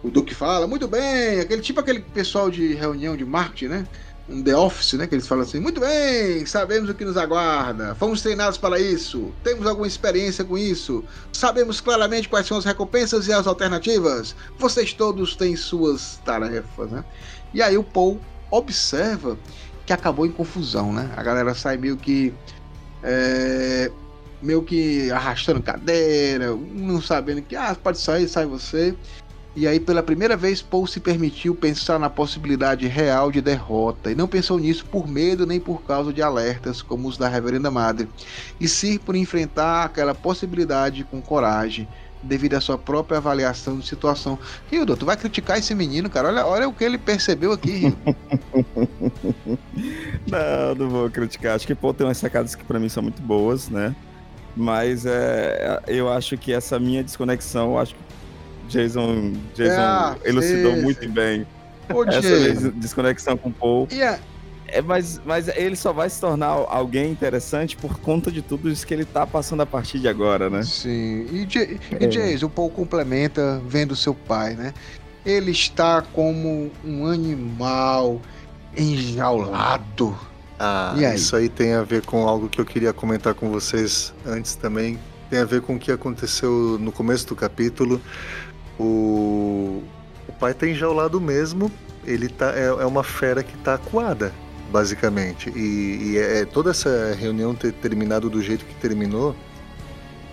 O 0.01 0.09
Duque 0.09 0.33
fala, 0.33 0.65
muito 0.67 0.87
bem, 0.87 1.41
aquele 1.41 1.61
tipo 1.61 1.79
aquele 1.79 1.99
pessoal 1.99 2.49
de 2.49 2.73
reunião 2.73 3.15
de 3.17 3.25
marketing, 3.25 3.67
né? 3.67 3.87
Um 4.31 4.41
The 4.41 4.55
Office, 4.55 4.93
né? 4.93 5.07
Que 5.07 5.15
eles 5.15 5.27
falam 5.27 5.43
assim, 5.43 5.59
muito 5.59 5.79
bem, 5.79 6.45
sabemos 6.45 6.89
o 6.89 6.93
que 6.93 7.03
nos 7.03 7.17
aguarda, 7.17 7.93
fomos 7.95 8.21
treinados 8.21 8.57
para 8.57 8.79
isso, 8.79 9.31
temos 9.43 9.67
alguma 9.67 9.87
experiência 9.87 10.43
com 10.43 10.57
isso, 10.57 11.03
sabemos 11.33 11.81
claramente 11.81 12.29
quais 12.29 12.47
são 12.47 12.57
as 12.57 12.65
recompensas 12.65 13.27
e 13.27 13.33
as 13.33 13.45
alternativas, 13.45 14.35
vocês 14.57 14.93
todos 14.93 15.35
têm 15.35 15.55
suas 15.55 16.19
tarefas, 16.23 16.89
né? 16.91 17.03
E 17.53 17.61
aí 17.61 17.77
o 17.77 17.83
Paul 17.83 18.19
observa 18.49 19.37
que 19.85 19.93
acabou 19.93 20.25
em 20.25 20.31
confusão, 20.31 20.93
né? 20.93 21.11
A 21.17 21.23
galera 21.23 21.53
sai 21.53 21.77
meio 21.77 21.97
que. 21.97 22.33
é, 23.03 23.91
meio 24.41 24.63
que 24.63 25.11
arrastando 25.11 25.61
cadeira, 25.61 26.55
não 26.55 27.01
sabendo 27.01 27.41
que, 27.41 27.55
ah, 27.55 27.75
pode 27.75 27.99
sair, 27.99 28.27
sai 28.27 28.45
você. 28.45 28.95
E 29.53 29.67
aí, 29.67 29.81
pela 29.81 30.01
primeira 30.01 30.37
vez, 30.37 30.61
Paul 30.61 30.87
se 30.87 31.01
permitiu 31.01 31.53
pensar 31.53 31.99
na 31.99 32.09
possibilidade 32.09 32.87
real 32.87 33.29
de 33.29 33.41
derrota, 33.41 34.09
e 34.09 34.15
não 34.15 34.27
pensou 34.27 34.57
nisso 34.57 34.85
por 34.85 35.07
medo 35.07 35.45
nem 35.45 35.59
por 35.59 35.81
causa 35.83 36.13
de 36.13 36.21
alertas 36.21 36.81
como 36.81 37.07
os 37.07 37.17
da 37.17 37.27
Reverenda 37.27 37.69
Madre, 37.69 38.07
e 38.61 38.67
sim 38.67 38.97
por 38.97 39.13
enfrentar 39.13 39.83
aquela 39.83 40.15
possibilidade 40.15 41.03
com 41.03 41.21
coragem, 41.21 41.85
devido 42.23 42.53
à 42.53 42.61
sua 42.61 42.77
própria 42.77 43.17
avaliação 43.17 43.77
de 43.77 43.85
situação. 43.85 44.39
Hildo, 44.71 44.95
tu 44.95 45.05
vai 45.05 45.17
criticar 45.17 45.57
esse 45.57 45.75
menino, 45.75 46.09
cara? 46.09 46.29
Olha, 46.29 46.45
olha 46.45 46.69
o 46.69 46.73
que 46.73 46.83
ele 46.83 46.97
percebeu 46.97 47.51
aqui. 47.51 47.93
Não, 50.27 50.75
não 50.77 50.89
vou 50.89 51.09
criticar. 51.09 51.55
Acho 51.55 51.65
que 51.65 51.73
Paul 51.73 51.93
tem 51.93 52.05
umas 52.05 52.17
sacadas 52.17 52.55
que 52.55 52.63
pra 52.63 52.79
mim 52.79 52.87
são 52.87 53.01
muito 53.03 53.21
boas, 53.21 53.69
né? 53.69 53.95
Mas 54.55 55.05
é, 55.05 55.81
eu 55.87 56.09
acho 56.11 56.37
que 56.37 56.53
essa 56.53 56.79
minha 56.79 57.03
desconexão, 57.03 57.77
acho 57.77 57.95
que 57.95 58.01
Jason, 58.71 59.33
Jason 59.53 59.81
Ah, 59.81 60.15
elucidou 60.25 60.75
sim, 60.75 60.81
muito 60.81 61.03
sim. 61.03 61.09
bem 61.09 61.45
Ô, 61.93 62.03
essa 62.05 62.71
desconexão 62.71 63.37
com 63.37 63.51
Paul. 63.51 63.87
e 63.91 64.01
a- 64.01 64.19
É, 64.73 64.81
mas, 64.81 65.19
mas 65.25 65.49
ele 65.49 65.75
só 65.75 65.91
vai 65.91 66.09
se 66.09 66.21
tornar 66.21 66.47
alguém 66.47 67.11
interessante 67.11 67.75
por 67.75 67.99
conta 67.99 68.31
de 68.31 68.41
tudo 68.41 68.69
isso 68.69 68.87
que 68.87 68.93
ele 68.93 69.03
tá 69.03 69.27
passando 69.27 69.59
a 69.59 69.65
partir 69.65 69.99
de 69.99 70.07
agora, 70.07 70.49
né? 70.49 70.63
Sim, 70.63 71.25
e, 71.29 71.45
e 71.99 72.07
Jason, 72.07 72.45
o 72.45 72.49
Paul 72.49 72.69
complementa 72.69 73.61
vendo 73.67 73.97
seu 73.97 74.13
pai, 74.15 74.55
né? 74.55 74.73
Ele 75.25 75.51
está 75.51 76.01
como 76.01 76.71
um 76.85 77.05
animal 77.05 78.21
enjaulado. 78.77 80.17
Ah, 80.57 80.93
E 80.97 81.05
aí? 81.05 81.15
isso 81.15 81.35
aí 81.35 81.49
tem 81.49 81.73
a 81.73 81.83
ver 81.83 82.05
com 82.05 82.27
algo 82.27 82.47
que 82.47 82.61
eu 82.61 82.65
queria 82.65 82.93
comentar 82.93 83.33
com 83.33 83.49
vocês 83.49 84.13
antes 84.25 84.55
também. 84.55 84.97
Tem 85.29 85.39
a 85.39 85.45
ver 85.45 85.61
com 85.61 85.75
o 85.75 85.79
que 85.79 85.91
aconteceu 85.91 86.77
no 86.79 86.91
começo 86.91 87.27
do 87.27 87.35
capítulo. 87.35 87.99
O, 88.81 89.83
o 90.27 90.31
pai 90.39 90.53
tá 90.53 90.67
enjaulado 90.67 91.21
mesmo. 91.21 91.71
Ele 92.03 92.27
tá, 92.27 92.53
é, 92.55 92.65
é 92.65 92.85
uma 92.85 93.03
fera 93.03 93.43
que 93.43 93.55
tá 93.57 93.75
acuada, 93.75 94.33
basicamente. 94.71 95.51
E, 95.55 96.13
e 96.13 96.17
é, 96.17 96.45
toda 96.45 96.71
essa 96.71 97.15
reunião 97.17 97.53
ter 97.53 97.71
terminado 97.73 98.29
do 98.29 98.41
jeito 98.41 98.65
que 98.65 98.73
terminou. 98.75 99.35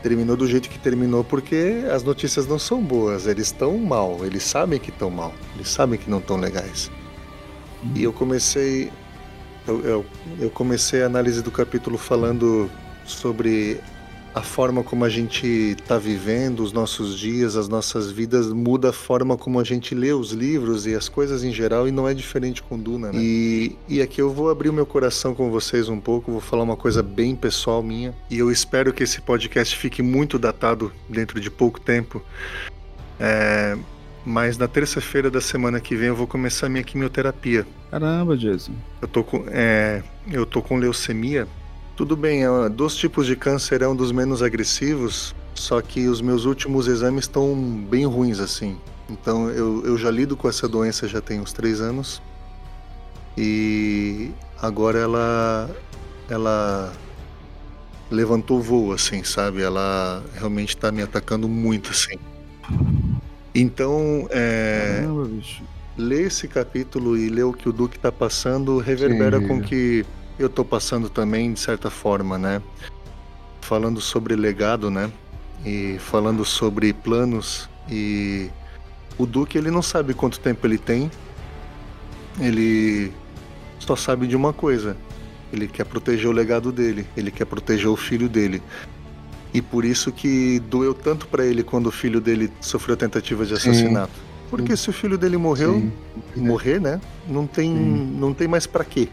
Terminou 0.02 0.36
do 0.36 0.46
jeito 0.46 0.68
que 0.68 0.78
terminou 0.78 1.24
porque 1.24 1.84
as 1.92 2.02
notícias 2.02 2.46
não 2.46 2.58
são 2.58 2.80
boas. 2.80 3.26
Eles 3.26 3.48
estão 3.48 3.76
mal. 3.76 4.24
Eles 4.24 4.44
sabem 4.44 4.78
que 4.78 4.90
estão 4.90 5.10
mal. 5.10 5.34
Eles 5.54 5.68
sabem 5.68 5.98
que 5.98 6.08
não 6.08 6.18
estão 6.18 6.36
legais. 6.36 6.90
E 7.94 8.02
eu 8.02 8.12
comecei 8.12 8.90
eu, 9.68 9.84
eu, 9.84 10.06
eu 10.40 10.50
comecei 10.50 11.02
a 11.02 11.06
análise 11.06 11.42
do 11.42 11.50
capítulo 11.50 11.98
falando 11.98 12.70
sobre 13.04 13.78
a 14.39 14.43
forma 14.43 14.85
como 14.85 15.05
a 15.05 15.09
gente 15.09 15.47
está 15.47 15.98
vivendo 15.98 16.60
os 16.60 16.73
nossos 16.73 17.19
dias, 17.19 17.56
as 17.56 17.69
nossas 17.69 18.10
vidas, 18.10 18.52
muda 18.52 18.90
a 18.90 18.93
forma 18.93 19.36
como 19.36 19.59
a 19.59 19.65
gente 19.65 19.94
lê 19.97 20.12
os 20.12 20.31
livros 20.31 20.86
e 20.86 20.94
as 20.94 21.09
coisas 21.09 21.43
em 21.43 21.52
geral, 21.52 21.89
e 21.89 21.90
não 21.90 22.09
é 22.09 22.15
diferente 22.15 22.62
com 22.62 22.78
Duna, 22.78 23.10
né? 23.12 23.19
E, 23.20 23.77
e 23.89 24.01
aqui 24.01 24.23
eu 24.23 24.31
vou 24.31 24.48
abrir 24.48 24.69
o 24.69 24.73
meu 24.73 24.86
coração 24.86 25.35
com 25.35 25.51
vocês 25.51 25.89
um 25.89 25.98
pouco, 25.98 26.31
vou 26.31 26.40
falar 26.40 26.62
uma 26.62 26.77
coisa 26.77 27.02
bem 27.02 27.35
pessoal 27.35 27.82
minha, 27.82 28.15
e 28.31 28.39
eu 28.39 28.51
espero 28.51 28.93
que 28.93 29.02
esse 29.02 29.20
podcast 29.20 29.77
fique 29.77 30.02
muito 30.02 30.39
datado 30.39 30.93
dentro 31.09 31.40
de 31.40 31.51
pouco 31.51 31.81
tempo. 31.81 32.23
É, 33.19 33.77
mas 34.24 34.56
na 34.56 34.69
terça-feira 34.69 35.31
da 35.31 35.40
semana 35.40 35.81
que 35.81 35.97
vem 35.97 36.09
eu 36.09 36.16
vou 36.16 36.28
começar 36.28 36.66
a 36.66 36.69
minha 36.69 36.85
quimioterapia. 36.85 37.66
Caramba, 37.90 38.36
Jason. 38.36 38.73
Eu 39.02 39.09
tô 39.09 39.24
com, 39.24 39.44
é, 39.48 40.02
eu 40.31 40.47
tô 40.47 40.62
com 40.62 40.77
leucemia. 40.77 41.48
Tudo 41.98 42.16
bem, 42.16 42.44
é, 42.44 42.68
dois 42.68 42.94
tipos 42.94 43.26
de 43.26 43.34
câncer 43.34 43.82
é 43.82 43.88
um 43.88 43.96
dos 43.96 44.12
menos 44.12 44.40
agressivos, 44.40 45.34
só 45.52 45.82
que 45.82 46.06
os 46.06 46.20
meus 46.20 46.44
últimos 46.44 46.86
exames 46.86 47.24
estão 47.24 47.56
bem 47.90 48.06
ruins 48.06 48.38
assim. 48.38 48.78
Então 49.10 49.50
eu, 49.50 49.84
eu 49.84 49.98
já 49.98 50.08
lido 50.08 50.36
com 50.36 50.48
essa 50.48 50.68
doença 50.68 51.08
já 51.08 51.20
tem 51.20 51.40
uns 51.40 51.52
três 51.52 51.80
anos. 51.80 52.22
E 53.36 54.30
agora 54.62 54.96
ela 54.96 55.68
ela 56.30 56.92
levantou 58.12 58.62
voo 58.62 58.92
assim, 58.92 59.24
sabe? 59.24 59.60
Ela 59.60 60.22
realmente 60.34 60.76
tá 60.76 60.92
me 60.92 61.02
atacando 61.02 61.48
muito 61.48 61.90
assim. 61.90 62.16
Então, 63.52 64.28
é, 64.30 65.00
Caramba, 65.00 65.24
bicho. 65.24 65.64
ler 65.96 66.28
esse 66.28 66.46
capítulo 66.46 67.16
e 67.16 67.28
ler 67.28 67.42
o 67.42 67.52
que 67.52 67.68
o 67.68 67.72
Duque 67.72 67.98
tá 67.98 68.12
passando 68.12 68.78
reverbera 68.78 69.40
Sim. 69.40 69.48
com 69.48 69.60
que 69.60 70.06
eu 70.39 70.48
tô 70.48 70.65
passando 70.65 71.09
também, 71.09 71.52
de 71.52 71.60
certa 71.60 71.90
forma, 71.90 72.39
né? 72.39 72.62
Falando 73.60 74.01
sobre 74.01 74.36
legado, 74.36 74.90
né? 74.90 75.10
E 75.65 75.97
falando 75.98 76.44
sobre 76.44 76.93
planos 76.93 77.69
e 77.90 78.48
o 79.19 79.27
Duque 79.27 79.59
ele 79.59 79.70
não 79.70 79.82
sabe 79.82 80.15
quanto 80.15 80.39
tempo 80.39 80.66
ele 80.66 80.78
tem. 80.78 81.10
Ele 82.40 83.12
só 83.81 83.97
sabe 83.97 84.27
de 84.27 84.36
uma 84.36 84.52
coisa. 84.52 84.97
Ele 85.52 85.66
quer 85.66 85.85
proteger 85.85 86.28
o 86.28 86.32
legado 86.32 86.70
dele, 86.70 87.06
ele 87.16 87.31
quer 87.31 87.44
proteger 87.47 87.89
o 87.89 87.97
filho 87.97 88.28
dele. 88.28 88.62
E 89.52 89.62
por 89.62 89.85
isso 89.85 90.12
que 90.12 90.60
doeu 90.60 90.93
tanto 90.93 91.27
pra 91.27 91.44
ele 91.44 91.62
quando 91.62 91.86
o 91.86 91.90
filho 91.90 92.20
dele 92.20 92.52
sofreu 92.60 92.97
tentativa 92.97 93.44
de 93.44 93.59
Sim. 93.59 93.70
assassinato. 93.70 94.12
Porque 94.51 94.77
se 94.77 94.89
o 94.89 94.93
filho 94.93 95.19
dele 95.19 95.36
morreu, 95.36 95.74
Sim. 95.74 95.93
morrer, 96.36 96.81
né? 96.81 97.01
Não 97.27 97.47
tem, 97.47 97.70
Sim. 97.73 98.16
não 98.19 98.32
tem 98.32 98.47
mais 98.47 98.66
pra 98.66 98.85
quê. 98.85 99.09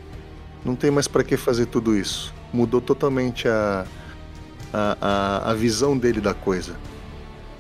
Não 0.65 0.75
tem 0.75 0.89
mais 0.89 1.07
pra 1.07 1.23
que 1.23 1.37
fazer 1.37 1.67
tudo 1.67 1.95
isso. 1.95 2.33
Mudou 2.51 2.81
totalmente 2.81 3.47
a, 3.47 3.85
a, 4.73 5.51
a, 5.51 5.53
visão 5.53 5.95
dele 5.95 6.19
da 6.19 6.33
coisa. 6.33 6.75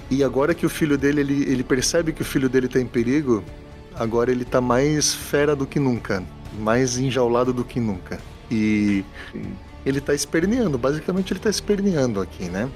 E 0.09 0.23
agora 0.23 0.55
que 0.55 0.65
o 0.65 0.69
filho 0.69 0.97
dele, 0.97 1.21
ele, 1.21 1.43
ele 1.43 1.63
percebe 1.63 2.11
que 2.11 2.23
o 2.23 2.25
filho 2.25 2.49
dele 2.49 2.67
tá 2.67 2.79
em 2.79 2.85
perigo, 2.85 3.43
agora 3.95 4.31
ele 4.31 4.43
tá 4.43 4.59
mais 4.59 5.13
fera 5.13 5.55
do 5.55 5.67
que 5.67 5.79
nunca. 5.79 6.23
Mais 6.59 6.97
enjaulado 6.97 7.53
do 7.53 7.63
que 7.63 7.79
nunca. 7.79 8.19
E 8.49 9.05
ele 9.85 10.01
tá 10.01 10.13
esperneando, 10.13 10.77
basicamente 10.77 11.31
ele 11.31 11.39
tá 11.39 11.49
esperneando 11.49 12.19
aqui, 12.19 12.45
né? 12.45 12.69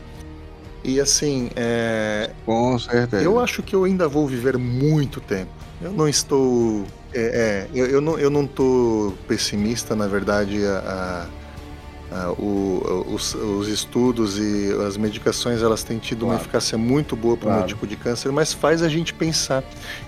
E 0.83 0.99
assim, 0.99 1.49
é, 1.55 2.29
Com 2.45 2.77
certeza. 2.79 3.23
eu 3.23 3.39
acho 3.39 3.61
que 3.61 3.75
eu 3.75 3.83
ainda 3.83 4.07
vou 4.07 4.25
viver 4.27 4.57
muito 4.57 5.19
tempo. 5.19 5.51
Eu 5.81 5.91
não 5.91 6.07
estou. 6.07 6.85
É, 7.13 7.67
é, 7.73 7.77
eu, 7.77 7.85
eu 7.87 8.01
não, 8.01 8.17
eu 8.19 8.29
não 8.29 8.45
tô 8.47 9.13
pessimista, 9.27 9.95
na 9.95 10.07
verdade. 10.07 10.65
A, 10.65 11.27
a- 11.31 11.39
a- 12.11 12.31
o- 12.31 13.05
os, 13.13 13.35
os 13.35 13.67
estudos 13.67 14.39
e 14.39 14.73
as 14.87 14.97
medicações 14.97 15.61
elas 15.61 15.83
têm 15.83 15.99
tido 15.99 16.23
uma 16.23 16.29
Claro. 16.33 16.43
eficácia 16.43 16.77
muito 16.77 17.15
boa 17.15 17.37
para 17.37 17.45
o 17.45 17.49
Claro. 17.49 17.59
meu 17.59 17.67
tipo 17.67 17.85
de 17.85 17.95
câncer, 17.95 18.31
mas 18.31 18.51
faz 18.51 18.81
a 18.81 18.89
gente 18.89 19.13
pensar 19.13 19.63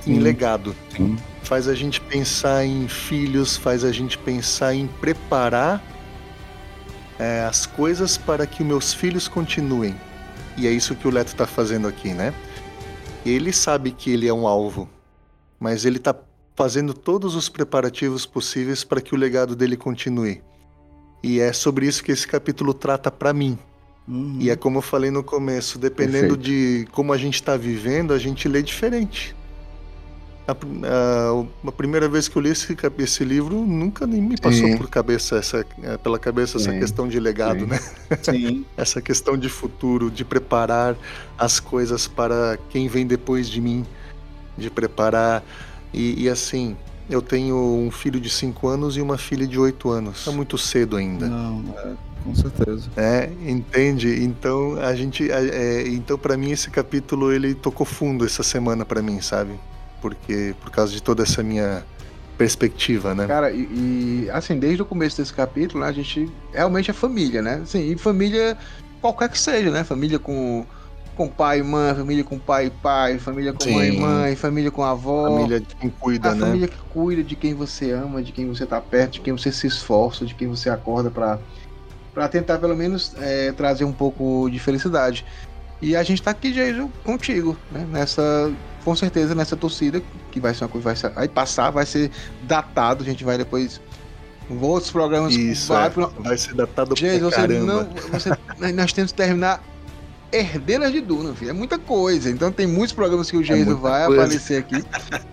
em 0.08 0.16
Sim. 0.16 0.20
legado. 0.20 0.76
Sim. 0.98 1.16
Faz 1.44 1.68
a 1.68 1.76
gente 1.76 2.02
pensar 2.02 2.66
em 2.66 2.88
filhos, 2.88 3.56
faz 3.56 3.84
a 3.84 3.92
gente 3.92 4.18
pensar 4.18 4.74
em 4.74 4.88
preparar 4.88 5.84
é, 7.20 7.46
as 7.48 7.66
coisas 7.68 8.18
para 8.18 8.48
que 8.48 8.64
meus 8.64 8.94
filhos 8.96 9.28
continuem. 9.28 9.96
E 10.58 10.68
é 10.68 10.72
isso 10.72 10.96
que 10.96 11.08
o 11.08 11.12
Leto 11.12 11.30
está 11.30 11.48
fazendo 11.48 11.88
aqui, 11.88 12.14
né? 12.14 12.34
Ele 13.26 13.54
sabe 13.54 13.92
que 13.92 14.12
ele 14.12 14.28
é 14.28 14.34
um 14.34 14.48
alvo, 14.48 14.90
mas 15.60 15.86
ele 15.86 16.00
tá 16.00 16.16
fazendo 16.56 16.94
todos 16.94 17.36
os 17.36 17.50
preparativos 17.50 18.26
possíveis 18.26 18.84
para 18.84 19.02
que 19.02 19.16
o 19.16 19.18
legado 19.18 19.56
dele 19.56 19.78
continue. 19.78 20.42
E 21.24 21.40
é 21.40 21.54
sobre 21.54 21.86
isso 21.88 22.04
que 22.04 22.12
esse 22.12 22.28
capítulo 22.28 22.74
trata 22.74 23.12
para 23.12 23.32
mim. 23.34 23.58
Uhum. 24.08 24.38
E 24.40 24.50
é 24.50 24.56
como 24.56 24.80
eu 24.80 24.82
falei 24.82 25.12
no 25.12 25.24
começo, 25.24 25.78
dependendo 25.78 26.36
Perfeito. 26.36 26.38
de 26.38 26.88
como 26.92 27.14
a 27.14 27.18
gente 27.18 27.36
está 27.36 27.56
vivendo, 27.56 28.14
a 28.14 28.18
gente 28.18 28.48
lê 28.48 28.62
diferente. 28.62 29.36
A, 30.48 30.54
a- 30.54 31.46
a 31.68 31.72
primeira 31.72 32.10
vez 32.10 32.28
que 32.28 32.36
eu 32.36 32.42
li 32.42 32.50
esse, 32.50 32.76
esse 32.98 33.24
livro, 33.24 33.56
nunca 33.66 34.08
nem 34.08 34.22
me 34.22 34.38
passou 34.38 34.68
Sim. 34.68 34.78
por 34.78 34.90
cabeça 34.90 35.38
essa, 35.38 35.66
eh, 35.84 35.98
pela 35.98 36.18
cabeça 36.18 36.58
essa 36.58 36.72
Sim. 36.72 36.80
questão 36.80 37.08
de 37.08 37.20
legado, 37.20 37.60
Sim. 37.62 37.66
né? 37.68 37.80
Sim. 38.24 38.66
Essa 38.76 39.02
questão 39.02 39.38
de 39.38 39.48
futuro, 39.50 40.10
de 40.10 40.26
preparar 40.26 40.96
as 41.38 41.60
coisas 41.60 42.08
para 42.08 42.58
quem 42.70 42.88
vem 42.88 43.06
depois 43.06 43.48
de 43.50 43.62
mim, 43.62 43.86
de 44.58 44.70
preparar. 44.70 45.44
E, 45.94 46.24
e 46.24 46.30
assim, 46.30 46.76
eu 47.10 47.22
tenho 47.22 47.56
um 47.56 47.92
filho 47.92 48.20
de 48.20 48.30
5 48.30 48.68
anos 48.68 48.98
e 48.98 49.02
uma 49.02 49.18
filha 49.18 49.46
de 49.48 49.60
8 49.60 49.90
anos. 49.90 50.28
É 50.28 50.32
muito 50.32 50.58
cedo 50.58 50.98
ainda. 50.98 51.28
Não, 51.28 51.64
é, 51.78 51.94
com 52.24 52.34
certeza. 52.36 52.90
É, 52.98 53.30
entende? 53.48 54.24
Então 54.24 54.78
a 54.82 54.96
gente, 54.96 55.30
é, 55.32 55.88
então 55.88 56.18
para 56.18 56.36
mim 56.36 56.52
esse 56.52 56.70
capítulo 56.72 57.32
ele 57.32 57.54
tocou 57.54 57.86
fundo 57.86 58.26
essa 58.26 58.42
semana 58.44 58.84
para 58.84 59.02
mim, 59.02 59.22
sabe? 59.22 59.54
Porque 60.02 60.56
por 60.62 60.72
causa 60.72 60.92
de 60.92 61.02
toda 61.02 61.24
essa 61.24 61.44
minha 61.44 61.84
perspectiva, 62.38 63.14
né? 63.14 63.28
Cara, 63.28 63.52
e, 63.52 64.26
e, 64.26 64.30
assim, 64.32 64.58
desde 64.58 64.82
o 64.82 64.86
começo 64.86 65.16
desse 65.18 65.32
capítulo, 65.32 65.84
né, 65.84 65.90
a 65.90 65.94
gente 65.94 66.28
realmente 66.52 66.90
é 66.90 66.94
família, 66.94 67.42
né? 67.42 67.62
Assim, 67.64 67.92
e 67.92 67.98
família 67.98 68.58
qualquer 69.00 69.30
que 69.30 69.38
seja, 69.38 69.70
né? 69.70 69.84
Família 69.84 70.18
com, 70.18 70.66
com 71.16 71.28
pai 71.28 71.60
e 71.60 71.64
mãe, 71.64 71.94
família 71.94 72.24
com 72.24 72.40
pai 72.40 72.66
e 72.66 72.70
pai, 72.72 73.20
família 73.20 73.54
com 73.54 73.64
Sim. 73.64 73.74
mãe 73.74 73.90
e 73.90 74.00
mãe, 74.00 74.36
família 74.36 74.72
com 74.72 74.84
avó. 74.84 75.30
Família 75.30 75.60
de 75.60 75.76
quem 75.76 75.90
cuida, 75.92 76.30
a 76.30 76.36
né? 76.36 76.42
família 76.42 76.68
que 76.68 76.78
cuida 76.92 77.24
de 77.24 77.36
quem 77.36 77.54
você 77.54 77.92
ama, 77.92 78.24
de 78.24 78.32
quem 78.32 78.48
você 78.48 78.66
tá 78.66 78.82
perto, 78.82 79.14
de 79.14 79.22
quem 79.22 79.34
você 79.34 79.52
se 79.52 79.68
esforça, 79.68 80.26
de 80.26 80.34
quem 80.34 80.48
você 80.48 80.68
acorda 80.68 81.12
pra, 81.12 81.38
pra 82.12 82.28
tentar 82.28 82.58
pelo 82.58 82.76
menos 82.76 83.14
é, 83.20 83.52
trazer 83.52 83.84
um 83.84 83.94
pouco 83.94 84.50
de 84.50 84.58
felicidade. 84.58 85.26
E 85.80 85.96
a 85.96 86.04
gente 86.04 86.22
tá 86.22 86.32
aqui, 86.32 86.52
Jason, 86.52 86.90
contigo, 87.04 87.58
né? 87.72 87.88
Nessa, 87.92 88.52
com 88.84 88.96
certeza, 88.96 89.34
nessa 89.36 89.56
torcida, 89.56 90.02
que 90.32 90.40
vai 90.40 90.54
ser 90.54 90.64
uma 90.64 90.70
coisa, 90.70 90.84
vai, 90.86 90.96
ser, 90.96 91.10
vai 91.10 91.28
passar, 91.28 91.70
vai 91.72 91.86
ser 91.86 92.12
datado, 92.44 93.04
a 93.04 93.06
gente 93.06 93.24
vai 93.24 93.38
depois. 93.38 93.80
Outros 94.60 94.92
programas 94.92 95.34
Isso, 95.34 95.72
vai 95.72 95.88
é. 95.88 95.90
pra- 95.90 96.08
vai 96.08 96.38
ser 96.38 96.54
datado 96.56 96.94
pra 96.96 97.10
você 97.20 97.32
caramba. 97.32 97.74
não. 97.84 98.20
Você, 98.20 98.74
nós 98.74 98.92
temos 98.92 99.12
que 99.12 99.18
terminar 99.18 99.64
Herdeiras 100.30 100.92
de 100.92 101.00
Duna, 101.02 101.34
filho. 101.34 101.52
É 101.52 101.54
muita 101.54 101.78
coisa. 101.80 102.30
Então 102.30 102.52
tem 102.52 102.66
muitos 102.68 102.94
programas 102.94 103.30
que 103.32 103.38
o 103.38 103.44
Jason 103.44 103.72
É 103.72 103.74
vai 103.76 104.06
coisa. 104.08 104.24
aparecer 104.24 104.58
aqui 104.60 104.84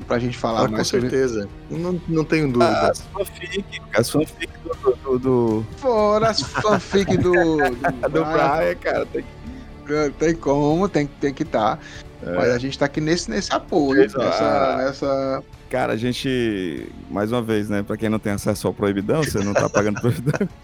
pra 0.07 0.19
gente 0.21 0.37
falar 0.39 0.63
Ah, 0.63 0.67
com 0.67 0.73
mais 0.73 0.87
sobre 0.89 1.09
certeza. 1.11 1.49
Não, 1.71 2.01
não 2.09 2.25
tenho 2.25 2.47
dúvida. 2.53 2.91
As 2.91 3.01
fanfic, 3.13 3.65
as 3.97 4.11
fanfic 4.11 4.49
do, 4.65 4.97
do, 5.05 5.19
do, 5.19 5.67
Fora 5.79 6.29
as 6.31 6.41
fanfic 6.43 7.17
do. 7.17 7.33
Do, 7.59 8.09
do 8.11 8.25
Brian, 8.25 8.75
cara. 8.81 9.07
Tem 9.07 9.23
que... 9.23 10.11
Tem 10.19 10.35
como, 10.35 10.89
tem, 10.89 11.07
tem 11.07 11.33
que 11.33 11.45
estar. 11.45 11.79
Mas 12.23 12.51
a 12.51 12.59
gente 12.59 12.79
tá 12.79 12.87
aqui 12.87 13.01
nesse, 13.01 13.31
nesse 13.31 13.53
apoio. 13.53 14.03
Jason, 14.03 14.19
Nessa, 14.19 14.45
ah. 14.45 14.77
nessa. 14.77 15.45
Cara, 15.71 15.93
a 15.93 15.97
gente, 15.97 16.91
mais 17.11 17.31
uma 17.31 17.43
vez, 17.43 17.69
né? 17.69 17.83
Pra 17.83 17.97
quem 17.97 18.09
não 18.09 18.19
tem 18.19 18.33
acesso 18.33 18.67
ao 18.67 18.75
Proibidão, 18.75 19.23
você 19.23 19.39
não 19.39 19.55
tá 19.55 19.69
pagando 19.69 20.01
Proibidão. 20.01 20.49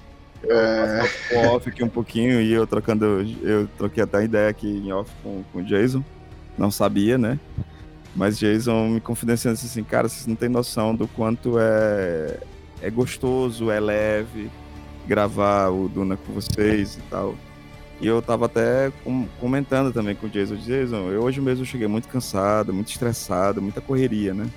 É, 0.47 1.01
Eu 1.31 1.53
off 1.53 1.67
aqui 1.67 1.83
um 1.83 1.89
pouquinho 1.89 2.39
e 2.39 2.53
eu 2.53 2.67
trocando, 2.67 3.27
eu 3.43 3.67
troquei 3.79 4.03
até 4.03 4.19
a 4.19 4.23
ideia 4.23 4.51
aqui 4.51 4.69
em 4.69 4.93
off 4.93 5.11
com, 5.23 5.43
com 5.51 5.61
o 5.61 5.65
Jason. 5.65 6.05
Não 6.59 6.71
sabia, 6.71 7.17
né? 7.17 7.41
Mas 8.15 8.39
Jason 8.39 8.89
me 8.89 9.01
confidenciando 9.01 9.59
assim, 9.59 9.83
cara, 9.83 10.07
vocês 10.07 10.27
não 10.27 10.37
têm 10.37 10.51
noção 10.51 10.95
do 10.95 11.09
quanto 11.09 11.59
é, 11.59 12.41
é 12.83 12.91
gostoso, 12.91 13.71
é 13.71 13.81
leve 13.81 14.51
gravar 15.07 15.69
o 15.69 15.89
Duna 15.89 16.17
com 16.17 16.33
vocês 16.33 16.97
e 16.97 17.01
tal. 17.11 17.35
E 18.01 18.07
eu 18.07 18.21
tava 18.21 18.47
até 18.47 18.91
com- 19.03 19.29
comentando 19.41 19.93
também 19.93 20.15
com 20.17 20.27
o 20.27 20.31
Jason. 20.31 20.57
Jason, 20.57 21.11
eu 21.11 21.23
hoje 21.23 21.41
mesmo 21.41 21.65
cheguei 21.65 21.87
muito 21.87 22.09
cansado, 22.09 22.73
muito 22.75 22.89
estressado, 22.91 23.63
muita 23.63 23.81
correria, 23.81 24.35
né? 24.35 24.51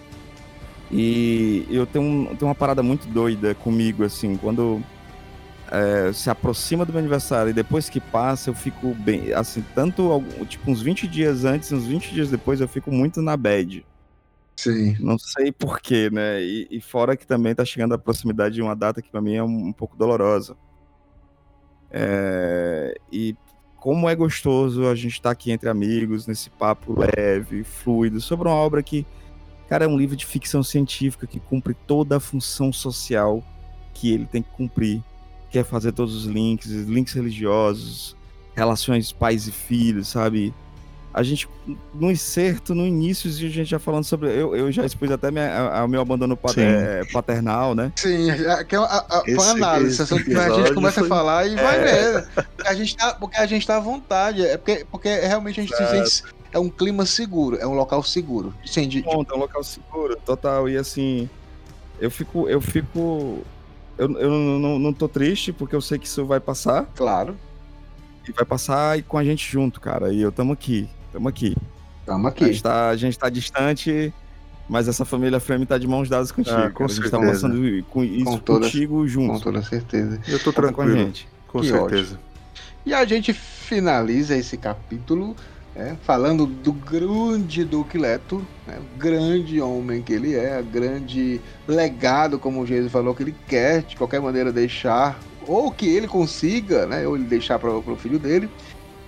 E 0.92 1.66
eu 1.70 1.86
tenho, 1.86 2.06
um- 2.06 2.26
tenho 2.36 2.48
uma 2.50 2.56
parada 2.56 2.82
muito 2.82 3.08
doida 3.08 3.54
comigo, 3.56 4.04
assim, 4.04 4.38
quando 4.38 4.82
é, 5.70 6.14
se 6.14 6.30
aproxima 6.30 6.86
do 6.86 6.94
meu 6.94 7.00
aniversário 7.00 7.50
e 7.50 7.54
depois 7.54 7.90
que 7.90 8.00
passa, 8.00 8.50
eu 8.50 8.56
fico 8.56 8.96
bem, 8.96 9.34
assim, 9.34 9.64
tanto, 9.76 10.24
tipo, 10.48 10.72
uns 10.72 10.82
20 10.82 11.08
dias 11.08 11.44
antes, 11.44 11.72
uns 11.74 11.86
20 11.86 12.14
dias 12.14 12.30
depois, 12.30 12.62
eu 12.62 12.68
fico 12.70 12.92
muito 12.92 13.22
na 13.22 13.36
bad. 13.36 13.86
sim. 14.60 14.96
Não 15.00 15.18
sei 15.20 15.52
porquê, 15.52 16.10
né? 16.10 16.42
E, 16.42 16.68
e 16.72 16.82
fora 16.82 17.16
que 17.18 17.28
também 17.28 17.54
tá 17.54 17.64
chegando 17.66 17.94
a 17.94 17.98
proximidade 17.98 18.56
de 18.56 18.62
uma 18.62 18.76
data 18.76 19.02
que 19.02 19.10
pra 19.12 19.22
mim 19.22 19.36
é 19.36 19.44
um, 19.44 19.68
um 19.68 19.74
pouco 19.74 19.96
dolorosa. 19.98 20.58
É, 21.92 23.00
e 23.12 23.36
como 23.78 24.10
é 24.10 24.16
gostoso 24.16 24.88
a 24.88 24.96
gente 24.96 25.14
estar 25.14 25.32
aqui 25.32 25.52
entre 25.52 25.70
amigos, 25.70 26.28
nesse 26.28 26.50
papo 26.50 26.96
leve, 27.00 27.64
fluido, 27.64 28.20
sobre 28.20 28.48
uma 28.48 28.56
obra 28.56 28.84
que, 28.84 29.06
cara, 29.70 29.86
é 29.86 29.88
um 29.88 29.98
livro 29.98 30.16
de 30.16 30.26
ficção 30.26 30.64
científica 30.64 31.28
que 31.28 31.40
cumpre 31.40 31.74
toda 31.86 32.18
a 32.18 32.20
função 32.20 32.74
social 32.74 33.44
que 33.94 34.12
ele 34.12 34.26
tem 34.26 34.42
que 34.42 34.50
cumprir. 34.50 35.02
Quer 35.50 35.64
fazer 35.64 35.94
todos 35.94 36.16
os 36.16 36.26
links, 36.26 36.70
links 36.70 37.14
religiosos, 37.14 38.16
relações 38.56 39.12
pais 39.12 39.48
e 39.48 39.52
filhos, 39.52 40.10
sabe? 40.10 40.54
A 41.14 41.24
gente, 41.24 41.50
no 41.96 42.12
inserto, 42.12 42.76
no 42.76 42.86
início, 42.86 43.28
a 43.30 43.34
gente 43.34 43.66
já 43.66 43.80
falando 43.80 44.04
sobre. 44.04 44.30
Eu, 44.30 44.56
eu 44.56 44.72
já 44.72 44.86
expus 44.86 45.10
até 45.10 45.32
minha, 45.32 45.48
a- 45.50 45.80
a- 45.80 45.86
o 45.86 45.88
meu 45.88 46.00
abandono 46.02 46.38
pater- 46.38 46.56
Sim. 46.80 46.86
eh, 46.86 47.12
paternal, 47.12 47.74
né? 47.74 47.92
Sim, 47.96 48.30
aqui 48.32 48.76
é 48.76 48.80
uma- 48.80 48.88
a, 48.88 49.24
Esse- 49.26 49.50
análise. 49.50 50.02
esse 50.02 50.02
Assim, 50.14 50.36
a 50.36 50.50
gente 50.52 50.74
começa 50.76 51.00
foi- 51.00 51.06
a 51.08 51.10
falar 51.10 51.48
e 51.48 51.56
vai 51.56 51.80
É. 51.80 51.84
ver. 51.84 52.28
Porque 52.56 52.68
a 52.68 52.74
gente 52.76 52.96
tá, 52.96 53.14
porque 53.16 53.38
a 53.38 53.46
gente 53.48 53.66
tá 53.66 53.78
à 53.78 53.80
vontade. 53.80 54.46
É 54.46 54.58
porque, 54.58 54.86
porque 54.92 55.10
realmente 55.22 55.60
a 55.60 55.64
gente 55.64 55.76
se 55.76 55.88
sente. 55.88 56.36
É 56.54 56.60
um 56.60 56.70
clima 56.70 57.06
seguro, 57.06 57.58
é 57.58 57.66
um 57.66 57.74
local 57.74 58.04
seguro. 58.04 58.54
Sim, 58.66 58.82
de, 58.88 59.02
de- 59.02 59.04
ponto, 59.04 59.34
é 59.34 59.36
um 59.36 59.40
local 59.40 59.64
seguro, 59.64 60.16
total. 60.24 60.70
E 60.70 60.78
assim, 60.78 61.28
eu 62.00 62.12
fico. 62.12 62.48
Eu 62.48 62.62
fico. 62.62 63.40
Eu, 63.98 64.12
eu 64.20 64.30
não, 64.30 64.60
não, 64.60 64.80
não 64.80 64.94
tô 64.94 65.08
triste, 65.08 65.52
porque 65.52 65.76
eu 65.76 65.82
sei 65.82 65.98
que 65.98 66.06
isso 66.06 66.24
vai 66.26 66.40
passar. 66.40 66.86
claro, 66.96 67.36
E 68.28 68.32
vai 68.32 68.46
passar 68.46 69.00
e 69.00 69.02
com 69.02 69.18
a 69.18 69.24
gente 69.24 69.50
junto, 69.52 69.82
cara. 69.82 70.14
E 70.14 70.22
eu 70.22 70.32
tamo 70.32 70.54
aqui. 70.54 70.88
Tamo 71.18 71.30
aqui. 71.30 71.56
estamos 72.02 72.26
A 72.26 72.30
aqui. 72.30 72.46
gente, 72.46 72.64
tá, 72.64 72.90
a 72.90 72.96
gente 72.96 73.18
tá 73.18 73.30
distante, 73.30 74.14
mas 74.70 74.88
essa 74.88 75.04
família 75.04 75.40
Frame 75.40 75.66
tá 75.66 75.78
de 75.78 75.88
mãos 75.88 76.08
dadas 76.08 76.32
contigo. 76.32 76.56
Ah, 76.56 76.70
com 76.70 76.84
a 76.86 76.88
gente 76.88 77.02
tá 77.10 77.10
certeza. 77.20 77.32
passando 77.32 77.84
com 77.90 78.04
isso 78.04 78.26
Com 78.26 78.38
toda- 78.38 78.66
contigo 78.66 79.08
junto. 79.08 79.34
Com 79.34 79.40
toda 79.40 79.62
certeza. 79.64 80.20
Eu 80.28 80.40
tô 80.40 80.54
Conta 80.54 80.74
com 80.74 80.82
a 80.82 80.86
tranquilo, 80.86 81.06
gente. 81.08 81.28
com 81.48 81.60
Que 81.62 81.68
certeza. 81.70 82.20
E 82.86 82.94
a 82.94 83.04
gente 83.04 83.34
finaliza 83.34 84.36
esse 84.38 84.56
capítulo 84.58 85.36
né, 85.76 85.98
falando 86.04 86.46
do 86.46 86.72
grande 86.72 87.64
Duque 87.64 87.98
Leto, 87.98 88.46
né, 88.66 88.80
o 88.80 88.98
grande 88.98 89.60
homem 89.62 90.02
que 90.02 90.14
ele 90.14 90.34
é, 90.36 90.60
o 90.60 90.64
grande 90.64 91.40
legado, 91.68 92.40
como 92.40 92.62
o 92.62 92.66
Jesus 92.66 92.92
falou, 92.92 93.14
que 93.14 93.22
ele 93.24 93.36
quer 93.48 93.82
de 93.84 93.96
qualquer 93.96 94.20
maneira 94.22 94.52
deixar, 94.52 95.20
ou 95.46 95.72
que 95.72 95.86
ele 95.88 96.08
consiga, 96.08 96.86
né, 96.88 97.06
ou 97.08 97.16
ele 97.16 97.26
deixar 97.26 97.60
para 97.60 97.70
o 97.72 97.96
filho 97.96 98.18
dele. 98.18 98.50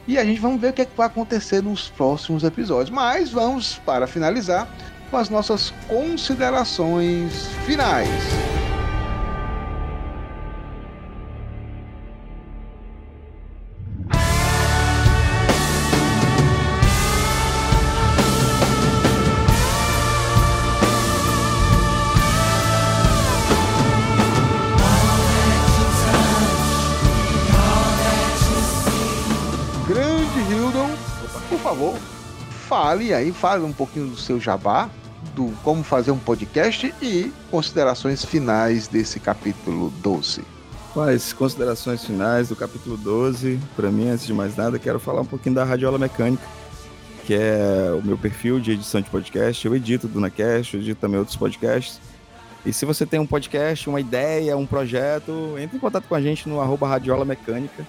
E 0.10 0.18
a 0.18 0.26
gente 0.26 0.42
vamos 0.42 0.60
ver 0.60 0.70
o 0.72 0.74
que, 0.74 0.82
é 0.82 0.86
que 0.86 0.98
vai 0.98 1.06
acontecer 1.06 1.62
nos 1.62 1.88
próximos 1.88 2.44
episódios. 2.44 2.90
Mas 2.90 3.30
vamos, 3.30 3.80
para 3.86 4.08
finalizar, 4.08 4.68
com 5.12 5.18
as 5.18 5.30
nossas 5.30 5.72
considerações 5.88 7.46
finais. 7.64 8.10
Fale 32.90 33.14
aí, 33.14 33.32
fale 33.32 33.64
um 33.64 33.72
pouquinho 33.72 34.08
do 34.08 34.18
seu 34.18 34.40
jabá, 34.40 34.90
do 35.36 35.54
como 35.64 35.84
fazer 35.84 36.10
um 36.10 36.18
podcast 36.18 36.92
e 37.00 37.32
considerações 37.52 38.26
finais 38.26 38.88
desse 38.88 39.20
capítulo 39.20 39.94
12. 40.02 40.42
Quais 40.92 41.32
considerações 41.32 42.04
finais 42.04 42.50
do 42.50 42.56
capítulo 42.56 42.98
12? 42.98 43.60
Para 43.76 43.92
mim, 43.92 44.10
antes 44.10 44.26
de 44.26 44.34
mais 44.34 44.56
nada, 44.56 44.80
quero 44.80 45.00
falar 45.00 45.22
um 45.22 45.26
pouquinho 45.26 45.54
da 45.54 45.64
Radiola 45.64 46.00
Mecânica, 46.00 46.42
que 47.28 47.36
é 47.36 47.92
o 47.96 48.04
meu 48.04 48.18
perfil 48.18 48.60
de 48.60 48.72
edição 48.72 49.02
de 49.02 49.10
podcast. 49.12 49.68
Eu 49.68 49.76
edito 49.76 50.08
do 50.08 50.20
NaCast, 50.20 50.74
eu 50.74 50.82
edito 50.82 51.00
também 51.00 51.20
outros 51.20 51.38
podcasts. 51.38 52.02
E 52.66 52.74
se 52.74 52.86
você 52.86 53.06
tem 53.06 53.20
um 53.20 53.28
podcast, 53.28 53.88
uma 53.88 54.02
ideia, 54.02 54.58
um 54.58 54.66
projeto, 54.66 55.54
entre 55.60 55.78
em 55.78 55.80
contato 55.80 56.08
com 56.08 56.16
a 56.16 56.22
gente 56.22 56.50
no 56.50 56.60
arroba 56.60 56.88
Radiola 56.88 57.24
Mecânica, 57.24 57.86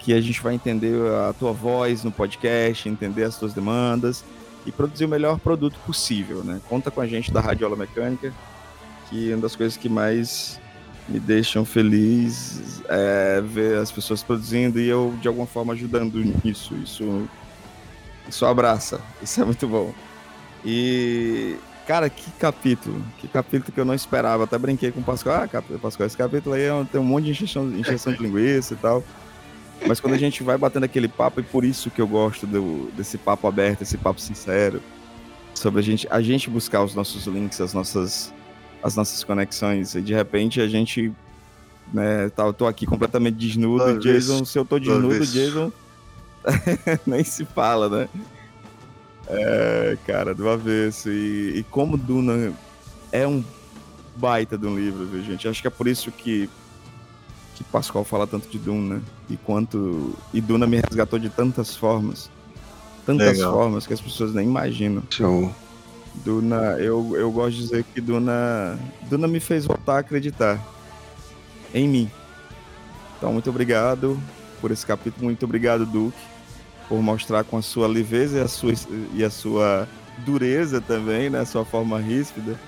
que 0.00 0.12
a 0.12 0.20
gente 0.20 0.40
vai 0.40 0.54
entender 0.54 0.96
a 1.28 1.32
tua 1.32 1.52
voz 1.52 2.02
no 2.02 2.10
podcast, 2.10 2.88
entender 2.88 3.24
as 3.24 3.36
tuas 3.36 3.52
demandas. 3.52 4.24
e 4.66 4.70
produzir 4.70 5.06
o 5.06 5.08
melhor 5.08 5.38
produto 5.38 5.78
possível, 5.86 6.44
né? 6.44 6.60
Conta 6.68 6.90
com 6.90 7.00
a 7.00 7.06
gente 7.06 7.32
da 7.32 7.40
Radiola 7.40 7.76
Mecânica, 7.76 8.30
que 9.08 9.30
é 9.30 9.34
uma 9.34 9.40
das 9.40 9.56
coisas 9.56 9.74
que 9.78 9.88
mais 9.88 10.60
me 11.08 11.18
deixam 11.18 11.64
feliz 11.64 12.82
é 12.88 13.40
ver 13.40 13.78
as 13.78 13.90
pessoas 13.90 14.22
produzindo 14.22 14.78
e 14.78 14.86
eu 14.86 15.14
de 15.20 15.26
alguma 15.28 15.46
forma 15.46 15.72
ajudando 15.72 16.22
nisso. 16.44 16.74
Isso, 16.74 17.26
isso 18.28 18.44
abraça, 18.44 19.00
isso 19.22 19.40
é 19.40 19.44
muito 19.44 19.66
bom. 19.66 19.94
E 20.64 21.56
cara, 21.86 22.08
que 22.08 22.30
capítulo, 22.32 23.02
que 23.18 23.26
capítulo 23.26 23.72
que 23.72 23.80
eu 23.80 23.84
não 23.84 23.94
esperava. 23.94 24.44
Até 24.44 24.56
brinquei 24.58 24.92
com 24.92 25.00
o 25.00 25.04
Pascoal, 25.04 25.42
ah, 25.42 25.78
Pascoal, 25.80 26.06
esse 26.06 26.16
capítulo 26.16 26.54
aí 26.54 26.62
é 26.62 26.86
tem 26.92 27.00
um 27.00 27.04
monte 27.04 27.24
de 27.24 27.30
injeção, 27.30 27.66
injeção 27.70 28.12
de 28.12 28.22
linguiça 28.22 28.74
e 28.74 28.76
tal. 28.76 29.02
Mas 29.86 30.00
quando 30.00 30.14
a 30.14 30.18
gente 30.18 30.42
vai 30.42 30.58
batendo 30.58 30.84
aquele 30.84 31.08
papo, 31.08 31.40
e 31.40 31.42
por 31.42 31.64
isso 31.64 31.90
que 31.90 32.00
eu 32.00 32.06
gosto 32.06 32.46
do, 32.46 32.90
desse 32.96 33.16
papo 33.18 33.46
aberto, 33.46 33.82
esse 33.82 33.96
papo 33.96 34.20
sincero, 34.20 34.82
sobre 35.54 35.80
a 35.80 35.82
gente, 35.82 36.06
a 36.10 36.20
gente 36.20 36.50
buscar 36.50 36.82
os 36.82 36.94
nossos 36.94 37.26
links, 37.26 37.60
as 37.60 37.72
nossas, 37.72 38.32
as 38.82 38.96
nossas 38.96 39.24
conexões, 39.24 39.94
e 39.94 40.00
de 40.00 40.14
repente 40.14 40.60
a 40.60 40.68
gente, 40.68 41.12
né, 41.92 42.28
tá, 42.30 42.44
eu 42.44 42.52
tô 42.52 42.66
aqui 42.66 42.86
completamente 42.86 43.36
desnudo, 43.36 43.98
Jason, 43.98 44.44
se 44.44 44.58
eu 44.58 44.64
tô 44.64 44.78
desnudo, 44.78 45.26
Jason, 45.26 45.72
nem 47.06 47.24
se 47.24 47.44
fala, 47.44 47.88
né? 47.88 48.08
É, 49.28 49.96
cara, 50.06 50.34
do 50.34 50.48
avesso. 50.48 51.08
E, 51.08 51.58
e 51.58 51.62
como 51.70 51.96
Duna 51.96 52.52
é 53.12 53.26
um 53.26 53.44
baita 54.16 54.58
de 54.58 54.66
um 54.66 54.76
livro, 54.76 55.06
viu, 55.06 55.22
gente? 55.22 55.46
Acho 55.46 55.60
que 55.60 55.68
é 55.68 55.70
por 55.70 55.86
isso 55.86 56.10
que 56.10 56.50
que 57.60 57.64
Pascoal 57.64 58.04
fala 58.04 58.26
tanto 58.26 58.48
de 58.48 58.58
Duna, 58.58 58.96
né? 58.96 59.02
E 59.28 59.36
quanto. 59.36 60.14
E 60.32 60.40
Duna 60.40 60.66
me 60.66 60.80
resgatou 60.80 61.18
de 61.18 61.28
tantas 61.28 61.76
formas. 61.76 62.30
Tantas 63.04 63.36
Legal. 63.36 63.52
formas 63.52 63.86
que 63.86 63.92
as 63.92 64.00
pessoas 64.00 64.32
nem 64.32 64.48
imaginam. 64.48 65.02
Show. 65.10 65.54
Duna, 66.24 66.78
eu, 66.78 67.14
eu 67.16 67.30
gosto 67.30 67.56
de 67.56 67.62
dizer 67.62 67.84
que 67.84 68.00
Duna. 68.00 68.78
Duna 69.10 69.28
me 69.28 69.40
fez 69.40 69.66
voltar 69.66 69.96
a 69.96 69.98
acreditar 69.98 70.58
em 71.74 71.86
mim. 71.86 72.10
Então, 73.18 73.30
muito 73.30 73.50
obrigado 73.50 74.18
por 74.58 74.70
esse 74.70 74.86
capítulo. 74.86 75.26
Muito 75.26 75.44
obrigado, 75.44 75.84
Duke, 75.84 76.16
por 76.88 77.02
mostrar 77.02 77.44
com 77.44 77.58
a 77.58 77.62
sua 77.62 77.86
leveza 77.86 78.38
e 78.38 78.40
a 78.40 78.48
sua, 78.48 78.72
e 79.12 79.22
a 79.22 79.28
sua 79.28 79.86
dureza 80.24 80.80
também, 80.80 81.28
né? 81.28 81.40
A 81.40 81.46
sua 81.46 81.66
forma 81.66 82.00
ríspida, 82.00 82.58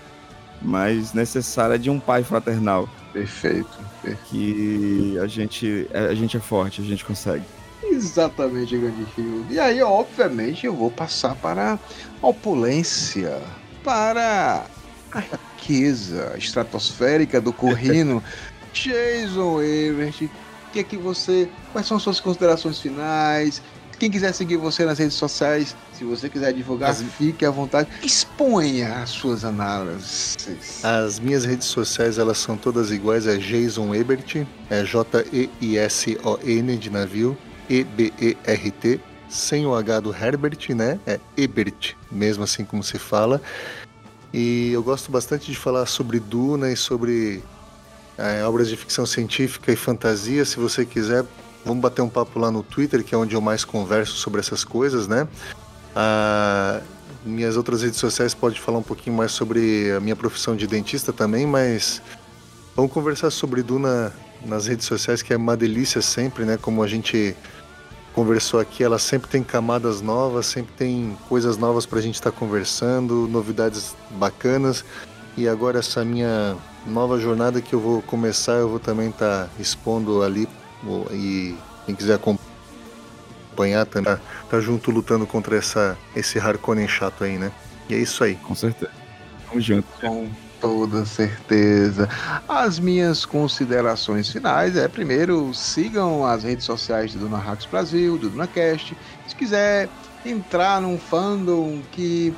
mas 0.64 1.12
necessária 1.12 1.78
de 1.78 1.90
um 1.90 1.98
pai 1.98 2.22
fraternal. 2.22 2.88
Perfeito, 3.12 3.78
perfeito. 4.00 4.22
Que 4.26 5.18
a 5.18 5.26
gente, 5.26 5.88
a 5.92 6.14
gente 6.14 6.36
é 6.36 6.40
forte, 6.40 6.80
a 6.80 6.84
gente 6.84 7.04
consegue. 7.04 7.44
Exatamente, 7.82 8.76
grande 8.76 9.06
Rio. 9.16 9.44
E 9.50 9.58
aí, 9.58 9.82
obviamente, 9.82 10.66
eu 10.66 10.74
vou 10.74 10.90
passar 10.90 11.34
para 11.34 11.78
a 12.22 12.26
opulência, 12.26 13.40
para 13.84 14.64
a 15.12 15.20
riqueza 15.20 16.34
estratosférica 16.38 17.40
do 17.40 17.52
Corrino. 17.52 18.22
Jason 18.72 19.60
Everett, 19.60 20.30
que 20.72 20.80
é 20.80 20.82
que 20.82 20.96
você. 20.96 21.48
Quais 21.72 21.86
são 21.86 21.96
as 21.96 22.02
suas 22.02 22.18
considerações 22.18 22.80
finais? 22.80 23.62
Quem 23.98 24.10
quiser 24.10 24.32
seguir 24.32 24.56
você 24.56 24.84
nas 24.84 24.98
redes 24.98 25.14
sociais, 25.14 25.76
se 26.02 26.04
você 26.04 26.28
quiser 26.28 26.52
divulgar, 26.52 26.90
as... 26.90 27.00
fique 27.00 27.46
à 27.46 27.50
vontade. 27.50 27.88
Exponha 28.02 28.94
as 28.96 29.10
suas 29.10 29.44
análises. 29.44 30.36
As 30.82 31.20
minhas 31.20 31.44
redes 31.44 31.68
sociais, 31.68 32.18
elas 32.18 32.38
são 32.38 32.56
todas 32.56 32.90
iguais. 32.90 33.26
É 33.26 33.36
Jason 33.36 33.94
Ebert, 33.94 34.44
é 34.68 34.84
J-E-I-S-O-N 34.84 36.76
de 36.76 36.90
navio, 36.90 37.38
E-B-E-R-T, 37.70 39.00
sem 39.28 39.64
o 39.64 39.74
H 39.74 40.00
do 40.00 40.14
Herbert, 40.14 40.74
né? 40.74 40.98
É 41.06 41.20
Ebert, 41.36 41.94
mesmo 42.10 42.42
assim 42.42 42.64
como 42.64 42.82
se 42.82 42.98
fala. 42.98 43.40
E 44.34 44.72
eu 44.72 44.82
gosto 44.82 45.12
bastante 45.12 45.52
de 45.52 45.56
falar 45.56 45.86
sobre 45.86 46.18
Duna 46.18 46.72
e 46.72 46.76
sobre 46.76 47.44
é, 48.18 48.44
obras 48.44 48.68
de 48.68 48.76
ficção 48.76 49.06
científica 49.06 49.70
e 49.70 49.76
fantasia. 49.76 50.44
Se 50.44 50.58
você 50.58 50.84
quiser, 50.84 51.24
Vamos 51.64 51.80
bater 51.80 52.02
um 52.02 52.08
papo 52.08 52.38
lá 52.38 52.50
no 52.50 52.62
Twitter, 52.62 53.04
que 53.04 53.14
é 53.14 53.18
onde 53.18 53.34
eu 53.34 53.40
mais 53.40 53.64
converso 53.64 54.14
sobre 54.14 54.40
essas 54.40 54.64
coisas, 54.64 55.06
né? 55.06 55.28
Ah, 55.94 56.80
minhas 57.24 57.56
outras 57.56 57.82
redes 57.82 57.98
sociais 57.98 58.34
pode 58.34 58.60
falar 58.60 58.78
um 58.78 58.82
pouquinho 58.82 59.16
mais 59.16 59.32
sobre 59.32 59.92
a 59.92 60.00
minha 60.00 60.16
profissão 60.16 60.56
de 60.56 60.66
dentista 60.66 61.12
também, 61.12 61.46
mas 61.46 62.02
vamos 62.74 62.92
conversar 62.92 63.30
sobre 63.30 63.62
Duna 63.62 64.12
nas 64.44 64.66
redes 64.66 64.86
sociais, 64.86 65.22
que 65.22 65.32
é 65.32 65.36
uma 65.36 65.56
delícia 65.56 66.02
sempre, 66.02 66.44
né? 66.44 66.56
Como 66.56 66.82
a 66.82 66.88
gente 66.88 67.36
conversou 68.12 68.60
aqui, 68.60 68.82
ela 68.82 68.98
sempre 68.98 69.30
tem 69.30 69.42
camadas 69.42 70.00
novas, 70.00 70.46
sempre 70.46 70.72
tem 70.76 71.16
coisas 71.28 71.56
novas 71.56 71.86
para 71.86 71.98
a 71.98 72.02
gente 72.02 72.16
estar 72.16 72.32
tá 72.32 72.36
conversando, 72.36 73.28
novidades 73.28 73.94
bacanas. 74.10 74.84
E 75.36 75.48
agora 75.48 75.78
essa 75.78 76.04
minha 76.04 76.56
nova 76.86 77.18
jornada 77.18 77.60
que 77.60 77.72
eu 77.72 77.80
vou 77.80 78.02
começar, 78.02 78.54
eu 78.54 78.68
vou 78.68 78.80
também 78.80 79.08
estar 79.08 79.46
tá 79.46 79.50
expondo 79.58 80.22
ali 80.22 80.48
e 81.12 81.56
quem 81.86 81.94
quiser 81.94 82.14
acompanhar 82.14 82.41
também 83.90 84.14
tá, 84.14 84.20
tá 84.50 84.60
junto 84.60 84.90
lutando 84.90 85.26
contra 85.26 85.56
essa, 85.56 85.96
esse 86.14 86.38
Harkonnen 86.38 86.88
chato 86.88 87.24
aí, 87.24 87.38
né? 87.38 87.52
E 87.88 87.94
é 87.94 87.98
isso 87.98 88.24
aí. 88.24 88.34
Com 88.36 88.54
certeza. 88.54 88.90
Vamos 89.48 89.64
junto. 89.64 89.86
Com 90.00 90.28
toda 90.60 91.04
certeza. 91.04 92.08
As 92.48 92.78
minhas 92.78 93.26
considerações 93.26 94.30
finais 94.30 94.76
é, 94.76 94.86
primeiro, 94.86 95.52
sigam 95.52 96.24
as 96.24 96.44
redes 96.44 96.64
sociais 96.64 97.12
do 97.12 97.20
Duna 97.20 97.38
Hacks 97.38 97.66
Brasil, 97.66 98.16
do 98.16 98.30
DunaCast. 98.30 98.96
Se 99.26 99.34
quiser 99.34 99.88
entrar 100.24 100.80
num 100.80 100.98
fandom 100.98 101.82
que 101.90 102.32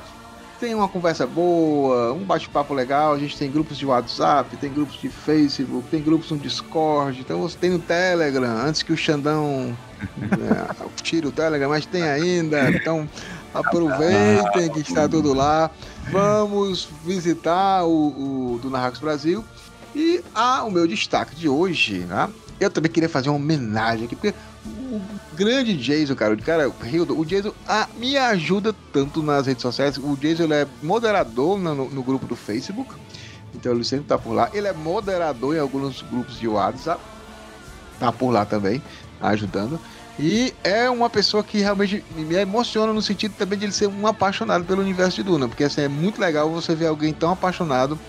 tem 0.59 0.73
uma 0.73 0.87
conversa 0.87 1.25
boa, 1.25 2.13
um 2.13 2.23
bate-papo 2.23 2.73
legal. 2.73 3.13
A 3.13 3.19
gente 3.19 3.37
tem 3.37 3.51
grupos 3.51 3.77
de 3.77 3.85
WhatsApp, 3.85 4.55
tem 4.57 4.71
grupos 4.71 4.99
de 4.99 5.09
Facebook, 5.09 5.87
tem 5.89 6.01
grupos 6.01 6.31
no 6.31 6.37
Discord. 6.37 7.19
Então 7.19 7.41
você 7.41 7.57
tem 7.57 7.69
no 7.69 7.79
Telegram, 7.79 8.57
antes 8.65 8.83
que 8.83 8.93
o 8.93 8.97
Xandão 8.97 9.75
é, 10.21 10.87
tire 11.03 11.27
o 11.27 11.31
Telegram, 11.31 11.69
mas 11.69 11.85
tem 11.85 12.03
ainda. 12.03 12.69
Então 12.71 13.07
aproveitem 13.53 14.69
que 14.71 14.79
está 14.79 15.07
tudo 15.07 15.33
lá. 15.33 15.69
Vamos 16.11 16.87
visitar 17.03 17.85
o, 17.85 18.53
o 18.55 18.59
do 18.59 18.69
Narracos 18.69 18.99
Brasil. 18.99 19.43
E 19.95 20.21
ah, 20.33 20.63
o 20.65 20.71
meu 20.71 20.85
destaque 20.85 21.35
de 21.35 21.47
hoje, 21.47 21.99
né? 21.99 22.29
Eu 22.59 22.69
também 22.69 22.91
queria 22.91 23.09
fazer 23.09 23.29
uma 23.29 23.37
homenagem 23.37 24.05
aqui, 24.05 24.15
porque 24.15 24.33
o 24.85 25.01
grande 25.35 25.75
Jason, 25.75 26.15
cara, 26.15 26.35
cara, 26.37 26.71
Hildo, 26.83 27.17
o 27.19 27.25
Jason 27.25 27.53
ah, 27.67 27.87
me 27.97 28.17
ajuda 28.17 28.73
tanto 28.93 29.21
nas 29.23 29.47
redes 29.47 29.61
sociais. 29.61 29.97
O 29.97 30.15
Jason 30.15 30.43
ele 30.43 30.53
é 30.53 30.67
moderador 30.81 31.57
no, 31.57 31.89
no, 31.89 32.03
grupo 32.03 32.25
do 32.25 32.35
Facebook, 32.35 32.93
então 33.53 33.73
ele 33.73 33.83
sempre 33.83 34.05
tá 34.05 34.17
por 34.17 34.33
lá. 34.33 34.49
Ele 34.53 34.67
é 34.67 34.73
moderador 34.73 35.55
em 35.55 35.59
alguns 35.59 36.01
grupos 36.01 36.39
de 36.39 36.47
WhatsApp, 36.47 37.01
tá 37.99 38.11
por 38.11 38.31
lá 38.31 38.45
também, 38.45 38.81
ajudando. 39.21 39.79
E 40.17 40.53
é 40.63 40.89
uma 40.89 41.09
pessoa 41.09 41.43
que 41.43 41.59
realmente 41.59 42.03
me 42.15 42.35
emociona 42.35 42.93
no 42.93 43.01
sentido 43.01 43.33
também 43.37 43.59
de 43.59 43.65
ele 43.65 43.73
ser 43.73 43.87
um 43.87 44.07
apaixonado 44.07 44.63
pelo 44.63 44.81
universo 44.81 45.17
de 45.17 45.23
Duna, 45.23 45.47
porque 45.47 45.65
assim, 45.65 45.81
é 45.81 45.87
muito 45.89 46.21
legal 46.21 46.49
você 46.49 46.73
ver 46.73 46.87
alguém 46.87 47.11
tão 47.11 47.31
apaixonado 47.31 47.99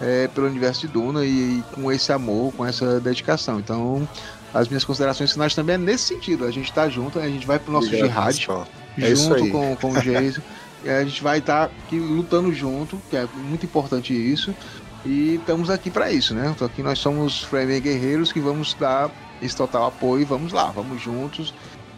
é, 0.00 0.28
pelo 0.28 0.46
universo 0.46 0.80
de 0.80 0.88
Duna 0.88 1.24
e, 1.24 1.58
e, 1.58 1.64
com 1.74 1.92
esse 1.92 2.10
amor, 2.10 2.52
com 2.54 2.64
essa 2.64 2.98
dedicação. 3.00 3.58
Então, 3.58 4.08
as 4.52 4.68
minhas 4.68 4.84
considerações 4.84 5.32
finais 5.32 5.54
também 5.54 5.74
é 5.74 5.78
nesse 5.78 6.04
sentido. 6.04 6.44
A 6.44 6.50
gente 6.50 6.72
tá 6.72 6.88
junto, 6.88 7.18
a 7.18 7.28
gente 7.28 7.46
vai 7.46 7.58
pro 7.58 7.72
nosso 7.72 7.86
Obrigado, 7.86 8.32
jihad 8.32 8.68
é 8.98 9.14
junto 9.14 9.48
com, 9.48 9.76
com 9.76 9.90
o 9.92 10.00
Jason. 10.00 10.42
a 10.84 11.04
gente 11.04 11.22
vai 11.22 11.38
estar 11.38 11.68
tá 11.68 11.74
aqui 11.86 11.98
lutando 11.98 12.52
junto, 12.52 13.00
que 13.08 13.16
é 13.16 13.26
muito 13.34 13.64
importante 13.64 14.12
isso. 14.12 14.54
E 15.04 15.36
estamos 15.36 15.70
aqui 15.70 15.90
para 15.90 16.12
isso, 16.12 16.34
né? 16.34 16.52
Então 16.54 16.66
aqui 16.66 16.82
nós 16.82 16.98
somos 16.98 17.42
Frame 17.42 17.80
Guerreiros 17.80 18.30
que 18.30 18.40
vamos 18.40 18.74
dar 18.74 19.10
esse 19.40 19.56
total 19.56 19.86
apoio. 19.86 20.26
Vamos 20.26 20.52
lá, 20.52 20.66
vamos 20.66 21.02
juntos 21.02 21.52